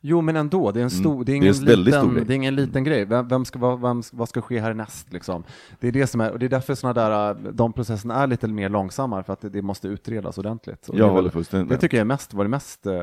Jo, 0.00 0.20
men 0.20 0.36
ändå, 0.36 0.70
det 0.72 0.80
är 0.80 0.84
en 0.84 0.90
stor, 0.90 1.12
Mm. 1.12 1.24
det 1.24 1.32
är 1.32 1.32
Det 1.32 1.32
är 1.32 1.36
ingen, 1.36 1.54
en 1.54 1.64
väldigt 1.64 1.78
liten, 1.86 2.00
stor 2.02 2.14
grej. 2.14 2.24
det 2.24 2.32
är 2.32 2.36
ingen 2.36 2.54
liten 2.54 2.84
grej. 2.84 3.04
Vem, 3.04 3.28
vem 3.28 3.44
ska, 3.44 3.58
vad, 3.58 3.80
vem, 3.80 4.02
vad 4.12 4.28
ska 4.28 4.40
ske 4.40 4.60
härnäst 4.60 5.12
liksom? 5.12 5.44
Det 5.80 5.88
är 5.88 5.92
det 5.92 6.06
som 6.06 6.20
är, 6.20 6.30
och 6.32 6.38
det 6.38 6.46
är 6.46 6.50
därför 6.50 6.74
såna 6.74 6.92
där, 6.92 7.30
äh, 7.30 7.36
de 7.52 7.72
processerna 7.72 8.14
är 8.14 8.26
lite 8.26 8.48
mer 8.48 8.68
långsammare, 8.68 9.22
för 9.22 9.32
att 9.32 9.40
det, 9.40 9.48
det 9.48 9.62
måste 9.62 9.88
utredas 9.88 10.38
ordentligt. 10.38 10.88
Och 10.88 10.94
det 10.94 10.98
är 10.98 11.00
Jag 11.00 11.06
väl- 11.06 11.14
håller 11.16 11.30
fullständigt 11.30 11.68
Det 11.68 11.76
tycker 11.78 11.96
jag 11.96 12.00
är 12.00 12.06
mest, 12.06 12.34
var 12.34 12.44
det 12.44 12.50
mest 12.50 12.86
eh, 12.86 13.02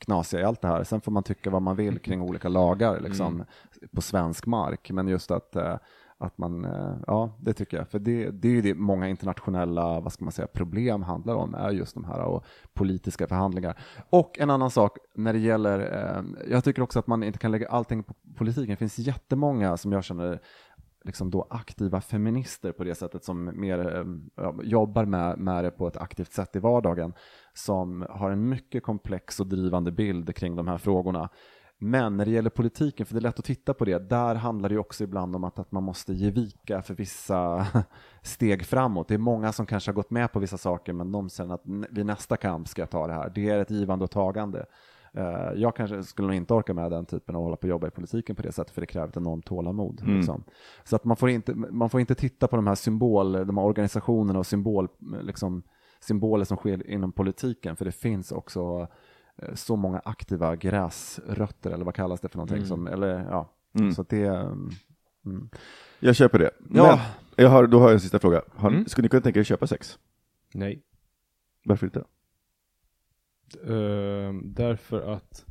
knasiga 0.00 0.40
i 0.40 0.44
allt 0.44 0.60
det 0.60 0.68
här. 0.68 0.84
Sen 0.84 1.00
får 1.00 1.12
man 1.12 1.22
tycka 1.22 1.50
vad 1.50 1.62
man 1.62 1.76
vill 1.76 1.98
kring 1.98 2.22
olika 2.22 2.48
lagar 2.48 3.00
liksom, 3.00 3.34
Mm. 3.34 3.46
på 3.94 4.00
svensk 4.02 4.46
mark, 4.46 4.90
men 4.90 5.08
just 5.08 5.30
att 5.30 5.56
eh, 5.56 5.74
att 6.18 6.38
man, 6.38 6.64
eh, 6.64 6.94
ja 7.06 7.36
det 7.40 7.52
tycker 7.52 7.76
jag, 7.76 7.88
för 7.88 7.98
det, 7.98 8.30
det 8.30 8.48
är 8.48 8.52
ju 8.52 8.62
det 8.62 8.74
många 8.74 9.08
internationella, 9.08 10.00
vad 10.00 10.12
ska 10.12 10.24
man 10.24 10.32
säga, 10.32 10.48
problem 10.48 11.02
handlar 11.02 11.34
om, 11.34 11.54
är 11.54 11.70
just 11.70 11.94
de 11.94 12.04
här 12.04 12.20
och 12.20 12.44
politiska 12.74 13.26
förhandlingar. 13.26 13.78
Och 14.10 14.38
en 14.38 14.50
annan 14.50 14.70
sak 14.70 14.98
när 15.14 15.32
det 15.32 15.38
gäller, 15.38 15.78
eh, 15.80 16.50
jag 16.50 16.64
tycker 16.64 16.82
också 16.82 16.98
att 16.98 17.06
man 17.06 17.22
inte 17.22 17.38
kan 17.38 17.50
lägga 17.50 17.68
allting 17.68 18.02
på 18.02 18.14
politiken, 18.36 18.70
det 18.70 18.76
finns 18.76 18.98
jättemånga 18.98 19.76
som 19.76 19.92
jag 19.92 20.04
känner 20.04 20.40
liksom 21.04 21.30
då 21.30 21.46
aktiva 21.50 22.00
feminister 22.00 22.72
på 22.72 22.84
det 22.84 22.94
sättet 22.94 23.24
som 23.24 23.60
mer 23.60 23.96
eh, 24.38 24.50
jobbar 24.62 25.04
med, 25.04 25.38
med 25.38 25.64
det 25.64 25.70
på 25.70 25.88
ett 25.88 25.96
aktivt 25.96 26.32
sätt 26.32 26.56
i 26.56 26.58
vardagen 26.58 27.12
som 27.54 28.06
har 28.10 28.30
en 28.30 28.48
mycket 28.48 28.82
komplex 28.82 29.40
och 29.40 29.46
drivande 29.46 29.92
bild 29.92 30.36
kring 30.36 30.56
de 30.56 30.68
här 30.68 30.78
frågorna. 30.78 31.28
Men 31.78 32.16
när 32.16 32.24
det 32.24 32.30
gäller 32.30 32.50
politiken, 32.50 33.06
för 33.06 33.14
det 33.14 33.18
är 33.18 33.22
lätt 33.22 33.38
att 33.38 33.44
titta 33.44 33.74
på 33.74 33.84
det, 33.84 33.98
där 34.10 34.34
handlar 34.34 34.68
det 34.68 34.78
också 34.78 35.04
ibland 35.04 35.36
om 35.36 35.44
att, 35.44 35.58
att 35.58 35.72
man 35.72 35.82
måste 35.82 36.12
ge 36.12 36.30
vika 36.30 36.82
för 36.82 36.94
vissa 36.94 37.66
steg 38.22 38.64
framåt. 38.66 39.08
Det 39.08 39.14
är 39.14 39.18
många 39.18 39.52
som 39.52 39.66
kanske 39.66 39.90
har 39.90 39.94
gått 39.94 40.10
med 40.10 40.32
på 40.32 40.38
vissa 40.38 40.58
saker, 40.58 40.92
men 40.92 41.12
de 41.12 41.28
känner 41.28 41.54
att 41.54 41.66
"N- 41.66 41.86
vid 41.90 42.06
nästa 42.06 42.36
kamp 42.36 42.68
ska 42.68 42.82
jag 42.82 42.90
ta 42.90 43.06
det 43.06 43.12
här. 43.12 43.32
Det 43.34 43.48
är 43.50 43.58
ett 43.58 43.70
givande 43.70 44.04
och 44.04 44.10
tagande. 44.10 44.66
Eh, 45.12 45.50
Jag 45.54 45.76
kanske 45.76 46.02
skulle 46.02 46.28
nog 46.28 46.36
inte 46.36 46.54
orka 46.54 46.74
med 46.74 46.90
den 46.90 47.06
typen 47.06 47.36
av 47.36 47.42
hålla 47.42 47.56
på 47.56 47.62
och 47.62 47.68
jobba 47.70 47.86
i 47.86 47.90
politiken 47.90 48.36
på 48.36 48.42
det 48.42 48.52
sättet, 48.52 48.74
för 48.74 48.80
det 48.80 48.86
kräver 48.86 49.08
ett 49.08 49.16
enormt 49.16 49.46
tålamod. 49.46 50.02
Liksom. 50.16 50.44
Så 50.84 50.96
att 50.96 51.04
man 51.04 51.16
får, 51.16 51.30
inte, 51.30 51.54
man 51.54 51.90
får 51.90 52.00
inte 52.00 52.14
titta 52.14 52.48
på 52.48 52.56
de 52.56 52.66
här 52.66 52.74
symbol, 52.74 53.32
de 53.32 53.56
här 53.58 53.64
organisationerna 53.64 54.38
och 54.38 54.46
symbol, 54.46 54.88
liksom, 55.22 55.62
symboler 56.00 56.44
som 56.44 56.56
sker 56.56 56.90
inom 56.90 57.12
politiken, 57.12 57.76
för 57.76 57.84
det 57.84 57.92
finns 57.92 58.32
också 58.32 58.88
så 59.54 59.76
många 59.76 59.98
aktiva 60.04 60.56
gräsrötter, 60.56 61.70
eller 61.70 61.84
vad 61.84 61.94
kallas 61.94 62.20
det 62.20 62.28
för 62.28 62.36
någonting? 62.38 62.66
Som, 62.66 62.86
eller, 62.86 63.08
ja. 63.08 63.52
Mm. 63.78 63.92
Så 63.92 64.02
att 64.02 64.08
det... 64.08 64.24
mm, 64.26 64.70
Mm. 65.26 65.48
Jag 66.00 66.16
köper 66.16 66.38
det. 66.38 66.50
Men 66.58 66.76
Ja. 66.84 67.00
jag 67.36 67.48
har, 67.48 67.66
då 67.66 67.78
har 67.78 67.86
jag 67.86 67.94
en 67.94 68.00
sista 68.00 68.18
fråga. 68.18 68.42
Har, 68.54 68.70
Mm. 68.70 68.86
Skulle 68.86 69.02
ni 69.04 69.08
kunna 69.08 69.20
tänka 69.20 69.38
er 69.38 69.40
att 69.40 69.46
köpa 69.46 69.66
sex? 69.66 69.98
Nej. 70.54 70.82
Varför 71.64 71.86
inte? 71.86 72.04
Ehm, 73.72 74.54
därför 74.54 75.12
att 75.12 75.44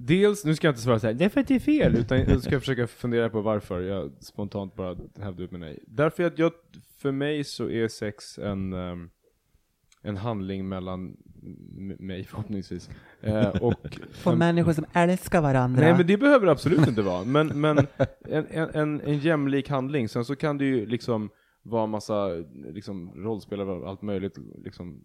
Dels, 0.00 0.44
nu 0.44 0.54
ska 0.54 0.66
jag 0.66 0.72
inte 0.72 0.82
svara 0.82 0.98
såhär, 0.98 1.14
därför 1.14 1.40
att 1.40 1.48
det 1.48 1.54
är 1.54 1.58
fel, 1.60 1.96
utan 1.96 2.18
jag 2.18 2.42
ska 2.42 2.60
försöka 2.60 2.86
fundera 2.86 3.30
på 3.30 3.40
varför 3.40 3.80
jag 3.80 4.12
spontant 4.20 4.74
bara 4.74 4.96
hävdar 5.20 5.44
ut 5.44 5.50
med 5.50 5.60
nej. 5.60 5.84
Därför 5.86 6.22
att 6.24 6.38
jag, 6.38 6.52
för 6.98 7.12
mig 7.12 7.44
så 7.44 7.70
är 7.70 7.88
sex 7.88 8.38
en, 8.38 8.72
ehm, 8.72 9.10
en 10.02 10.16
handling 10.16 10.68
mellan 10.68 11.16
mig 11.98 12.24
förhoppningsvis, 12.24 12.90
eh, 13.20 13.48
och 13.48 13.98
För 14.10 14.36
människor 14.36 14.72
som 14.72 14.84
älskar 14.92 15.40
varandra. 15.42 15.80
Nej 15.80 15.96
men 15.96 16.06
det 16.06 16.16
behöver 16.18 16.46
det 16.46 16.52
absolut 16.52 16.88
inte 16.88 17.02
vara, 17.02 17.24
men, 17.24 17.60
men 17.60 17.78
en, 17.78 18.46
en, 18.50 18.68
en, 18.74 19.00
en 19.00 19.18
jämlik 19.18 19.68
handling, 19.68 20.08
sen 20.08 20.24
så 20.24 20.36
kan 20.36 20.58
det 20.58 20.64
ju 20.64 20.86
liksom 20.86 21.30
vara 21.62 21.86
massa 21.86 22.28
liksom, 22.52 23.12
rollspelare 23.16 23.70
och 23.70 23.88
allt 23.88 24.02
möjligt 24.02 24.38
liksom, 24.64 25.00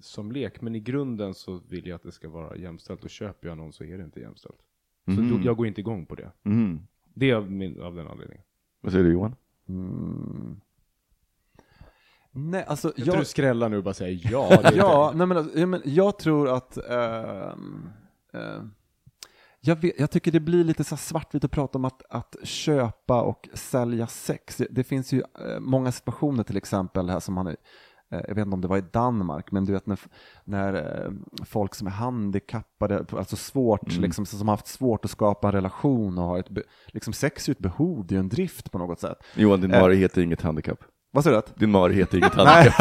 som 0.00 0.32
lek, 0.32 0.60
men 0.60 0.74
i 0.74 0.80
grunden 0.80 1.34
så 1.34 1.60
vill 1.68 1.86
jag 1.86 1.96
att 1.96 2.02
det 2.02 2.12
ska 2.12 2.28
vara 2.28 2.56
jämställt, 2.56 3.04
och 3.04 3.10
köper 3.10 3.48
jag 3.48 3.56
någon 3.58 3.72
så 3.72 3.84
är 3.84 3.98
det 3.98 4.04
inte 4.04 4.20
jämställt. 4.20 4.58
Så 5.04 5.10
Mhm. 5.10 5.30
då, 5.30 5.46
jag 5.46 5.56
går 5.56 5.66
inte 5.66 5.80
igång 5.80 6.06
på 6.06 6.14
det. 6.14 6.30
Mm. 6.44 6.80
Det 7.14 7.30
är 7.30 7.34
av, 7.34 7.50
min, 7.50 7.80
av 7.80 7.94
den 7.94 8.06
anledningen. 8.06 8.44
Vad 8.80 8.92
säger 8.92 9.04
du 9.04 9.12
Johan? 9.12 9.34
Mm. 9.68 10.60
Nej, 12.38 12.64
alltså 12.68 12.88
Jag, 12.96 13.06
jag... 13.06 13.12
tror 13.12 13.18
du 13.18 13.24
skrällar 13.24 13.68
nu 13.68 13.76
och 13.76 13.84
bara 13.84 13.94
säger 13.94 14.32
ja. 14.32 14.62
Ja, 14.74 15.12
nej 15.14 15.26
men, 15.26 15.36
alltså, 15.36 15.58
ja, 15.58 15.66
men 15.66 15.82
jag 15.84 16.18
tror 16.18 16.48
att 16.48 16.76
ehm, 16.76 17.88
ehm, 18.34 18.70
jag, 19.60 19.76
vet, 19.76 20.00
jag 20.00 20.10
tycker 20.10 20.32
det 20.32 20.40
blir 20.40 20.64
lite 20.64 20.84
så 20.84 20.96
svartvitt 20.96 21.44
att 21.44 21.50
prata 21.50 21.78
om 21.78 21.84
att, 21.84 22.02
att 22.10 22.36
köpa 22.42 23.22
och 23.22 23.48
sälja 23.54 24.06
sex. 24.06 24.56
Det, 24.56 24.66
det 24.70 24.84
finns 24.84 25.12
ju 25.12 25.18
eh, 25.18 25.60
många 25.60 25.92
situationer 25.92 26.44
till 26.44 26.56
exempel 26.56 27.10
här 27.10 27.20
som 27.20 27.34
man, 27.34 27.46
eh, 27.46 27.54
jag 28.10 28.34
vet 28.34 28.38
inte 28.38 28.54
om 28.54 28.60
det 28.60 28.68
var 28.68 28.78
i 28.78 28.84
Danmark, 28.92 29.50
men 29.52 29.64
du 29.64 29.72
vet 29.72 29.86
när, 29.86 29.98
när 30.44 30.74
eh, 30.74 31.12
folk 31.44 31.74
som 31.74 31.86
är 31.86 31.90
handikappade, 31.90 33.04
alltså 33.12 33.36
svårt, 33.36 33.96
liksom, 33.96 34.26
som 34.26 34.48
har 34.48 34.52
haft 34.56 34.66
svårt 34.66 35.04
att 35.04 35.10
skapa 35.10 35.48
en 35.48 35.52
relation 35.52 36.18
och 36.18 36.24
har 36.24 36.38
ett, 36.38 36.48
liksom 36.86 37.12
sex 37.12 37.48
är 37.48 37.50
ju 37.50 37.52
ett 37.52 37.58
behov, 37.58 38.06
det 38.06 38.12
är 38.12 38.16
ju 38.16 38.20
en 38.20 38.28
drift 38.28 38.72
på 38.72 38.78
något 38.78 39.00
sätt. 39.00 39.18
Johan, 39.34 39.60
din 39.60 39.72
Eh. 39.74 39.80
mare 39.80 39.94
heter 39.94 40.22
inget 40.22 40.42
handikapp. 40.42 40.84
Vad 41.10 41.24
sa 41.24 41.30
du? 41.30 41.36
att? 41.36 41.56
Din 41.56 41.70
mare 41.70 41.92
heter 41.92 42.18
inget 42.18 42.34
handikapp. 42.34 42.74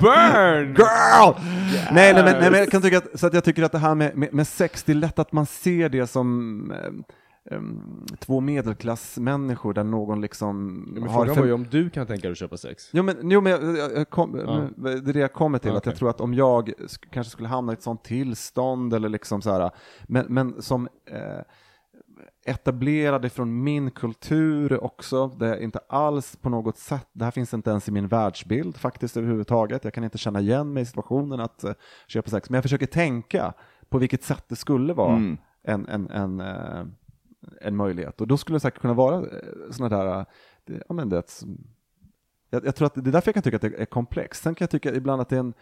Burn! 0.00 0.74
Girl! 0.74 1.34
Nej, 1.92 2.14
nej, 2.14 2.24
men, 2.24 2.24
nej, 2.24 2.50
men 2.50 2.60
jag 2.60 2.70
kan 2.70 2.82
tycka 2.82 2.98
att, 2.98 3.20
så 3.20 3.26
att 3.26 3.34
jag 3.34 3.44
tycker 3.44 3.62
att 3.62 3.72
det 3.72 3.78
här 3.78 3.94
med, 3.94 4.16
med, 4.16 4.34
med 4.34 4.46
sex, 4.46 4.82
det 4.84 4.92
är 4.92 4.96
lätt 4.96 5.18
att 5.18 5.32
man 5.32 5.46
ser 5.46 5.88
det 5.88 6.06
som 6.06 6.70
eh, 6.70 7.56
em, 7.56 8.06
två 8.18 8.40
medelklassmänniskor 8.40 9.74
där 9.74 9.84
någon 9.84 10.20
liksom 10.20 10.66
Men 10.94 11.02
har... 11.02 11.24
frågan 11.26 11.36
var 11.40 11.46
ju 11.46 11.52
om 11.52 11.66
du 11.70 11.90
kan 11.90 12.06
tänka 12.06 12.22
dig 12.22 12.32
att 12.32 12.38
köpa 12.38 12.56
sex. 12.56 12.88
Jo 12.92 13.02
men, 13.02 13.30
jo, 13.30 13.40
men 13.40 13.52
jag, 13.52 13.76
jag, 13.78 13.96
jag 13.96 14.10
kom, 14.10 14.40
Ja. 14.46 14.68
det 14.76 14.90
är 15.10 15.12
det 15.12 15.18
jag 15.20 15.32
kommer 15.32 15.58
till, 15.58 15.70
Ja, 15.70 15.76
att 15.76 15.86
jag 15.86 15.96
tror 15.96 16.10
att 16.10 16.20
om 16.20 16.34
jag 16.34 16.68
sk- 16.68 17.06
kanske 17.12 17.30
skulle 17.30 17.48
hamna 17.48 17.72
i 17.72 17.74
ett 17.74 17.82
sånt 17.82 18.04
tillstånd 18.04 18.94
eller 18.94 19.08
liksom 19.08 19.42
så 19.42 19.52
här, 19.52 19.70
men, 20.02 20.26
men 20.28 20.62
som 20.62 20.88
eh, 21.10 21.18
etablerade 22.44 23.30
från 23.30 23.62
min 23.62 23.90
kultur 23.90 24.84
också, 24.84 25.26
det 25.28 25.46
är 25.46 25.60
inte 25.60 25.80
alls 25.88 26.36
på 26.36 26.48
något 26.50 26.78
sätt, 26.78 27.08
det 27.12 27.24
här 27.24 27.30
finns 27.30 27.54
inte 27.54 27.70
ens 27.70 27.88
i 27.88 27.92
min 27.92 28.08
världsbild 28.08 28.76
faktiskt 28.76 29.16
överhuvudtaget, 29.16 29.84
jag 29.84 29.94
kan 29.94 30.04
inte 30.04 30.18
känna 30.18 30.40
igen 30.40 30.72
mig 30.72 30.82
i 30.82 30.86
situationen 30.86 31.40
att 31.40 31.64
eh, 31.64 31.72
köpa 32.06 32.30
sex, 32.30 32.50
men 32.50 32.54
jag 32.54 32.62
försöker 32.62 32.86
tänka 32.86 33.54
på 33.88 33.98
vilket 33.98 34.22
sätt 34.24 34.44
det 34.48 34.56
skulle 34.56 34.92
vara 34.94 35.16
Mm. 35.16 35.38
en, 35.62 35.88
en, 35.88 36.10
en, 36.10 36.40
eh, 36.40 36.84
en 37.60 37.76
möjlighet, 37.76 38.20
och 38.20 38.26
då 38.26 38.36
skulle 38.36 38.56
det 38.56 38.60
säkert 38.60 38.80
kunna 38.80 38.94
vara 38.94 39.24
sådana 39.70 39.96
där, 39.96 40.18
eh, 40.66 40.80
ja 40.88 40.94
men 40.94 41.08
det, 41.08 41.44
jag, 42.50 42.66
jag 42.66 42.76
tror 42.76 42.86
att 42.86 42.94
det 42.94 43.10
är 43.10 43.12
därför 43.12 43.28
jag 43.28 43.34
kan 43.34 43.42
tycka 43.42 43.56
att 43.56 43.62
det 43.62 43.80
är 43.82 43.84
komplext. 43.84 44.42
Sen 44.42 44.54
kan 44.54 44.64
jag 44.64 44.70
tycka 44.70 44.94
ibland 44.94 45.22
att 45.22 45.28
det 45.28 45.36
är 45.36 45.40
en 45.40 45.48
eh, 45.48 45.54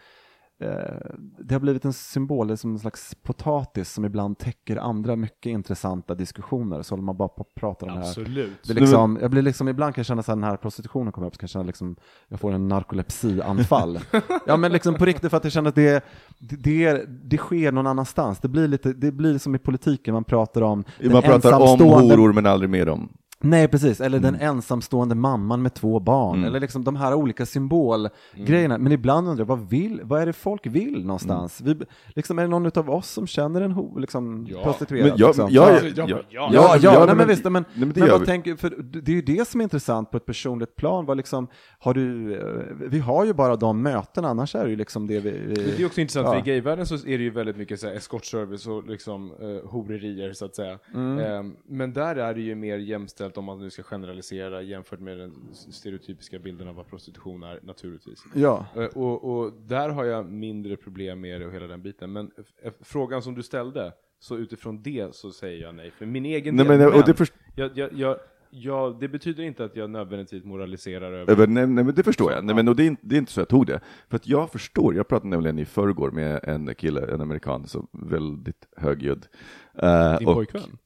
det 1.39 1.55
har 1.55 1.59
blivit 1.59 1.85
en 1.85 1.93
symbol, 1.93 2.47
det 2.47 2.53
är 2.53 2.55
som 2.55 2.71
en 2.71 2.79
slags 2.79 3.15
potatis 3.23 3.91
som 3.93 4.05
ibland 4.05 4.37
täcker 4.37 4.77
andra 4.77 5.15
mycket 5.15 5.49
intressanta 5.49 6.15
diskussioner. 6.15 6.81
Så 6.81 6.93
håller 6.93 7.03
man 7.03 7.17
bara 7.17 7.27
på 7.27 7.41
och 7.41 7.55
pratar 7.55 7.87
om 7.87 7.93
det 7.93 7.99
här. 7.99 8.07
Absolut. 8.07 8.51
Det 8.63 8.73
är 8.73 8.79
liksom, 8.79 9.17
jag 9.21 9.31
blir 9.31 9.41
liksom, 9.41 9.67
ibland 9.67 9.95
kan 9.95 9.99
jag 10.01 10.05
känna 10.05 10.19
att 10.19 10.25
den 10.25 10.43
här 10.43 10.57
prostitutionen 10.57 11.11
kommer 11.13 11.27
upp, 11.27 11.35
så 11.35 11.39
kan 11.39 11.43
jag 11.43 11.49
känna 11.49 11.65
liksom, 11.65 11.95
jag 12.27 12.39
får 12.39 12.51
en 12.51 12.67
narkolepsianfall. 12.67 13.99
ja 14.45 14.57
men 14.57 14.71
liksom 14.71 14.95
på 14.95 15.05
riktigt 15.05 15.29
för 15.29 15.37
att 15.37 15.43
jag 15.43 15.53
känner 15.53 15.69
att 15.69 15.75
det, 15.75 16.05
det, 16.39 16.55
det, 16.55 17.05
det 17.07 17.37
sker 17.37 17.71
någon 17.71 17.87
annanstans. 17.87 18.39
Det 18.39 18.47
blir 18.47 18.67
lite, 18.67 18.93
det 18.93 19.11
blir 19.11 19.37
som 19.37 19.55
i 19.55 19.59
politiken, 19.59 20.13
man 20.13 20.23
pratar 20.23 20.61
om 20.61 20.83
den 20.99 21.11
Man 21.11 21.21
pratar 21.21 21.53
om 21.53 21.61
ensamstående- 21.61 22.15
horor 22.15 22.33
men 22.33 22.45
aldrig 22.45 22.69
med 22.69 22.87
dem. 22.87 23.09
Nej, 23.41 23.67
precis. 23.67 24.01
Eller 24.01 24.19
den 24.19 24.35
ensamstående 24.35 25.15
mamman 25.15 25.61
med 25.61 25.73
två 25.73 25.99
barn. 25.99 26.35
Mm. 26.37 26.47
Eller 26.47 26.59
liksom 26.59 26.83
de 26.83 26.95
här 26.95 27.13
olika 27.13 27.45
symbolgrejerna. 27.45 28.77
Men 28.77 28.91
ibland 28.91 29.27
undrar 29.27 29.41
jag, 29.41 29.47
vad, 29.47 29.69
vill, 29.69 30.01
vad 30.03 30.21
är 30.21 30.25
det 30.25 30.33
folk 30.33 30.65
vill 30.65 31.05
någonstans? 31.05 31.61
Vi, 31.61 31.75
liksom, 32.07 32.39
är 32.39 32.43
det 32.43 32.49
någon 32.49 32.71
av 32.75 32.89
oss 32.89 33.09
som 33.09 33.27
känner 33.27 33.61
en 33.61 33.71
ho, 33.71 33.99
liksom, 33.99 34.47
Ja. 34.49 34.63
prostituerad? 34.63 35.09
Men 35.09 35.17
jag, 35.17 35.27
liksom? 35.27 35.47
jag, 35.51 35.69
Ja, 35.73 35.79
jag, 35.83 35.97
ja, 35.97 36.05
jag, 36.07 36.23
ja. 36.29 36.49
Ja, 36.53 36.77
ja, 36.81 36.91
nej, 36.97 37.05
nej, 37.05 37.15
men 37.15 37.27
visst, 37.27 37.43
men, 37.43 37.53
nej, 37.53 37.63
men 37.75 37.93
det 37.93 37.99
men 37.99 38.09
vad 38.09 38.25
tänker, 38.25 38.55
för 38.55 38.69
det 39.01 39.11
är 39.11 39.15
ju 39.15 39.21
det 39.21 39.47
som 39.47 39.61
är 39.61 39.63
intressant 39.63 40.11
på 40.11 40.17
ett 40.17 40.25
personligt 40.25 40.75
plan, 40.75 41.05
vad 41.05 41.17
liksom, 41.17 41.47
har 41.79 41.93
du, 41.93 42.35
eh, 42.39 42.87
vi 42.89 42.99
har 42.99 43.25
ju 43.25 43.33
bara 43.33 43.55
de 43.55 43.81
mötena, 43.81 44.27
annars 44.29 44.55
är 44.55 44.63
det 44.63 44.69
ju 44.69 44.75
liksom 44.75 45.07
det 45.07 45.19
vi... 45.19 45.31
vi 45.31 45.53
Det 45.53 45.81
är 45.81 45.85
också 45.85 46.01
intressant, 46.01 46.27
Ja. 46.27 46.31
för 46.33 46.39
i 46.39 46.51
gayvärlden 46.51 46.85
så 46.87 46.95
är 46.95 47.17
det 47.17 47.23
ju 47.23 47.29
väldigt 47.29 47.57
mycket 47.57 47.79
så 47.79 47.87
här 47.87 47.95
eskortservice 47.95 48.67
och 48.67 48.87
liksom 48.87 49.31
eh, 49.31 49.69
horerier 49.69 50.33
så 50.33 50.45
att 50.45 50.55
säga. 50.55 50.79
Mm. 50.93 51.19
Ehm, 51.19 51.55
men 51.67 51.93
där 51.93 52.15
är 52.15 52.33
det 52.33 52.41
ju 52.41 52.55
mer 52.55 52.77
jämställt 52.77 53.30
om 53.37 53.45
man 53.45 53.59
nu 53.59 53.69
ska 53.69 53.83
generalisera 53.83 54.61
jämfört 54.61 54.99
med 54.99 55.17
den 55.17 55.33
stereotypiska 55.53 56.39
bilden 56.39 56.67
av 56.67 56.75
vad 56.75 56.87
prostitution 56.87 57.43
är 57.43 57.59
naturligtvis. 57.63 58.23
Ja. 58.35 58.65
Eh, 58.75 58.83
Och, 58.85 59.23
och 59.39 59.53
där 59.67 59.89
har 59.89 60.03
jag 60.05 60.25
mindre 60.31 60.77
problem 60.77 61.21
med 61.21 61.41
det 61.41 61.47
och 61.47 61.53
hela 61.53 61.67
den 61.67 61.81
biten. 61.81 62.11
Men 62.11 62.31
f- 62.63 62.73
frågan 62.81 63.21
som 63.21 63.35
du 63.35 63.43
ställde, 63.43 63.93
så 64.19 64.37
utifrån 64.37 64.81
det 64.83 65.15
så 65.15 65.31
säger 65.31 65.61
jag 65.61 65.75
nej. 65.75 65.91
För 65.91 66.05
min 66.05 66.25
egen 66.25 66.55
Nej, 66.55 66.65
del, 66.67 66.77
men, 66.77 66.87
och 66.93 67.05
det, 67.05 67.13
först, 67.13 67.33
jag, 67.55 67.77
jag, 67.77 67.93
jag, 67.93 68.17
jag, 68.49 68.99
det 68.99 69.07
betyder 69.07 69.43
inte 69.43 69.65
att 69.65 69.75
jag 69.75 69.89
nödvändigtvis 69.89 70.43
moraliserar 70.43 71.11
över... 71.11 71.31
över, 71.31 71.47
nej, 71.47 71.67
nej, 71.67 71.83
men 71.83 71.95
det 71.95 72.03
förstår 72.03 72.31
jag. 72.31 72.45
Nej, 72.45 72.55
men, 72.55 72.67
och 72.67 72.75
det, 72.75 72.83
är, 72.83 72.87
inte- 72.87 73.01
det 73.07 73.15
är 73.15 73.19
inte 73.19 73.31
så 73.31 73.39
jag 73.41 73.49
tog 73.49 73.65
det. 73.65 73.79
För 74.09 74.15
att 74.15 74.27
jag 74.27 74.51
förstår, 74.51 74.95
jag 74.95 75.07
pratade 75.07 75.29
nämligen 75.29 75.59
i 75.59 75.65
förrgår 75.65 76.11
med 76.11 76.39
en 76.43 76.75
kille, 76.75 77.13
en 77.13 77.21
amerikan, 77.21 77.67
som 77.67 77.87
väldigt 77.91 78.67
högljudd. 78.77 79.27
Eh, 79.75 80.17
Din 80.17 80.27
och- 80.27 80.33
pojkvän? 80.35 80.77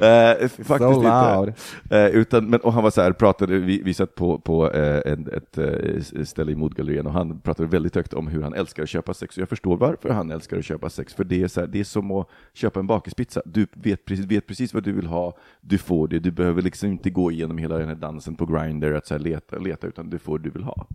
Eh, 0.00 0.48
faktiskt 0.48 0.68
So 0.68 1.02
loud. 1.02 1.48
inte. 1.48 1.98
Eh, 1.98 2.06
utan, 2.06 2.50
men, 2.50 2.60
och 2.60 2.72
han 2.72 2.82
var 2.82 2.90
så 2.90 3.02
här, 3.02 3.12
pratade, 3.12 3.58
vi, 3.58 3.82
vi 3.82 3.94
satt 3.94 4.14
på, 4.14 4.38
på 4.38 4.72
eh, 4.72 5.12
en, 5.12 5.28
ett 5.32 5.58
eh, 5.58 6.24
ställe 6.24 6.52
i 6.52 6.56
Modgallerian 6.56 7.06
och 7.06 7.12
han 7.12 7.40
pratade 7.40 7.68
väldigt 7.68 7.94
högt 7.94 8.14
om 8.14 8.26
hur 8.26 8.42
han 8.42 8.54
älskar 8.54 8.82
att 8.82 8.88
köpa 8.88 9.14
sex. 9.14 9.36
Och 9.36 9.40
jag 9.40 9.48
förstår 9.48 9.76
varför 9.76 10.08
han 10.10 10.30
älskar 10.30 10.58
att 10.58 10.64
köpa 10.64 10.90
sex, 10.90 11.14
för 11.14 11.24
det 11.24 11.42
är, 11.42 11.48
så 11.48 11.60
här, 11.60 11.66
det 11.66 11.80
är 11.80 11.84
som 11.84 12.10
att 12.10 12.28
köpa 12.52 12.80
en 12.80 12.86
bakispizza. 12.86 13.42
Du 13.44 13.66
vet 13.72 14.04
precis, 14.04 14.26
vet 14.26 14.46
precis 14.46 14.74
vad 14.74 14.82
du 14.82 14.92
vill 14.92 15.06
ha, 15.06 15.36
du 15.60 15.78
får 15.78 16.08
det, 16.08 16.18
du 16.18 16.30
behöver 16.30 16.62
liksom 16.62 16.88
inte 16.88 17.10
gå 17.10 17.30
igenom 17.30 17.58
hela 17.58 17.78
den 17.78 17.88
här 17.88 17.94
dansen 17.94 18.34
på 18.34 18.46
Grindr 18.46 18.92
att 18.92 19.06
så 19.06 19.14
här 19.14 19.18
leta, 19.18 19.58
leta, 19.58 19.86
utan 19.86 20.10
du 20.10 20.18
får 20.18 20.38
det 20.38 20.44
du 20.44 20.50
vill 20.50 20.64
ha. 20.64 20.86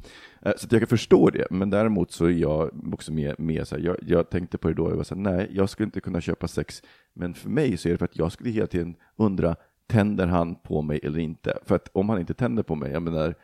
Eh, 0.41 0.51
så 0.57 0.67
jag 0.71 0.81
kan 0.81 0.87
förstå 0.87 1.29
det, 1.29 1.47
men 1.49 1.69
däremot 1.69 2.11
så 2.11 2.25
är 2.25 2.29
jag 2.31 2.69
också 2.93 3.13
med, 3.13 3.39
med 3.39 3.67
så 3.67 3.75
här, 3.75 3.83
jag, 3.83 3.95
jag 4.01 4.29
tänkte 4.29 4.57
på 4.57 4.67
det 4.67 4.73
då, 4.73 4.89
jag 4.89 4.95
var 4.95 5.03
så 5.03 5.15
här, 5.15 5.21
nej, 5.21 5.49
jag 5.51 5.69
skulle 5.69 5.85
inte 5.85 6.01
kunna 6.01 6.21
köpa 6.21 6.32
sex, 6.47 6.83
men 7.13 7.33
för 7.33 7.49
mig 7.49 7.77
så 7.77 7.87
är 7.87 7.91
det 7.91 7.97
för 7.97 8.05
att 8.05 8.17
jag 8.17 8.31
skulle 8.31 8.49
hela 8.49 8.67
tiden 8.67 8.95
undra, 9.15 9.55
tänder 9.87 10.27
han 10.27 10.55
på 10.55 10.81
mig 10.81 10.99
eller 11.03 11.19
inte? 11.19 11.59
För 11.65 11.75
att 11.75 11.89
om 11.93 12.09
han 12.09 12.19
inte 12.19 12.33
tänder 12.33 12.63
på 12.63 12.75
mig, 12.75 12.91
jag 12.91 13.01
menar, 13.01 13.35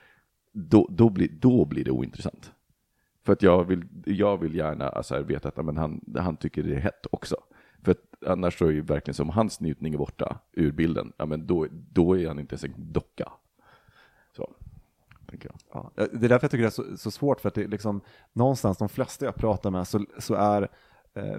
då, 0.52 0.88
då, 0.92 1.10
blir, 1.10 1.30
då 1.32 1.66
blir 1.66 1.84
det 1.84 1.92
ointressant. 1.92 2.52
För 3.24 3.34
att 3.34 3.42
jag 3.42 3.64
vill, 3.64 3.86
jag 4.06 4.38
vill 4.38 4.56
gärna 4.56 4.90
alltså, 4.90 5.22
veta 5.22 5.50
att 5.50 5.66
men 5.66 5.78
han, 5.78 6.02
han 6.18 6.38
tycker 6.38 6.64
det 6.64 6.76
är 6.76 6.80
hett 6.80 7.06
också. 7.12 7.36
För 7.84 7.92
att 7.92 8.24
annars 8.26 8.58
så 8.58 8.66
är 8.66 8.74
det 8.74 8.82
verkligen 8.82 9.16
som 9.16 9.30
hans 9.30 9.60
njutning 9.60 9.94
är 9.94 9.98
borta 9.98 10.40
ur 10.52 10.72
bilden, 10.72 11.14
ja, 11.18 11.26
men 11.26 11.48
då, 11.48 11.68
då 11.72 12.18
är 12.18 12.28
han 12.28 12.40
inte 12.40 12.54
ens 12.54 12.64
en 12.64 12.74
docka. 12.78 13.32
Så, 14.36 14.54
tänker 15.30 15.50
jag. 15.50 15.60
Ja, 15.74 15.92
det 15.96 16.26
är 16.26 16.30
därför 16.30 16.44
jag 16.44 16.52
tycker 16.52 16.64
det 16.64 16.68
är 16.68 16.70
så, 16.70 16.98
så 16.98 17.12
svårt, 17.12 17.42
för 17.42 17.48
att 17.48 17.56
det 17.56 17.64
är 17.64 17.68
liksom, 17.68 18.02
någonstans, 18.34 18.78
de 18.78 18.90
flesta 18.90 19.26
jag 19.26 19.36
pratar 19.36 19.72
med, 19.72 19.88
så, 19.88 20.06
så 20.18 20.34
är 20.34 20.68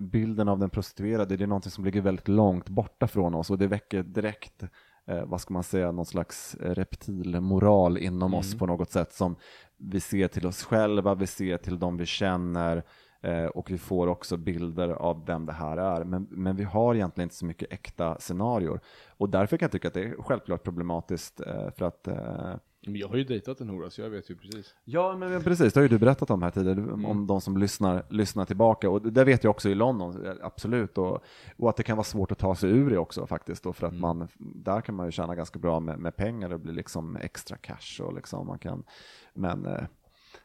bilden 0.01 0.49
av 0.49 0.59
den 0.59 0.71
prostituerade, 0.71 1.37
det 1.37 1.45
är 1.45 1.49
någonting 1.49 1.71
som 1.71 1.85
ligger 1.85 2.01
väldigt 2.01 2.29
långt 2.29 2.69
borta 2.69 3.07
från 3.07 3.35
oss 3.35 3.51
och 3.51 3.59
det 3.59 3.67
väcker 3.67 4.03
direkt, 4.03 4.63
eh, 5.07 5.25
vad 5.25 5.41
ska 5.41 5.55
man 5.55 5.63
säga, 5.63 5.93
någon 5.93 6.07
slags 6.07 6.55
eh, 6.55 6.75
reptilmoral 6.75 7.99
inom 7.99 8.35
oss 8.35 8.59
på 8.59 8.67
något 8.67 8.91
sätt 8.91 9.13
som 9.13 9.37
vi 9.77 10.01
ser 10.01 10.29
till 10.29 10.47
oss 10.47 10.65
själva, 10.65 11.15
vi 11.15 11.27
ser 11.27 11.57
till 11.57 11.79
de 11.79 11.97
vi 11.97 12.07
känner 12.07 12.85
eh, 13.21 13.45
och 13.45 13.71
vi 13.71 13.79
får 13.79 14.07
också 14.07 14.37
bilder 14.37 14.89
av 14.89 15.27
vem 15.27 15.47
det 15.47 15.53
här 15.53 15.77
är. 15.77 16.05
Men, 16.05 16.27
men 16.31 16.57
vi 16.57 16.65
har 16.65 16.95
egentligen 16.95 17.27
inte 17.27 17.37
så 17.37 17.47
mycket 17.47 17.73
äkta 17.73 18.19
scenarior 18.19 18.81
och 19.17 19.29
därför 19.29 19.57
kan 19.57 19.67
jag 19.67 19.73
tycka 19.73 19.89
att 19.89 19.95
det 19.95 20.05
är 20.05 20.23
självklart 20.23 20.63
problematiskt 20.63 21.41
eh, 21.41 21.71
för 21.71 21.85
att 21.85 22.09
eh, 22.09 22.55
Men 22.87 22.97
jag 22.97 23.09
har 23.09 23.17
ju 23.17 23.25
dejtat 23.25 23.61
en 23.61 23.69
hora, 23.69 23.91
så 23.91 24.01
jag 24.01 24.11
vet 24.11 24.31
ju 24.31 24.37
precis. 24.37 24.75
Ja, 24.85 25.17
men 25.17 25.43
precis. 25.43 25.73
Det 25.73 25.81
har 25.81 25.83
ju 25.83 25.89
du 25.89 25.99
berättat 25.99 26.31
om 26.31 26.43
här 26.43 26.51
tidigare, 26.51 26.81
Mm. 26.81 27.05
om 27.07 27.27
de 27.27 27.41
som 27.41 27.57
lyssnar, 27.57 28.03
lyssnar 28.09 28.45
tillbaka. 28.45 28.91
Och 28.91 29.03
det 29.13 29.25
vet 29.25 29.45
jag 29.45 29.51
också 29.51 29.69
i 29.69 29.75
London, 29.75 30.27
absolut. 30.43 30.99
Och, 30.99 31.23
och 31.57 31.71
att 31.71 31.77
det 31.77 31.83
kan 31.83 31.97
vara 31.97 32.05
svårt 32.05 32.33
att 32.33 32.39
ta 32.39 32.55
sig 32.55 32.71
ur 32.71 32.91
det 32.91 32.99
också 32.99 33.27
faktiskt. 33.27 33.63
Då, 33.65 33.73
för 33.73 33.87
att 33.87 33.93
Mm. 33.93 34.01
man, 34.01 34.29
där 34.39 34.81
kan 34.81 34.95
man 34.95 35.07
ju 35.07 35.13
tjäna 35.13 35.35
ganska 35.35 35.59
bra 35.59 35.81
med, 35.81 35.99
med 35.99 36.17
pengar 36.17 36.53
och 36.53 36.61
bli 36.61 36.73
liksom 36.73 37.17
extra 37.17 37.57
cash. 37.57 38.01
Och 38.05 38.15
liksom 38.15 38.47
man 38.47 38.59
kan, 38.59 38.85
men, 39.35 39.67
eh, 39.67 39.83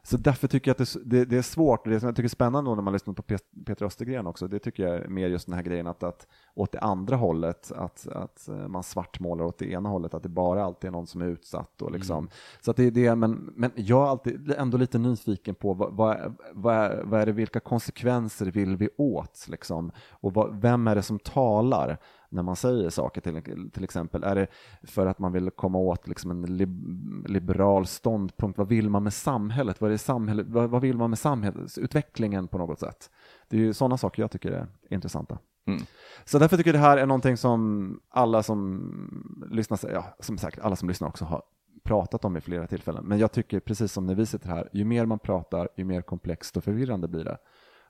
så 0.07 0.17
därför 0.17 0.47
tycker 0.47 0.69
jag 0.69 0.81
att 0.81 0.93
det, 0.93 0.99
det, 1.05 1.25
det 1.25 1.37
är 1.37 1.41
svårt. 1.41 1.87
Och 1.87 1.93
Det 1.93 1.99
som 1.99 2.07
jag 2.07 2.15
tycker 2.15 2.27
är 2.27 2.29
spännande 2.29 2.75
när 2.75 2.81
man 2.81 2.93
lyssnar 2.93 3.13
på 3.13 3.21
Pet- 3.21 3.65
Peter 3.65 3.85
Östergren 3.85 4.27
också, 4.27 4.47
det 4.47 4.59
tycker 4.59 4.83
jag 4.83 4.95
är 4.95 5.07
mer 5.07 5.27
just 5.27 5.45
den 5.45 5.55
här 5.55 5.63
grejen 5.63 5.87
att, 5.87 6.03
att 6.03 6.27
åt 6.53 6.71
det 6.71 6.79
andra 6.79 7.15
hållet, 7.15 7.71
att, 7.71 8.07
att 8.07 8.47
eh, 8.47 8.67
man 8.67 8.83
svartmålar 8.83 9.45
åt 9.45 9.57
det 9.57 9.71
ena 9.71 9.89
hållet, 9.89 10.13
att 10.13 10.23
det 10.23 10.29
bara 10.29 10.63
alltid 10.63 10.87
är 10.87 10.91
någon 10.91 11.07
som 11.07 11.21
är 11.21 11.25
utsatt. 11.25 11.81
Och 11.81 11.91
liksom. 11.91 12.29
Så 12.61 12.71
att 12.71 12.77
det 12.77 12.83
är 12.83 12.91
det, 12.91 13.15
men, 13.15 13.31
men 13.55 13.71
jag 13.75 14.05
är 14.05 14.09
alltid 14.09 14.51
ändå 14.57 14.77
lite 14.77 14.97
nyfiken 14.97 15.55
på 15.55 15.73
vad, 15.73 15.93
vad, 15.93 16.35
vad, 16.53 16.75
är, 16.75 17.03
vad 17.03 17.21
är 17.21 17.25
det, 17.25 17.31
vilka 17.31 17.59
konsekvenser 17.59 18.45
vill 18.45 18.77
vi 18.77 18.89
åt? 18.97 19.45
Liksom? 19.49 19.91
Och 20.09 20.33
vad, 20.33 20.61
vem 20.61 20.87
är 20.87 20.95
det 20.95 21.01
som 21.01 21.19
talar? 21.19 21.97
När 22.35 22.43
man 22.43 22.55
säger 22.55 22.89
saker 22.89 23.21
till, 23.21 23.69
till 23.71 23.83
exempel? 23.83 24.23
Är 24.23 24.35
det 24.35 24.47
för 24.83 25.07
att 25.07 25.19
man 25.19 25.31
vill 25.31 25.51
komma 25.51 25.77
åt 25.77 26.07
liksom 26.07 26.31
en 26.31 26.45
lib- 26.45 27.27
liberal 27.27 27.85
ståndpunkt? 27.85 28.57
Vad 28.57 28.67
vill 28.67 28.89
man 28.89 29.03
med 29.03 29.13
samhället? 29.13 29.81
Vad, 29.81 29.87
är 29.87 29.91
det 29.91 29.97
samhället? 29.97 30.47
Vad, 30.49 30.69
vad 30.69 30.81
vill 30.81 30.97
man 30.97 31.09
med 31.09 31.19
samhällsutvecklingen 31.19 32.47
på 32.47 32.57
något 32.57 32.79
sätt? 32.79 33.09
Det 33.47 33.57
är 33.57 33.61
ju 33.61 33.73
sådana 33.73 33.97
saker 33.97 34.23
jag 34.23 34.31
tycker 34.31 34.51
är 34.51 34.67
intressanta. 34.89 35.37
Mm. 35.67 35.81
Så 36.25 36.39
därför 36.39 36.57
tycker 36.57 36.69
jag 36.69 36.81
det 36.81 36.87
här 36.87 36.97
är 36.97 37.05
någonting 37.05 37.37
som 37.37 37.99
alla 38.09 38.43
som 38.43 39.47
lyssnar, 39.51 39.79
ja, 39.93 40.15
som 40.19 40.37
sagt, 40.37 40.59
alla 40.59 40.75
som 40.75 40.87
lyssnar 40.87 41.07
också 41.07 41.25
har 41.25 41.43
pratat 41.83 42.25
om 42.25 42.33
vid 42.33 42.43
flera 42.43 42.67
tillfällen. 42.67 43.05
Men 43.05 43.19
jag 43.19 43.31
tycker 43.31 43.59
precis 43.59 43.91
som 43.91 44.05
när 44.05 44.15
vi 44.15 44.25
sitter 44.25 44.49
här, 44.49 44.69
ju 44.73 44.85
mer 44.85 45.05
man 45.05 45.19
pratar, 45.19 45.69
ju 45.75 45.83
mer 45.83 46.01
komplext 46.01 46.57
och 46.57 46.63
förvirrande 46.63 47.07
blir 47.07 47.23
det. 47.23 47.37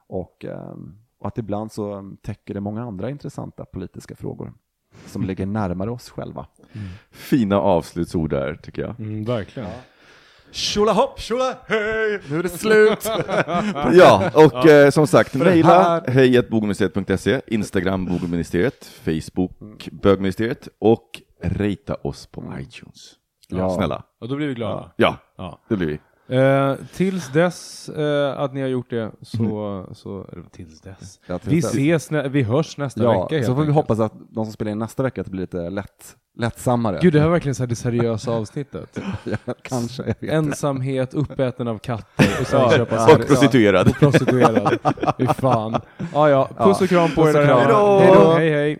Och, 0.07 0.45
ehm, 0.45 1.05
och 1.26 1.27
att 1.27 1.38
ibland 1.38 1.72
så 1.72 2.15
täcker 2.22 2.53
det 2.53 2.60
många 2.61 2.84
andra 2.84 3.10
intressanta 3.10 3.65
politiska 3.65 4.15
frågor 4.15 4.53
som 5.06 5.23
ligger 5.27 5.45
närmare 5.45 5.91
oss 5.91 6.10
själva. 6.10 6.47
Fina 7.11 7.60
avslutsord 7.60 8.30
där, 8.30 8.56
tycker 8.56 8.81
jag. 8.81 8.99
Mm, 8.99 9.23
verkligen. 9.26 9.69
Tjola 10.52 10.93
hopp, 10.93 11.19
tjola 11.19 11.57
hej, 11.68 12.22
nu 12.30 12.39
är 12.39 12.43
det 12.43 12.49
slut! 12.49 13.10
Ja, 13.97 14.31
och 14.34 14.68
eh, 14.68 14.89
som 14.89 15.07
sagt, 15.07 15.34
mejla 15.34 16.02
hejatbogministeriet.se, 16.07 17.41
Instagram 17.47 18.06
bogministeriet, 18.06 18.85
Facebook 18.85 19.89
bögministeriet 19.91 20.68
och 20.80 21.22
rejta 21.41 21.95
oss 21.95 22.27
på 22.27 22.53
iTunes. 22.60 23.14
Ja. 23.49 23.69
Snälla. 23.76 24.03
Och 24.22 24.30
då 24.30 24.35
blir 24.35 24.47
vi 24.47 24.53
glada. 24.53 24.91
Ja, 24.95 25.18
Ja. 25.38 25.60
det 25.69 25.76
blir 25.77 25.88
vi. 25.88 25.99
Eh, 26.27 26.73
tills 26.93 27.27
dess 27.31 27.89
eh, 27.89 28.39
att 28.39 28.53
ni 28.53 28.61
har 28.61 28.68
gjort 28.68 28.89
det, 28.89 29.11
så, 29.22 29.85
så 29.93 30.27
eller 30.31 30.43
tills 30.52 30.81
dess. 30.81 31.19
Ja, 31.27 31.39
tills 31.39 31.52
vi 31.76 31.91
dess. 31.91 31.99
ses, 32.02 32.11
nä- 32.11 32.27
vi 32.27 32.43
hörs 32.43 32.77
nästa 32.77 33.03
Ja, 33.03 33.27
vecka 33.30 33.43
så 33.45 33.47
får 33.47 33.56
vi 33.56 33.60
enkelt. 33.61 33.76
hoppas 33.76 33.99
att 33.99 34.14
de 34.30 34.45
som 34.45 34.53
spelar 34.53 34.72
in 34.72 34.80
nästa 34.80 35.03
vecka 35.03 35.22
att 35.22 35.26
det 35.27 35.31
blir 35.31 35.41
lite 35.41 35.69
lätt, 35.69 36.15
lättsammare. 36.38 36.99
Gud, 37.02 37.14
det 37.14 37.19
här 37.19 37.27
är 37.27 37.31
verkligen 37.31 37.56
så 37.56 37.64
här 37.64 37.68
det 37.68 37.76
seriösa 37.76 38.31
avsnittet. 38.38 38.99
Ja, 39.23 39.53
kanske. 39.61 40.15
Ensamhet, 40.22 41.14
uppäten 41.14 41.68
av 41.68 41.77
katter 41.77 42.27
och 42.41 42.47
sen 42.47 42.60
Ja, 42.61 42.72
köpa. 42.72 43.14
Och 43.15 43.27
prostituerad. 43.27 43.88
Och 43.88 43.95
prostituerad. 43.95 44.77
Fy 45.18 45.27
fan. 45.27 45.81
Ja, 46.14 46.30
ja. 46.30 46.49
Puss 46.57 46.81
och 46.81 46.89
kram 46.89 47.10
på 47.15 47.23
Puss 47.23 47.35
er 47.35 47.39
där 47.39 47.45
hemma. 47.47 47.60
Hej 47.60 47.68
då. 47.69 47.99
Hej 47.99 48.11
då. 48.26 48.31
Hej, 48.34 48.49
hej. 48.52 48.80